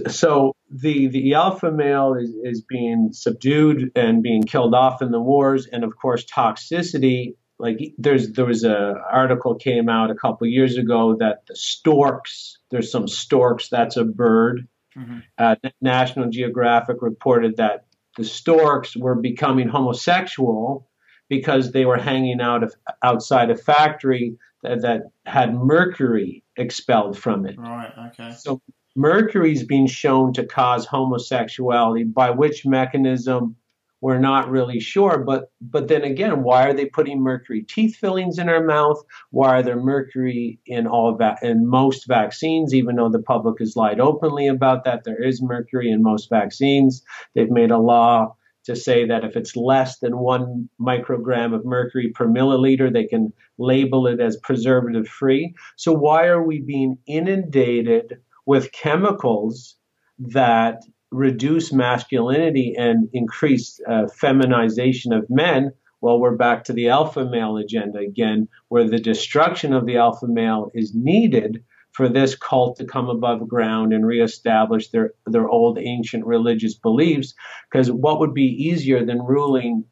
So 0.09 0.55
the, 0.71 1.09
the 1.09 1.35
alpha 1.35 1.71
male 1.71 2.15
is, 2.15 2.31
is 2.45 2.63
being 2.63 3.11
subdued 3.13 3.93
and 3.97 4.23
being 4.23 4.45
killed 4.45 4.75
off 4.75 5.03
in 5.03 5.11
the 5.11 5.21
wars. 5.21 5.67
And 5.67 5.83
of 5.85 5.97
course, 5.97 6.25
toxicity 6.25 7.35
like 7.61 7.95
there's 7.99 8.33
there 8.33 8.47
was 8.47 8.65
a 8.65 8.95
article 9.13 9.55
came 9.55 9.89
out 9.89 10.11
a 10.11 10.15
couple 10.15 10.47
years 10.47 10.77
ago 10.77 11.17
that 11.19 11.47
the 11.47 11.55
storks 11.55 12.59
there's 12.71 12.91
some 12.91 13.07
storks 13.07 13.69
that's 13.69 13.97
a 13.97 14.05
bird 14.05 14.67
mm-hmm. 14.97 15.19
uh, 15.39 15.57
national 15.81 16.31
geographic 16.31 16.97
reported 17.03 17.59
that 17.59 17.85
the 18.17 18.25
storks 18.25 18.97
were 18.97 19.15
becoming 19.15 19.69
homosexual 19.69 20.89
because 21.29 21.71
they 21.71 21.85
were 21.85 21.97
hanging 21.97 22.41
out 22.41 22.65
of, 22.65 22.75
outside 23.05 23.51
a 23.51 23.57
factory 23.57 24.37
that, 24.65 24.83
that 24.83 25.03
had 25.25 25.55
mercury 25.55 26.43
expelled 26.57 27.17
from 27.17 27.47
it 27.47 27.57
right 27.59 27.93
okay 28.09 28.35
so 28.39 28.61
mercury 28.97 29.53
is 29.53 29.65
being 29.65 29.87
shown 29.87 30.33
to 30.35 30.45
cause 30.45 30.87
homosexuality 30.87 32.05
by 32.05 32.31
which 32.31 32.67
mechanism 32.67 33.57
we're 34.01 34.19
not 34.19 34.51
really 34.51 34.81
sure. 34.81 35.19
But 35.19 35.51
but 35.61 35.89
then 35.89 36.03
again, 36.03 36.43
why 36.43 36.67
are 36.67 36.75
they 36.75 36.87
putting 36.87 37.21
mercury 37.21 37.63
teeth 37.63 37.97
fillings 37.97 38.39
in 38.39 38.49
our 38.49 38.65
mouth? 38.65 39.03
Why 39.31 39.59
are 39.59 39.63
there 39.63 39.81
mercury 39.81 40.59
in 40.67 40.87
all 40.87 41.15
va- 41.17 41.39
in 41.43 41.69
most 41.69 42.07
vaccines? 42.07 42.75
Even 42.75 42.97
though 42.97 43.11
the 43.11 43.23
public 43.23 43.59
has 43.61 43.77
lied 43.77 44.01
openly 44.01 44.47
about 44.47 44.85
that, 44.85 45.05
there 45.05 45.23
is 45.23 45.43
mercury 45.43 45.91
in 45.91 46.03
most 46.03 46.31
vaccines. 46.31 47.03
They've 47.35 47.51
made 47.51 47.71
a 47.71 47.79
law 47.79 48.37
to 48.65 48.77
say 48.77 49.07
that 49.07 49.25
if 49.25 49.37
it's 49.37 49.57
less 49.57 49.99
than 49.99 50.19
one 50.19 50.69
microgram 50.81 51.55
of 51.55 51.65
mercury 51.65 52.11
per 52.15 52.27
milliliter, 52.27 52.93
they 52.93 53.05
can 53.07 53.33
label 53.59 54.07
it 54.07 54.21
as 54.21 54.37
preservative 54.39 55.09
free. 55.09 55.55
So 55.77 55.93
why 55.93 56.27
are 56.27 56.43
we 56.43 56.61
being 56.61 56.99
inundated 57.07 58.19
with 58.47 58.73
chemicals 58.73 59.77
that 60.19 60.83
reduce 61.11 61.73
masculinity 61.73 62.75
and 62.79 63.09
increase 63.13 63.81
uh, 63.89 64.07
feminization 64.09 65.13
of 65.13 65.29
men, 65.29 65.73
well, 66.01 66.19
we're 66.19 66.37
back 66.37 66.65
to 66.65 66.73
the 66.73 66.89
alpha 66.89 67.25
male 67.25 67.57
agenda 67.57 67.99
again, 67.99 68.49
where 68.69 68.89
the 68.89 68.99
destruction 68.99 69.73
of 69.73 69.87
the 69.87 69.97
alpha 69.97 70.27
male 70.27 70.71
is 70.75 70.95
needed 70.95 71.63
for 71.93 72.09
this 72.09 72.37
cult 72.37 72.77
to 72.77 72.85
come 72.85 73.09
above 73.09 73.49
ground 73.49 73.93
and 73.93 74.07
reestablish 74.07 74.89
their, 74.91 75.13
their 75.27 75.49
old 75.49 75.79
ancient 75.79 76.25
religious 76.25 76.75
beliefs. 76.75 77.35
Because 77.71 77.91
what 77.91 78.21
would 78.21 78.33
be 78.33 78.45
easier 78.45 79.05
than 79.05 79.21
ruling 79.21 79.85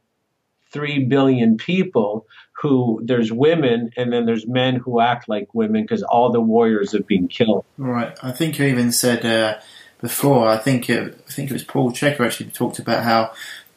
three 0.79 1.05
billion 1.05 1.57
people 1.57 2.27
who 2.61 3.01
there's 3.05 3.33
women 3.33 3.91
and 3.97 4.13
then 4.13 4.27
there's 4.27 4.47
men 4.47 4.77
who 4.77 5.01
act 5.01 5.29
like 5.29 5.53
women 5.55 5.83
because 5.83 6.03
all 6.03 6.31
the 6.31 6.41
warriors 6.41 6.93
have 6.93 7.07
been 7.07 7.29
killed. 7.29 7.65
Right. 7.77 8.17
I 8.23 8.33
think 8.33 8.59
you 8.59 8.67
even 8.67 8.93
said 8.93 9.25
uh, 9.25 9.61
before. 10.01 10.49
I 10.49 10.57
think 10.57 10.89
it, 10.91 11.15
I 11.29 11.33
think 11.33 11.51
it 11.51 11.53
was 11.53 11.65
Paul 11.65 11.93
Checker 11.93 12.25
actually 12.25 12.51
talked 12.51 12.79
about 12.79 13.05
how 13.05 13.33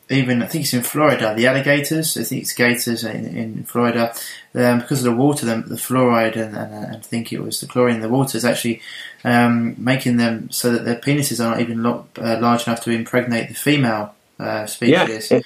even 0.10 0.42
I 0.42 0.48
think 0.48 0.66
it's 0.66 0.74
in 0.74 0.84
Florida, 0.84 1.34
the 1.36 1.48
alligators. 1.48 2.18
I 2.18 2.24
think 2.24 2.42
it's 2.42 2.54
gators 2.54 3.04
in, 3.04 3.26
in 3.26 3.64
Florida 3.64 4.14
um, 4.54 4.80
because 4.80 5.06
of 5.06 5.14
the 5.14 5.16
water, 5.18 5.46
the, 5.46 5.56
the 5.62 5.76
fluoride, 5.76 6.36
and, 6.36 6.56
and, 6.56 6.74
and, 6.74 6.96
I 6.98 7.00
think 7.00 7.32
it 7.32 7.42
was 7.42 7.62
the 7.62 7.68
chlorine 7.68 7.96
in 7.96 8.02
the 8.02 8.10
water 8.10 8.38
is 8.38 8.46
actually 8.46 8.82
um, 9.24 9.76
making 9.78 10.18
them 10.18 10.52
so 10.52 10.72
that 10.72 10.86
their 10.86 10.98
penises 10.98 11.40
are 11.40 11.52
not 11.52 11.62
even 11.62 11.82
lo- 11.84 12.08
uh, 12.18 12.38
large 12.42 12.68
enough 12.68 12.82
to 12.82 12.92
impregnate 12.92 13.48
the 13.48 13.56
female 13.56 14.14
uh, 14.40 14.66
species. 14.66 15.32
Yeah, 15.32 15.40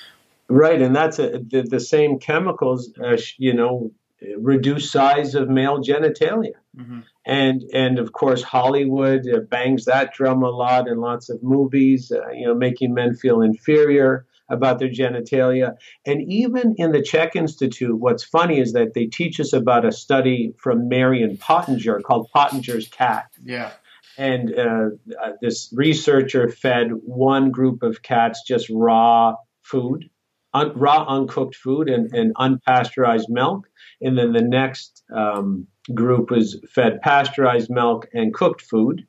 right, 0.50 0.82
and 0.82 0.96
that's 0.96 1.20
a, 1.20 1.40
the, 1.40 1.66
the 1.70 1.80
same 1.80 2.20
chemicals, 2.20 2.92
uh, 3.04 3.18
you 3.38 3.54
know, 3.54 3.92
reduce 4.38 4.92
size 4.92 5.36
of 5.36 5.50
male 5.50 5.82
genitalia. 5.82 6.54
Mm-hmm 6.78 7.00
and 7.26 7.64
and 7.74 8.00
of 8.00 8.14
course 8.14 8.44
Hollywood 8.44 9.28
uh, 9.28 9.40
bangs 9.40 9.86
that 9.86 10.14
drum 10.14 10.44
a 10.44 10.50
lot 10.50 10.88
in 10.88 11.00
lots 11.00 11.30
of 11.30 11.42
movies, 11.42 12.12
uh, 12.12 12.32
you 12.32 12.46
know, 12.46 12.56
making 12.56 12.94
men 12.94 13.16
feel 13.16 13.42
inferior 13.42 14.26
about 14.48 14.78
their 14.78 14.90
genitalia. 14.90 15.76
And 16.06 16.22
even 16.32 16.76
in 16.78 16.92
the 16.92 17.02
CHEK 17.02 17.36
Institute, 17.36 17.98
what's 17.98 18.24
funny 18.24 18.60
is 18.60 18.74
that 18.74 18.94
they 18.94 19.08
teach 19.08 19.40
us 19.40 19.54
about 19.54 19.86
a 19.86 19.92
study 19.92 20.54
from 20.58 20.88
Marion 20.88 21.38
Pottenger 21.38 22.04
called 22.04 22.30
Pottenger's 22.34 22.88
cat. 22.88 23.26
Yeah. 23.44 23.72
And 24.20 24.54
uh, 24.54 24.90
uh, 25.22 25.32
this 25.42 25.74
researcher 25.76 26.50
fed 26.50 26.90
one 26.92 27.50
group 27.50 27.82
of 27.82 28.04
cats 28.04 28.44
just 28.48 28.70
raw 28.70 29.36
food, 29.64 30.12
un- 30.60 30.74
raw 30.76 31.06
uncooked 31.08 31.56
food, 31.56 31.90
and, 31.90 32.12
and 32.14 32.34
unpasteurized 32.36 33.30
milk. 33.30 33.68
And 34.02 34.18
then 34.18 34.34
the 34.34 34.42
next 34.42 35.04
um, 35.16 35.68
group 35.94 36.32
was 36.32 36.60
fed 36.74 37.02
pasteurized 37.02 37.70
milk 37.70 38.08
and 38.14 38.34
cooked 38.34 38.62
food. 38.62 39.06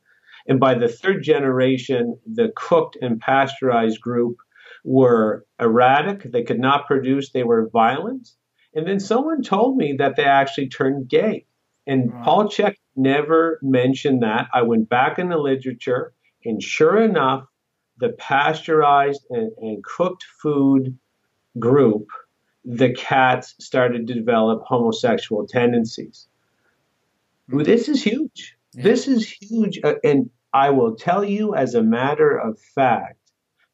And 0.49 0.61
by 0.61 0.74
the 0.74 0.88
third 0.88 1.22
generation, 1.22 2.18
the 2.24 2.53
cooked 2.55 2.97
and 3.01 3.20
pasteurized 3.20 4.01
group 4.01 4.36
were 4.84 5.44
erratic. 5.61 6.30
They 6.30 6.44
could 6.44 6.61
not 6.61 6.86
produce. 6.86 7.30
They 7.30 7.42
were 7.42 7.70
violent. 7.72 8.28
And 8.74 8.86
then 8.86 9.01
someone 9.01 9.42
told 9.42 9.76
me 9.76 9.97
that 9.99 10.16
they 10.16 10.24
actually 10.24 10.68
turned 10.68 11.09
gay. 11.09 11.47
And 11.86 12.12
wow. 12.12 12.22
Paul 12.24 12.44
Chek 12.44 12.74
never 12.94 13.59
mentioned 13.62 14.22
that. 14.22 14.49
I 14.53 14.62
went 14.62 14.88
back 14.88 15.18
in 15.18 15.28
the 15.28 15.38
literature, 15.38 16.12
and 16.44 16.62
sure 16.62 17.01
enough, 17.01 17.44
the 17.99 18.11
pasteurized 18.11 19.24
and, 19.30 19.51
and 19.59 19.84
cooked 19.84 20.24
food 20.42 20.99
group, 21.59 22.09
the 22.65 22.93
cats 22.93 23.55
started 23.61 24.07
to 24.07 24.15
develop 24.15 24.63
homosexual 24.65 25.47
tendencies. 25.47 26.27
This 27.49 27.89
is 27.89 28.03
huge. 28.03 28.57
Yeah. 28.75 28.83
This 28.83 29.07
is 29.07 29.29
huge. 29.29 29.81
Uh, 29.83 29.95
and 30.03 30.31
I 30.53 30.71
will 30.71 30.97
tell 30.97 31.25
you, 31.25 31.55
as 31.55 31.75
a 31.75 31.83
matter 31.83 32.37
of 32.37 32.59
fact, 32.59 33.19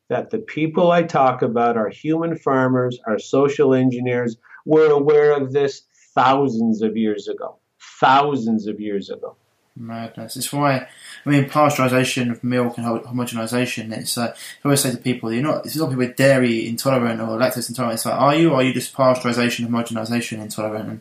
that 0.09 0.31
the 0.31 0.39
people 0.39 0.91
I 0.91 1.05
talk 1.05 1.41
about 1.41 1.77
are 1.77 1.89
human 1.89 2.37
farmers, 2.37 2.99
are 3.07 3.19
social 3.19 3.73
engineers, 3.73 4.37
were 4.67 4.91
aware 4.91 5.33
of 5.35 5.53
this 5.53 5.83
thousands 6.15 6.83
of 6.83 6.97
years 6.97 7.29
ago. 7.29 7.57
Thousands 7.99 8.67
of 8.67 8.79
years 8.79 9.09
ago. 9.09 9.37
Madness. 9.75 10.37
It's 10.37 10.53
why 10.53 10.87
I 11.25 11.29
mean 11.29 11.47
pasteurisation 11.49 12.31
of 12.31 12.45
milk 12.45 12.77
and 12.77 12.87
homogenisation. 12.87 13.97
It's 13.97 14.19
uh, 14.19 14.35
I 14.37 14.67
always 14.67 14.83
say 14.83 14.91
to 14.91 14.99
people, 14.99 15.33
you're 15.33 15.43
not. 15.43 15.65
It's 15.65 15.77
not 15.77 15.89
people 15.89 16.05
with 16.05 16.17
dairy 16.17 16.69
intolerant 16.69 17.23
or 17.23 17.39
lactose 17.39 17.71
intolerant. 17.71 17.95
It's 17.95 18.05
like, 18.05 18.21
are 18.21 18.35
you? 18.35 18.51
Or 18.51 18.57
are 18.57 18.63
you 18.63 18.75
just 18.75 18.95
pasteurisation, 18.95 19.67
homogenisation 19.67 20.43
intolerant? 20.43 20.89
And 20.91 21.01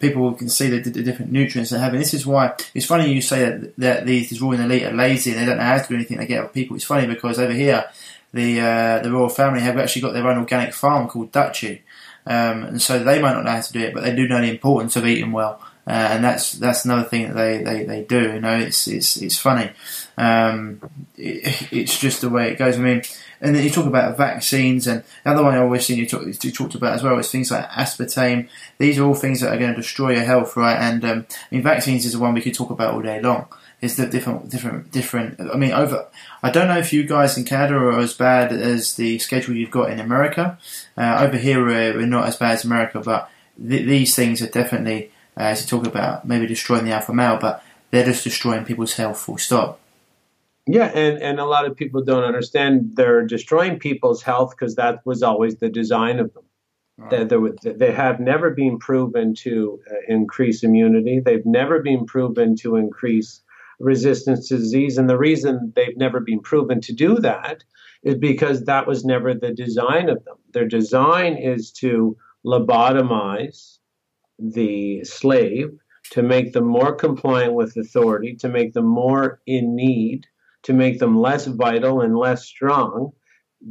people 0.00 0.32
can 0.32 0.48
see 0.48 0.68
the, 0.68 0.78
the, 0.88 1.02
different 1.02 1.30
nutrients 1.30 1.70
they 1.70 1.78
have. 1.78 1.92
And 1.92 2.00
this 2.00 2.14
is 2.14 2.26
why 2.26 2.54
it's 2.72 2.86
funny 2.86 3.12
you 3.12 3.20
say 3.20 3.44
that, 3.44 3.76
that 3.76 4.06
these, 4.06 4.30
these 4.30 4.40
ruling 4.40 4.60
elite 4.60 4.84
are 4.84 4.94
lazy 4.94 5.32
and 5.32 5.40
they 5.40 5.44
don't 5.44 5.58
know 5.58 5.64
how 5.64 5.76
to 5.76 5.86
do 5.86 5.94
anything. 5.94 6.16
They 6.16 6.26
get 6.26 6.54
people. 6.54 6.74
It's 6.74 6.86
funny 6.86 7.06
because 7.06 7.38
over 7.38 7.52
here, 7.52 7.84
the 8.32 8.60
uh, 8.60 9.02
the 9.02 9.12
royal 9.12 9.28
family 9.28 9.60
have 9.60 9.76
actually 9.76 10.02
got 10.02 10.14
their 10.14 10.26
own 10.26 10.38
organic 10.38 10.72
farm 10.72 11.06
called 11.06 11.32
Duchy. 11.32 11.82
Um, 12.26 12.64
and 12.64 12.82
so 12.82 12.98
they 12.98 13.20
might 13.20 13.34
not 13.34 13.44
know 13.44 13.50
how 13.50 13.60
to 13.60 13.72
do 13.72 13.80
it, 13.80 13.92
but 13.92 14.02
they 14.02 14.16
do 14.16 14.26
know 14.26 14.40
the 14.40 14.50
importance 14.50 14.96
of 14.96 15.06
eating 15.06 15.32
well. 15.32 15.60
Uh, 15.86 16.08
and 16.10 16.24
that's 16.24 16.52
that's 16.54 16.84
another 16.84 17.04
thing 17.04 17.28
that 17.28 17.34
they, 17.34 17.62
they, 17.62 17.84
they 17.84 18.02
do. 18.02 18.34
You 18.34 18.40
know, 18.40 18.58
it's 18.58 18.88
it's 18.88 19.16
it's 19.16 19.38
funny. 19.38 19.70
Um, 20.18 20.80
it, 21.16 21.72
it's 21.72 21.98
just 21.98 22.22
the 22.22 22.28
way 22.28 22.50
it 22.50 22.58
goes. 22.58 22.76
I 22.76 22.80
mean, 22.80 23.02
and 23.40 23.54
then 23.54 23.62
you 23.62 23.70
talk 23.70 23.86
about 23.86 24.16
vaccines, 24.16 24.88
and 24.88 25.04
the 25.24 25.30
other 25.30 25.44
one 25.44 25.54
I 25.54 25.58
always 25.58 25.86
seen 25.86 25.98
you, 25.98 26.06
talk, 26.06 26.22
you 26.26 26.50
talked 26.50 26.74
about 26.74 26.94
as 26.94 27.02
well 27.04 27.18
is 27.18 27.30
things 27.30 27.52
like 27.52 27.68
aspartame. 27.70 28.48
These 28.78 28.98
are 28.98 29.04
all 29.04 29.14
things 29.14 29.40
that 29.40 29.54
are 29.54 29.58
going 29.58 29.74
to 29.74 29.80
destroy 29.80 30.14
your 30.14 30.24
health, 30.24 30.56
right? 30.56 30.76
And 30.76 31.04
um, 31.04 31.26
I 31.30 31.54
mean, 31.54 31.62
vaccines 31.62 32.04
is 32.04 32.14
the 32.14 32.18
one 32.18 32.34
we 32.34 32.40
could 32.40 32.54
talk 32.54 32.70
about 32.70 32.94
all 32.94 33.02
day 33.02 33.20
long. 33.20 33.46
It's 33.80 33.96
the 33.96 34.06
different, 34.06 34.48
different, 34.50 34.90
different. 34.90 35.40
I 35.40 35.56
mean, 35.56 35.72
over. 35.72 36.06
I 36.42 36.50
don't 36.50 36.66
know 36.66 36.78
if 36.78 36.92
you 36.92 37.04
guys 37.04 37.36
in 37.36 37.44
Canada 37.44 37.76
are 37.76 37.98
as 37.98 38.14
bad 38.14 38.50
as 38.52 38.94
the 38.96 39.18
schedule 39.18 39.54
you've 39.54 39.70
got 39.70 39.90
in 39.90 40.00
America. 40.00 40.58
Uh, 40.96 41.18
over 41.20 41.36
here, 41.36 41.64
we're, 41.64 41.94
we're, 41.94 42.06
not 42.06 42.26
as 42.26 42.36
bad 42.36 42.52
as 42.52 42.64
America, 42.64 43.00
but 43.00 43.30
th- 43.56 43.86
these 43.86 44.16
things 44.16 44.40
are 44.40 44.48
definitely 44.48 45.12
uh, 45.36 45.54
to 45.54 45.66
talk 45.66 45.86
about 45.86 46.26
maybe 46.26 46.46
destroying 46.46 46.84
the 46.84 46.92
alpha 46.92 47.12
male, 47.12 47.38
but 47.40 47.62
they're 47.90 48.04
just 48.04 48.24
destroying 48.24 48.64
people's 48.64 48.94
health. 48.94 49.18
Full 49.20 49.38
stop. 49.38 49.80
Yeah, 50.66 50.86
and, 50.86 51.22
and 51.22 51.38
a 51.38 51.44
lot 51.44 51.66
of 51.66 51.76
people 51.76 52.02
don't 52.02 52.24
understand 52.24 52.92
they're 52.94 53.24
destroying 53.24 53.78
people's 53.78 54.22
health 54.22 54.50
because 54.50 54.74
that 54.74 55.04
was 55.06 55.22
always 55.22 55.56
the 55.56 55.68
design 55.68 56.18
of 56.18 56.34
them. 56.34 56.42
Right. 56.98 57.28
They, 57.62 57.72
they 57.72 57.92
have 57.92 58.20
never 58.20 58.50
been 58.50 58.78
proven 58.78 59.34
to 59.36 59.80
uh, 59.88 59.94
increase 60.08 60.64
immunity. 60.64 61.20
They've 61.20 61.44
never 61.44 61.82
been 61.82 62.06
proven 62.06 62.56
to 62.56 62.76
increase 62.76 63.42
resistance 63.78 64.48
to 64.48 64.56
disease. 64.56 64.96
And 64.96 65.08
the 65.08 65.18
reason 65.18 65.72
they've 65.76 65.96
never 65.96 66.20
been 66.20 66.40
proven 66.40 66.80
to 66.80 66.92
do 66.92 67.16
that 67.16 67.62
is 68.02 68.14
because 68.16 68.64
that 68.64 68.86
was 68.86 69.04
never 69.04 69.34
the 69.34 69.52
design 69.52 70.08
of 70.08 70.24
them. 70.24 70.36
Their 70.52 70.66
design 70.66 71.36
is 71.36 71.70
to 71.72 72.16
lobotomize 72.44 73.75
the 74.38 75.04
slave, 75.04 75.70
to 76.10 76.22
make 76.22 76.52
them 76.52 76.66
more 76.66 76.94
compliant 76.94 77.54
with 77.54 77.76
authority, 77.76 78.36
to 78.36 78.48
make 78.48 78.72
them 78.72 78.86
more 78.86 79.40
in 79.46 79.74
need, 79.74 80.26
to 80.62 80.72
make 80.72 80.98
them 80.98 81.18
less 81.18 81.46
vital 81.46 82.00
and 82.00 82.16
less 82.16 82.44
strong. 82.44 83.12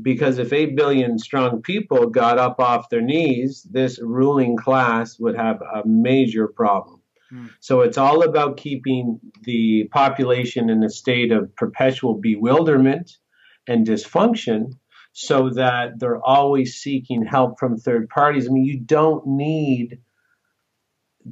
Because 0.01 0.39
if 0.39 0.51
8 0.51 0.75
billion 0.75 1.17
strong 1.19 1.61
people 1.61 2.07
got 2.07 2.39
up 2.39 2.59
off 2.59 2.89
their 2.89 3.01
knees, 3.01 3.65
this 3.69 3.99
ruling 4.01 4.57
class 4.57 5.19
would 5.19 5.35
have 5.35 5.61
a 5.61 5.83
major 5.85 6.47
problem. 6.47 7.01
Hmm. 7.29 7.47
So 7.59 7.81
it's 7.81 7.97
all 7.97 8.23
about 8.23 8.57
keeping 8.57 9.19
the 9.43 9.87
population 9.91 10.69
in 10.69 10.83
a 10.83 10.89
state 10.89 11.31
of 11.31 11.55
perpetual 11.55 12.15
bewilderment 12.15 13.11
and 13.67 13.85
dysfunction 13.85 14.73
so 15.13 15.49
that 15.51 15.99
they're 15.99 16.21
always 16.21 16.75
seeking 16.75 17.25
help 17.25 17.57
from 17.57 17.77
third 17.77 18.09
parties. 18.09 18.47
I 18.47 18.51
mean, 18.51 18.65
you 18.65 18.79
don't 18.79 19.25
need 19.25 19.99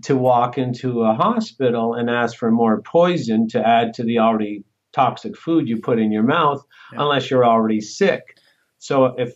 to 0.01 0.15
walk 0.15 0.57
into 0.57 1.03
a 1.03 1.13
hospital 1.13 1.93
and 1.93 2.09
ask 2.09 2.37
for 2.37 2.51
more 2.51 2.81
poison 2.81 3.47
to 3.49 3.65
add 3.65 3.93
to 3.93 4.03
the 4.03 4.19
already 4.19 4.63
toxic 4.91 5.37
food 5.37 5.67
you 5.67 5.79
put 5.79 5.99
in 5.99 6.11
your 6.11 6.23
mouth 6.23 6.63
yeah. 6.91 7.01
unless 7.01 7.29
you're 7.29 7.45
already 7.45 7.81
sick. 7.81 8.37
So 8.79 9.05
if 9.17 9.33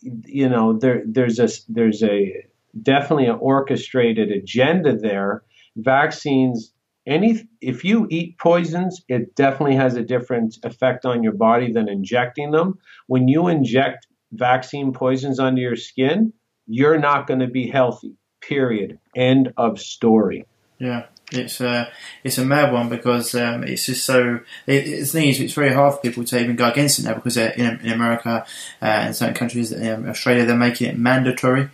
you 0.00 0.48
know 0.48 0.78
there 0.78 1.02
there's 1.06 1.38
a 1.38 1.48
there's 1.68 2.02
a 2.02 2.44
definitely 2.80 3.26
an 3.26 3.38
orchestrated 3.40 4.30
agenda 4.30 4.96
there. 4.96 5.42
Vaccines 5.76 6.72
any 7.06 7.48
if 7.60 7.84
you 7.84 8.06
eat 8.10 8.38
poisons, 8.38 9.02
it 9.08 9.34
definitely 9.34 9.76
has 9.76 9.96
a 9.96 10.02
different 10.02 10.58
effect 10.62 11.06
on 11.06 11.22
your 11.22 11.32
body 11.32 11.72
than 11.72 11.88
injecting 11.88 12.50
them. 12.50 12.78
When 13.06 13.28
you 13.28 13.48
inject 13.48 14.06
vaccine 14.32 14.92
poisons 14.92 15.40
under 15.40 15.60
your 15.60 15.76
skin, 15.76 16.32
you're 16.66 16.98
not 16.98 17.26
going 17.26 17.40
to 17.40 17.46
be 17.46 17.66
healthy. 17.66 18.17
Period. 18.40 18.98
End 19.14 19.52
of 19.56 19.80
story. 19.80 20.46
Yeah, 20.78 21.06
it's 21.32 21.60
a 21.60 21.68
uh, 21.68 21.90
it's 22.22 22.38
a 22.38 22.44
mad 22.44 22.72
one 22.72 22.88
because 22.88 23.34
um, 23.34 23.64
it's 23.64 23.86
just 23.86 24.04
so. 24.04 24.40
It, 24.66 25.00
the 25.00 25.04
thing 25.04 25.28
is, 25.28 25.40
it's 25.40 25.54
very 25.54 25.74
hard 25.74 25.94
for 25.94 26.00
people 26.00 26.24
to 26.24 26.40
even 26.40 26.56
go 26.56 26.70
against 26.70 26.98
it 26.98 27.04
now 27.04 27.14
because 27.14 27.36
in, 27.36 27.80
in 27.80 27.92
America 27.92 28.46
uh, 28.80 28.84
and 28.84 29.16
certain 29.16 29.34
countries, 29.34 29.72
um, 29.74 30.08
Australia, 30.08 30.44
they're 30.44 30.56
making 30.56 30.88
it 30.88 30.98
mandatory. 30.98 31.68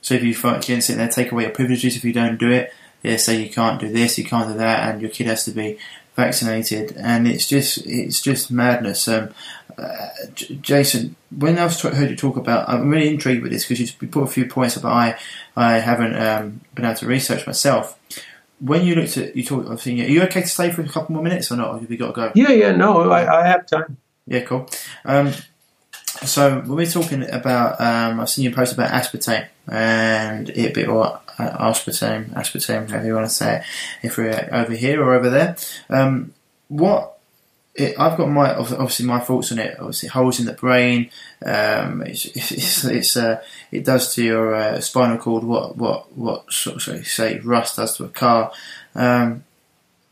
So 0.00 0.14
if 0.14 0.22
you 0.22 0.34
fight 0.34 0.64
against 0.64 0.90
it, 0.90 0.94
they 0.94 1.08
take 1.08 1.32
away 1.32 1.44
your 1.44 1.52
privileges 1.52 1.96
if 1.96 2.04
you 2.04 2.12
don't 2.12 2.38
do 2.38 2.50
it 2.50 2.72
they 3.02 3.16
say 3.16 3.40
you 3.40 3.50
can't 3.50 3.80
do 3.80 3.90
this, 3.90 4.18
you 4.18 4.24
can't 4.24 4.48
do 4.48 4.54
that, 4.58 4.88
and 4.88 5.00
your 5.00 5.10
kid 5.10 5.26
has 5.26 5.44
to 5.44 5.52
be 5.52 5.78
vaccinated, 6.18 6.96
and 6.96 7.28
it's 7.28 7.46
just 7.46 7.78
it's 7.86 8.20
just 8.20 8.50
madness. 8.50 9.06
Um, 9.06 9.30
uh, 9.78 10.08
Jason, 10.60 11.14
when 11.30 11.56
I've 11.58 11.80
heard 11.80 12.10
you 12.10 12.16
talk 12.16 12.36
about, 12.36 12.68
I'm 12.68 12.90
really 12.90 13.08
intrigued 13.08 13.42
with 13.42 13.52
this 13.52 13.64
because 13.64 13.78
you 13.80 14.08
put 14.08 14.24
a 14.24 14.26
few 14.26 14.46
points 14.46 14.76
up 14.76 14.84
I 14.84 15.16
I 15.56 15.78
haven't 15.78 16.16
um, 16.16 16.60
been 16.74 16.84
able 16.84 16.96
to 16.96 17.06
research 17.06 17.46
myself. 17.46 17.96
When 18.58 18.84
you 18.84 18.96
looked 18.96 19.16
at 19.16 19.36
you 19.36 19.44
talk, 19.44 19.70
I've 19.70 19.80
seen 19.80 19.98
you. 19.98 20.04
Are 20.06 20.08
you 20.08 20.22
okay 20.22 20.42
to 20.42 20.48
stay 20.48 20.72
for 20.72 20.82
a 20.82 20.88
couple 20.88 21.14
more 21.14 21.22
minutes 21.22 21.52
or 21.52 21.56
not? 21.56 21.80
Have 21.80 21.88
we 21.88 21.96
got 21.96 22.08
to 22.08 22.12
go? 22.12 22.32
Yeah, 22.34 22.50
yeah, 22.50 22.72
no, 22.72 23.08
I, 23.10 23.40
I 23.40 23.46
have 23.46 23.66
time. 23.66 23.96
Yeah, 24.26 24.40
cool. 24.40 24.68
Um, 25.04 25.32
so 26.24 26.58
when 26.60 26.76
we're 26.78 26.86
talking 26.86 27.22
about, 27.30 27.80
um, 27.80 28.18
I've 28.18 28.28
seen 28.28 28.44
you 28.44 28.52
post 28.52 28.72
about 28.72 28.90
aspartame 28.90 29.46
and 29.68 30.50
it 30.50 30.74
be 30.74 30.84
or 30.84 31.20
aspartame, 31.38 32.30
aspartame, 32.30 32.90
however 32.90 33.06
you 33.06 33.14
want 33.14 33.26
to 33.26 33.34
say 33.34 33.56
it, 33.56 33.62
if 34.02 34.18
we're 34.18 34.48
over 34.52 34.74
here 34.74 35.02
or 35.02 35.14
over 35.14 35.30
there. 35.30 35.56
Um, 35.88 36.34
what 36.68 37.18
it, 37.78 37.94
I've 37.98 38.18
got 38.18 38.28
my 38.28 38.54
obviously 38.54 39.06
my 39.06 39.20
thoughts 39.20 39.52
on 39.52 39.60
it. 39.60 39.78
Obviously, 39.78 40.08
holes 40.08 40.40
in 40.40 40.46
the 40.46 40.52
brain. 40.52 41.10
Um, 41.44 42.02
it's, 42.02 42.24
it's, 42.26 42.84
it's 42.84 43.16
uh, 43.16 43.40
it 43.70 43.84
does 43.84 44.14
to 44.14 44.24
your 44.24 44.54
uh, 44.54 44.80
spinal 44.80 45.18
cord 45.18 45.44
what 45.44 45.76
what 45.76 46.16
what 46.16 46.52
sort 46.52 46.86
of 46.88 47.06
say 47.06 47.38
rust 47.38 47.76
does 47.76 47.96
to 47.96 48.04
a 48.04 48.08
car. 48.08 48.52
Um, 48.94 49.44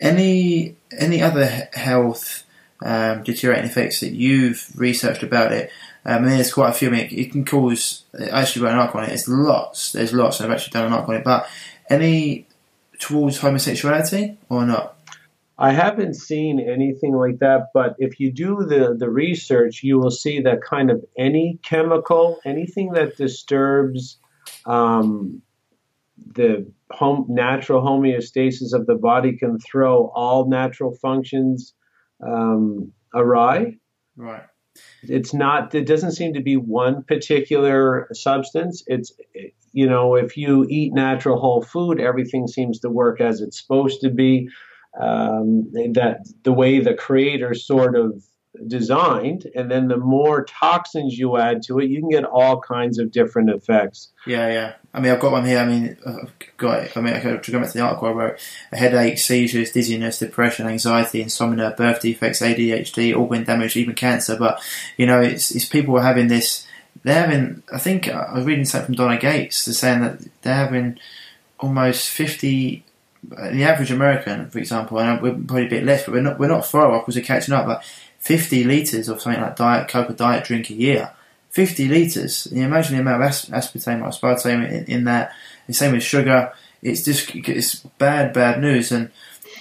any 0.00 0.76
any 0.96 1.20
other 1.20 1.46
health 1.72 2.44
um, 2.82 3.24
deteriorating 3.24 3.68
effects 3.68 4.00
that 4.00 4.12
you've 4.12 4.68
researched 4.76 5.24
about 5.24 5.52
it? 5.52 5.70
Um, 6.08 6.22
and 6.22 6.32
there's 6.32 6.52
quite 6.52 6.70
a 6.70 6.72
few. 6.72 6.88
I 6.88 6.92
mean, 6.92 7.08
it 7.10 7.32
can 7.32 7.44
cause. 7.44 8.04
I 8.18 8.42
actually 8.42 8.62
wrote 8.62 8.72
an 8.72 8.78
article 8.78 9.00
on 9.00 9.08
it. 9.08 9.12
It's 9.12 9.26
lots. 9.26 9.90
There's 9.90 10.12
lots. 10.12 10.40
I've 10.40 10.52
actually 10.52 10.70
done 10.70 10.86
an 10.86 10.92
article 10.92 11.14
on 11.14 11.20
it. 11.20 11.24
But 11.24 11.48
any 11.90 12.46
towards 13.00 13.38
homosexuality 13.38 14.38
or 14.48 14.64
not? 14.64 14.96
I 15.58 15.72
haven't 15.72 16.14
seen 16.14 16.60
anything 16.60 17.14
like 17.14 17.38
that, 17.38 17.68
but 17.74 17.96
if 17.98 18.20
you 18.20 18.30
do 18.30 18.64
the, 18.64 18.94
the 18.96 19.10
research, 19.10 19.82
you 19.82 19.98
will 19.98 20.10
see 20.10 20.40
that 20.42 20.60
kind 20.62 20.90
of 20.90 21.04
any 21.18 21.58
chemical, 21.64 22.38
anything 22.44 22.92
that 22.92 23.16
disturbs 23.16 24.18
um, 24.66 25.42
the 26.34 26.70
home, 26.90 27.26
natural 27.28 27.82
homeostasis 27.82 28.74
of 28.74 28.86
the 28.86 28.94
body 28.94 29.36
can 29.36 29.58
throw 29.58 30.08
all 30.14 30.48
natural 30.48 30.94
functions 30.94 31.74
um, 32.24 32.92
awry. 33.14 33.76
Right. 34.16 34.44
It's 35.02 35.34
not. 35.34 35.74
It 35.74 35.86
doesn't 35.86 36.12
seem 36.12 36.34
to 36.34 36.40
be 36.42 36.56
one 36.56 37.02
particular 37.04 38.08
substance. 38.12 38.82
It's 38.86 39.12
you 39.72 39.86
know, 39.86 40.14
if 40.14 40.36
you 40.36 40.66
eat 40.68 40.94
natural 40.94 41.38
whole 41.38 41.62
food, 41.62 42.00
everything 42.00 42.46
seems 42.46 42.80
to 42.80 42.90
work 42.90 43.20
as 43.20 43.40
it's 43.40 43.60
supposed 43.60 44.00
to 44.02 44.10
be. 44.10 44.48
Um, 44.98 45.70
that 45.92 46.26
the 46.44 46.52
way 46.52 46.80
the 46.80 46.94
creator 46.94 47.52
sort 47.52 47.94
of 47.94 48.24
designed, 48.66 49.46
and 49.54 49.70
then 49.70 49.88
the 49.88 49.96
more 49.96 50.44
toxins 50.44 51.18
you 51.18 51.36
add 51.36 51.62
to 51.64 51.78
it, 51.78 51.88
you 51.90 52.00
can 52.00 52.10
get 52.10 52.24
all 52.24 52.60
kinds 52.60 52.98
of 52.98 53.10
different 53.10 53.50
effects. 53.50 54.12
Yeah, 54.26 54.48
yeah. 54.48 54.74
I 54.94 55.00
mean, 55.00 55.12
I've 55.12 55.20
got 55.20 55.32
one 55.32 55.44
here. 55.44 55.58
I 55.58 55.66
mean, 55.66 55.96
I've 56.06 56.32
got. 56.56 56.96
I 56.96 57.00
mean, 57.00 57.14
I 57.14 57.20
could 57.20 57.44
go 57.44 57.60
back 57.60 57.68
to 57.68 57.78
the 57.78 57.84
article 57.84 58.08
I 58.08 58.12
wrote: 58.12 58.38
a 58.72 58.76
headache, 58.76 59.18
seizures, 59.18 59.72
dizziness, 59.72 60.18
depression, 60.18 60.66
anxiety, 60.66 61.22
insomnia, 61.22 61.74
birth 61.76 62.00
defects, 62.00 62.40
ADHD, 62.40 63.16
organ 63.16 63.44
damage, 63.44 63.76
even 63.76 63.94
cancer. 63.94 64.36
But 64.36 64.60
you 64.96 65.06
know, 65.06 65.20
it's 65.20 65.50
it's 65.54 65.66
people 65.66 65.96
are 65.96 66.02
having 66.02 66.28
this. 66.28 66.66
They're 67.02 67.26
having. 67.26 67.62
I 67.72 67.78
think 67.78 68.08
I 68.08 68.34
was 68.34 68.46
reading 68.46 68.64
something 68.64 68.86
from 68.86 68.94
Donna 68.94 69.18
Gates. 69.18 69.64
They're 69.64 69.74
saying 69.74 70.00
that 70.00 70.20
they're 70.42 70.54
having 70.54 70.98
almost 71.58 72.08
fifty 72.08 72.84
the 73.28 73.64
average 73.64 73.90
American, 73.90 74.50
for 74.50 74.58
example, 74.58 75.00
and 75.00 75.20
we're 75.20 75.32
probably 75.32 75.66
a 75.66 75.70
bit 75.70 75.84
less, 75.84 76.04
but 76.04 76.14
we're 76.14 76.22
not 76.22 76.38
we're 76.38 76.48
not 76.48 76.66
far 76.66 76.92
off 76.92 77.04
because 77.04 77.16
we're 77.16 77.24
catching 77.24 77.54
up. 77.54 77.66
But 77.66 77.84
50 78.26 78.64
litres 78.64 79.08
of 79.08 79.22
something 79.22 79.40
like 79.40 79.54
Diet 79.54 79.86
Coke 79.86 80.10
or 80.10 80.12
Diet 80.12 80.42
drink 80.42 80.68
a 80.68 80.74
year. 80.74 81.12
50 81.50 81.86
litres. 81.86 82.48
You 82.50 82.64
imagine 82.64 82.96
the 82.96 83.00
amount 83.00 83.22
of 83.22 83.30
aspartame 83.30 84.02
or 84.02 84.08
aspartame 84.08 84.68
in, 84.68 84.84
in 84.86 85.04
that. 85.04 85.32
The 85.68 85.72
same 85.72 85.92
with 85.92 86.02
sugar. 86.02 86.52
It's 86.82 87.04
just 87.04 87.32
it's 87.36 87.76
bad, 87.98 88.32
bad 88.32 88.60
news. 88.60 88.90
And 88.90 89.12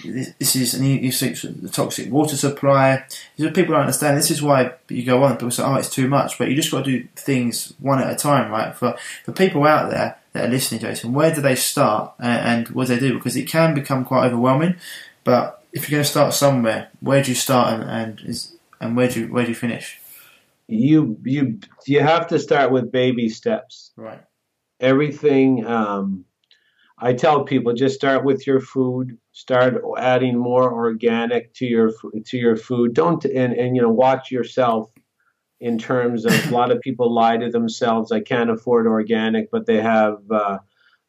this 0.04 0.56
is 0.56 0.82
you, 0.82 0.96
you 0.96 1.12
see 1.12 1.34
the 1.34 1.70
toxic 1.70 2.12
water 2.12 2.36
supply. 2.36 3.06
People 3.38 3.76
don't 3.76 3.82
understand. 3.82 4.18
This 4.18 4.32
is 4.32 4.42
why 4.42 4.74
you 4.90 5.06
go 5.06 5.24
on. 5.24 5.34
People 5.34 5.52
say, 5.52 5.64
"Oh, 5.64 5.76
it's 5.76 5.90
too 5.90 6.08
much," 6.08 6.40
but 6.40 6.50
you 6.50 6.56
just 6.56 6.72
got 6.72 6.86
to 6.86 6.92
do 6.92 7.08
things 7.16 7.74
one 7.80 8.02
at 8.02 8.12
a 8.12 8.16
time, 8.16 8.52
right? 8.52 8.76
For 8.76 8.96
for 9.24 9.32
people 9.32 9.64
out 9.66 9.92
there 9.92 10.18
that 10.34 10.46
are 10.46 10.52
listening, 10.52 10.82
Jason, 10.82 11.14
where 11.14 11.34
do 11.34 11.40
they 11.40 11.56
start 11.56 12.14
and, 12.20 12.68
and 12.68 12.68
what 12.70 12.88
do 12.88 12.96
they 12.96 13.00
do? 13.00 13.14
Because 13.14 13.36
it 13.36 13.48
can 13.48 13.76
become 13.76 14.06
quite 14.06 14.26
overwhelming. 14.26 14.76
But 15.24 15.64
if 15.72 15.88
you're 15.88 15.98
going 15.98 16.04
to 16.04 16.10
start 16.10 16.34
somewhere, 16.34 16.90
where 17.00 17.22
do 17.24 17.32
you 17.32 17.36
start 17.36 17.74
and, 17.74 17.90
and 17.90 18.22
is 18.30 18.55
and 18.86 18.96
where 18.96 19.08
do 19.08 19.22
you, 19.22 19.28
where 19.28 19.44
do 19.44 19.50
you 19.50 19.56
finish? 19.56 20.00
You 20.68 21.18
you 21.24 21.60
you 21.86 22.02
have 22.02 22.28
to 22.28 22.40
start 22.40 22.72
with 22.72 22.92
baby 22.92 23.30
steps. 23.30 23.92
Right. 23.96 24.22
Everything. 24.80 25.66
Um, 25.66 26.26
I 26.98 27.14
tell 27.14 27.44
people 27.44 27.74
just 27.74 27.96
start 27.96 28.24
with 28.24 28.48
your 28.48 28.62
food. 28.62 29.18
Start 29.32 29.82
adding 29.98 30.38
more 30.38 30.74
organic 30.74 31.54
to 31.56 31.66
your 31.66 31.92
to 32.26 32.38
your 32.38 32.56
food. 32.56 32.94
Don't 32.94 33.24
and 33.26 33.54
and 33.54 33.76
you 33.76 33.82
know 33.82 33.92
watch 33.92 34.32
yourself 34.32 34.92
in 35.60 35.78
terms 35.78 36.26
of 36.26 36.34
a 36.48 36.52
lot 36.52 36.72
of 36.72 36.82
people 36.82 37.14
lie 37.14 37.38
to 37.38 37.50
themselves. 37.50 38.12
I 38.12 38.22
can't 38.22 38.50
afford 38.50 38.88
organic, 38.88 39.52
but 39.52 39.66
they 39.66 39.82
have 39.82 40.20
uh, 40.32 40.60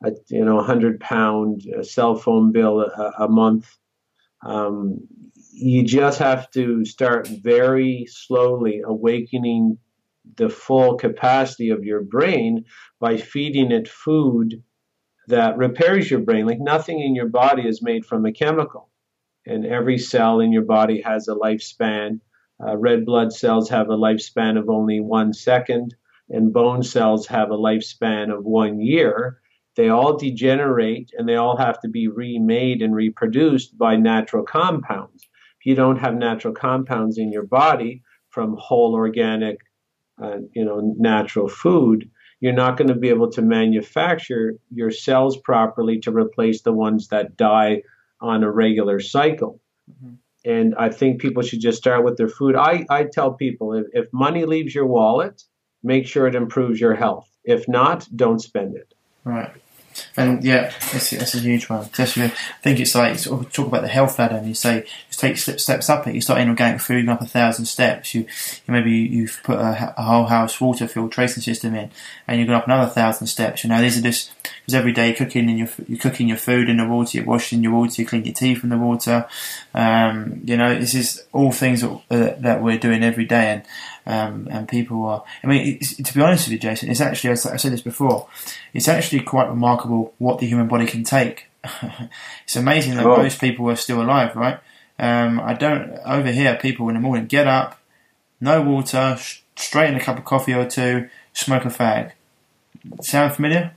a 0.05 0.13
you 0.29 0.45
know 0.45 0.59
a 0.59 0.65
hundred 0.65 1.01
pound 1.01 1.63
uh, 1.79 1.83
cell 1.83 2.17
phone 2.17 2.53
bill 2.53 2.81
a, 2.81 3.13
a 3.21 3.29
month. 3.29 3.77
Um, 4.43 5.01
you 5.59 5.83
just 5.85 6.19
have 6.19 6.51
to 6.51 6.85
start 6.85 7.27
very 7.27 8.07
slowly 8.11 8.83
awakening 8.85 9.79
the 10.37 10.51
full 10.51 10.97
capacity 10.97 11.71
of 11.71 11.83
your 11.83 12.03
brain 12.03 12.67
by 13.01 13.17
feeding 13.17 13.73
it 13.73 13.89
food 13.89 14.63
that 15.29 15.57
repairs 15.57 16.11
your 16.11 16.21
brain. 16.21 16.45
Like 16.45 16.61
nothing 16.61 17.01
in 17.01 17.15
your 17.15 17.29
body 17.29 17.67
is 17.67 17.83
made 17.83 18.05
from 18.05 18.27
a 18.27 18.33
chemical, 18.33 18.91
and 19.47 19.65
every 19.65 19.97
cell 19.97 20.41
in 20.41 20.53
your 20.53 20.65
body 20.65 21.01
has 21.01 21.27
a 21.27 21.35
lifespan. 21.35 22.21
Uh, 22.63 22.77
red 22.77 23.07
blood 23.07 23.33
cells 23.33 23.71
have 23.71 23.89
a 23.89 23.97
lifespan 23.97 24.59
of 24.59 24.69
only 24.69 25.01
one 25.01 25.33
second, 25.33 25.95
and 26.29 26.53
bone 26.53 26.83
cells 26.83 27.27
have 27.29 27.51
a 27.51 27.57
lifespan 27.57 28.31
of 28.31 28.45
one 28.45 28.79
year. 28.79 29.41
They 29.75 29.89
all 29.89 30.19
degenerate 30.19 31.13
and 31.17 31.27
they 31.27 31.37
all 31.37 31.57
have 31.57 31.81
to 31.81 31.89
be 31.89 32.09
remade 32.09 32.83
and 32.83 32.95
reproduced 32.95 33.77
by 33.79 33.97
natural 33.97 34.43
compounds. 34.43 35.26
You 35.67 35.75
don't 35.75 35.97
have 35.97 36.15
natural 36.15 36.55
compounds 36.55 37.19
in 37.19 37.33
your 37.33 37.43
body 37.43 38.03
from 38.31 38.57
whole 38.57 38.95
organic, 38.95 39.59
uh, 40.23 40.39
you 40.55 40.65
know, 40.65 40.95
natural 40.97 41.49
food, 41.49 42.09
you're 42.39 42.53
not 42.53 42.77
going 42.77 42.87
to 42.87 42.95
be 42.95 43.09
able 43.09 43.33
to 43.33 43.43
manufacture 43.43 44.55
your 44.73 44.93
cells 44.93 45.37
properly 45.39 45.99
to 46.01 46.13
replace 46.13 46.63
the 46.63 46.73
ones 46.73 47.09
that 47.09 47.37
die 47.37 47.83
on 48.21 48.45
a 48.45 48.51
regular 48.51 49.01
cycle. 49.01 49.61
Mm-hmm. 49.91 50.15
And 50.49 50.75
I 50.77 50.91
think 50.91 51.21
people 51.21 51.43
should 51.43 51.61
just 51.61 51.79
start 51.79 52.05
with 52.05 52.17
their 52.17 52.29
food. 52.29 52.55
I, 52.55 52.87
I 52.89 53.03
tell 53.03 53.33
people 53.33 53.73
if, 53.73 53.87
if 53.93 54.07
money 54.13 54.45
leaves 54.45 54.73
your 54.73 54.87
wallet, 54.87 55.43
make 55.83 56.07
sure 56.07 56.29
it 56.29 56.37
improves 56.37 56.81
your 56.81 56.95
health. 56.95 57.29
If 57.43 57.67
not, 57.67 58.07
don't 58.15 58.39
spend 58.39 58.77
it. 58.77 58.95
Right. 59.25 59.51
And 60.17 60.43
yeah, 60.45 60.73
it's 60.93 61.35
a 61.35 61.39
huge 61.39 61.69
one. 61.69 61.81
I 61.81 61.87
think 61.87 62.81
it's 62.81 62.95
like 62.95 63.19
sort 63.19 63.45
of 63.45 63.53
talk 63.53 63.67
about 63.69 63.83
the 63.83 63.89
health 63.89 64.19
ladder, 64.19 64.37
and 64.37 64.47
you 64.47 64.55
say 64.55 64.87
just 65.09 65.21
take 65.21 65.37
steps 65.37 65.91
up 65.91 66.07
it. 66.07 66.15
You 66.15 66.21
start 66.21 66.41
in 66.41 66.49
organic 66.49 66.81
food, 66.81 67.09
up 67.09 67.21
a 67.21 67.27
thousand 67.27 67.67
steps. 67.67 68.15
You, 68.15 68.23
you 68.23 68.73
maybe 68.73 68.93
you've 68.93 69.41
put 69.43 69.59
a, 69.59 69.95
a, 69.97 70.03
whole 70.03 70.27
house 70.27 70.61
water 70.61 70.87
filtration 70.87 71.43
system 71.43 71.75
in, 71.75 71.91
and 72.27 72.41
you 72.41 72.47
go 72.47 72.55
up 72.55 72.67
another 72.67 72.91
thousand 72.91 73.27
steps. 73.27 73.65
You 73.65 73.71
know, 73.71 73.81
these 73.81 73.99
are 73.99 74.03
just 74.03 74.33
because 74.43 74.75
every 74.75 74.93
day 74.93 75.09
you're 75.09 75.17
cooking 75.17 75.49
in 75.49 75.59
your 75.59 75.69
you're 75.89 75.99
cooking 75.99 76.29
your 76.29 76.37
food 76.37 76.69
in 76.69 76.79
the 76.79 76.87
water, 76.87 77.19
you're 77.19 77.27
washing 77.27 77.63
your 77.63 77.73
water, 77.73 78.03
you 78.03 78.07
clean 78.07 78.25
your 78.25 78.35
teeth 78.35 78.63
in 78.63 78.71
the 78.71 78.79
water. 78.79 79.27
Um, 79.75 80.41
you 80.45 80.57
know, 80.57 80.79
this 80.79 80.95
is 80.95 81.25
all 81.33 81.53
things 81.53 81.83
that, 81.83 81.91
uh, 82.11 82.35
that 82.41 82.63
we're 82.63 82.79
doing 82.79 83.03
every 83.03 83.25
day, 83.25 83.53
and 83.53 83.63
um, 84.07 84.47
and 84.51 84.69
people 84.69 85.05
are. 85.05 85.25
I 85.43 85.47
mean, 85.47 85.81
to 85.81 86.15
be 86.15 86.21
honest 86.23 86.47
with 86.47 86.53
you, 86.53 86.59
Jason, 86.59 86.91
it's 86.91 87.01
actually 87.01 87.31
as 87.31 87.47
I 87.47 87.57
said 87.57 87.73
this 87.73 87.83
before. 87.83 88.29
It's 88.73 88.89
actually 88.89 89.21
quite 89.21 89.49
remarkable 89.49 90.15
what 90.19 90.39
the 90.39 90.47
human 90.47 90.69
body 90.69 90.87
can 90.87 91.05
take. 91.05 91.47
it's 92.45 92.57
amazing 92.57 92.97
that 92.97 93.07
oh. 93.07 93.17
most 93.17 93.41
people 93.41 93.69
are 93.69 93.77
still 93.77 94.01
alive, 94.01 94.37
right? 94.37 94.61
Um, 94.99 95.41
I 95.41 95.55
don't 95.55 95.99
over 96.07 96.31
here. 96.31 96.57
People 96.57 96.89
in 96.89 96.95
the 96.95 97.01
morning 97.01 97.27
get 97.27 97.47
up, 97.47 97.79
no 98.41 98.63
water, 98.63 99.19
straight 99.57 99.91
in 99.91 99.97
a 99.97 100.01
cup 100.01 100.19
of 100.19 100.25
coffee 100.25 100.55
or 100.55 100.67
two, 100.67 101.09
smoke 101.33 101.65
a 101.65 101.69
fag. 101.69 102.13
Sound 103.03 103.35
familiar? 103.35 103.73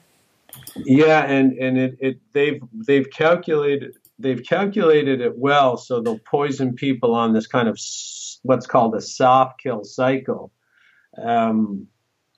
Yeah, 0.75 1.25
and 1.25 1.53
and 1.53 1.77
it, 1.77 1.97
it 1.99 2.19
they've 2.33 2.61
they've 2.73 3.09
calculated 3.09 3.95
they've 4.19 4.43
calculated 4.43 5.21
it 5.21 5.37
well, 5.37 5.77
so 5.77 6.01
they'll 6.01 6.19
poison 6.19 6.75
people 6.75 7.15
on 7.15 7.33
this 7.33 7.47
kind 7.47 7.67
of 7.67 7.79
what's 8.43 8.67
called 8.67 8.95
a 8.95 9.01
soft 9.01 9.61
kill 9.61 9.83
cycle. 9.83 10.51
Um, 11.21 11.87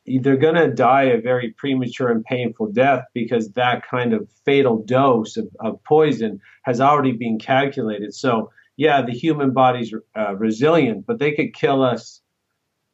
they're 0.05 0.37
going 0.37 0.55
to 0.55 0.73
die 0.73 1.03
a 1.03 1.21
very 1.21 1.51
premature 1.51 2.09
and 2.09 2.25
painful 2.25 2.71
death 2.71 3.05
because 3.13 3.51
that 3.51 3.87
kind 3.87 4.13
of 4.13 4.27
fatal 4.45 4.83
dose 4.83 5.37
of, 5.37 5.47
of 5.59 5.83
poison 5.83 6.39
has 6.63 6.81
already 6.81 7.11
been 7.11 7.37
calculated. 7.37 8.13
So, 8.13 8.51
yeah, 8.77 9.03
the 9.03 9.11
human 9.11 9.51
body's 9.51 9.93
uh, 10.17 10.35
resilient, 10.35 11.05
but 11.05 11.19
they 11.19 11.33
could 11.33 11.53
kill 11.53 11.83
us 11.83 12.21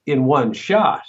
in 0.05 0.25
one 0.25 0.53
shot. 0.53 1.03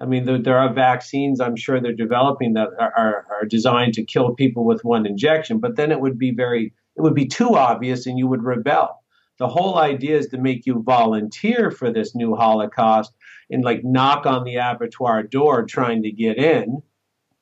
I 0.00 0.06
mean, 0.06 0.24
there, 0.24 0.38
there, 0.40 0.58
are 0.58 0.72
vaccines 0.72 1.40
I'm 1.40 1.56
sure 1.56 1.80
they're 1.80 1.92
developing 1.92 2.54
that 2.54 2.68
are, 2.78 2.92
are, 2.96 3.26
are 3.30 3.44
designed 3.46 3.94
to 3.94 4.04
kill 4.04 4.34
people 4.34 4.64
with 4.64 4.84
one 4.84 5.06
injection, 5.06 5.58
but 5.58 5.76
then 5.76 5.92
it 5.92 6.00
would 6.00 6.18
be 6.18 6.32
very, 6.32 6.72
it 6.96 7.02
would 7.02 7.14
be 7.14 7.26
too 7.26 7.54
obvious 7.56 8.06
and 8.06 8.18
you 8.18 8.26
would 8.26 8.42
rebel 8.42 8.97
the 9.38 9.48
whole 9.48 9.78
idea 9.78 10.18
is 10.18 10.28
to 10.28 10.38
make 10.38 10.66
you 10.66 10.82
volunteer 10.82 11.70
for 11.70 11.90
this 11.90 12.14
new 12.14 12.34
Holocaust 12.34 13.12
and 13.50 13.64
like 13.64 13.84
knock 13.84 14.26
on 14.26 14.44
the 14.44 14.56
abattoir 14.56 15.22
door 15.22 15.64
trying 15.64 16.02
to 16.02 16.10
get 16.10 16.36
in 16.36 16.82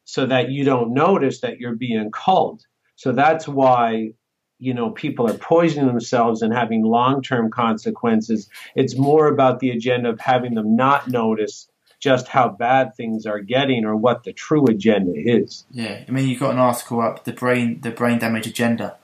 so 0.04 0.26
that 0.26 0.50
you 0.50 0.64
don't 0.64 0.94
notice 0.94 1.40
that 1.40 1.58
you're 1.58 1.74
being 1.74 2.10
culled. 2.10 2.62
So 2.94 3.12
that's 3.12 3.48
why 3.48 4.12
you 4.58 4.72
know 4.72 4.90
people 4.90 5.28
are 5.28 5.36
poisoning 5.36 5.86
themselves 5.86 6.42
and 6.42 6.52
having 6.52 6.82
long-term 6.82 7.50
consequences. 7.50 8.48
It's 8.74 8.96
more 8.96 9.26
about 9.26 9.60
the 9.60 9.70
agenda 9.70 10.10
of 10.10 10.20
having 10.20 10.54
them 10.54 10.76
not 10.76 11.08
notice 11.08 11.68
just 11.98 12.28
how 12.28 12.48
bad 12.48 12.94
things 12.94 13.26
are 13.26 13.40
getting 13.40 13.84
or 13.84 13.96
what 13.96 14.24
the 14.24 14.32
true 14.32 14.66
agenda 14.66 15.12
is. 15.14 15.64
Yeah, 15.70 16.04
I 16.06 16.10
mean 16.10 16.28
you've 16.28 16.40
got 16.40 16.52
an 16.52 16.58
article 16.58 17.00
up 17.00 17.24
the 17.24 17.32
brain 17.32 17.80
the 17.80 17.90
brain 17.90 18.18
damage 18.18 18.46
agenda 18.46 18.96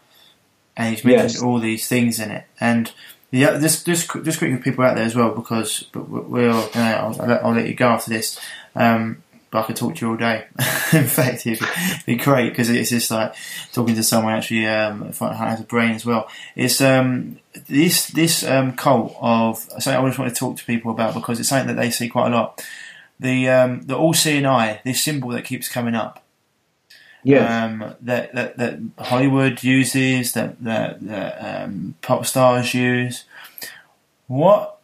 and 0.77 0.95
he's 0.95 1.05
mentioned 1.05 1.33
yes. 1.35 1.43
all 1.43 1.59
these 1.59 1.89
things 1.89 2.19
in 2.21 2.31
it. 2.31 2.45
And 2.61 2.93
yeah, 3.31 3.59
just 3.59 3.87
just 3.87 4.11
just 4.25 4.39
quickly 4.39 4.59
people 4.59 4.85
out 4.85 4.97
there 4.97 5.05
as 5.05 5.15
well 5.15 5.35
because 5.35 5.85
we'll 5.95 6.31
you 6.35 6.43
know, 6.43 7.15
I'll, 7.19 7.47
I'll, 7.47 7.55
let 7.55 7.67
you 7.67 7.75
go 7.75 7.89
after 7.89 8.11
this. 8.11 8.39
Um, 8.75 9.23
but 9.51 9.61
I 9.61 9.67
could 9.67 9.77
talk 9.77 9.97
to 9.97 10.07
you 10.07 10.11
all 10.13 10.17
day. 10.17 10.47
in 10.93 11.07
fact, 11.07 11.47
it'd 11.47 11.67
be 12.07 12.17
great 12.17 12.51
because 12.51 12.71
it's 12.71 12.89
just 12.91 13.11
like 13.11 13.35
talking 13.73 13.95
to 13.95 14.03
someone 14.03 14.35
actually 14.35 14.67
um, 14.67 15.13
has 15.13 15.61
a 15.61 15.65
brain 15.65 15.93
as 15.93 16.07
well. 16.07 16.29
It's 16.57 16.81
um, 16.81 17.39
this 17.69 18.07
this 18.09 18.45
um, 18.45 18.75
cult 18.77 19.15
of 19.21 19.59
something 19.59 19.95
I 19.95 20.07
just 20.07 20.19
want 20.19 20.35
to 20.35 20.39
talk 20.39 20.57
to 20.57 20.65
people 20.65 20.91
about 20.91 21.15
because 21.15 21.39
it's 21.39 21.51
something 21.51 21.75
that 21.75 21.81
they 21.81 21.91
see 21.91 22.09
quite 22.09 22.33
a 22.33 22.35
lot. 22.35 22.67
The 23.21 23.49
um, 23.51 23.83
the 23.83 23.97
all 23.97 24.15
seeing 24.15 24.47
eye, 24.47 24.81
this 24.85 25.03
symbol 25.03 25.31
that 25.31 25.45
keeps 25.45 25.69
coming 25.69 25.95
up 25.95 26.22
yes. 27.23 27.51
um, 27.51 27.95
that, 28.01 28.35
that 28.35 28.57
that 28.57 28.81
Hollywood 28.99 29.63
uses, 29.63 30.33
that 30.33 30.63
that, 30.63 31.01
that 31.07 31.65
um, 31.65 31.95
pop 32.03 32.27
stars 32.27 32.75
use. 32.75 33.25
What 34.27 34.79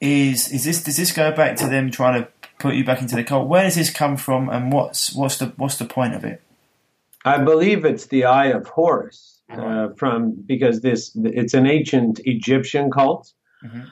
is 0.00 0.52
is 0.52 0.64
this? 0.64 0.82
Does 0.82 0.96
this 0.96 1.12
go 1.12 1.32
back 1.32 1.56
to 1.56 1.66
them 1.66 1.90
trying 1.90 2.22
to 2.22 2.28
put 2.58 2.74
you 2.74 2.84
back 2.84 3.00
into 3.00 3.16
the 3.16 3.24
cult? 3.24 3.48
Where 3.48 3.64
does 3.64 3.74
this 3.74 3.90
come 3.90 4.16
from, 4.16 4.48
and 4.48 4.72
what's 4.72 5.14
what's 5.14 5.38
the 5.38 5.52
what's 5.56 5.76
the 5.76 5.86
point 5.86 6.14
of 6.14 6.24
it? 6.24 6.42
I 7.24 7.38
believe 7.38 7.84
it's 7.84 8.06
the 8.06 8.24
Eye 8.24 8.46
of 8.46 8.66
Horus 8.68 9.40
uh, 9.50 9.88
from 9.96 10.32
because 10.32 10.80
this 10.80 11.10
it's 11.16 11.54
an 11.54 11.66
ancient 11.66 12.20
Egyptian 12.24 12.90
cult. 12.90 13.32
Mm-hmm. 13.64 13.82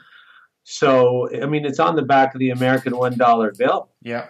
So 0.65 1.29
I 1.43 1.47
mean, 1.47 1.65
it's 1.65 1.81
on 1.81 1.97
the 1.97 2.03
back 2.03 2.35
of 2.35 2.39
the 2.39 2.51
American 2.51 2.97
one 2.97 3.17
dollar 3.17 3.53
bill. 3.57 3.89
Yeah. 4.03 4.29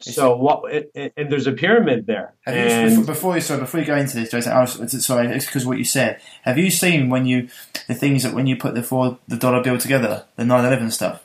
So 0.00 0.36
what? 0.36 0.72
It, 0.72 1.12
and 1.16 1.30
there's 1.30 1.46
a 1.46 1.52
pyramid 1.52 2.06
there. 2.06 2.34
and 2.46 2.92
you, 2.92 3.04
before 3.04 3.34
you 3.34 3.40
sorry, 3.40 3.60
before 3.60 3.80
you 3.80 3.86
go 3.86 3.96
into 3.96 4.16
this, 4.16 4.30
Jason, 4.30 4.52
I 4.52 4.60
was, 4.60 5.04
sorry, 5.04 5.28
it's 5.28 5.46
because 5.46 5.66
what 5.66 5.78
you 5.78 5.84
said. 5.84 6.20
Have 6.42 6.58
you 6.58 6.70
seen 6.70 7.10
when 7.10 7.26
you 7.26 7.48
the 7.86 7.94
things 7.94 8.22
that 8.22 8.34
when 8.34 8.46
you 8.46 8.56
put 8.56 8.74
the 8.74 8.82
four 8.82 9.18
the 9.28 9.36
dollar 9.36 9.62
bill 9.62 9.78
together, 9.78 10.24
the 10.36 10.44
9/11 10.44 10.90
stuff? 10.92 11.22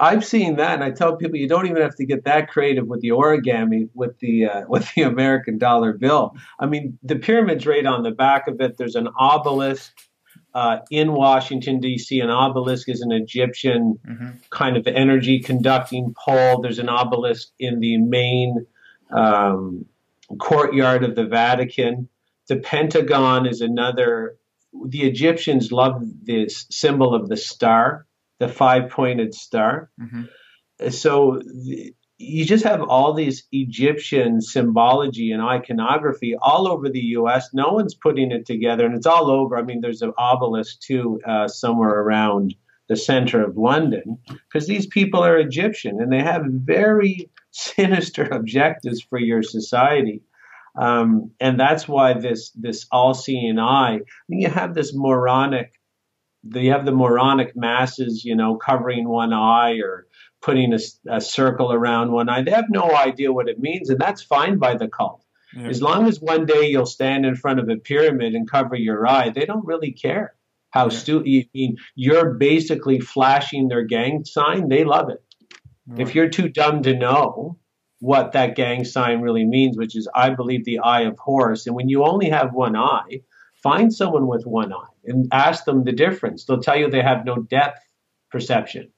I've 0.00 0.24
seen 0.24 0.56
that, 0.56 0.74
and 0.74 0.84
I 0.84 0.90
tell 0.90 1.16
people 1.16 1.36
you 1.36 1.48
don't 1.48 1.66
even 1.66 1.82
have 1.82 1.96
to 1.96 2.06
get 2.06 2.24
that 2.24 2.48
creative 2.48 2.86
with 2.86 3.00
the 3.00 3.08
origami 3.08 3.88
with 3.94 4.18
the 4.20 4.46
uh, 4.46 4.62
with 4.68 4.88
the 4.94 5.02
American 5.02 5.58
dollar 5.58 5.92
bill. 5.92 6.36
I 6.58 6.66
mean, 6.66 6.98
the 7.02 7.16
pyramid's 7.16 7.66
right 7.66 7.84
on 7.84 8.02
the 8.02 8.10
back 8.12 8.48
of 8.48 8.60
it. 8.60 8.76
There's 8.76 8.94
an 8.94 9.08
obelisk 9.18 9.92
uh, 10.54 10.78
in 10.90 11.12
Washington, 11.12 11.80
D.C. 11.80 12.20
An 12.20 12.30
obelisk 12.30 12.88
is 12.88 13.02
an 13.02 13.12
Egyptian 13.12 13.98
mm-hmm. 14.06 14.28
kind 14.50 14.76
of 14.76 14.86
energy 14.86 15.40
conducting 15.40 16.14
pole. 16.14 16.60
There's 16.60 16.78
an 16.78 16.88
obelisk 16.88 17.48
in 17.58 17.80
the 17.80 17.98
main 17.98 18.66
um, 19.10 19.84
courtyard 20.38 21.04
of 21.04 21.14
the 21.14 21.26
Vatican. 21.26 22.08
The 22.48 22.56
Pentagon 22.56 23.46
is 23.46 23.60
another. 23.60 24.36
The 24.86 25.02
Egyptians 25.02 25.70
love 25.70 26.02
this 26.22 26.66
symbol 26.70 27.14
of 27.14 27.28
the 27.28 27.36
star, 27.36 28.06
the 28.38 28.48
five 28.48 28.90
pointed 28.90 29.34
star. 29.34 29.90
Mm-hmm. 30.00 30.88
So 30.90 31.40
the, 31.44 31.94
you 32.18 32.44
just 32.44 32.64
have 32.64 32.82
all 32.82 33.14
these 33.14 33.44
Egyptian 33.52 34.40
symbology 34.40 35.30
and 35.30 35.40
iconography 35.40 36.34
all 36.42 36.66
over 36.66 36.88
the 36.88 37.00
U.S. 37.00 37.50
No 37.54 37.70
one's 37.70 37.94
putting 37.94 38.32
it 38.32 38.44
together, 38.44 38.84
and 38.84 38.94
it's 38.96 39.06
all 39.06 39.30
over. 39.30 39.56
I 39.56 39.62
mean, 39.62 39.80
there's 39.80 40.02
an 40.02 40.12
obelisk 40.18 40.80
too 40.80 41.20
uh, 41.26 41.46
somewhere 41.46 42.00
around 42.00 42.54
the 42.88 42.96
center 42.96 43.44
of 43.44 43.56
London 43.56 44.18
because 44.26 44.66
these 44.66 44.86
people 44.86 45.22
are 45.22 45.38
Egyptian 45.38 46.00
and 46.00 46.10
they 46.12 46.22
have 46.22 46.42
very 46.46 47.30
sinister 47.50 48.24
objectives 48.24 49.02
for 49.02 49.18
your 49.18 49.42
society. 49.42 50.22
Um, 50.76 51.32
and 51.40 51.58
that's 51.58 51.86
why 51.86 52.14
this 52.14 52.50
this 52.50 52.86
all-seeing 52.90 53.58
eye. 53.58 53.96
I 53.96 54.00
mean, 54.28 54.40
you 54.40 54.48
have 54.48 54.74
this 54.74 54.94
moronic, 54.94 55.72
you 56.52 56.72
have 56.72 56.84
the 56.84 56.92
moronic 56.92 57.56
masses, 57.56 58.24
you 58.24 58.34
know, 58.34 58.56
covering 58.56 59.08
one 59.08 59.32
eye 59.32 59.78
or 59.78 60.07
putting 60.40 60.72
a, 60.72 60.78
a, 61.10 61.20
circle 61.20 61.72
around 61.72 62.12
one 62.12 62.28
eye. 62.28 62.42
They 62.42 62.52
have 62.52 62.70
no 62.70 62.94
idea 62.94 63.32
what 63.32 63.48
it 63.48 63.58
means, 63.58 63.90
and 63.90 63.98
that's 63.98 64.22
fine 64.22 64.58
by 64.58 64.76
the 64.76 64.88
cult. 64.88 65.24
Yeah. 65.56 65.68
As 65.68 65.82
long 65.82 66.06
as 66.06 66.20
one 66.20 66.46
day 66.46 66.68
you'll 66.68 66.86
stand 66.86 67.26
in 67.26 67.34
front 67.34 67.58
of 67.58 67.68
a 67.68 67.76
pyramid 67.76 68.34
and 68.34 68.48
cover 68.48 68.76
your 68.76 69.06
eye, 69.06 69.30
they 69.30 69.46
don't 69.46 69.66
really 69.66 69.92
care 69.92 70.34
how 70.70 70.84
yeah. 70.84 70.98
stupid. 70.98 71.28
You 71.28 71.44
mean 71.54 71.76
you're 71.94 72.34
basically 72.34 73.00
flashing 73.00 73.68
their 73.68 73.82
gang 73.82 74.24
sign. 74.24 74.68
They 74.68 74.84
love 74.84 75.10
it. 75.10 75.22
If 75.96 76.14
you're 76.14 76.28
too 76.28 76.50
dumb 76.50 76.82
to 76.82 76.94
know 76.94 77.58
what 78.00 78.32
that 78.32 78.54
gang 78.54 78.84
sign 78.84 79.20
really 79.20 79.46
means, 79.46 79.76
which 79.76 79.96
is, 79.96 80.08
I 80.14 80.30
believe, 80.30 80.64
the 80.64 80.80
eye 80.80 81.02
of 81.02 81.18
Horus, 81.18 81.66
and 81.66 81.74
when 81.74 81.88
you 81.88 82.04
only 82.04 82.28
have 82.28 82.52
one 82.52 82.76
eye, 82.76 83.22
find 83.62 83.92
someone 83.92 84.26
with 84.26 84.44
one 84.44 84.72
eye 84.72 84.94
and 85.04 85.28
ask 85.32 85.64
them 85.64 85.84
the 85.84 85.92
difference. 85.92 86.44
They'll 86.44 86.60
tell 86.60 86.76
you 86.76 86.90
they 86.90 87.02
have 87.02 87.24
no 87.24 87.36
depth 87.36 87.80
perception. 88.30 88.92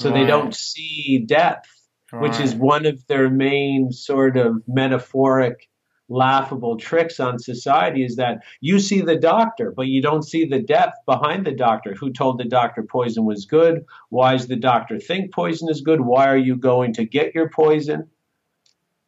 So 0.00 0.08
Right. 0.08 0.20
they 0.20 0.26
don't 0.26 0.54
see 0.54 1.18
depth, 1.26 1.68
which 2.10 2.40
is 2.40 2.54
one 2.54 2.86
of 2.86 3.06
their 3.06 3.28
main 3.28 3.92
sort 3.92 4.38
of 4.38 4.62
metaphoric 4.66 5.68
laughable 6.08 6.76
tricks 6.76 7.20
on 7.20 7.38
society 7.38 8.02
is 8.02 8.16
that 8.16 8.42
you 8.60 8.80
see 8.80 9.00
the 9.02 9.16
doctor 9.16 9.72
but 9.76 9.86
you 9.86 10.02
don't 10.02 10.24
see 10.24 10.44
the 10.44 10.58
depth 10.58 10.96
behind 11.06 11.44
the 11.44 11.54
doctor. 11.54 11.94
Who 11.94 12.12
told 12.12 12.38
the 12.38 12.48
doctor 12.48 12.82
poison 12.82 13.26
was 13.26 13.44
good? 13.44 13.84
Why 14.08 14.32
does 14.32 14.48
the 14.48 14.56
doctor 14.56 14.98
think 14.98 15.34
poison 15.34 15.68
is 15.68 15.82
good? 15.82 16.00
Why 16.00 16.28
are 16.28 16.36
you 16.36 16.56
going 16.56 16.94
to 16.94 17.04
get 17.04 17.34
your 17.34 17.50
poison? 17.50 18.08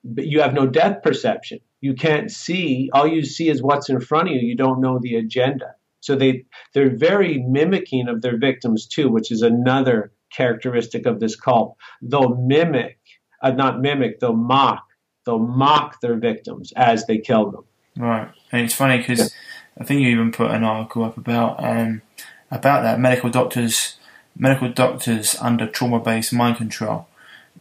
But 0.04 0.26
you 0.26 0.42
have 0.42 0.52
no 0.52 0.66
depth 0.66 1.02
perception. 1.02 1.60
You 1.80 1.94
can't 1.94 2.30
see. 2.30 2.90
All 2.92 3.06
you 3.06 3.24
see 3.24 3.48
is 3.48 3.62
what's 3.62 3.88
in 3.88 4.00
front 4.00 4.28
of 4.28 4.34
you. 4.34 4.40
You 4.40 4.56
don't 4.56 4.80
know 4.82 4.98
the 5.00 5.16
agenda. 5.16 5.74
So 6.00 6.16
they 6.16 6.44
they're 6.74 6.94
very 6.94 7.38
mimicking 7.38 8.08
of 8.08 8.20
their 8.20 8.36
victims 8.36 8.86
too 8.86 9.08
which 9.08 9.32
is 9.32 9.42
another 9.42 10.11
characteristic 10.34 11.06
of 11.06 11.20
this 11.20 11.36
cult 11.36 11.76
they'll 12.00 12.34
mimic 12.36 12.98
uh, 13.42 13.50
not 13.50 13.80
mimic 13.80 14.20
they'll 14.20 14.32
mock 14.32 14.84
they'll 15.24 15.38
mock 15.38 16.00
their 16.00 16.16
victims 16.16 16.72
as 16.76 17.06
they 17.06 17.18
kill 17.18 17.50
them 17.50 17.64
Right, 17.96 18.30
and 18.50 18.62
it's 18.62 18.74
funny 18.74 18.98
because 18.98 19.34
I 19.78 19.84
think 19.84 20.00
you 20.00 20.08
even 20.08 20.32
put 20.32 20.50
an 20.50 20.64
article 20.64 21.04
up 21.04 21.18
about 21.18 21.62
um, 21.62 22.02
about 22.50 22.82
that 22.82 22.98
medical 22.98 23.28
doctors, 23.28 23.96
medical 24.36 24.70
doctors 24.70 25.36
under 25.40 25.66
trauma-based 25.66 26.32
mind 26.32 26.56
control. 26.56 27.06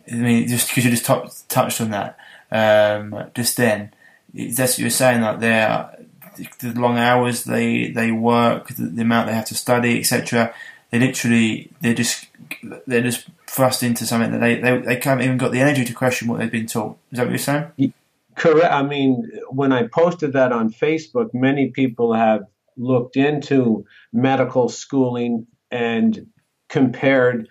I 0.10 0.15
mean, 0.15 0.48
just 0.48 0.69
because 0.69 0.85
you 0.85 0.91
just 0.91 1.06
t- 1.06 1.45
touched 1.49 1.81
on 1.81 1.91
that 1.91 2.18
um, 2.52 3.30
just 3.35 3.57
then, 3.57 3.93
that's 4.34 4.73
what 4.73 4.80
you're 4.80 4.89
saying. 4.89 5.22
Like 5.22 5.41
they're 5.41 5.98
the 6.60 6.80
long 6.80 6.98
hours 6.98 7.43
they 7.43 7.91
they 7.91 8.11
work, 8.11 8.69
the, 8.69 8.84
the 8.84 9.02
amount 9.02 9.27
they 9.27 9.34
have 9.34 9.45
to 9.48 9.56
study, 9.56 9.99
etc. 9.99 10.53
They 10.91 10.99
literally 10.99 11.72
they're 11.81 11.93
just 11.93 12.27
they're 12.85 13.01
just 13.01 13.27
thrust 13.47 13.81
into 13.81 14.05
something 14.05 14.31
that 14.31 14.41
they, 14.41 14.55
they 14.59 14.77
they 14.80 15.01
haven't 15.01 15.23
even 15.23 15.38
got 15.38 15.51
the 15.51 15.61
energy 15.61 15.85
to 15.85 15.93
question 15.93 16.27
what 16.27 16.39
they've 16.39 16.51
been 16.51 16.68
taught. 16.68 16.97
Is 17.11 17.18
that 17.18 17.23
what 17.23 17.31
you're 17.31 17.38
saying? 17.38 17.93
Correct. 18.35 18.73
I 18.73 18.84
mean, 18.84 19.30
when 19.49 19.72
I 19.72 19.88
posted 19.88 20.34
that 20.34 20.51
on 20.51 20.72
Facebook, 20.72 21.34
many 21.34 21.69
people 21.69 22.13
have 22.13 22.41
looked 22.77 23.18
into 23.18 23.85
medical 24.13 24.69
schooling 24.69 25.47
and 25.69 26.27
compared 26.69 27.47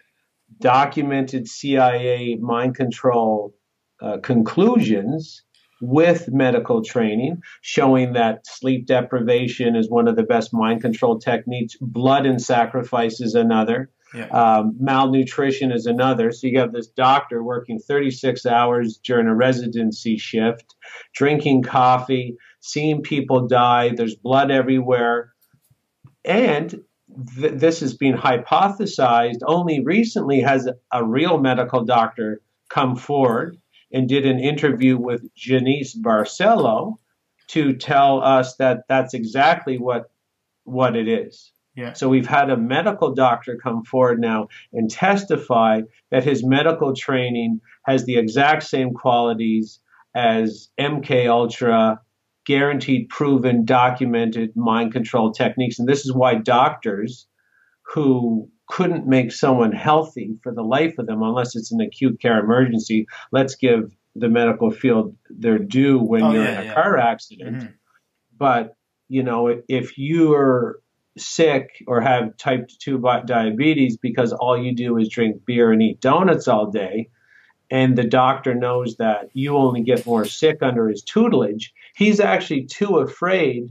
documented 0.60 1.48
CIA 1.48 2.36
mind 2.36 2.74
control 2.74 3.54
uh, 4.02 4.18
conclusions 4.18 5.42
with 5.80 6.28
medical 6.28 6.82
training, 6.82 7.42
showing 7.62 8.12
that 8.12 8.46
sleep 8.46 8.86
deprivation 8.86 9.76
is 9.76 9.88
one 9.88 10.08
of 10.08 10.16
the 10.16 10.22
best 10.22 10.52
mind 10.52 10.82
control 10.82 11.18
techniques, 11.18 11.76
blood 11.80 12.26
and 12.26 12.40
sacrifice 12.40 13.20
is 13.20 13.34
another. 13.34 13.90
Yeah. 14.14 14.26
Um, 14.26 14.76
malnutrition 14.80 15.70
is 15.70 15.86
another. 15.86 16.32
So 16.32 16.48
you 16.48 16.58
have 16.58 16.72
this 16.72 16.88
doctor 16.88 17.44
working 17.44 17.78
36 17.78 18.44
hours 18.44 18.98
during 19.02 19.28
a 19.28 19.34
residency 19.34 20.18
shift, 20.18 20.74
drinking 21.14 21.62
coffee, 21.62 22.36
seeing 22.60 23.02
people 23.02 23.46
die. 23.46 23.90
There's 23.94 24.16
blood 24.16 24.50
everywhere. 24.50 25.32
And 26.24 26.82
th- 27.38 27.54
this 27.54 27.80
has 27.80 27.94
been 27.94 28.14
hypothesized. 28.14 29.38
Only 29.46 29.80
recently 29.80 30.40
has 30.40 30.68
a 30.92 31.04
real 31.04 31.38
medical 31.38 31.84
doctor 31.84 32.40
come 32.68 32.96
forward 32.96 33.59
and 33.92 34.08
did 34.08 34.26
an 34.26 34.38
interview 34.38 34.96
with 34.96 35.22
Janice 35.34 35.96
Barcelo 35.96 36.96
to 37.48 37.74
tell 37.74 38.22
us 38.22 38.56
that 38.56 38.84
that's 38.88 39.14
exactly 39.14 39.78
what 39.78 40.10
what 40.64 40.94
it 40.96 41.08
is. 41.08 41.52
Yeah. 41.74 41.92
So 41.94 42.08
we've 42.08 42.26
had 42.26 42.50
a 42.50 42.56
medical 42.56 43.14
doctor 43.14 43.58
come 43.62 43.84
forward 43.84 44.20
now 44.20 44.48
and 44.72 44.90
testify 44.90 45.82
that 46.10 46.24
his 46.24 46.44
medical 46.44 46.94
training 46.94 47.60
has 47.84 48.04
the 48.04 48.18
exact 48.18 48.64
same 48.64 48.92
qualities 48.92 49.80
as 50.14 50.68
MK 50.78 51.28
Ultra, 51.28 52.00
guaranteed, 52.44 53.08
proven, 53.08 53.64
documented 53.64 54.56
mind 54.56 54.92
control 54.92 55.32
techniques. 55.32 55.78
And 55.78 55.88
this 55.88 56.04
is 56.04 56.12
why 56.12 56.34
doctors 56.34 57.26
who 57.94 58.50
couldn't 58.70 59.06
make 59.06 59.32
someone 59.32 59.72
healthy 59.72 60.36
for 60.42 60.52
the 60.52 60.62
life 60.62 60.98
of 60.98 61.06
them 61.06 61.22
unless 61.22 61.56
it's 61.56 61.72
an 61.72 61.80
acute 61.80 62.20
care 62.20 62.38
emergency, 62.38 63.06
let's 63.32 63.54
give 63.54 63.94
the 64.16 64.28
medical 64.28 64.70
field 64.70 65.14
their 65.28 65.58
due 65.58 65.98
when 65.98 66.22
Oh, 66.22 66.32
you're 66.32 66.44
yeah, 66.44 66.60
in 66.60 66.62
a 66.62 66.64
yeah. 66.66 66.74
car 66.74 66.96
accident. 66.96 67.56
Mhm. 67.56 67.72
But 68.38 68.74
you 69.08 69.22
know, 69.24 69.62
if 69.68 69.98
you're 69.98 70.78
sick 71.18 71.82
or 71.88 72.00
have 72.00 72.36
type 72.36 72.68
2 72.78 72.98
diabetes 73.26 73.96
because 73.96 74.32
all 74.32 74.56
you 74.56 74.72
do 74.72 74.96
is 74.96 75.08
drink 75.08 75.44
beer 75.44 75.72
and 75.72 75.82
eat 75.82 76.00
donuts 76.00 76.46
all 76.46 76.70
day, 76.70 77.08
and 77.72 77.98
the 77.98 78.04
doctor 78.04 78.54
knows 78.54 78.96
that 78.96 79.28
you 79.32 79.56
only 79.56 79.82
get 79.82 80.06
more 80.06 80.24
sick 80.24 80.58
under 80.62 80.88
his 80.88 81.02
tutelage, 81.02 81.72
he's 81.96 82.20
actually 82.20 82.64
too 82.64 82.98
afraid 82.98 83.68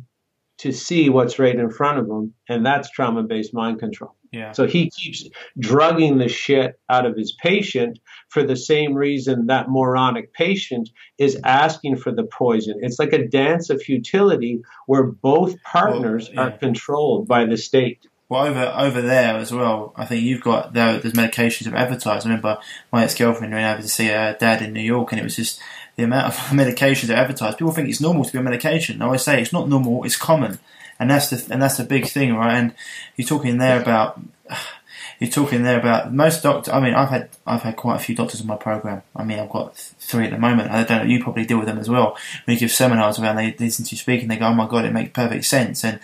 to 0.59 0.71
see 0.71 1.09
what's 1.09 1.39
right 1.39 1.55
in 1.55 1.69
front 1.69 1.99
of 1.99 2.07
him, 2.07 2.33
and 2.47 2.65
that's 2.65 2.89
trauma 2.89 3.23
based 3.23 3.53
mind 3.53 3.79
control. 3.79 4.15
Yeah. 4.31 4.51
So 4.51 4.67
he 4.67 4.91
keeps 4.91 5.27
drugging 5.57 6.19
the 6.19 6.27
shit 6.27 6.79
out 6.89 7.05
of 7.05 7.17
his 7.17 7.31
patient 7.31 7.99
for 8.27 8.43
the 8.43 8.55
same 8.55 8.93
reason 8.93 9.47
that 9.47 9.69
moronic 9.69 10.33
patient 10.33 10.89
is 11.17 11.39
asking 11.43 11.97
for 11.97 12.11
the 12.11 12.25
poison. 12.25 12.79
It's 12.81 12.99
like 12.99 13.13
a 13.13 13.27
dance 13.27 13.71
of 13.71 13.81
futility 13.81 14.61
where 14.85 15.03
both 15.03 15.61
partners 15.63 16.29
Well, 16.35 16.47
are 16.47 16.57
controlled 16.57 17.27
by 17.27 17.45
the 17.45 17.57
state. 17.57 18.05
Well, 18.27 18.45
over 18.45 18.71
over 18.77 19.01
there 19.01 19.37
as 19.37 19.51
well, 19.51 19.93
I 19.95 20.05
think 20.05 20.23
you've 20.23 20.43
got 20.43 20.73
there, 20.73 20.99
there's 20.99 21.15
medications 21.15 21.63
that 21.63 21.73
are 21.73 21.77
advertised. 21.77 22.27
I 22.27 22.29
remember 22.29 22.59
my 22.93 23.03
ex 23.03 23.15
girlfriend 23.15 23.51
went 23.51 23.65
over 23.65 23.81
to 23.81 23.87
see 23.87 24.09
her 24.09 24.37
dad 24.39 24.61
in 24.61 24.73
New 24.73 24.81
York, 24.81 25.11
and 25.11 25.19
it 25.19 25.23
was 25.23 25.35
just 25.35 25.59
the 25.99 26.05
amount 26.05 26.27
of 26.27 26.33
medications 26.57 27.07
that 27.07 27.17
are 27.17 27.21
advertised. 27.21 27.57
People 27.57 27.73
think 27.73 27.89
it's 27.89 28.01
normal 28.01 28.25
to 28.25 28.31
be 28.31 28.37
on 28.37 28.45
medication. 28.45 28.97
No, 28.97 29.05
I 29.05 29.07
always 29.07 29.23
say 29.23 29.41
it's 29.41 29.53
not 29.53 29.69
normal; 29.69 30.03
it's 30.03 30.15
common, 30.15 30.59
and 30.97 31.11
that's 31.11 31.29
the 31.29 31.53
and 31.53 31.61
that's 31.61 31.77
the 31.77 31.83
big 31.83 32.07
thing, 32.07 32.33
right? 32.35 32.55
And 32.55 32.73
you're 33.15 33.27
talking 33.27 33.57
there 33.57 33.79
about 33.79 34.19
you're 35.19 35.29
talking 35.29 35.63
there 35.63 35.79
about 35.79 36.13
most 36.13 36.41
doctors. 36.41 36.73
I 36.73 36.79
mean, 36.79 36.93
I've 36.93 37.09
had 37.09 37.29
I've 37.45 37.63
had 37.63 37.75
quite 37.75 37.97
a 37.97 38.03
few 38.03 38.15
doctors 38.15 38.41
on 38.41 38.47
my 38.47 38.55
program. 38.55 39.03
I 39.15 39.23
mean, 39.23 39.39
I've 39.39 39.49
got 39.49 39.75
three 39.75 40.25
at 40.25 40.31
the 40.31 40.39
moment. 40.39 40.71
I 40.71 40.83
don't 40.83 40.99
know. 40.99 41.13
You 41.13 41.21
probably 41.21 41.45
deal 41.45 41.57
with 41.57 41.67
them 41.67 41.79
as 41.79 41.89
well. 41.89 42.17
When 42.45 42.55
you 42.55 42.59
give 42.59 42.71
seminars 42.71 43.19
around, 43.19 43.35
they 43.35 43.55
listen 43.59 43.85
to 43.85 43.91
you 43.91 43.97
speak 43.97 44.21
and 44.21 44.31
they 44.31 44.37
go, 44.37 44.47
"Oh 44.47 44.53
my 44.53 44.67
god, 44.67 44.85
it 44.85 44.93
makes 44.93 45.11
perfect 45.11 45.45
sense." 45.45 45.83
And 45.83 45.99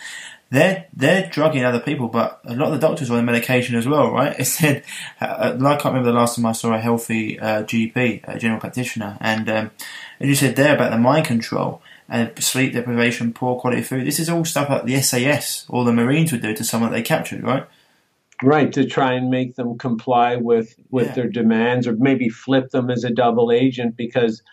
they're 0.55 0.85
they're 0.93 1.29
drugging 1.29 1.63
other 1.63 1.79
people, 1.79 2.07
but 2.07 2.39
a 2.45 2.55
lot 2.55 2.67
of 2.71 2.79
the 2.79 2.87
doctors 2.87 3.11
are 3.11 3.17
on 3.17 3.25
medication 3.25 3.75
as 3.75 3.87
well, 3.87 4.11
right? 4.11 4.35
It 4.39 4.45
said, 4.45 4.83
uh, 5.21 5.57
I 5.59 5.75
can't 5.75 5.85
remember 5.85 6.11
the 6.11 6.17
last 6.17 6.35
time 6.35 6.45
I 6.45 6.53
saw 6.53 6.73
a 6.73 6.79
healthy 6.79 7.39
uh, 7.39 7.63
GP, 7.63 8.21
a 8.27 8.39
general 8.39 8.59
practitioner, 8.59 9.17
and 9.19 9.49
um, 9.49 9.71
and 10.19 10.29
you 10.29 10.35
said 10.35 10.55
there 10.55 10.75
about 10.75 10.91
the 10.91 10.97
mind 10.97 11.25
control 11.25 11.81
and 12.07 12.31
sleep 12.41 12.73
deprivation, 12.73 13.33
poor 13.33 13.59
quality 13.59 13.81
food. 13.81 14.05
This 14.05 14.19
is 14.19 14.29
all 14.29 14.45
stuff 14.45 14.69
that 14.69 14.85
the 14.85 15.01
SAS 15.01 15.65
or 15.69 15.83
the 15.83 15.93
Marines 15.93 16.31
would 16.31 16.41
do 16.41 16.53
to 16.53 16.63
someone 16.63 16.91
that 16.91 16.97
they 16.97 17.01
captured, 17.03 17.43
right? 17.43 17.65
Right, 18.43 18.71
to 18.73 18.85
try 18.85 19.13
and 19.13 19.29
make 19.29 19.55
them 19.55 19.77
comply 19.77 20.35
with, 20.35 20.75
with 20.91 21.07
Yeah. 21.07 21.13
their 21.13 21.29
demands 21.29 21.87
or 21.87 21.95
maybe 21.95 22.29
flip 22.29 22.69
them 22.69 22.91
as 22.91 23.03
a 23.03 23.09
double 23.09 23.51
agent 23.51 23.95
because 23.97 24.43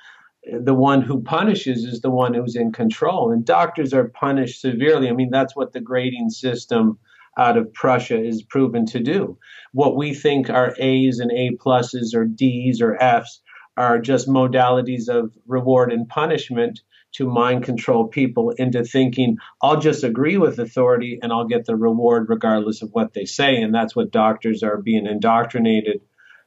the 0.44 0.74
one 0.74 1.02
who 1.02 1.23
punishes 1.23 1.85
is 1.85 2.01
the 2.01 2.10
one 2.10 2.35
who's 2.35 2.56
in 2.56 2.73
control. 2.73 3.31
And 3.31 3.44
doctors 3.44 3.94
are 3.94 4.09
punished 4.09 4.60
severely. 4.60 5.09
I 5.09 5.12
mean, 5.12 5.31
that's 5.31 5.55
what 5.55 5.73
the 5.73 5.81
grading 5.81 6.31
system 6.31 6.98
out 7.39 7.56
of 7.56 7.73
Prussia 7.73 8.23
is 8.23 8.43
proven 8.43 8.86
to 8.86 9.01
do. 9.01 9.39
What 9.73 9.97
we 9.97 10.14
think 10.14 10.51
are 10.51 10.74
A's 10.78 11.19
and 11.19 11.31
A 11.32 11.56
pluses 11.56 12.14
or 12.14 12.24
D's 12.24 12.82
or 12.82 12.97
F's 13.01 13.40
are 13.77 13.98
just 13.98 14.28
modalities 14.28 15.09
of 15.09 15.32
reward 15.47 15.93
and 15.93 16.09
punishment 16.09 16.81
to 17.12 17.28
mind 17.28 17.64
control 17.64 18.09
people 18.09 18.51
into 18.51 18.85
thinking 18.85 19.36
I'll 19.62 19.81
just 19.81 20.02
agree 20.02 20.39
with 20.39 20.59
authority 20.59 21.19
and 21.23 21.32
I'll 21.32 21.47
get 21.47 21.66
the 21.66 21.77
reward 21.77 22.27
regardless 22.28 22.82
of 22.82 22.90
what 22.93 23.12
they 23.12 23.27
say. 23.27 23.62
And 23.62 23.74
that's 23.74 23.94
what 23.94 24.10
doctors 24.10 24.62
are 24.62 24.78
being 24.78 25.06
indoctrinated 25.06 26.01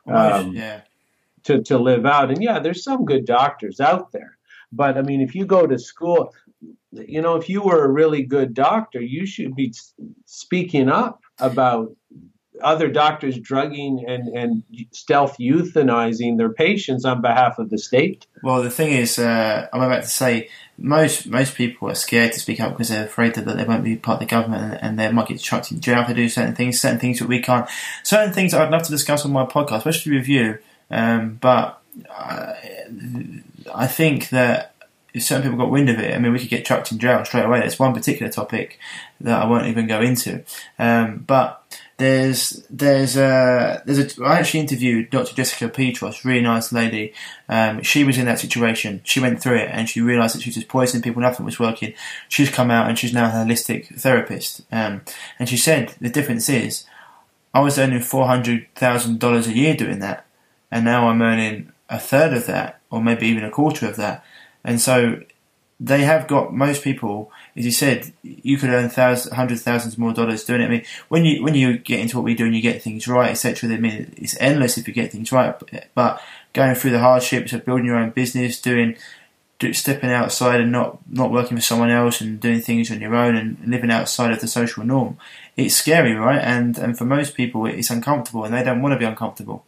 Um, 0.08 0.54
yeah, 0.54 0.82
to, 1.46 1.62
to 1.64 1.78
live 1.78 2.06
out. 2.06 2.30
And 2.30 2.42
yeah, 2.42 2.60
there's 2.60 2.84
some 2.84 3.06
good 3.06 3.26
doctors 3.26 3.80
out 3.80 4.12
there. 4.12 4.38
But 4.72 4.98
I 4.98 5.02
mean, 5.02 5.22
if 5.22 5.36
you 5.36 5.46
go 5.46 5.66
to 5.66 5.80
school, 5.80 6.34
you 6.92 7.22
know, 7.22 7.36
if 7.36 7.50
you 7.50 7.62
were 7.62 7.86
a 7.86 7.92
really 7.92 8.24
good 8.24 8.54
doctor, 8.54 9.02
you 9.02 9.26
should 9.26 9.56
be 9.56 9.74
speaking 10.26 10.90
up 10.90 11.22
about 11.40 11.96
other 12.64 12.90
doctors 12.90 13.38
drugging 13.38 14.06
and, 14.08 14.30
and 14.30 14.64
stealth 14.92 15.38
euthanizing 15.40 16.38
their 16.38 16.54
patients 16.54 17.06
on 17.06 17.22
behalf 17.22 17.60
of 17.60 17.70
the 17.70 17.78
state. 17.78 18.28
Well, 18.44 18.64
the 18.64 18.70
thing 18.70 18.94
is, 18.94 19.20
uh, 19.20 19.68
I'm 19.74 19.82
about 19.82 20.04
to 20.04 20.10
say, 20.10 20.50
most 20.78 21.28
most 21.28 21.56
people 21.56 21.90
are 21.90 21.96
scared 21.96 22.34
to 22.34 22.40
speak 22.40 22.60
up 22.60 22.72
because 22.72 22.90
they're 22.90 23.06
afraid 23.06 23.34
that 23.36 23.46
they 23.46 23.64
won't 23.64 23.84
be 23.84 23.96
part 23.96 24.22
of 24.22 24.28
the 24.28 24.34
government 24.34 24.64
and, 24.64 24.84
and 24.84 25.00
they 25.00 25.12
might 25.12 25.28
get 25.28 25.40
chucked 25.40 25.72
in 25.72 25.80
jail 25.80 26.02
if 26.02 26.08
they 26.08 26.14
do 26.14 26.28
certain 26.28 26.56
things, 26.56 26.80
certain 26.80 27.00
things 27.00 27.20
that 27.20 27.28
we 27.28 27.42
can't, 27.42 27.70
certain 28.04 28.34
things 28.34 28.54
I'd 28.54 28.72
love 28.72 28.84
to 28.84 28.92
discuss 28.92 29.26
on 29.26 29.32
my 29.32 29.46
podcast, 29.46 29.78
especially 29.78 30.18
with 30.18 30.28
you. 30.28 30.60
Um, 30.90 31.38
but 31.42 31.82
uh, 32.10 32.54
I 33.74 33.88
think 33.88 34.30
that 34.30 34.76
if 35.14 35.24
certain 35.24 35.44
people 35.44 35.58
got 35.58 35.72
wind 35.72 35.90
of 35.90 35.98
it, 36.00 36.14
I 36.14 36.20
mean, 36.20 36.34
we 36.34 36.40
could 36.40 36.50
get 36.50 36.66
chucked 36.66 36.92
in 36.92 37.00
jail 37.00 37.24
straight 37.24 37.46
away. 37.46 37.62
That's 37.62 37.80
one 37.80 37.94
particular 37.94 38.30
topic 38.32 38.78
that 39.22 39.42
I 39.42 39.46
won't 39.46 39.68
even 39.68 39.88
go 39.88 40.02
into. 40.02 40.44
Um, 40.78 41.24
but 41.26 41.64
there's 41.98 42.66
there's 42.70 43.16
a 43.16 43.82
there's 43.86 44.18
a 44.20 44.26
I 44.26 44.40
actually 44.40 44.60
interviewed 44.60 45.10
Dr. 45.10 45.34
Jessica 45.34 45.70
Petros, 45.70 46.26
really 46.26 46.42
nice 46.42 46.74
lady. 46.74 47.14
Um, 47.48 47.82
she 47.82 48.04
was 48.04 48.18
in 48.18 48.26
that 48.26 48.40
situation. 48.40 49.00
She 49.06 49.22
went 49.22 49.42
through 49.42 49.58
it 49.60 49.70
and 49.72 49.88
she 49.88 50.02
realised 50.02 50.36
that 50.36 50.42
she 50.42 50.50
was 50.50 50.56
just 50.56 50.68
poisoning 50.68 51.02
people. 51.02 51.22
Nothing 51.22 51.46
was 51.46 51.60
working. 51.60 51.94
She's 52.28 52.50
come 52.50 52.70
out 52.70 52.90
and 52.90 53.00
she's 53.00 53.14
now 53.14 53.30
a 53.30 53.46
holistic 53.46 53.98
therapist. 53.98 54.64
Um, 54.74 55.02
and 55.40 55.48
she 55.48 55.56
said 55.56 55.96
the 56.02 56.10
difference 56.10 56.50
is 56.50 56.86
I 57.54 57.62
was 57.62 57.80
earning 57.80 58.02
four 58.02 58.28
hundred 58.28 58.68
thousand 58.76 59.20
dollars 59.20 59.48
a 59.48 59.56
year 59.56 59.78
doing 59.78 60.00
that, 60.00 60.25
and 60.76 60.84
now 60.84 61.08
I'm 61.08 61.22
earning 61.22 61.72
a 61.90 61.98
third 61.98 62.34
of 62.34 62.48
that, 62.48 62.82
or 62.92 63.02
maybe 63.02 63.28
even 63.28 63.46
a 63.46 63.50
quarter 63.50 63.88
of 63.88 63.96
that. 63.96 64.26
And 64.62 64.82
so 64.82 65.22
they 65.80 66.02
have 66.02 66.28
got 66.28 66.54
most 66.54 66.84
people, 66.84 67.32
as 67.56 67.64
you 67.64 67.72
said, 67.72 68.12
you 68.24 68.58
could 68.58 68.72
earn 68.72 68.90
thousands, 68.90 69.34
hundreds, 69.34 69.62
thousands 69.62 69.98
more 69.98 70.12
dollars 70.12 70.44
doing 70.44 70.60
it. 70.60 70.66
I 70.66 70.68
mean, 70.68 70.84
when 71.08 71.24
you 71.24 71.42
when 71.42 71.56
you 71.56 71.78
get 71.78 72.02
into 72.02 72.18
what 72.18 72.26
we 72.26 72.36
do 72.36 72.44
and 72.44 72.54
you 72.54 72.62
get 72.62 72.82
things 72.82 73.08
right, 73.08 73.32
etc. 73.32 73.70
I 73.70 73.78
mean, 73.78 74.14
it's 74.18 74.36
endless 74.42 74.78
if 74.78 74.86
you 74.86 74.94
get 74.94 75.14
things 75.14 75.32
right. 75.32 75.56
But 75.94 76.22
going 76.52 76.76
through 76.76 76.92
the 76.92 77.00
hardships 77.00 77.54
of 77.54 77.64
building 77.64 77.86
your 77.86 77.96
own 77.96 78.10
business, 78.10 78.60
doing, 78.60 78.98
stepping 79.72 80.12
outside 80.12 80.60
and 80.60 80.74
not 80.74 81.00
not 81.10 81.32
working 81.32 81.56
for 81.56 81.64
someone 81.64 81.90
else 81.90 82.20
and 82.20 82.42
doing 82.42 82.60
things 82.60 82.92
on 82.92 83.00
your 83.00 83.16
own 83.16 83.38
and 83.38 83.58
living 83.66 83.92
outside 83.92 84.34
of 84.34 84.42
the 84.42 84.48
social 84.50 84.84
norm, 84.84 85.18
it's 85.56 85.74
scary, 85.74 86.16
right? 86.16 86.42
And 86.42 86.78
and 86.78 86.98
for 86.98 87.06
most 87.06 87.34
people, 87.34 87.66
it's 87.66 87.90
uncomfortable, 87.90 88.44
and 88.44 88.54
they 88.54 88.64
don't 88.64 88.82
want 88.82 88.92
to 88.92 89.00
be 89.00 89.06
uncomfortable. 89.06 89.64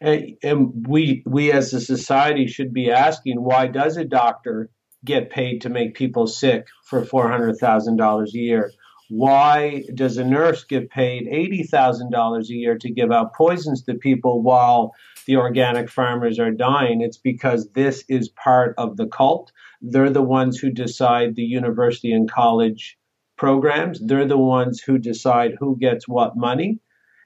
And, 0.00 0.36
and 0.42 0.86
we 0.86 1.22
we 1.26 1.52
as 1.52 1.72
a 1.74 1.80
society 1.80 2.46
should 2.46 2.72
be 2.72 2.90
asking 2.90 3.42
why 3.42 3.66
does 3.66 3.96
a 3.96 4.04
doctor 4.04 4.70
get 5.04 5.30
paid 5.30 5.60
to 5.62 5.68
make 5.68 5.94
people 5.94 6.26
sick 6.26 6.66
for 6.84 7.02
$400,000 7.02 8.26
a 8.26 8.38
year? 8.38 8.72
Why 9.08 9.82
does 9.92 10.18
a 10.18 10.24
nurse 10.24 10.64
get 10.64 10.90
paid 10.90 11.26
$80,000 11.26 12.48
a 12.48 12.54
year 12.54 12.78
to 12.78 12.90
give 12.90 13.10
out 13.10 13.34
poisons 13.34 13.82
to 13.84 13.94
people 13.94 14.42
while 14.42 14.94
the 15.26 15.36
organic 15.36 15.90
farmers 15.90 16.38
are 16.38 16.52
dying? 16.52 17.00
It's 17.00 17.18
because 17.18 17.68
this 17.72 18.04
is 18.08 18.28
part 18.28 18.74
of 18.78 18.96
the 18.96 19.06
cult. 19.06 19.52
They're 19.82 20.10
the 20.10 20.22
ones 20.22 20.58
who 20.58 20.70
decide 20.70 21.34
the 21.34 21.42
university 21.42 22.12
and 22.12 22.30
college 22.30 22.98
programs, 23.36 23.98
they're 24.00 24.26
the 24.26 24.38
ones 24.38 24.80
who 24.80 24.98
decide 24.98 25.56
who 25.58 25.76
gets 25.78 26.06
what 26.06 26.36
money, 26.36 26.78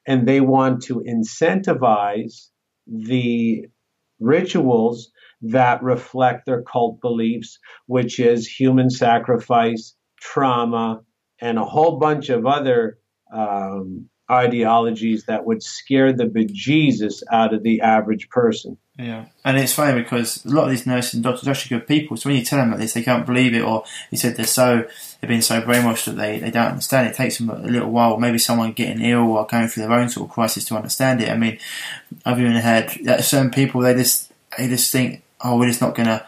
and 0.06 0.28
they 0.28 0.40
want 0.40 0.84
to 0.84 1.02
incentivize 1.06 2.50
the 2.86 3.66
rituals 4.20 5.10
that 5.42 5.82
reflect 5.82 6.46
their 6.46 6.62
cult 6.62 7.00
beliefs, 7.00 7.58
which 7.86 8.18
is 8.18 8.46
human 8.46 8.90
sacrifice, 8.90 9.94
trauma, 10.20 11.00
and 11.40 11.58
a 11.58 11.64
whole 11.64 11.98
bunch 11.98 12.30
of 12.30 12.46
other 12.46 12.98
um, 13.32 14.08
ideologies 14.30 15.24
that 15.24 15.44
would 15.44 15.62
scare 15.62 16.12
the 16.12 16.24
bejesus 16.24 17.22
out 17.30 17.52
of 17.52 17.62
the 17.62 17.80
average 17.82 18.28
person. 18.30 18.78
Yeah, 18.98 19.26
and 19.44 19.58
it's 19.58 19.72
funny 19.72 20.00
because 20.00 20.44
a 20.44 20.50
lot 20.50 20.64
of 20.64 20.70
these 20.70 20.86
nurses 20.86 21.14
and 21.14 21.22
doctors 21.24 21.48
are 21.48 21.50
actually 21.50 21.78
good 21.78 21.88
people. 21.88 22.16
So 22.16 22.30
when 22.30 22.38
you 22.38 22.44
tell 22.44 22.60
them 22.60 22.68
about 22.68 22.80
this, 22.80 22.92
they 22.92 23.02
can't 23.02 23.26
believe 23.26 23.52
it, 23.52 23.62
or 23.62 23.84
you 24.10 24.18
said 24.18 24.36
they're 24.36 24.46
so 24.46 24.86
they've 25.20 25.28
been 25.28 25.42
so 25.42 25.60
brainwashed 25.60 26.04
that 26.06 26.16
they, 26.16 26.38
they 26.38 26.50
don't 26.50 26.68
understand. 26.68 27.08
It 27.08 27.16
takes 27.16 27.38
them 27.38 27.50
a 27.50 27.58
little 27.58 27.90
while. 27.90 28.18
Maybe 28.18 28.38
someone 28.38 28.72
getting 28.72 29.04
ill 29.04 29.32
or 29.32 29.46
going 29.46 29.68
through 29.68 29.82
their 29.82 29.92
own 29.92 30.08
sort 30.08 30.28
of 30.28 30.34
crisis 30.34 30.64
to 30.66 30.76
understand 30.76 31.20
it. 31.20 31.28
I 31.28 31.36
mean, 31.36 31.58
I've 32.24 32.40
even 32.40 32.52
had 32.52 32.90
certain 33.24 33.50
people 33.50 33.80
they 33.80 33.94
just 33.94 34.32
they 34.56 34.68
just 34.68 34.92
think 34.92 35.22
oh, 35.40 35.58
we're 35.58 35.68
just 35.68 35.80
not 35.80 35.94
to. 35.96 36.24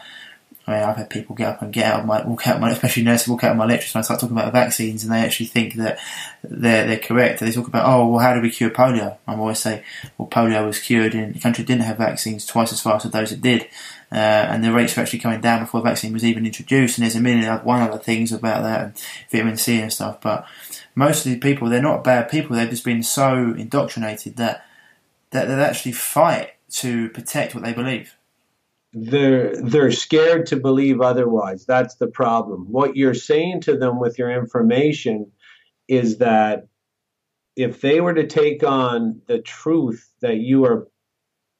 I 0.67 0.71
mean, 0.71 0.83
I've 0.83 0.97
had 0.97 1.09
people 1.09 1.33
get 1.33 1.47
up 1.47 1.61
and 1.61 1.71
get 1.71 1.85
out 1.85 2.01
of 2.01 2.05
my 2.05 2.25
walk 2.25 2.45
out 2.45 2.55
of 2.55 2.61
my, 2.61 2.69
especially 2.71 3.03
nurses 3.03 3.29
walk 3.29 3.45
out 3.45 3.51
of 3.51 3.57
my 3.57 3.65
lectures 3.65 3.93
when 3.93 3.99
I 3.99 4.03
start 4.03 4.19
talking 4.19 4.37
about 4.37 4.51
vaccines, 4.51 5.03
and 5.03 5.13
they 5.13 5.21
actually 5.21 5.45
think 5.45 5.75
that 5.75 5.97
they're 6.43 6.85
they're 6.85 6.99
correct. 6.99 7.39
They 7.39 7.53
talk 7.53 7.69
about, 7.69 7.85
oh, 7.87 8.07
well, 8.07 8.19
how 8.19 8.33
do 8.33 8.41
we 8.41 8.49
cure 8.49 8.69
polio? 8.69 9.17
I'm 9.25 9.39
always 9.39 9.59
say, 9.59 9.83
well, 10.17 10.27
polio 10.27 10.65
was 10.65 10.79
cured 10.79 11.15
in 11.15 11.35
a 11.35 11.39
country 11.39 11.63
that 11.63 11.67
didn't 11.67 11.85
have 11.85 11.97
vaccines 11.97 12.45
twice 12.45 12.73
as 12.73 12.81
fast 12.81 13.05
as 13.05 13.11
those 13.11 13.29
that 13.29 13.41
did, 13.41 13.63
uh, 14.11 14.15
and 14.15 14.61
the 14.61 14.73
rates 14.73 14.97
were 14.97 15.03
actually 15.03 15.19
coming 15.19 15.39
down 15.39 15.61
before 15.61 15.79
the 15.79 15.89
vaccine 15.89 16.11
was 16.11 16.25
even 16.25 16.45
introduced. 16.45 16.97
And 16.97 17.03
there's 17.03 17.15
a 17.15 17.21
million 17.21 17.57
one 17.59 17.81
other 17.81 17.97
things 17.97 18.33
about 18.33 18.63
that, 18.63 18.81
and 18.81 19.03
vitamin 19.31 19.55
C 19.55 19.79
and 19.79 19.93
stuff. 19.93 20.19
But 20.19 20.45
most 20.95 21.25
of 21.25 21.31
the 21.31 21.39
people, 21.39 21.69
they're 21.69 21.81
not 21.81 22.03
bad 22.03 22.29
people. 22.29 22.57
They've 22.57 22.69
just 22.69 22.83
been 22.83 23.03
so 23.03 23.55
indoctrinated 23.57 24.35
that 24.35 24.65
that 25.31 25.45
they 25.45 25.53
actually 25.53 25.93
fight 25.93 26.51
to 26.69 27.09
protect 27.11 27.55
what 27.55 27.63
they 27.63 27.71
believe 27.71 28.16
they're 28.93 29.55
they're 29.61 29.91
scared 29.91 30.45
to 30.47 30.55
believe 30.55 31.01
otherwise. 31.01 31.65
That's 31.65 31.95
the 31.95 32.07
problem. 32.07 32.71
What 32.71 32.95
you're 32.95 33.13
saying 33.13 33.61
to 33.61 33.77
them 33.77 33.99
with 33.99 34.17
your 34.17 34.31
information 34.31 35.31
is 35.87 36.17
that 36.17 36.67
if 37.55 37.81
they 37.81 38.01
were 38.01 38.13
to 38.13 38.27
take 38.27 38.63
on 38.63 39.21
the 39.27 39.39
truth 39.39 40.09
that 40.21 40.37
you 40.37 40.65
are 40.65 40.87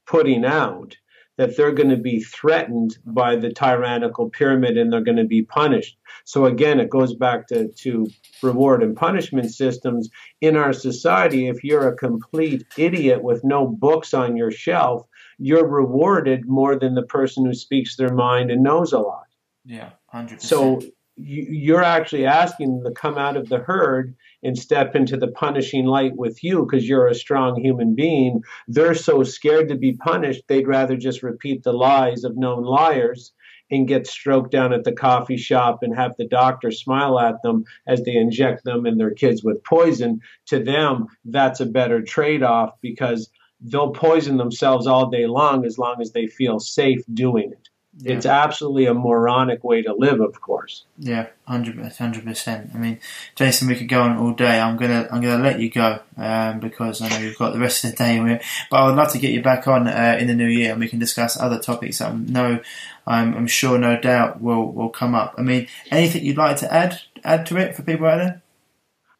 putting 0.05 0.45
out 0.45 0.95
that 1.37 1.55
they're 1.55 1.71
going 1.71 1.89
to 1.89 1.97
be 1.97 2.19
threatened 2.19 2.97
by 3.05 3.35
the 3.35 3.51
tyrannical 3.51 4.27
pyramid 4.29 4.75
and 4.75 4.91
they're 4.91 5.01
going 5.01 5.17
to 5.17 5.23
be 5.23 5.43
punished. 5.43 5.95
So 6.25 6.45
again 6.45 6.79
it 6.79 6.89
goes 6.89 7.13
back 7.13 7.47
to, 7.47 7.67
to 7.67 8.07
reward 8.41 8.81
and 8.81 8.95
punishment 8.95 9.51
systems. 9.51 10.09
In 10.41 10.55
our 10.55 10.73
society 10.73 11.47
if 11.47 11.63
you're 11.63 11.87
a 11.87 11.95
complete 11.95 12.65
idiot 12.77 13.21
with 13.21 13.43
no 13.43 13.67
books 13.67 14.13
on 14.13 14.35
your 14.35 14.51
shelf 14.51 15.05
you're 15.37 15.67
rewarded 15.67 16.47
more 16.47 16.77
than 16.77 16.95
the 16.95 17.03
person 17.03 17.45
who 17.45 17.53
speaks 17.53 17.95
their 17.95 18.13
mind 18.13 18.51
and 18.51 18.63
knows 18.63 18.93
a 18.93 18.99
lot. 18.99 19.27
Yeah, 19.65 19.91
100%. 20.13 20.41
So 20.41 20.81
you're 21.15 21.83
actually 21.83 22.25
asking 22.25 22.75
them 22.75 22.83
to 22.83 22.99
come 22.99 23.17
out 23.17 23.37
of 23.37 23.49
the 23.49 23.57
herd 23.57 24.15
and 24.43 24.57
step 24.57 24.95
into 24.95 25.17
the 25.17 25.27
punishing 25.27 25.85
light 25.85 26.15
with 26.15 26.43
you 26.43 26.63
because 26.63 26.87
you're 26.87 27.07
a 27.07 27.15
strong 27.15 27.59
human 27.59 27.95
being. 27.95 28.43
They're 28.67 28.95
so 28.95 29.23
scared 29.23 29.69
to 29.69 29.75
be 29.75 29.93
punished, 29.93 30.43
they'd 30.47 30.67
rather 30.67 30.95
just 30.95 31.23
repeat 31.23 31.63
the 31.63 31.73
lies 31.73 32.23
of 32.23 32.37
known 32.37 32.63
liars 32.63 33.33
and 33.69 33.87
get 33.87 34.07
stroked 34.07 34.51
down 34.51 34.71
at 34.71 34.83
the 34.83 34.93
coffee 34.93 35.37
shop 35.37 35.79
and 35.81 35.95
have 35.95 36.13
the 36.17 36.27
doctor 36.27 36.71
smile 36.71 37.19
at 37.19 37.41
them 37.41 37.65
as 37.85 38.01
they 38.03 38.15
inject 38.15 38.63
them 38.63 38.85
and 38.85 38.99
their 38.99 39.11
kids 39.13 39.43
with 39.43 39.63
poison. 39.63 40.21
To 40.47 40.63
them, 40.63 41.07
that's 41.25 41.59
a 41.59 41.65
better 41.65 42.01
trade 42.01 42.43
off 42.43 42.71
because 42.81 43.29
they'll 43.61 43.91
poison 43.91 44.37
themselves 44.37 44.87
all 44.87 45.09
day 45.09 45.25
long 45.25 45.65
as 45.65 45.77
long 45.77 46.01
as 46.01 46.11
they 46.11 46.27
feel 46.27 46.59
safe 46.59 47.01
doing 47.13 47.51
it. 47.51 47.69
Yeah. 47.99 48.13
It's 48.13 48.27
absolutely 48.27 48.85
a 48.85 48.93
moronic 48.93 49.63
way 49.63 49.81
to 49.81 49.93
live, 49.93 50.21
of 50.21 50.39
course. 50.39 50.85
Yeah, 50.99 51.27
hundred 51.47 51.77
percent. 52.25 52.69
I 52.75 52.77
mean, 52.77 52.99
Jason, 53.35 53.67
we 53.67 53.75
could 53.75 53.89
go 53.89 54.03
on 54.03 54.17
all 54.17 54.33
day. 54.33 54.59
I'm 54.59 54.77
gonna 54.77 55.07
I'm 55.11 55.19
gonna 55.19 55.41
let 55.41 55.59
you 55.59 55.71
go 55.71 55.99
um, 56.15 56.59
because 56.59 57.01
I 57.01 57.09
know 57.09 57.17
you've 57.17 57.39
got 57.39 57.53
the 57.53 57.59
rest 57.59 57.83
of 57.83 57.91
the 57.91 57.97
day. 57.97 58.39
But 58.69 58.77
I 58.77 58.85
would 58.85 58.95
love 58.95 59.11
to 59.13 59.17
get 59.17 59.31
you 59.31 59.41
back 59.41 59.67
on 59.67 59.87
uh, 59.87 60.17
in 60.19 60.27
the 60.27 60.35
new 60.35 60.45
year 60.45 60.71
and 60.71 60.79
we 60.79 60.87
can 60.87 60.99
discuss 60.99 61.39
other 61.39 61.57
topics. 61.57 61.99
I 61.99 62.11
know, 62.13 62.59
I'm, 63.07 63.35
I'm 63.35 63.47
sure, 63.47 63.79
no 63.79 63.99
doubt, 63.99 64.41
will 64.41 64.71
will 64.71 64.89
come 64.89 65.15
up. 65.15 65.33
I 65.35 65.41
mean, 65.41 65.67
anything 65.89 66.23
you'd 66.23 66.37
like 66.37 66.57
to 66.57 66.71
add 66.71 67.01
add 67.23 67.47
to 67.47 67.57
it 67.57 67.75
for 67.75 67.81
people 67.81 68.05
out 68.05 68.17
there? 68.17 68.41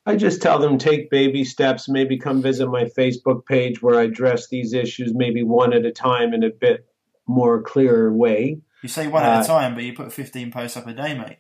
I 0.08 0.16
just 0.16 0.42
tell 0.42 0.58
them 0.58 0.78
take 0.78 1.10
baby 1.10 1.44
steps, 1.44 1.90
maybe 1.90 2.18
come 2.18 2.42
visit 2.42 2.68
my 2.68 2.86
Facebook 2.86 3.46
page 3.46 3.82
where 3.82 4.00
I 4.00 4.04
address 4.04 4.48
these 4.48 4.72
issues 4.72 5.14
maybe 5.14 5.44
one 5.44 5.74
at 5.74 5.86
a 5.86 5.92
time 5.92 6.34
in 6.34 6.44
a 6.44 6.50
bit 6.50 6.88
more 7.28 7.62
clearer 7.62 8.14
way. 8.14 8.62
You 8.82 8.88
say 8.88 9.08
one 9.08 9.24
at 9.24 9.40
uh, 9.40 9.42
a 9.44 9.46
time, 9.46 9.76
but 9.76 9.84
you 9.84 9.92
put 9.94 10.14
15 10.14 10.50
posts 10.50 10.78
up 10.78 10.88
a 10.88 10.94
day, 10.94 11.14
mate. 11.14 11.40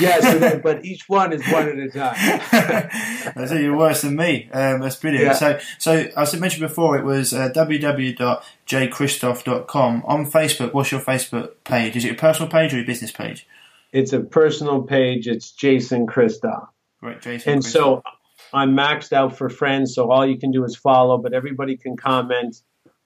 yes, 0.00 0.58
but 0.62 0.86
each 0.86 1.06
one 1.06 1.34
is 1.34 1.46
one 1.52 1.68
at 1.68 1.76
a 1.76 1.90
time. 1.90 2.16
so 3.46 3.56
you're 3.56 3.76
worse 3.76 4.00
than 4.00 4.16
me. 4.16 4.48
Um, 4.54 4.80
that's 4.80 4.96
brilliant. 4.96 5.26
Yeah. 5.26 5.34
So, 5.34 5.60
so 5.78 6.06
as 6.16 6.34
I 6.34 6.38
mentioned 6.38 6.66
before, 6.66 6.96
it 6.96 7.04
was 7.04 7.34
uh, 7.34 7.50
www.jchristoff.com. 7.54 10.02
On 10.06 10.30
Facebook, 10.30 10.72
what's 10.72 10.90
your 10.90 11.02
Facebook 11.02 11.50
page? 11.64 11.94
Is 11.94 12.06
it 12.06 12.12
a 12.12 12.14
personal 12.14 12.50
page 12.50 12.72
or 12.72 12.78
a 12.78 12.84
business 12.84 13.12
page? 13.12 13.46
It's 13.92 14.14
a 14.14 14.20
personal 14.20 14.80
page. 14.80 15.28
It's 15.28 15.50
Jason 15.50 16.06
Christoff. 16.06 16.68
Right, 17.02 17.20
Jason. 17.20 17.54
And 17.54 17.64
so 17.64 18.02
I'm 18.52 18.76
maxed 18.76 19.12
out 19.12 19.36
for 19.36 19.50
friends, 19.50 19.94
so 19.94 20.10
all 20.10 20.24
you 20.24 20.38
can 20.38 20.52
do 20.52 20.64
is 20.64 20.76
follow, 20.76 21.18
but 21.18 21.34
everybody 21.34 21.76
can 21.76 21.96
comment. 21.96 22.56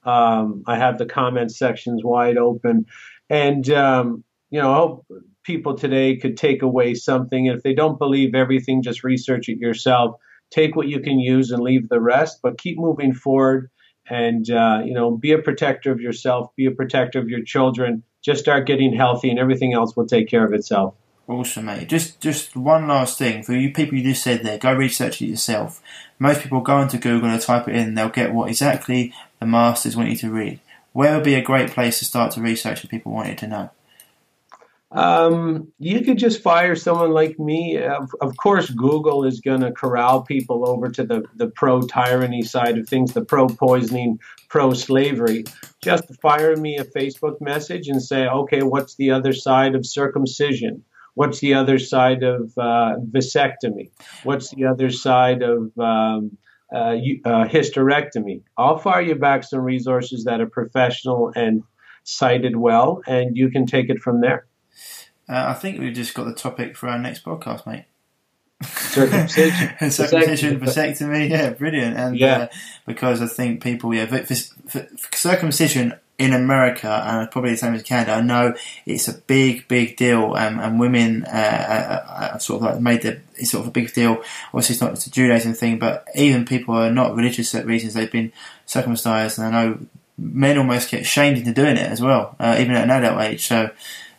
Um, 0.05 0.63
I 0.67 0.77
have 0.77 0.99
the 0.99 1.07
comment 1.07 1.51
sections 1.51 2.03
wide 2.05 2.37
open, 2.37 2.87
and 3.31 3.69
um, 3.71 4.23
you 4.51 4.61
know, 4.61 4.71
I 4.71 4.77
hope 4.77 5.07
people 5.43 5.77
today 5.77 6.17
could 6.17 6.37
take 6.37 6.63
away 6.63 6.95
something. 6.95 7.47
If 7.47 7.63
they 7.63 7.75
don't 7.75 7.99
believe 7.99 8.35
everything, 8.35 8.83
just 8.83 9.03
research 9.03 9.49
it 9.49 9.59
yourself. 9.59 10.17
Take 10.51 10.77
what 10.77 10.89
you 10.89 11.01
can 11.01 11.19
use 11.19 11.51
and 11.51 11.63
leave 11.63 11.89
the 11.89 12.01
rest, 12.01 12.41
but 12.43 12.59
keep 12.59 12.79
moving 12.79 13.15
forward. 13.15 13.71
And 14.09 14.49
uh, 14.51 14.83
you 14.85 14.93
know, 14.93 15.17
be 15.17 15.33
a 15.33 15.39
protector 15.39 15.91
of 15.91 16.01
yourself. 16.01 16.55
Be 16.55 16.67
a 16.67 16.71
protector 16.71 17.19
of 17.19 17.29
your 17.29 17.43
children. 17.43 18.03
Just 18.23 18.41
start 18.41 18.67
getting 18.67 18.95
healthy, 18.95 19.31
and 19.31 19.39
everything 19.39 19.73
else 19.73 19.97
will 19.97 20.07
take 20.07 20.29
care 20.29 20.45
of 20.45 20.53
itself. 20.53 20.95
Awesome, 21.29 21.65
mate. 21.65 21.89
Just 21.89 22.21
just 22.21 22.55
one 22.55 22.87
last 22.87 23.19
thing 23.19 23.43
for 23.43 23.53
you 23.53 23.73
people 23.73 23.99
you 23.99 24.05
just 24.05 24.23
said 24.23 24.45
there. 24.45 24.59
Go 24.59 24.73
research 24.73 25.21
it 25.21 25.27
yourself. 25.27 25.83
Most 26.21 26.43
people 26.43 26.61
go 26.61 26.81
into 26.81 26.99
Google 26.99 27.29
and 27.29 27.41
type 27.41 27.69
it 27.69 27.75
in, 27.75 27.95
they'll 27.95 28.09
get 28.09 28.33
what 28.33 28.49
exactly 28.49 29.13
the 29.41 29.47
masters 29.47 29.97
want 29.97 30.11
you 30.11 30.17
to 30.17 30.31
read. 30.31 30.61
Where 30.93 31.15
would 31.15 31.25
be 31.25 31.35
a 31.35 31.43
great 31.43 31.71
place 31.71 31.99
to 31.99 32.05
start 32.05 32.33
to 32.33 32.41
research 32.41 32.85
if 32.85 32.91
people 32.91 33.13
wanted 33.13 33.39
to 33.39 33.49
know? 33.49 33.71
Um, 34.93 35.73
you 35.79 36.01
could 36.03 36.17
just 36.17 36.43
fire 36.43 36.77
someone 36.77 37.11
like 37.11 37.39
me. 37.39 37.77
Of, 37.77 38.15
of 38.21 38.37
course, 38.37 38.71
Google 38.71 39.25
is 39.25 39.41
going 39.41 39.61
to 39.61 39.73
corral 39.73 40.23
people 40.23 40.67
over 40.67 40.89
to 40.91 41.05
the, 41.05 41.25
the 41.35 41.49
pro 41.49 41.83
tyranny 41.83 42.43
side 42.43 42.79
of 42.79 42.89
things, 42.89 43.13
the 43.13 43.25
pro 43.25 43.49
poisoning, 43.49 44.21
pro 44.49 44.73
slavery. 44.73 45.45
Just 45.83 46.05
fire 46.23 46.57
me 46.57 46.79
a 46.79 46.85
Facebook 46.85 47.41
message 47.41 47.89
and 47.89 48.03
say, 48.03 48.27
okay, 48.27 48.63
what's 48.63 48.95
the 48.95 49.11
other 49.11 49.33
side 49.33 49.75
of 49.75 49.85
circumcision? 49.85 50.85
What's 51.17 51.41
the 51.41 51.55
other 51.55 51.79
side 51.79 52.23
of 52.23 52.53
uh, 52.59 52.97
vasectomy? 53.11 53.89
What's 54.23 54.51
the 54.51 54.67
other 54.67 54.91
side 54.91 55.41
of 55.41 55.73
um, 55.79 56.37
uh, 56.71 56.93
uh, 57.25 57.49
hysterectomy? 57.49 58.43
I'll 58.59 58.77
fire 58.77 59.01
you 59.01 59.15
back 59.15 59.45
some 59.45 59.61
resources 59.61 60.25
that 60.25 60.43
are 60.43 60.47
professional 60.47 61.33
and 61.35 61.63
cited 62.05 62.55
well, 62.55 63.01
and 63.07 63.35
you 63.35 63.49
can 63.49 63.65
take 63.65 63.89
it 63.89 64.01
from 64.01 64.21
there. 64.21 64.45
Uh, 65.27 65.47
I 65.49 65.55
think 65.55 65.81
we've 65.81 65.95
just 65.95 66.13
got 66.13 66.25
the 66.25 66.35
topic 66.35 66.77
for 66.77 66.91
our 66.91 66.99
next 66.99 67.25
podcast, 67.25 67.67
mate. 67.67 67.87
Circumcision, 68.63 69.91
circumcision, 69.91 70.61
vasectomy, 70.61 71.31
yeah, 71.31 71.49
brilliant. 71.49 71.97
And 71.97 72.19
yeah. 72.19 72.37
Uh, 72.37 72.49
because 72.87 73.23
I 73.23 73.27
think 73.27 73.63
people, 73.63 73.95
yeah, 73.95 74.05
for, 74.05 74.23
for, 74.23 74.87
for 74.99 75.17
circumcision 75.17 75.95
in 76.19 76.33
America 76.33 76.89
and 76.89 77.31
probably 77.31 77.51
the 77.51 77.57
same 77.57 77.75
as 77.75 77.83
Canada, 77.83 78.13
I 78.13 78.21
know 78.23 78.55
it's 78.87 79.09
a 79.09 79.15
big, 79.15 79.69
big 79.69 79.97
deal, 79.97 80.35
um, 80.35 80.59
and 80.59 80.81
women 80.81 81.25
uh, 81.25 81.29
uh, 81.29 82.11
uh, 82.11 82.39
sort 82.39 82.63
of 82.63 82.71
like 82.71 82.81
made 82.81 83.03
the 83.03 83.21
it's 83.35 83.51
sort 83.51 83.63
of 83.63 83.69
a 83.69 83.71
big 83.71 83.93
deal. 83.93 84.23
Obviously, 84.49 84.75
it's 84.75 84.81
not 84.81 84.93
it's 84.93 85.07
a 85.07 85.11
Judaism 85.11 85.53
thing, 85.53 85.79
but 85.79 86.07
even 86.15 86.47
people 86.47 86.75
who 86.75 86.81
are 86.81 86.91
not 86.91 87.15
religious 87.15 87.55
reasons 87.55 87.95
they've 87.95 88.11
been 88.11 88.33
circumcised, 88.65 89.39
and 89.39 89.55
I 89.55 89.65
know 89.65 89.79
men 90.19 90.57
almost 90.57 90.91
get 90.91 91.05
shamed 91.05 91.39
into 91.39 91.53
doing 91.53 91.77
it 91.77 91.91
as 91.91 92.01
well, 92.01 92.35
uh, 92.41 92.57
even 92.59 92.75
at 92.75 92.85
an 92.85 92.91
adult 92.91 93.21
age. 93.21 93.47
So 93.47 93.71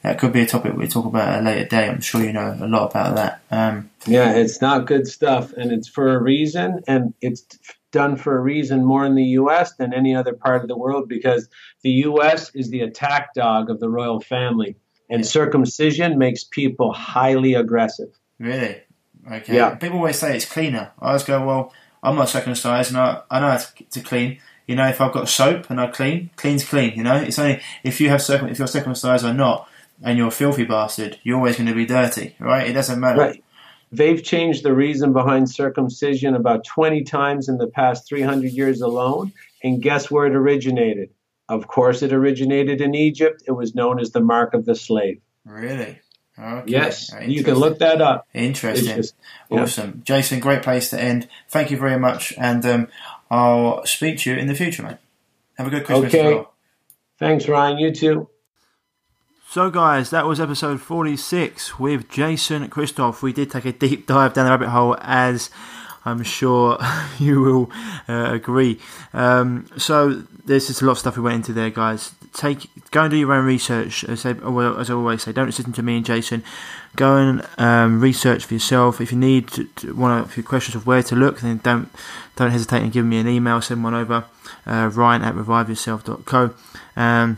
that 0.04 0.20
could 0.20 0.32
be 0.32 0.42
a 0.42 0.46
topic 0.46 0.76
we 0.76 0.88
talk 0.88 1.06
about 1.06 1.30
at 1.30 1.40
a 1.42 1.44
later 1.44 1.68
day. 1.68 1.90
I'm 1.90 2.02
sure 2.02 2.24
you 2.24 2.34
know 2.34 2.56
a 2.60 2.68
lot 2.68 2.92
about 2.92 3.16
that. 3.16 3.42
Um, 3.50 3.90
yeah, 4.06 4.34
it's 4.34 4.62
not 4.62 4.86
good 4.86 5.08
stuff, 5.08 5.52
and 5.54 5.72
it's 5.72 5.88
for 5.88 6.16
a 6.16 6.22
reason, 6.22 6.84
and 6.88 7.16
it's 7.22 7.44
done 7.92 8.16
for 8.16 8.38
a 8.38 8.42
reason 8.42 8.84
more 8.84 9.06
in 9.06 9.16
the 9.16 9.24
U.S. 9.24 9.74
than 9.76 9.94
any 9.94 10.16
other 10.16 10.34
part 10.34 10.62
of 10.62 10.68
the 10.68 10.78
world 10.78 11.08
because 11.08 11.48
the 11.84 11.92
U.S. 11.92 12.52
is 12.54 12.70
the 12.70 12.82
attack 12.82 13.34
dog 13.34 13.70
of 13.70 13.80
the 13.80 13.90
royal 13.90 14.20
family, 14.20 14.76
and 15.10 15.22
yeah. 15.22 15.28
circumcision 15.28 16.18
makes 16.18 16.44
people 16.44 16.94
highly 16.94 17.54
aggressive. 17.54 18.10
Really? 18.40 18.82
Okay. 19.32 19.56
Yeah. 19.56 19.76
People 19.76 19.98
always 19.98 20.20
say 20.20 20.36
it's 20.36 20.46
cleaner. 20.46 20.92
I 21.00 21.08
always 21.08 21.24
go, 21.24 21.46
well, 21.46 21.74
I'm 22.04 22.16
not 22.16 22.30
circumcised, 22.30 22.92
and 22.92 23.00
I, 23.00 23.22
I 23.30 23.40
know 23.40 23.52
how 23.52 23.58
to, 23.58 23.84
to 23.84 24.02
clean. 24.02 24.40
You 24.68 24.76
know, 24.76 24.88
if 24.88 25.00
I've 25.00 25.14
got 25.14 25.30
soap 25.30 25.70
and 25.70 25.80
I 25.80 25.88
clean, 25.88 26.30
clean's 26.36 26.66
clean. 26.66 26.94
You 26.96 27.04
know, 27.04 27.16
it's 27.16 27.40
only 27.40 27.62
if 27.84 28.02
you 28.02 28.10
have 28.10 28.22
circum- 28.22 28.50
if 28.50 28.60
you're 28.60 28.68
circumcised 28.68 29.26
or 29.26 29.34
not, 29.34 29.70
and 30.04 30.18
you're 30.18 30.28
a 30.28 30.32
filthy 30.32 30.66
bastard, 30.66 31.20
you're 31.24 31.38
always 31.38 31.56
going 31.56 31.68
to 31.68 31.74
be 31.74 31.86
dirty, 31.86 32.36
right? 32.40 32.70
It 32.70 32.74
doesn't 32.74 33.00
matter. 33.00 33.20
Right. 33.20 33.44
They've 33.92 34.22
changed 34.22 34.64
the 34.64 34.74
reason 34.74 35.14
behind 35.14 35.50
circumcision 35.50 36.36
about 36.36 36.66
20 36.66 37.04
times 37.04 37.48
in 37.48 37.58
the 37.58 37.68
past 37.68 38.08
300 38.08 38.52
years 38.52 38.82
alone. 38.82 39.32
And 39.64 39.82
guess 39.82 40.12
where 40.12 40.28
it 40.28 40.36
originated? 40.36 41.10
Of 41.50 41.68
course, 41.68 42.02
it 42.02 42.12
originated 42.12 42.82
in 42.82 42.94
Egypt. 42.94 43.44
It 43.48 43.52
was 43.52 43.74
known 43.74 44.00
as 44.00 44.12
the 44.12 44.20
mark 44.20 44.54
of 44.54 44.66
the 44.66 44.76
slave. 44.76 45.22
Really? 45.46 46.00
Okay. 46.40 46.72
Yes, 46.72 47.12
you 47.26 47.44
can 47.44 47.56
look 47.56 47.80
that 47.80 48.00
up. 48.00 48.28
Interesting. 48.34 48.96
Just. 48.96 49.16
Awesome. 49.50 50.02
Jason, 50.06 50.40
great 50.40 50.62
place 50.62 50.92
to 50.92 51.02
end. 51.02 51.28
Thank 51.50 51.72
you 51.72 51.78
very 51.78 51.98
much. 51.98 52.32
And 52.38 52.64
um, 52.66 52.88
I'll 53.32 53.84
speak 53.86 54.20
to 54.20 54.32
you 54.32 54.38
in 54.38 54.48
the 54.48 54.54
future, 54.54 54.84
mate. 54.84 54.98
Have 55.58 55.66
a 55.66 55.70
good 55.72 55.86
Christmas. 55.86 56.14
Okay. 56.14 56.36
Well. 56.36 56.54
Thanks, 57.18 57.48
Ryan. 57.48 57.80
You 57.80 57.92
too. 57.92 58.30
So, 59.50 59.70
guys, 59.70 60.10
that 60.10 60.26
was 60.26 60.42
episode 60.42 60.82
46 60.82 61.80
with 61.80 62.10
Jason 62.10 62.68
Christoff. 62.68 63.22
We 63.22 63.32
did 63.32 63.50
take 63.50 63.64
a 63.64 63.72
deep 63.72 64.06
dive 64.06 64.34
down 64.34 64.44
the 64.44 64.52
rabbit 64.52 64.68
hole, 64.68 64.98
as 65.00 65.50
I'm 66.04 66.22
sure 66.24 66.78
you 67.18 67.40
will 67.40 67.72
uh, 68.10 68.34
agree. 68.34 68.78
Um, 69.14 69.68
so, 69.78 70.24
there's 70.44 70.68
just 70.68 70.82
a 70.82 70.86
lot 70.86 70.92
of 70.92 71.00
stuff 71.00 71.16
we 71.16 71.24
went 71.24 71.36
into 71.36 71.54
there, 71.54 71.70
guys. 71.70 72.12
Take 72.34 72.70
go 72.92 73.04
and 73.04 73.10
do 73.12 73.16
your 73.16 73.32
own 73.32 73.46
research. 73.46 74.04
As 74.04 74.26
I, 74.26 74.34
well, 74.34 74.78
as 74.78 74.90
I 74.90 74.94
always 74.94 75.24
say, 75.24 75.32
don't 75.32 75.46
listen 75.46 75.72
to 75.72 75.82
me 75.82 75.96
and 75.96 76.06
Jason. 76.06 76.44
Go 76.98 77.16
and 77.16 77.48
um, 77.58 78.02
research 78.02 78.44
for 78.44 78.54
yourself. 78.54 79.00
If 79.00 79.14
you 79.14 79.18
need 79.18 79.50
want 79.86 80.26
a 80.26 80.30
few 80.30 80.44
questions 80.44 80.76
of 80.76 80.86
where 80.86 81.04
to 81.04 81.16
look, 81.16 81.40
then 81.40 81.62
don't 81.64 81.90
don't 82.36 82.52
hesitate 82.52 82.84
and 82.84 82.92
give 82.92 83.06
me 83.06 83.18
an 83.18 83.30
email. 83.30 83.62
Send 83.62 83.82
one 83.82 83.94
over. 83.94 84.26
Uh, 84.66 84.92
Ryan 84.94 85.22
at 85.22 85.36
reviveyourself.co. 85.36 86.54
Um, 86.98 87.38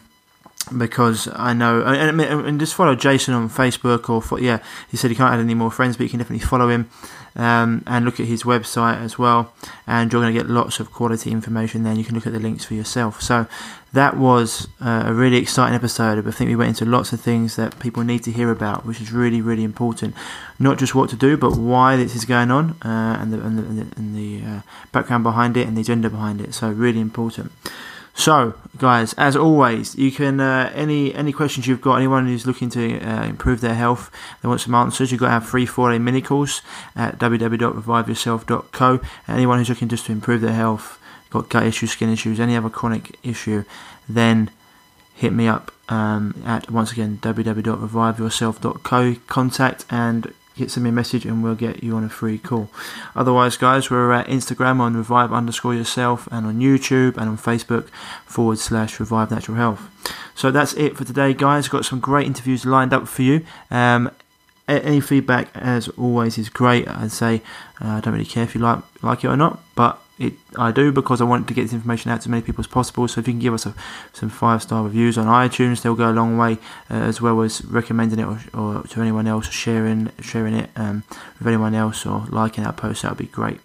because 0.78 1.28
I 1.34 1.54
know 1.54 1.82
and, 1.82 2.22
and, 2.22 2.60
just 2.60 2.76
follow 2.76 2.96
Jason 2.96 3.34
on 3.34 3.50
Facebook 3.50 4.10
or 4.10 4.40
yeah 4.40 4.60
he 4.90 4.98
said 4.98 5.10
he 5.10 5.16
can't 5.16 5.34
add 5.34 5.40
any 5.40 5.56
more 5.56 5.72
friends 5.72 5.98
but 5.98 6.04
you 6.04 6.10
can 6.10 6.20
definitely 6.20 6.46
follow 6.46 6.70
him 6.70 6.90
um, 7.36 7.84
and 7.88 8.06
look 8.06 8.20
at 8.20 8.28
his 8.28 8.44
website 8.44 9.02
as 9.02 9.18
well 9.18 9.54
and 9.88 10.12
you're 10.12 10.22
going 10.22 10.34
to 10.34 10.40
get 10.40 10.50
lots 10.50 10.80
of 10.80 10.92
quality 10.92 11.32
information 11.32 11.84
there 11.84 11.92
and 11.92 12.00
you 12.00 12.06
can 12.06 12.14
look 12.14 12.28
at 12.28 12.34
the 12.34 12.40
links 12.40 12.66
for 12.66 12.74
yourself. 12.74 13.22
So 13.22 13.48
that 13.94 14.18
was 14.18 14.68
uh, 14.82 15.04
a 15.08 15.14
really 15.14 15.38
exciting 15.38 15.76
episode 15.76 16.28
I 16.28 16.32
think 16.32 16.50
we 16.50 16.56
went 16.56 16.70
into 16.70 16.86
lots 16.86 17.14
of 17.14 17.22
things 17.22 17.56
that 17.56 17.80
people 17.80 18.04
need 18.04 18.24
to 18.24 18.32
hear 18.32 18.52
about 18.52 18.86
which 18.86 19.02
is 19.02 19.12
really 19.12 19.42
really 19.42 19.64
important. 19.64 20.14
Not 20.60 20.78
just 20.78 20.94
what 20.94 21.10
to 21.12 21.16
do 21.16 21.38
but 21.38 21.58
why 21.58 21.96
this 21.96 22.16
is 22.16 22.26
going 22.26 22.52
on 22.52 22.72
uh, 22.84 23.18
and 23.20 23.34
the, 23.34 23.42
and 23.42 23.58
the, 23.58 23.96
and 23.98 24.16
the 24.16 24.46
uh, 24.46 24.62
background 24.92 25.24
behind 25.24 25.58
it 25.58 25.68
and 25.68 25.76
the 25.76 25.82
agenda 25.82 26.10
behind 26.10 26.42
it 26.42 26.54
so 26.54 26.70
really 26.70 27.00
important 27.00 27.52
so, 28.20 28.54
guys, 28.78 29.14
as 29.14 29.38
always, 29.38 29.96
you 29.96 30.12
can 30.12 30.42
uh, 30.42 30.70
any 30.76 31.16
any 31.16 31.32
questions 31.32 31.68
you've 31.68 31.80
got, 31.80 31.96
anyone 31.96 32.28
who's 32.28 32.46
looking 32.46 32.70
to 32.72 33.00
uh, 33.00 33.24
improve 33.24 33.62
their 33.62 33.76
health, 33.76 34.12
they 34.42 34.50
want 34.50 34.60
some 34.60 34.76
answers. 34.76 35.10
You've 35.10 35.22
got 35.22 35.30
have 35.30 35.46
free 35.46 35.66
four 35.66 35.90
day 35.90 36.00
mini 36.00 36.22
course 36.22 36.62
at 36.98 37.18
www.reviveyourself.co. 37.18 39.00
Anyone 39.30 39.58
who's 39.60 39.70
looking 39.70 39.88
just 39.88 40.06
to 40.08 40.12
improve 40.12 40.42
their 40.42 40.52
health, 40.52 41.00
got 41.30 41.48
gut 41.48 41.64
issues, 41.64 41.92
skin 41.92 42.12
issues, 42.12 42.42
any 42.42 42.58
other 42.58 42.70
chronic 42.70 43.18
issue, 43.24 43.64
then 44.10 44.52
hit 45.16 45.32
me 45.32 45.48
up 45.48 45.72
um, 45.88 46.44
at 46.46 46.70
once 46.70 46.92
again 46.92 47.20
www.reviveyourself.co. 47.22 49.16
Contact 49.28 49.86
and 49.90 50.34
get 50.60 50.72
send 50.72 50.84
me 50.84 50.90
a 50.90 50.94
message 50.94 51.26
and 51.26 51.44
we'll 51.44 51.56
get 51.56 51.84
you 51.84 51.96
on 51.96 52.04
a 52.04 52.10
free 52.10 52.38
call. 52.38 52.70
Otherwise, 53.16 53.58
guys, 53.58 53.90
we're 53.90 54.12
at 54.12 54.28
Instagram 54.28 54.80
on 54.80 54.96
revive 54.96 55.34
underscore 55.34 55.74
yourself 55.74 56.28
and 56.32 56.46
on 56.46 56.60
YouTube 56.60 57.18
and 57.18 57.30
on 57.30 57.38
Facebook 57.38 57.90
forward 58.26 58.60
slash 58.60 59.00
revive 59.00 59.32
natural 59.32 59.58
health. 59.58 59.90
So 60.36 60.52
that's 60.52 60.74
it 60.74 60.96
for 60.96 61.04
today, 61.04 61.34
guys. 61.34 61.68
Got 61.68 61.86
some 61.86 62.00
great 62.00 62.28
interviews 62.28 62.66
lined 62.66 62.94
up 62.94 63.08
for 63.08 63.24
you. 63.24 63.46
Um, 63.72 64.12
any 64.68 65.02
feedback, 65.02 65.50
as 65.56 65.88
always, 65.90 66.38
is 66.38 66.50
great. 66.50 66.88
I'd 66.88 67.12
say 67.12 67.42
uh, 67.82 67.88
I 67.88 68.00
don't 68.02 68.14
really 68.14 68.26
care 68.26 68.44
if 68.44 68.54
you 68.54 68.62
like 68.62 68.84
like 69.02 69.24
it 69.24 69.28
or 69.28 69.38
not, 69.38 69.60
but 69.76 70.00
it 70.20 70.34
I 70.58 70.72
do 70.72 70.92
because 70.92 71.22
I 71.22 71.24
want 71.24 71.48
to 71.48 71.54
get 71.54 71.64
this 71.64 71.74
information 71.74 72.12
out 72.12 72.22
to 72.22 72.26
as 72.26 72.28
many 72.28 72.44
people 72.44 72.62
as 72.62 72.68
possible. 72.68 73.08
So 73.08 73.22
if 73.22 73.28
you 73.28 73.34
can 73.34 73.40
give 73.40 73.54
us 73.54 73.66
a, 73.66 73.74
some 74.14 74.30
five 74.30 74.62
star 74.62 74.84
reviews 74.84 75.18
on 75.18 75.28
iTunes, 75.28 75.82
they'll 75.82 75.96
go 75.96 76.12
a 76.12 76.12
long 76.12 76.38
way, 76.38 76.54
uh, 76.92 76.96
as 76.96 77.22
well 77.22 77.42
as 77.42 77.64
recommending 77.66 78.20
it 78.20 78.26
or, 78.26 78.40
or, 78.54 78.84
to 78.84 79.02
anyone 79.02 79.28
else, 79.28 79.50
sharing 79.50 80.12
sharing 80.20 80.54
it 80.54 80.70
um, 80.76 81.04
with 81.40 81.48
anyone 81.48 81.74
else, 81.74 82.06
or 82.06 82.26
liking 82.30 82.66
our 82.66 82.74
post. 82.74 83.02
That 83.02 83.12
would 83.12 83.18
be 83.18 83.26
great. 83.26 83.62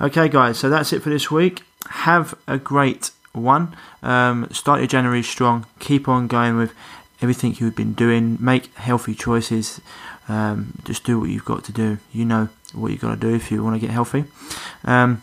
Okay, 0.00 0.28
guys. 0.28 0.58
So 0.58 0.70
that's 0.70 0.92
it 0.92 1.02
for 1.02 1.10
this 1.10 1.30
week. 1.30 1.62
Have 1.90 2.34
a 2.46 2.58
great 2.58 3.10
one. 3.32 3.76
Um, 4.02 4.48
start 4.52 4.80
your 4.80 4.86
January 4.86 5.22
strong. 5.22 5.66
Keep 5.80 6.08
on 6.08 6.28
going 6.28 6.56
with 6.56 6.72
everything 7.20 7.56
you've 7.58 7.76
been 7.76 7.94
doing. 7.94 8.38
Make 8.40 8.72
healthy 8.76 9.14
choices. 9.14 9.80
Um, 10.28 10.74
just 10.84 11.04
do 11.04 11.18
what 11.18 11.30
you've 11.30 11.44
got 11.44 11.64
to 11.64 11.72
do. 11.72 11.98
You 12.12 12.24
know 12.24 12.50
what 12.72 12.92
you've 12.92 13.00
got 13.00 13.14
to 13.14 13.16
do 13.16 13.34
if 13.34 13.50
you 13.50 13.64
want 13.64 13.74
to 13.76 13.80
get 13.80 13.90
healthy. 13.90 14.24
Um, 14.84 15.22